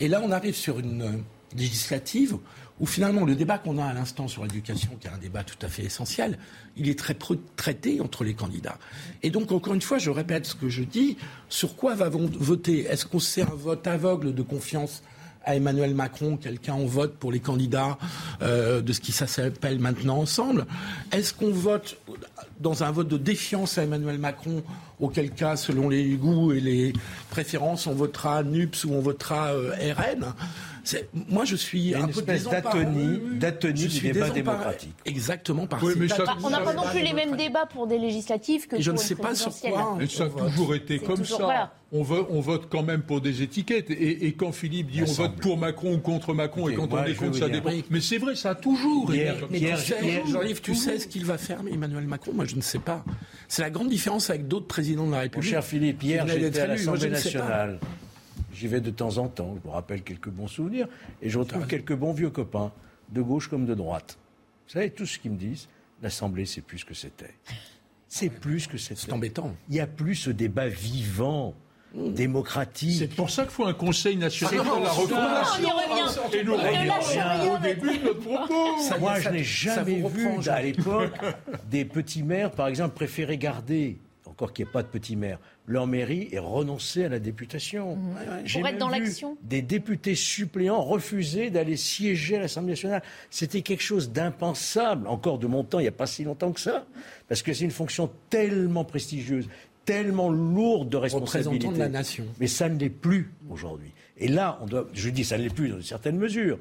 Et 0.00 0.08
là, 0.08 0.20
on 0.22 0.30
arrive 0.30 0.54
sur 0.54 0.78
une 0.78 1.02
euh, 1.02 1.12
législative 1.56 2.36
où 2.80 2.86
finalement 2.86 3.24
le 3.24 3.34
débat 3.34 3.58
qu'on 3.58 3.78
a 3.78 3.84
à 3.84 3.92
l'instant 3.92 4.28
sur 4.28 4.42
l'éducation, 4.42 4.90
qui 5.00 5.06
est 5.06 5.10
un 5.10 5.18
débat 5.18 5.44
tout 5.44 5.58
à 5.62 5.68
fait 5.68 5.84
essentiel, 5.84 6.38
il 6.76 6.88
est 6.88 6.98
très 6.98 7.16
traité 7.56 8.00
entre 8.00 8.24
les 8.24 8.34
candidats. 8.34 8.78
Et 9.22 9.30
donc, 9.30 9.52
encore 9.52 9.74
une 9.74 9.82
fois, 9.82 9.98
je 9.98 10.10
répète 10.10 10.46
ce 10.46 10.54
que 10.54 10.68
je 10.68 10.82
dis, 10.82 11.16
sur 11.48 11.76
quoi 11.76 11.94
va-t-on 11.94 12.26
voter? 12.38 12.84
Est-ce 12.84 13.06
qu'on 13.06 13.18
c'est 13.18 13.42
un 13.42 13.54
vote 13.54 13.86
aveugle 13.86 14.34
de 14.34 14.42
confiance 14.42 15.02
à 15.44 15.56
Emmanuel 15.56 15.94
Macron, 15.94 16.36
quelqu'un 16.36 16.74
on 16.74 16.86
vote 16.86 17.14
pour 17.14 17.32
les 17.32 17.40
candidats 17.40 17.96
euh, 18.42 18.82
de 18.82 18.92
ce 18.92 19.00
qui 19.00 19.12
s'appelle 19.12 19.78
maintenant 19.78 20.18
ensemble? 20.18 20.66
Est-ce 21.10 21.32
qu'on 21.34 21.50
vote 21.50 21.98
dans 22.60 22.84
un 22.84 22.90
vote 22.90 23.08
de 23.08 23.16
défiance 23.16 23.78
à 23.78 23.84
Emmanuel 23.84 24.18
Macron, 24.18 24.62
auquel 25.00 25.30
cas, 25.30 25.56
selon 25.56 25.88
les 25.88 26.16
goûts 26.16 26.52
et 26.52 26.60
les 26.60 26.92
préférences, 27.30 27.86
on 27.86 27.94
votera 27.94 28.42
NUPS 28.42 28.84
ou 28.84 28.92
on 28.92 29.00
votera 29.00 29.48
euh, 29.48 29.72
RN 29.94 30.34
Moi, 31.28 31.44
je 31.44 31.56
suis 31.56 31.94
un 31.94 32.00
une 32.00 32.12
peu 32.12 32.20
espèce 32.20 32.44
d'atonie- 32.44 33.20
d'atonie 33.38 33.86
du 33.86 34.00
débat 34.00 34.30
démocratique. 34.30 34.94
Exactement, 35.04 35.66
par 35.66 35.82
Oui, 35.82 35.94
mais 35.96 36.08
ça- 36.08 36.24
on 36.42 36.50
n'a 36.50 36.60
pas 36.60 36.72
non 36.74 36.82
plus 36.90 37.02
les 37.02 37.12
mêmes 37.12 37.36
débats 37.36 37.66
pour 37.66 37.86
des 37.86 37.98
législatives 37.98 38.66
que 38.66 38.76
Et 38.76 38.82
je 38.82 38.90
pour 38.90 39.00
ne 39.00 39.04
sais 39.04 39.14
pas 39.14 39.34
sur 39.34 39.52
quoi 39.54 39.98
Et 40.00 40.06
ça 40.06 40.24
a 40.24 40.28
toujours 40.28 40.74
été 40.74 40.98
comme 40.98 41.18
toujours- 41.18 41.38
ça. 41.38 41.44
voilà. 41.44 41.72
On, 41.90 42.02
vote, 42.02 42.26
on 42.30 42.40
vote 42.40 42.68
quand 42.70 42.82
même 42.82 43.00
pour 43.00 43.20
des 43.22 43.40
étiquettes. 43.42 43.90
Et, 43.90 44.26
et 44.26 44.32
quand 44.32 44.52
Philippe 44.52 44.90
dit 44.90 45.02
on 45.02 45.12
vote 45.12 45.36
pour 45.40 45.56
Macron 45.56 45.94
ou 45.94 45.98
contre 45.98 46.34
Macron, 46.34 46.68
et 46.68 46.74
quand 46.74 46.86
moi, 46.90 47.02
on 47.06 47.08
est 47.10 47.14
contre, 47.14 47.38
ça 47.38 47.48
dépend. 47.48 47.70
Mais 47.90 48.00
c'est 48.02 48.18
vrai, 48.18 48.34
ça 48.34 48.50
a 48.50 48.54
toujours 48.54 49.12
Hier- 49.14 49.32
été 49.32 49.40
comme 49.40 49.48
Mais 49.50 49.58
ça. 49.60 49.64
hier- 49.66 49.78
tu 49.78 49.84
sais, 49.92 50.04
hier- 50.04 50.26
Jean-Yves, 50.26 50.60
tu 50.60 50.74
sais 50.74 50.98
ce 50.98 51.06
qu'il 51.06 51.24
va 51.24 51.38
faire, 51.38 51.60
Emmanuel 51.70 52.04
Macron 52.06 52.32
Moi, 52.34 52.44
je 52.44 52.56
ne 52.56 52.60
sais 52.60 52.78
pas. 52.78 53.04
C'est 53.48 53.62
la 53.62 53.70
grande 53.70 53.88
différence 53.88 54.28
avec 54.28 54.46
d'autres 54.48 54.66
présidents 54.66 55.06
de 55.06 55.12
la 55.12 55.16
Mon 55.16 55.22
République. 55.22 55.50
cher 55.50 55.64
Philippe, 55.64 56.02
hier 56.02 56.26
j'étais 56.28 56.60
à 56.60 56.66
l'Assemblée 56.66 57.08
nationale. 57.08 57.80
J'y 58.58 58.66
vais 58.66 58.80
de 58.80 58.90
temps 58.90 59.18
en 59.18 59.28
temps, 59.28 59.56
je 59.62 59.68
me 59.68 59.72
rappelle 59.72 60.02
quelques 60.02 60.30
bons 60.30 60.48
souvenirs, 60.48 60.88
et 61.22 61.30
je 61.30 61.38
retrouve 61.38 61.66
quelques 61.68 61.94
bons 61.94 62.12
vieux 62.12 62.30
copains, 62.30 62.72
de 63.10 63.22
gauche 63.22 63.46
comme 63.46 63.66
de 63.66 63.74
droite. 63.74 64.18
Vous 64.66 64.72
savez, 64.72 64.90
tout 64.90 65.06
ce 65.06 65.20
qu'ils 65.20 65.30
me 65.30 65.36
disent, 65.36 65.68
l'Assemblée, 66.02 66.44
c'est 66.44 66.60
plus 66.60 66.78
ce 66.78 66.84
que 66.84 66.94
c'était. 66.94 67.34
C'est 68.08 68.30
plus 68.30 68.60
ce 68.60 68.68
que 68.68 68.76
c'était. 68.76 69.00
C'est 69.00 69.12
embêtant. 69.12 69.54
Il 69.68 69.74
n'y 69.74 69.80
a 69.80 69.86
plus 69.86 70.16
ce 70.16 70.30
débat 70.30 70.66
vivant, 70.66 71.54
démocratique. 71.94 72.98
C'est 72.98 73.14
pour 73.14 73.30
ça 73.30 73.42
qu'il 73.42 73.52
faut 73.52 73.66
un 73.66 73.74
Conseil 73.74 74.16
national 74.16 74.54
de 74.54 74.58
la 74.58 74.64
pour 74.64 74.86
ça. 74.86 74.90
refondation. 75.02 75.62
Non, 75.62 75.68
on 75.76 75.94
y 75.94 76.10
revient. 76.10 76.36
Et 76.36 76.44
nous 76.44 76.56
rien. 76.56 77.54
au 77.54 77.58
début 77.58 77.98
de 77.98 78.04
notre 78.04 78.20
propos. 78.20 78.80
Ça 78.80 78.98
Moi, 78.98 79.20
je 79.20 79.28
n'ai 79.28 79.44
jamais 79.44 80.02
vu 80.02 80.48
à 80.48 80.60
l'époque 80.62 81.12
des 81.70 81.84
petits 81.84 82.24
maires, 82.24 82.50
par 82.50 82.66
exemple, 82.66 82.94
préférer 82.96 83.38
garder, 83.38 83.98
encore 84.26 84.52
qu'il 84.52 84.64
n'y 84.64 84.70
ait 84.70 84.72
pas 84.72 84.82
de 84.82 84.88
petits 84.88 85.16
maires, 85.16 85.38
leur 85.68 85.86
mairie 85.86 86.28
et 86.32 86.38
renoncer 86.38 87.04
à 87.04 87.08
la 87.08 87.18
députation. 87.18 87.98
J'ai 88.44 88.60
Pour 88.60 88.68
être 88.68 88.78
dans 88.78 88.88
vu 88.88 89.00
l'action. 89.00 89.36
Des 89.42 89.62
députés 89.62 90.14
suppléants 90.14 90.82
refuser 90.82 91.50
d'aller 91.50 91.76
siéger 91.76 92.36
à 92.36 92.40
l'Assemblée 92.40 92.72
nationale. 92.72 93.02
C'était 93.30 93.62
quelque 93.62 93.82
chose 93.82 94.10
d'impensable, 94.10 95.06
encore 95.06 95.38
de 95.38 95.46
mon 95.46 95.64
temps, 95.64 95.78
il 95.78 95.82
n'y 95.82 95.88
a 95.88 95.92
pas 95.92 96.06
si 96.06 96.24
longtemps 96.24 96.52
que 96.52 96.60
ça, 96.60 96.86
parce 97.28 97.42
que 97.42 97.52
c'est 97.52 97.64
une 97.64 97.70
fonction 97.70 98.10
tellement 98.30 98.84
prestigieuse, 98.84 99.48
tellement 99.84 100.30
lourde 100.30 100.88
de 100.88 100.96
responsabilité. 100.96 101.66
Représentant 101.66 101.72
de 101.72 101.78
la 101.78 101.88
nation. 101.88 102.24
Mais 102.40 102.46
ça 102.46 102.68
ne 102.68 102.78
l'est 102.78 102.88
plus 102.88 103.30
aujourd'hui. 103.50 103.92
Et 104.16 104.28
là, 104.28 104.58
on 104.62 104.66
doit, 104.66 104.86
je 104.94 105.10
dis 105.10 105.24
ça 105.24 105.36
ne 105.36 105.42
l'est 105.42 105.54
plus 105.54 105.68
dans 105.68 105.76
une 105.76 105.82
certaine 105.82 106.16
mesure. 106.16 106.58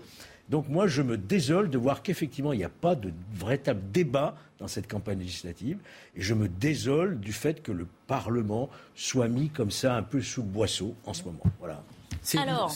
Donc 0.49 0.69
moi, 0.69 0.87
je 0.87 1.01
me 1.01 1.17
désole 1.17 1.69
de 1.69 1.77
voir 1.77 2.01
qu'effectivement, 2.03 2.53
il 2.53 2.57
n'y 2.59 2.63
a 2.63 2.69
pas 2.69 2.95
de 2.95 3.11
véritable 3.33 3.81
débat 3.91 4.35
dans 4.59 4.67
cette 4.67 4.87
campagne 4.87 5.19
législative. 5.19 5.77
Et 6.15 6.21
je 6.21 6.33
me 6.33 6.47
désole 6.47 7.19
du 7.19 7.33
fait 7.33 7.61
que 7.61 7.71
le 7.71 7.85
Parlement 8.07 8.69
soit 8.95 9.27
mis 9.27 9.49
comme 9.49 9.71
ça 9.71 9.95
un 9.95 10.03
peu 10.03 10.21
sous 10.21 10.41
le 10.41 10.47
boisseau 10.47 10.95
en 11.05 11.13
ce 11.13 11.23
moment. 11.23 11.43
Voilà. 11.59 11.83
C'est 12.21 12.37
une- 12.37 12.43
Alors, 12.43 12.73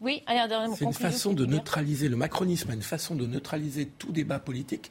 oui, 0.00 0.22
allez, 0.26 0.40
un 0.40 0.48
dernier 0.48 0.68
mot. 0.68 0.76
C'est 0.78 0.84
une 0.86 0.92
façon 0.94 1.32
de 1.34 1.44
neutraliser, 1.46 2.08
le 2.08 2.16
macronisme 2.16 2.70
une 2.72 2.82
façon 2.82 3.14
de 3.14 3.26
neutraliser 3.26 3.86
tout 3.98 4.10
débat 4.12 4.38
politique 4.38 4.90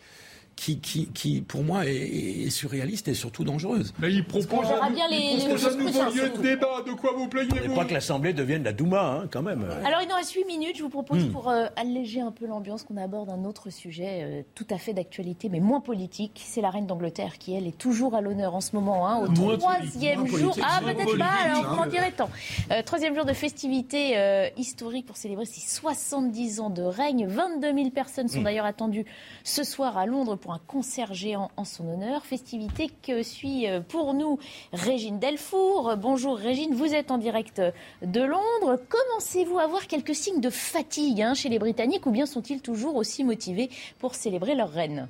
qui, 0.55 0.79
qui, 0.79 1.07
qui 1.07 1.41
pour 1.41 1.63
moi, 1.63 1.85
est, 1.85 1.91
est 2.45 2.49
surréaliste 2.49 3.07
et 3.07 3.13
surtout 3.13 3.43
dangereuse. 3.43 3.93
Mais 3.99 4.11
il 4.13 4.23
propose 4.25 4.47
On 4.59 4.61
verra 4.67 4.89
bien 4.89 5.07
les- 5.09 5.17
il 5.17 5.37
les 5.39 5.45
propose 5.45 5.65
un 5.67 5.77
nouveau 5.77 6.03
lieu 6.15 6.29
de 6.29 6.41
débat. 6.41 6.81
De 6.85 6.91
quoi 6.93 7.11
vous 7.17 7.23
Je 7.25 7.29
plaignez-vous 7.29 7.71
crois 7.71 7.85
que 7.85 7.93
l'Assemblée 7.93 8.33
devienne 8.33 8.63
la 8.63 8.71
Douma, 8.73 9.01
hein, 9.23 9.27
quand 9.31 9.41
même. 9.41 9.63
Alors, 9.85 10.01
il 10.01 10.07
nous 10.07 10.15
reste 10.15 10.31
8 10.33 10.45
minutes. 10.45 10.77
Je 10.77 10.83
vous 10.83 10.89
propose, 10.89 11.23
Hmm. 11.25 11.31
pour 11.31 11.49
euh, 11.49 11.65
alléger 11.75 12.21
un 12.21 12.31
peu 12.31 12.45
l'ambiance, 12.45 12.83
qu'on 12.83 12.97
aborde 12.97 13.29
un 13.29 13.43
autre 13.45 13.69
sujet 13.71 14.21
euh, 14.23 14.41
tout 14.55 14.67
à 14.69 14.77
fait 14.77 14.93
d'actualité, 14.93 15.49
mais 15.49 15.59
moins 15.59 15.79
politique. 15.81 16.41
C'est 16.45 16.61
la 16.61 16.69
reine 16.69 16.85
d'Angleterre 16.87 17.37
qui, 17.39 17.53
elle, 17.55 17.67
est 17.67 17.77
toujours 17.77 18.15
à 18.15 18.21
l'honneur 18.21 18.55
en 18.55 18.61
ce 18.61 18.75
moment, 18.75 19.07
hein, 19.07 19.25
au 19.25 19.29
Moins 19.31 19.57
troisième 19.57 20.25
jour. 20.27 20.55
Ah, 20.63 20.79
peut-être 20.83 21.17
pas, 21.17 21.25
alors 21.45 21.61
politique, 21.63 21.81
on 21.85 21.89
dirait 21.89 22.11
tant. 22.11 22.29
Euh, 22.71 22.81
troisième 22.83 23.15
jour 23.15 23.25
de 23.25 23.33
festivités 23.33 24.17
euh, 24.17 24.49
historiques 24.57 25.05
pour 25.05 25.17
célébrer 25.17 25.45
ses 25.45 25.61
70 25.61 26.59
ans 26.59 26.69
de 26.69 26.83
règne. 26.83 27.25
22 27.27 27.73
000 27.73 27.89
personnes 27.89 28.25
Hmm. 28.27 28.29
sont 28.29 28.41
d'ailleurs 28.43 28.65
attendues 28.65 29.05
ce 29.43 29.63
soir 29.63 29.97
à 29.97 30.05
Londres 30.05 30.35
pour 30.43 30.51
un 30.51 30.59
concert 30.67 31.13
géant 31.13 31.49
en 31.55 31.63
son 31.63 31.87
honneur. 31.87 32.25
Festivité 32.25 32.89
que 33.01 33.23
suit 33.23 33.65
euh, 33.65 33.79
pour 33.79 34.13
nous 34.13 34.39
Régine 34.73 35.17
Delfour. 35.17 35.95
Bonjour 35.95 36.37
Régine, 36.37 36.75
vous 36.75 36.93
êtes 36.93 37.11
en 37.11 37.17
direct 37.17 37.61
de 38.01 38.21
Londres. 38.21 38.77
Commencez-vous 38.89 39.57
à 39.57 39.67
voir 39.67 39.87
quelques 39.87 40.13
signes 40.13 40.41
de 40.41 40.49
fatigue 40.49 41.21
hein, 41.21 41.33
chez 41.33 41.47
les 41.47 41.59
Britanniques 41.59 42.05
ou 42.05 42.11
bien 42.11 42.25
sont-ils 42.25 42.61
toujours 42.61 42.97
aussi 42.97 43.23
motivés 43.23 43.69
pour 43.99 44.15
célébrer 44.15 44.53
leur 44.53 44.69
reine? 44.69 45.07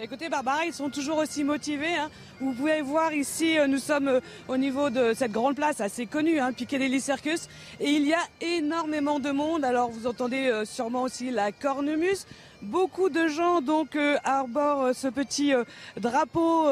Écoutez, 0.00 0.28
Barbara, 0.28 0.64
ils 0.64 0.72
sont 0.72 0.90
toujours 0.90 1.16
aussi 1.16 1.42
motivés. 1.42 1.96
Hein. 1.96 2.08
Vous 2.38 2.52
pouvez 2.52 2.82
voir 2.82 3.12
ici, 3.12 3.58
euh, 3.58 3.66
nous 3.66 3.78
sommes 3.78 4.06
euh, 4.06 4.20
au 4.46 4.56
niveau 4.56 4.90
de 4.90 5.12
cette 5.12 5.32
grande 5.32 5.56
place 5.56 5.80
assez 5.80 6.06
connue, 6.06 6.38
hein, 6.38 6.52
Piccadilly 6.52 7.00
Circus, 7.00 7.48
et 7.80 7.90
il 7.90 8.06
y 8.06 8.14
a 8.14 8.22
énormément 8.40 9.18
de 9.18 9.32
monde. 9.32 9.64
Alors 9.64 9.90
vous 9.90 10.06
entendez 10.06 10.46
euh, 10.46 10.64
sûrement 10.64 11.02
aussi 11.02 11.32
la 11.32 11.50
cornemuse. 11.50 12.28
Beaucoup 12.62 13.08
de 13.08 13.26
gens 13.26 13.60
donc 13.60 13.96
arborent 14.24 14.92
ce 14.92 15.06
petit 15.06 15.52
drapeau 15.96 16.66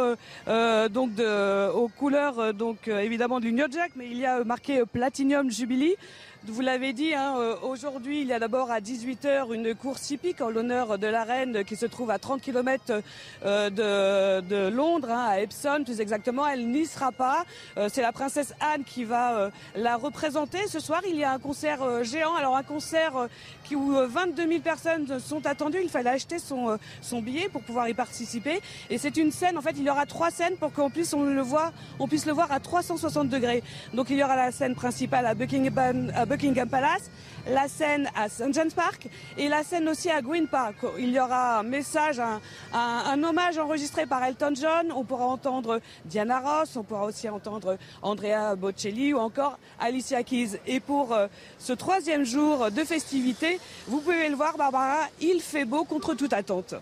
donc 0.91 1.11
aux 1.21 1.89
couleurs 1.97 2.53
donc 2.55 2.89
évidemment 2.89 3.39
de 3.39 3.45
l'Union 3.45 3.69
Jack, 3.71 3.93
mais 3.95 4.09
il 4.11 4.19
y 4.19 4.27
a 4.27 4.43
marqué 4.43 4.83
Platinum 4.85 5.49
Jubilee. 5.49 5.95
Vous 6.45 6.61
l'avez 6.61 6.93
dit, 6.93 7.13
hein, 7.13 7.35
euh, 7.39 7.57
aujourd'hui, 7.63 8.21
il 8.21 8.29
y 8.29 8.33
a 8.33 8.39
d'abord 8.39 8.71
à 8.71 8.79
18h 8.79 9.53
une 9.53 9.75
course 9.75 10.11
hippique 10.11 10.41
en 10.41 10.49
l'honneur 10.49 10.97
de 10.97 11.07
la 11.09 11.25
reine 11.25 11.65
qui 11.65 11.75
se 11.75 11.87
trouve 11.87 12.11
à 12.11 12.21
30 12.21 12.41
km 12.41 13.03
euh, 13.45 14.41
de, 14.41 14.69
Londres, 14.69 15.11
hein, 15.11 15.27
à 15.29 15.41
Epsom 15.41 15.83
plus 15.85 16.01
exactement. 16.01 16.47
Elle 16.47 16.69
n'y 16.69 16.87
sera 16.87 17.11
pas. 17.11 17.45
Euh, 17.79 17.89
c'est 17.93 18.01
la 18.03 18.13
princesse 18.13 18.55
Anne 18.61 18.85
qui 18.85 19.05
va 19.05 19.51
la 19.75 19.97
représenter. 19.97 20.69
Ce 20.69 20.79
soir, 20.79 21.03
il 21.09 21.17
y 21.17 21.25
a 21.25 21.33
un 21.33 21.39
concert 21.39 22.05
géant. 22.05 22.35
Alors 22.37 22.57
un 22.57 22.63
concert 22.63 23.29
qui, 23.65 23.75
où 23.75 23.93
22 23.93 24.47
000 24.47 24.61
personnes 24.61 25.19
sont 25.19 25.47
attendues. 25.47 25.81
Il 25.83 25.89
fallait 25.89 26.11
acheter 26.11 26.39
son, 26.39 26.79
son 27.01 27.23
billet 27.23 27.49
pour 27.49 27.63
pouvoir 27.63 27.89
y 27.89 27.95
participer. 27.95 28.61
Et 28.89 28.99
c'est 28.99 29.17
une 29.17 29.33
scène, 29.33 29.59
en 29.59 29.63
fait, 29.63 29.75
il 29.77 29.83
y 29.83 29.91
aura 29.91 30.07
trois 30.07 30.31
scènes 30.31 30.57
pour 30.59 30.73
qu'on 30.73 30.91
puisse, 30.91 31.13
on 31.13 31.25
le 31.25 31.43
voit, 31.43 31.73
on 31.99 32.07
puisse 32.07 32.27
le 32.27 32.33
voir 32.33 32.53
à 32.53 32.61
360 32.61 33.29
degrés. 33.29 33.65
Donc 33.95 34.11
il 34.11 34.17
y 34.17 34.23
aura 34.23 34.37
la 34.37 34.53
scène 34.53 34.77
principale 34.77 35.27
à 35.27 35.35
Buckingham, 35.35 36.13
à 36.15 36.25
Buckingham 36.25 36.36
Buckingham 36.37 36.69
Palace, 36.69 37.11
la 37.49 37.67
scène 37.67 38.11
à 38.15 38.29
St. 38.29 38.53
James 38.53 38.71
Park 38.71 39.09
et 39.39 39.49
la 39.49 39.63
scène 39.63 39.89
aussi 39.89 40.11
à 40.11 40.21
Green 40.21 40.47
Park. 40.47 40.77
Il 40.99 41.09
y 41.09 41.19
aura 41.19 41.61
un 41.61 41.63
message, 41.63 42.21
un, 42.75 43.23
hommage 43.23 43.57
enregistré 43.57 44.05
par 44.05 44.23
Elton 44.23 44.53
John. 44.55 44.93
On 44.95 45.03
pourra 45.03 45.25
entendre 45.25 45.81
Diana 46.05 46.41
Ross, 46.41 46.77
on 46.77 46.83
pourra 46.83 47.07
aussi 47.07 47.27
entendre 47.31 47.79
Andrea 48.03 48.55
Bocelli 48.55 49.15
ou 49.15 49.19
encore 49.19 49.59
Alicia 49.81 50.23
Keys. 50.25 50.61
Et 50.67 50.79
pour 50.79 51.15
euh, 51.15 51.27
ce 51.59 51.73
troisième 51.73 52.25
jour 52.25 52.71
de 52.71 52.85
festivité, 52.85 53.59
vous 53.89 54.03
pouvez 54.03 54.29
le 54.29 54.37
voir, 54.37 54.59
Barbara, 54.59 55.07
il 55.23 55.41
fait 55.41 55.65
beau 55.65 55.85
contre 55.85 56.13
toute 56.13 56.35
attente. 56.35 56.75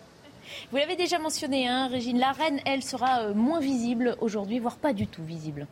Vous 0.72 0.78
l'avez 0.78 0.96
déjà 0.96 1.20
mentionné, 1.20 1.68
hein, 1.68 1.86
Régine, 1.86 2.18
la 2.18 2.32
reine, 2.32 2.58
elle 2.66 2.82
sera 2.82 3.20
euh, 3.20 3.34
moins 3.34 3.60
visible 3.60 4.16
aujourd'hui, 4.20 4.58
voire 4.58 4.78
pas 4.78 4.92
du 4.92 5.06
tout 5.06 5.22
visible. 5.22 5.68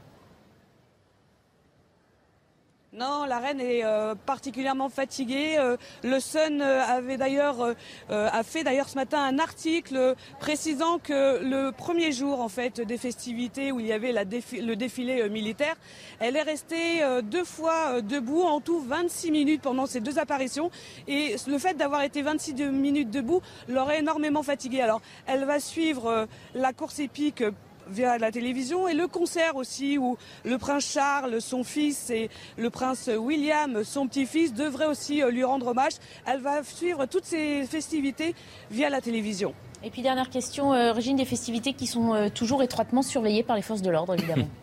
Non, 2.95 3.25
la 3.25 3.39
reine 3.39 3.59
est 3.59 3.87
euh, 3.87 4.15
particulièrement 4.15 4.91
fatiguée. 4.91 5.57
Euh, 5.59 5.79
le 6.05 6.21
Sun 6.21 6.61
euh, 6.61 6.83
avait 6.83 7.17
d'ailleurs 7.17 7.75
a 8.11 8.43
fait 8.43 8.65
d'ailleurs 8.65 8.91
ce 8.91 8.97
matin 8.97 9.23
un 9.23 9.39
article 9.39 10.15
précisant 10.41 10.99
que 10.99 11.43
le 11.43 11.71
premier 11.73 12.13
jour 12.13 12.43
en 12.43 12.49
fait 12.49 12.83
des 12.83 12.99
festivités 12.99 13.73
où 13.73 13.81
il 13.81 13.87
y 13.87 13.93
avait 13.93 14.13
le 14.13 14.75
défilé 14.75 15.27
militaire, 15.31 15.75
elle 16.21 16.37
est 16.37 16.43
restée 16.43 17.01
deux 17.23 17.45
fois 17.45 18.03
debout 18.03 18.43
en 18.43 18.61
tout 18.61 18.81
26 18.81 19.31
minutes 19.31 19.63
pendant 19.63 19.87
ces 19.87 20.01
deux 20.01 20.19
apparitions 20.19 20.71
et 21.09 21.37
le 21.47 21.59
fait 21.59 21.75
d'avoir 21.75 22.03
été 22.03 22.21
26 22.21 22.55
minutes 22.65 23.11
debout 23.11 23.41
l'aurait 23.69 24.01
énormément 24.01 24.43
fatiguée. 24.43 24.83
Alors, 24.83 25.01
elle 25.27 25.45
va 25.45 25.61
suivre 25.61 26.29
la 26.55 26.73
course 26.73 26.99
épique 26.99 27.43
via 27.89 28.19
la 28.19 28.31
télévision 28.31 28.89
et 28.89 28.95
le 28.95 29.07
concert 29.07 29.57
aussi 29.57 29.99
où 29.99 30.17
le 30.45 30.59
prince 30.59 30.91
Charles, 30.93 31.41
son 31.41 31.65
fils 31.65 32.11
et 32.11 32.31
le 32.57 32.71
prince 32.71 33.11
William, 33.15 33.85
son 33.85 34.07
petit-fils, 34.07 34.55
devraient 34.55 34.87
aussi 34.87 35.23
euh, 35.23 35.31
lui 35.31 35.45
rendre 35.45 35.69
hommage. 35.69 35.93
Elle 36.27 36.41
va 36.41 36.63
suivre 36.63 37.07
toutes 37.07 37.25
ces 37.25 37.65
festivités 37.65 38.35
via 38.71 38.91
la 38.91 39.01
télévision. 39.01 39.55
Et 39.85 39.91
puis 39.91 40.03
dernière 40.03 40.31
question, 40.31 40.73
euh, 40.73 40.93
Régine, 40.93 41.17
des 41.17 41.25
festivités 41.25 41.73
qui 41.73 41.87
sont 41.87 42.15
euh, 42.15 42.29
toujours 42.29 42.63
étroitement 42.63 43.03
surveillées 43.03 43.43
par 43.43 43.57
les 43.57 43.63
forces 43.63 43.83
de 43.83 43.91
l'ordre, 43.91 44.15
évidemment. 44.15 44.49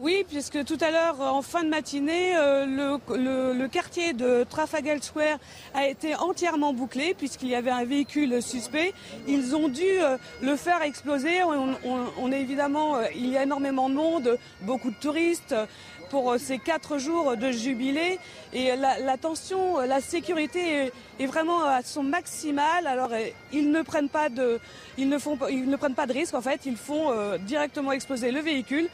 Oui, 0.00 0.24
puisque 0.28 0.64
tout 0.64 0.78
à 0.80 0.92
l'heure, 0.92 1.20
en 1.20 1.42
fin 1.42 1.64
de 1.64 1.70
matinée, 1.70 2.36
euh, 2.36 2.98
le, 3.08 3.66
quartier 3.66 4.12
de 4.12 4.46
Trafalgar 4.48 5.02
Square 5.02 5.38
a 5.74 5.88
été 5.88 6.14
entièrement 6.14 6.72
bouclé 6.72 7.14
puisqu'il 7.14 7.48
y 7.48 7.56
avait 7.56 7.72
un 7.72 7.84
véhicule 7.84 8.40
suspect. 8.40 8.94
Ils 9.26 9.56
ont 9.56 9.66
dû 9.66 9.82
euh, 9.82 10.16
le 10.40 10.54
faire 10.54 10.82
exploser. 10.82 11.42
On, 11.42 12.30
est 12.30 12.40
évidemment, 12.40 12.94
euh, 12.94 13.06
il 13.12 13.26
y 13.26 13.36
a 13.36 13.42
énormément 13.42 13.88
de 13.88 13.94
monde, 13.94 14.38
beaucoup 14.60 14.92
de 14.92 14.96
touristes 15.00 15.56
pour 16.10 16.36
ces 16.38 16.58
quatre 16.58 16.96
jours 16.96 17.36
de 17.36 17.50
jubilé 17.50 18.18
et 18.54 18.76
la, 18.76 19.18
tension, 19.18 19.80
la 19.80 20.00
sécurité 20.00 20.90
est, 21.18 21.26
vraiment 21.26 21.64
à 21.64 21.82
son 21.82 22.02
maximal. 22.02 22.86
Alors 22.86 23.10
ils 23.52 23.70
ne 23.70 23.82
prennent 23.82 24.08
pas 24.08 24.30
de, 24.30 24.58
ils 24.96 25.08
ne 25.08 25.18
font, 25.18 25.36
ils 25.50 25.68
ne 25.68 25.76
prennent 25.76 25.94
pas 25.94 26.06
de 26.06 26.14
risque 26.14 26.34
en 26.34 26.40
fait. 26.40 26.64
Ils 26.64 26.78
font 26.78 27.12
directement 27.40 27.92
exploser 27.92 28.30
le 28.30 28.40
véhicule. 28.40 28.88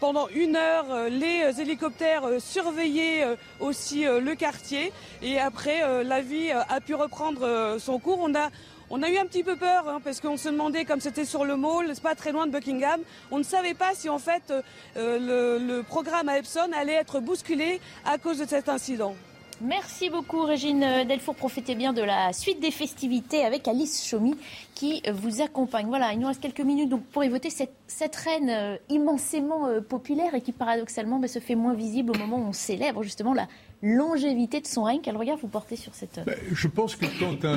Pendant 0.00 0.28
une 0.28 0.56
heure, 0.56 0.84
euh, 0.90 1.08
les 1.08 1.44
euh, 1.44 1.52
hélicoptères 1.62 2.24
euh, 2.24 2.38
surveillaient 2.38 3.24
aussi 3.60 4.04
le 4.04 4.34
quartier. 4.34 4.92
Et 5.22 5.38
après, 5.38 6.04
la 6.04 6.20
vie 6.20 6.50
a 6.50 6.80
pu 6.80 6.94
reprendre 6.94 7.76
son 7.78 7.98
cours. 7.98 8.18
On 8.20 8.34
a, 8.34 8.50
on 8.90 9.02
a 9.02 9.08
eu 9.08 9.16
un 9.16 9.26
petit 9.26 9.42
peu 9.42 9.56
peur 9.56 9.88
hein, 9.88 10.00
parce 10.04 10.20
qu'on 10.20 10.36
se 10.36 10.48
demandait, 10.48 10.84
comme 10.84 11.00
c'était 11.00 11.24
sur 11.24 11.44
le 11.44 11.56
mall, 11.56 11.90
c'est 11.94 12.02
pas 12.02 12.14
très 12.14 12.32
loin 12.32 12.46
de 12.46 12.52
Buckingham, 12.52 13.00
on 13.30 13.38
ne 13.38 13.44
savait 13.44 13.74
pas 13.74 13.94
si 13.94 14.08
en 14.08 14.18
fait 14.18 14.52
le, 14.96 15.58
le 15.58 15.82
programme 15.82 16.28
à 16.28 16.38
Epson 16.38 16.70
allait 16.74 16.94
être 16.94 17.20
bousculé 17.20 17.80
à 18.04 18.18
cause 18.18 18.38
de 18.38 18.46
cet 18.46 18.68
incident. 18.68 19.14
Merci 19.62 20.10
beaucoup 20.10 20.42
Régine 20.42 20.80
Delfour. 21.08 21.34
Profitez 21.34 21.74
bien 21.74 21.94
de 21.94 22.02
la 22.02 22.34
suite 22.34 22.60
des 22.60 22.70
festivités 22.70 23.42
avec 23.42 23.66
Alice 23.66 24.06
Chomy 24.06 24.34
qui 24.74 25.02
vous 25.14 25.40
accompagne. 25.40 25.86
Voilà, 25.86 26.12
il 26.12 26.18
nous 26.18 26.26
reste 26.26 26.42
quelques 26.42 26.60
minutes 26.60 26.90
donc 26.90 27.04
pour 27.06 27.24
évoquer 27.24 27.48
cette, 27.48 28.16
reine 28.16 28.50
euh, 28.50 28.76
immensément 28.90 29.66
euh, 29.66 29.80
populaire 29.80 30.34
et 30.34 30.42
qui 30.42 30.52
paradoxalement 30.52 31.18
bah, 31.18 31.28
se 31.28 31.38
fait 31.38 31.54
moins 31.54 31.72
visible 31.72 32.12
au 32.14 32.18
moment 32.18 32.36
où 32.36 32.48
on 32.48 32.52
célèbre 32.52 33.02
justement 33.02 33.32
la 33.32 33.48
longévité 33.82 34.60
de 34.60 34.66
son 34.66 34.82
règne. 34.82 35.00
Quel 35.02 35.16
regard 35.16 35.38
vous 35.38 35.48
portez 35.48 35.76
sur 35.76 35.94
cette... 35.94 36.20
Ben, 36.26 36.36
je 36.52 36.68
pense 36.68 36.94
que 36.94 37.06
quand 37.18 37.48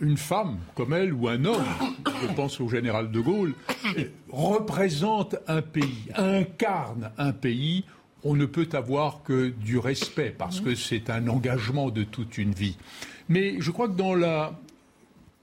une 0.00 0.16
femme 0.16 0.58
comme 0.74 0.94
elle 0.94 1.12
ou 1.12 1.28
un 1.28 1.44
homme, 1.44 1.64
je 2.22 2.32
pense 2.34 2.60
au 2.62 2.68
général 2.68 3.10
de 3.10 3.20
Gaulle, 3.20 3.54
représente 4.30 5.36
un 5.46 5.60
pays, 5.60 6.08
incarne 6.16 7.10
un 7.18 7.32
pays, 7.32 7.84
on 8.24 8.34
ne 8.34 8.46
peut 8.46 8.68
avoir 8.72 9.22
que 9.22 9.48
du 9.48 9.78
respect 9.78 10.34
parce 10.36 10.60
que 10.60 10.74
c'est 10.74 11.10
un 11.10 11.28
engagement 11.28 11.90
de 11.90 12.04
toute 12.04 12.38
une 12.38 12.52
vie. 12.52 12.76
Mais 13.28 13.56
je 13.60 13.70
crois 13.70 13.88
que 13.88 13.94
dans, 13.94 14.16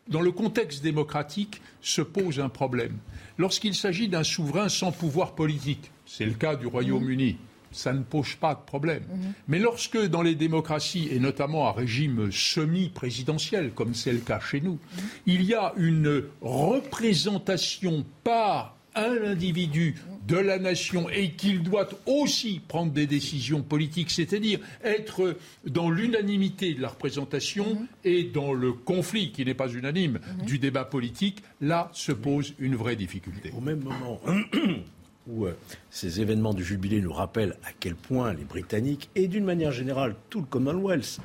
dans 0.07 0.22
le 0.22 0.31
contexte 0.31 0.84
démocratique 0.84 1.61
se 1.81 2.01
pose 2.01 2.39
un 2.39 2.49
problème. 2.49 2.97
Lorsqu'il 3.38 3.76
s'agit 3.76 4.07
d'un 4.07 4.23
souverain 4.23 4.69
sans 4.69 4.91
pouvoir 4.91 5.34
politique, 5.34 5.91
c'est 6.06 6.26
le 6.26 6.34
cas 6.34 6.56
du 6.56 6.68
Royaume-Uni, 6.68 7.38
ça 7.72 7.93
ne 7.93 8.01
pose 8.01 8.35
pas 8.35 8.56
de 8.56 8.61
problème. 8.65 9.03
Mais 9.47 9.60
lorsque 9.60 9.97
dans 9.97 10.22
les 10.22 10.35
démocraties, 10.35 11.07
et 11.11 11.19
notamment 11.19 11.68
à 11.68 11.72
régime 11.72 12.31
semi-présidentiel, 12.31 13.72
comme 13.72 13.93
c'est 13.93 14.14
le 14.14 14.19
cas 14.19 14.39
chez 14.39 14.61
nous, 14.61 14.80
il 15.26 15.43
y 15.43 15.53
a 15.53 15.73
une 15.77 16.23
représentation 16.41 18.06
par 18.23 18.76
un 18.95 19.24
individu 19.24 19.95
de 20.28 20.38
la 20.38 20.60
nation 20.60 21.10
et 21.10 21.32
qu'il 21.32 21.64
doit 21.64 21.90
aussi 22.06 22.61
prendre 22.68 22.91
des 22.91 23.07
décisions 23.07 23.64
politiques, 23.64 24.11
c'est-à-dire 24.11 24.60
être 24.84 25.36
dans 25.66 25.90
l'unanimité 25.90 26.74
de 26.74 26.82
la 26.82 26.90
représentation 26.90 27.76
mhm. 27.76 27.88
et 28.03 28.24
dans 28.24 28.53
le 28.53 28.74
conflit, 28.74 29.32
qui 29.32 29.44
n'est 29.44 29.53
pas 29.53 29.70
unanime, 29.70 30.20
mhm. 30.40 30.45
du 30.45 30.60
débat 30.60 30.86
politique, 30.86 31.44
là 31.61 31.90
se 31.94 32.11
pose 32.11 32.53
une 32.60 32.76
vraie 32.76 32.95
difficulté. 32.95 33.52
Au 33.57 33.61
même 33.61 33.80
moment 33.80 34.22
où 35.28 35.45
euh, 35.45 35.56
ces 35.90 36.22
événements 36.22 36.53
du 36.53 36.64
jubilé 36.64 37.02
nous 37.02 37.14
rappellent 37.14 37.57
à 37.64 37.70
quel 37.80 37.95
point 37.95 38.34
les 38.34 38.44
Britanniques, 38.44 39.10
et 39.16 39.28
d'une 39.28 39.45
manière 39.45 39.72
générale 39.72 40.16
tout 40.30 40.41
le 40.41 40.45
Commonwealth, 40.45 41.20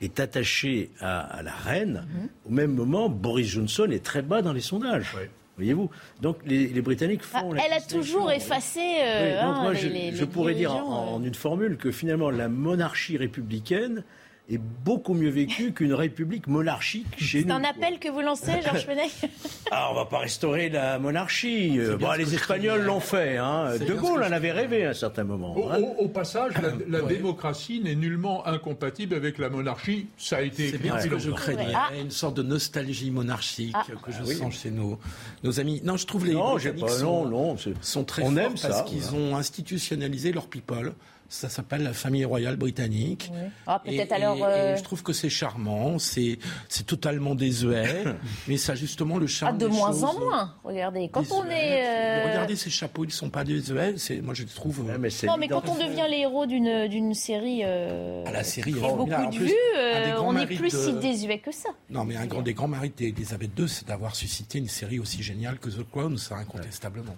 est 0.00 0.20
attaché 0.20 0.90
à, 1.00 1.42
la 1.42 1.52
reine, 1.52 2.06
mhm. 2.08 2.28
au 2.46 2.50
même 2.50 2.74
moment, 2.74 3.08
Boris 3.08 3.48
Johnson 3.48 3.88
est 3.90 4.04
très 4.04 4.22
bas 4.22 4.42
dans 4.42 4.52
les 4.52 4.60
sondages. 4.60 5.14
Voyez-vous 5.58 5.90
Donc 6.22 6.38
les, 6.46 6.68
Britanniques 6.80 7.24
font. 7.24 7.52
Ah, 7.52 7.62
elle 7.66 7.72
a 7.72 7.80
toujours 7.80 8.30
effacé. 8.30 8.80
Euh, 9.02 9.42
hein, 9.42 9.72
je, 9.74 10.24
pourrais 10.24 10.54
dire 10.54 10.72
en, 10.72 11.22
une 11.22 11.34
formule 11.34 11.76
que 11.76 11.90
finalement 11.90 12.30
la 12.30 12.48
monarchie 12.48 13.16
républicaine 13.16 14.04
est 14.50 14.56
beaucoup 14.58 15.12
mieux 15.12 15.28
vécu 15.28 15.72
qu'une 15.72 15.92
république 15.92 16.46
monarchique 16.46 17.06
chez 17.18 17.40
nous. 17.40 17.48
C'est 17.48 17.52
un 17.52 17.64
appel 17.64 17.98
que 17.98 18.08
vous 18.08 18.20
lancez, 18.22 18.62
Georges 18.64 18.86
Fenech 18.86 19.12
Ah, 19.70 19.88
on 19.90 19.94
va 19.94 20.06
pas 20.06 20.20
restaurer 20.20 20.70
la 20.70 20.98
monarchie. 20.98 21.78
Bon, 22.00 22.12
les 22.12 22.34
Espagnols 22.34 22.82
l'ont 22.82 23.00
fait. 23.00 23.36
Hein. 23.36 23.76
De 23.78 23.92
Gaulle 23.92 24.22
en 24.24 24.32
avait 24.32 24.52
rêvé 24.52 24.86
à 24.86 24.90
un 24.90 24.94
certain 24.94 25.24
moment. 25.24 25.54
Au, 25.54 25.68
hein. 25.68 25.78
au- 25.80 26.04
au 26.04 26.08
passage, 26.08 26.52
la, 26.62 26.72
la 27.00 27.02
démocratie 27.06 27.80
n'est 27.80 27.94
nullement 27.94 28.46
incompatible 28.46 29.14
avec 29.14 29.36
la 29.36 29.50
monarchie. 29.50 30.06
Ça 30.16 30.38
a 30.38 30.40
été 30.40 30.70
C'est 30.70 30.78
bien 30.78 30.98
ce 30.98 31.08
que 31.08 31.18
je 31.18 31.30
craignais. 31.30 31.72
Ah. 31.74 31.88
Il 31.92 31.96
y 31.96 32.00
a 32.00 32.02
une 32.04 32.10
sorte 32.10 32.36
de 32.38 32.42
nostalgie 32.42 33.10
monarchique 33.10 33.74
Ah. 33.76 33.84
que 34.02 34.10
je 34.12 34.16
Ah 34.20 34.24
oui. 34.26 34.34
sens 34.34 34.54
chez 34.62 34.70
nos, 34.70 34.98
nos 35.44 35.60
amis. 35.60 35.82
Non, 35.84 35.98
je 35.98 36.06
trouve 36.06 36.24
les 36.24 36.32
Non, 36.32 36.56
pas- 36.58 36.88
sont, 36.88 37.26
non, 37.26 37.56
sont 37.82 38.04
très 38.04 38.22
on 38.22 38.30
forts 38.30 38.38
aime 38.38 38.52
parce 38.60 38.78
ça, 38.78 38.82
qu'ils 38.84 39.00
voilà. 39.02 39.24
ont 39.26 39.36
institutionnalisé 39.36 40.32
leur 40.32 40.46
people. 40.46 40.94
Ça 41.30 41.50
s'appelle 41.50 41.82
la 41.82 41.92
famille 41.92 42.24
royale 42.24 42.56
britannique. 42.56 43.30
Ah, 43.66 43.82
peut-être 43.84 44.12
alors, 44.12 44.38
et- 44.38 44.42
euh, 44.44 44.74
et 44.74 44.78
je 44.78 44.82
trouve 44.82 45.02
que 45.02 45.12
c'est 45.12 45.28
charmant, 45.28 45.98
c'est 45.98 46.38
c'est 46.70 46.86
totalement 46.86 47.34
désuet, 47.34 48.04
mais 48.48 48.56
ça 48.56 48.72
a 48.72 48.74
justement 48.74 49.18
le 49.18 49.26
Ah, 49.26 49.28
charme. 49.28 49.58
de 49.58 49.66
des 49.68 49.72
moins 49.74 49.92
choses. 49.92 50.04
en 50.04 50.18
moins. 50.18 50.54
Regardez, 50.64 51.10
quand 51.10 51.30
on 51.30 51.44
est. 51.44 51.84
euh, 51.86 52.28
Regardez 52.30 52.56
ces 52.56 52.70
chapeaux, 52.70 53.04
ils 53.04 53.10
sont 53.12 53.28
pas 53.28 53.44
désuets. 53.44 53.94
C'est 53.98 54.22
moi 54.22 54.32
je 54.32 54.44
les 54.44 54.48
trouve. 54.48 54.82
Non, 54.90 55.36
mais 55.38 55.48
quand 55.48 55.68
on 55.68 55.74
devient 55.74 56.06
les 56.10 56.20
héros 56.20 56.46
d'une 56.46 56.88
d'une 56.88 57.12
série. 57.12 57.60
euh, 57.62 58.24
Ah, 58.26 58.32
la 58.32 58.42
série 58.44 58.72
qui 58.72 58.78
est 58.78 58.84
a 58.84 58.88
beaucoup 58.88 59.10
de 59.10 59.36
plus, 59.36 59.46
vues, 59.48 59.52
euh, 59.76 60.16
on 60.22 60.32
n'est 60.32 60.46
plus 60.46 60.70
si 60.70 60.92
de- 60.94 60.98
désuet 60.98 61.40
que 61.40 61.52
ça. 61.52 61.68
Non, 61.90 62.04
mais 62.06 62.16
un 62.16 62.24
grand 62.24 62.40
des 62.40 62.54
grands 62.54 62.68
mérites 62.68 62.96
d'Elisabeth 62.96 63.50
II, 63.58 63.68
c'est 63.68 63.86
d'avoir 63.86 64.16
suscité 64.16 64.58
une 64.58 64.68
série 64.68 64.98
aussi 64.98 65.22
géniale 65.22 65.58
que 65.58 65.68
The 65.68 65.86
Crown, 65.90 66.16
ça 66.16 66.36
incontestablement. 66.36 67.16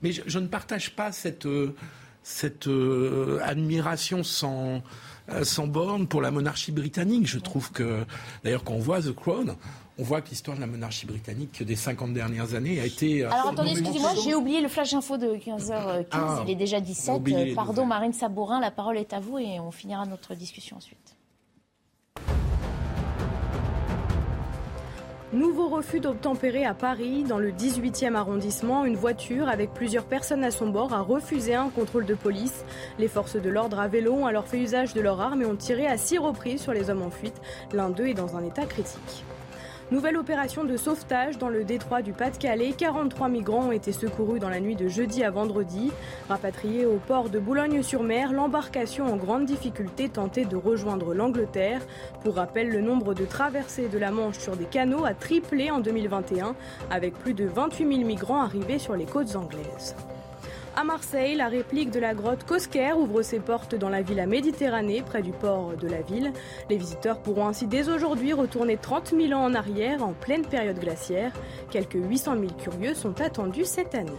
Mais 0.00 0.12
je, 0.12 0.22
je 0.26 0.38
ne 0.38 0.46
partage 0.46 0.90
pas 0.92 1.12
cette, 1.12 1.44
euh, 1.46 1.74
cette 2.24 2.66
euh, 2.66 3.38
admiration 3.44 4.24
sans, 4.24 4.82
euh, 5.28 5.44
sans 5.44 5.66
borne 5.68 6.08
pour 6.08 6.20
la 6.22 6.30
monarchie 6.32 6.72
britannique. 6.72 7.26
Je 7.28 7.38
trouve 7.38 7.70
que, 7.70 8.04
d'ailleurs, 8.42 8.64
quand 8.64 8.72
on 8.74 8.78
voit 8.80 9.00
The 9.02 9.14
Crown, 9.14 9.54
on 9.98 10.02
voit 10.02 10.22
que 10.22 10.30
l'histoire 10.30 10.56
de 10.56 10.60
la 10.62 10.66
monarchie 10.66 11.06
britannique 11.06 11.62
des 11.62 11.76
50 11.76 12.12
dernières 12.14 12.54
années 12.54 12.80
a 12.80 12.86
été. 12.86 13.24
euh, 13.24 13.30
Alors 13.30 13.50
attendez, 13.50 13.70
excusez-moi, 13.72 14.10
j'ai 14.24 14.34
oublié 14.34 14.60
le 14.60 14.68
flash 14.68 14.92
info 14.94 15.16
de 15.18 15.36
15h15, 15.36 16.04
Ah, 16.10 16.42
il 16.46 16.50
est 16.50 16.56
déjà 16.56 16.78
on 16.78 16.80
a 16.80 16.82
17. 16.82 17.14
oublié 17.14 17.44
les 17.44 17.52
Euh, 17.52 17.54
Pardon. 17.54 17.86
Marine 17.86 18.12
Sabourin, 18.12 18.58
la 18.58 18.70
parole 18.72 18.96
est 18.98 19.12
à 19.12 19.20
vous 19.20 19.38
et 19.38 19.60
on 19.60 19.70
finira 19.70 20.04
notre 20.06 20.34
discussion 20.34 20.78
ensuite. 20.78 21.14
Nouveau 25.34 25.66
refus 25.66 25.98
d'obtempérer 25.98 26.64
à 26.64 26.74
Paris. 26.74 27.24
Dans 27.24 27.40
le 27.40 27.50
18e 27.50 28.14
arrondissement, 28.14 28.84
une 28.84 28.94
voiture 28.94 29.48
avec 29.48 29.74
plusieurs 29.74 30.04
personnes 30.04 30.44
à 30.44 30.52
son 30.52 30.68
bord 30.68 30.94
a 30.94 31.00
refusé 31.00 31.56
un 31.56 31.70
contrôle 31.70 32.06
de 32.06 32.14
police. 32.14 32.64
Les 33.00 33.08
forces 33.08 33.34
de 33.34 33.50
l'ordre 33.50 33.80
à 33.80 33.88
vélo 33.88 34.12
ont 34.12 34.26
alors 34.26 34.46
fait 34.46 34.60
usage 34.60 34.94
de 34.94 35.00
leurs 35.00 35.20
armes 35.20 35.42
et 35.42 35.46
ont 35.46 35.56
tiré 35.56 35.88
à 35.88 35.96
six 35.96 36.18
reprises 36.18 36.62
sur 36.62 36.72
les 36.72 36.88
hommes 36.88 37.02
en 37.02 37.10
fuite. 37.10 37.40
L'un 37.72 37.90
d'eux 37.90 38.06
est 38.06 38.14
dans 38.14 38.36
un 38.36 38.44
état 38.44 38.64
critique. 38.64 39.24
Nouvelle 39.90 40.16
opération 40.16 40.64
de 40.64 40.78
sauvetage 40.78 41.36
dans 41.36 41.50
le 41.50 41.62
détroit 41.62 42.00
du 42.00 42.14
Pas-de-Calais. 42.14 42.72
43 42.76 43.28
migrants 43.28 43.66
ont 43.68 43.72
été 43.72 43.92
secourus 43.92 44.38
dans 44.40 44.48
la 44.48 44.58
nuit 44.58 44.76
de 44.76 44.88
jeudi 44.88 45.22
à 45.22 45.30
vendredi. 45.30 45.92
Rapatriés 46.26 46.86
au 46.86 46.96
port 46.96 47.28
de 47.28 47.38
Boulogne-sur-Mer, 47.38 48.32
l'embarcation 48.32 49.04
en 49.04 49.16
grande 49.16 49.44
difficulté 49.44 50.08
tentait 50.08 50.46
de 50.46 50.56
rejoindre 50.56 51.12
l'Angleterre. 51.12 51.82
Pour 52.22 52.36
rappel, 52.36 52.70
le 52.70 52.80
nombre 52.80 53.12
de 53.12 53.26
traversées 53.26 53.88
de 53.88 53.98
la 53.98 54.10
Manche 54.10 54.38
sur 54.38 54.56
des 54.56 54.64
canaux 54.64 55.04
a 55.04 55.12
triplé 55.12 55.70
en 55.70 55.80
2021, 55.80 56.56
avec 56.90 57.12
plus 57.18 57.34
de 57.34 57.44
28 57.44 57.86
000 57.86 58.06
migrants 58.06 58.40
arrivés 58.40 58.78
sur 58.78 58.96
les 58.96 59.04
côtes 59.04 59.36
anglaises. 59.36 59.94
À 60.76 60.82
Marseille, 60.82 61.36
la 61.36 61.46
réplique 61.46 61.92
de 61.92 62.00
la 62.00 62.14
grotte 62.14 62.42
Cosquer 62.42 62.94
ouvre 62.94 63.22
ses 63.22 63.38
portes 63.38 63.76
dans 63.76 63.88
la 63.88 64.02
villa 64.02 64.26
Méditerranée, 64.26 65.02
près 65.02 65.22
du 65.22 65.30
port 65.30 65.76
de 65.76 65.86
la 65.86 66.02
ville. 66.02 66.32
Les 66.68 66.76
visiteurs 66.76 67.22
pourront 67.22 67.46
ainsi 67.46 67.68
dès 67.68 67.88
aujourd'hui 67.88 68.32
retourner 68.32 68.76
30 68.76 69.14
000 69.16 69.32
ans 69.38 69.44
en 69.44 69.54
arrière, 69.54 70.02
en 70.02 70.12
pleine 70.14 70.44
période 70.44 70.80
glaciaire. 70.80 71.32
Quelques 71.70 71.94
800 71.94 72.34
000 72.40 72.46
curieux 72.54 72.94
sont 72.94 73.20
attendus 73.20 73.66
cette 73.66 73.94
année. 73.94 74.10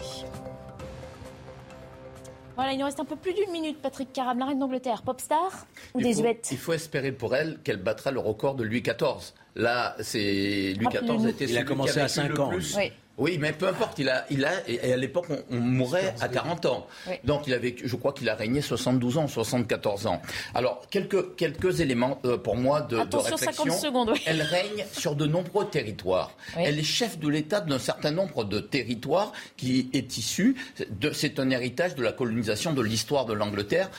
Voilà, 2.56 2.72
il 2.72 2.80
nous 2.80 2.86
reste 2.86 3.02
un 3.02 3.06
peu 3.06 3.18
plus 3.18 3.34
d'une 3.34 3.52
minute. 3.52 3.82
Patrick 3.82 4.14
Caram, 4.14 4.40
la 4.40 4.46
reine 4.46 4.60
d'Angleterre, 4.60 5.02
popstar 5.02 5.68
ou 5.94 6.00
Il 6.00 6.04
faut, 6.04 6.08
désuète 6.08 6.48
il 6.54 6.58
faut 6.58 6.72
espérer 6.72 7.12
pour 7.12 7.36
elle 7.36 7.60
qu'elle 7.66 7.84
battra 7.84 8.12
le 8.12 8.22
record 8.22 8.56
de 8.56 8.64
Louis 8.64 8.82
XIV. 8.82 9.34
Là, 9.56 9.98
c'est 10.00 10.74
Louis 10.80 10.88
XIV 10.88 11.26
a 11.26 11.30
été 11.30 11.46
Il 11.50 11.58
a 11.58 11.64
commencé 11.64 12.00
à 12.00 12.04
vécu 12.04 12.14
5 12.14 12.30
le 12.30 12.42
ans, 12.42 12.48
plus. 12.48 12.78
Oui. 12.78 12.94
Oui, 13.18 13.38
mais 13.40 13.54
peu 13.54 13.68
importe, 13.68 13.98
il 14.00 14.10
a, 14.10 14.26
il 14.30 14.44
a, 14.44 14.52
et 14.68 14.92
à 14.92 14.98
l'époque, 14.98 15.28
on, 15.30 15.38
on 15.50 15.60
mourait 15.60 16.14
à 16.20 16.28
40 16.28 16.66
ans. 16.66 16.88
Oui. 17.08 17.14
Donc, 17.24 17.48
il 17.48 17.54
a 17.54 17.58
vécu, 17.58 17.88
je 17.88 17.96
crois 17.96 18.12
qu'il 18.12 18.28
a 18.30 18.36
régné 18.36 18.62
72 18.62 19.18
ans, 19.18 19.28
74 19.28 20.08
ans. 20.08 20.22
Alors, 20.54 20.82
quelques, 20.90 21.36
quelques 21.36 21.80
éléments 21.80 22.20
euh, 22.26 22.38
pour 22.38 22.58
moi 22.58 22.82
de, 22.82 22.98
de 22.98 23.16
réflexion. 23.16 23.66
50 23.66 23.80
secondes, 23.80 24.10
oui. 24.12 24.22
Elle 24.26 24.42
règne 24.42 24.86
sur 24.92 25.16
de 25.16 25.26
nombreux 25.26 25.66
territoires. 25.70 26.32
Oui. 26.58 26.64
Elle 26.66 26.78
est 26.78 26.84
chef 26.84 27.18
de 27.18 27.30
l'État 27.30 27.62
d'un 27.62 27.80
certain 27.80 28.12
nombre 28.12 28.44
de 28.44 28.60
territoires 28.60 29.32
qui 29.56 29.90
est 29.94 30.18
issu 30.18 30.56
de, 30.90 31.12
c'est 31.12 31.40
un 31.40 31.50
héritage 31.50 31.96
de 31.96 32.04
la 32.04 32.12
colonisation 32.12 32.74
de 32.74 32.82
l'histoire 32.82 33.26
de 33.26 33.34
l'Angleterre. 33.34 33.90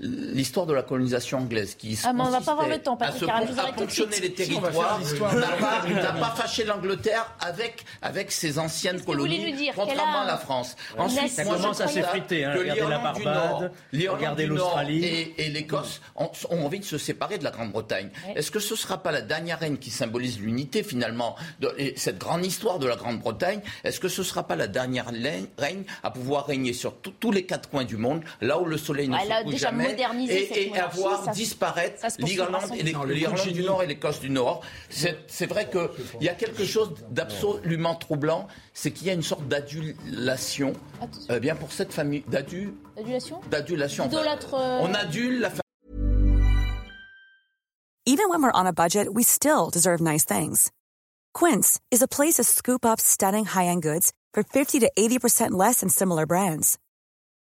L'histoire 0.00 0.64
de 0.66 0.72
la 0.74 0.82
colonisation 0.84 1.38
anglaise 1.38 1.74
qui 1.74 1.98
Ah, 2.04 2.12
mais 2.12 2.22
on 2.22 2.30
va 2.30 2.40
pas 2.40 2.52
avoir 2.52 2.68
le 2.68 2.78
temps, 2.78 2.94
à, 2.94 2.98
Patrick 2.98 3.18
se, 3.20 3.24
à 3.24 3.70
de 3.72 3.76
ponctionner 3.76 4.20
les 4.20 4.32
territoires 4.32 5.00
n'a 5.00 5.48
pas, 5.58 5.88
n'a 5.88 6.12
pas 6.12 6.34
fâché 6.36 6.62
l'Angleterre 6.62 7.34
avec, 7.40 7.84
avec 8.00 8.30
ses 8.30 8.60
anciennes 8.60 9.00
colonies, 9.02 9.50
nous 9.50 9.56
dire? 9.56 9.72
Contrairement 9.74 10.18
a 10.20 10.22
à 10.22 10.26
la 10.26 10.36
France. 10.36 10.76
une 10.96 11.02
Ensuite, 11.02 11.30
Ça 11.32 11.42
moi, 11.44 11.56
commence 11.56 11.80
à 11.80 11.88
s'effriter, 11.88 12.44
hein. 12.44 12.54
Regardez 12.56 12.80
la 12.82 12.98
Barbade, 12.98 13.72
regardez 14.08 14.46
l'Australie. 14.46 15.04
et, 15.04 15.46
et 15.46 15.48
l'Écosse 15.50 16.00
ont, 16.14 16.30
ont 16.50 16.64
envie 16.64 16.78
de 16.78 16.84
se 16.84 16.96
séparer 16.96 17.38
de 17.38 17.44
la 17.44 17.50
Grande-Bretagne. 17.50 18.10
Ouais. 18.28 18.34
Est-ce 18.36 18.52
que 18.52 18.60
ce 18.60 18.74
ne 18.74 18.78
sera 18.78 19.02
pas 19.02 19.10
la 19.10 19.20
dernière 19.22 19.58
reine 19.58 19.78
qui 19.78 19.90
symbolise 19.90 20.38
l'unité 20.40 20.84
finalement 20.84 21.34
de 21.58 21.74
et 21.76 21.94
cette 21.96 22.18
grande 22.18 22.46
histoire 22.46 22.78
de 22.78 22.86
la 22.86 22.94
Grande-Bretagne? 22.94 23.60
Est-ce 23.82 23.98
que 23.98 24.08
ce 24.08 24.20
ne 24.20 24.26
sera 24.26 24.46
pas 24.46 24.54
la 24.54 24.68
dernière 24.68 25.06
reine 25.58 25.84
à 26.04 26.10
pouvoir 26.12 26.46
régner 26.46 26.72
sur 26.72 26.94
tout- 27.00 27.12
tous 27.18 27.32
les 27.32 27.44
quatre 27.46 27.68
coins 27.68 27.84
du 27.84 27.96
monde, 27.96 28.22
là 28.40 28.60
où 28.60 28.64
le 28.64 28.76
soleil 28.76 29.08
ne 29.08 29.16
a 29.16 29.20
se 29.20 29.42
couche 29.42 29.52
déjà 29.54 29.72
modernisé 29.88 30.46
cette 30.46 30.56
et, 30.56 30.68
et 30.68 30.78
avoir 30.78 31.24
ça 31.24 31.32
disparaître 31.32 32.06
l'Irlande 32.18 32.70
et 32.74 32.82
du. 33.52 33.62
Nord 33.62 33.82
et 33.82 33.86
l'Écosse 33.86 34.20
du 34.20 34.30
Nord. 34.30 34.62
C'est 34.90 35.18
c'est 35.26 35.46
vrai 35.46 35.68
qu'il 35.70 36.22
y 36.22 36.28
a 36.28 36.34
quelque 36.34 36.64
chose 36.64 36.94
d'absolument 37.10 37.94
troublant, 37.94 38.46
c'est 38.74 38.90
qu'il 38.90 39.06
y 39.06 39.10
a 39.10 39.14
une 39.14 39.22
sorte 39.22 39.46
d'adulation 39.48 40.72
euh, 41.30 41.38
bien 41.40 41.54
pour 41.56 41.72
cette 41.72 41.92
famille, 41.92 42.24
d'adu- 42.28 42.74
Adulation 42.98 43.40
d'adulation. 43.50 44.04
enfin, 44.04 44.16
Idolâtre, 44.16 44.54
euh, 44.54 44.78
on 44.82 44.94
adule 44.94 45.40
la 45.40 45.50
Even 48.06 48.30
when 48.30 48.42
we're 48.42 48.52
on 48.54 48.66
a 48.66 48.72
budget, 48.72 49.06
we 49.12 49.22
still 49.22 49.68
deserve 49.70 50.00
nice 50.00 50.24
things. 50.24 50.70
Quince 51.34 51.78
is 51.90 52.02
a 52.02 52.08
place 52.08 52.36
to 52.36 52.42
scoop 52.42 52.84
up 52.86 52.98
stunning 53.00 53.44
high-end 53.44 53.82
goods 53.82 54.12
for 54.32 54.42
50 54.42 54.80
to 54.80 54.90
80% 54.98 55.50
less 55.50 55.80
than 55.80 55.90
similar 55.90 56.24
brands. 56.26 56.78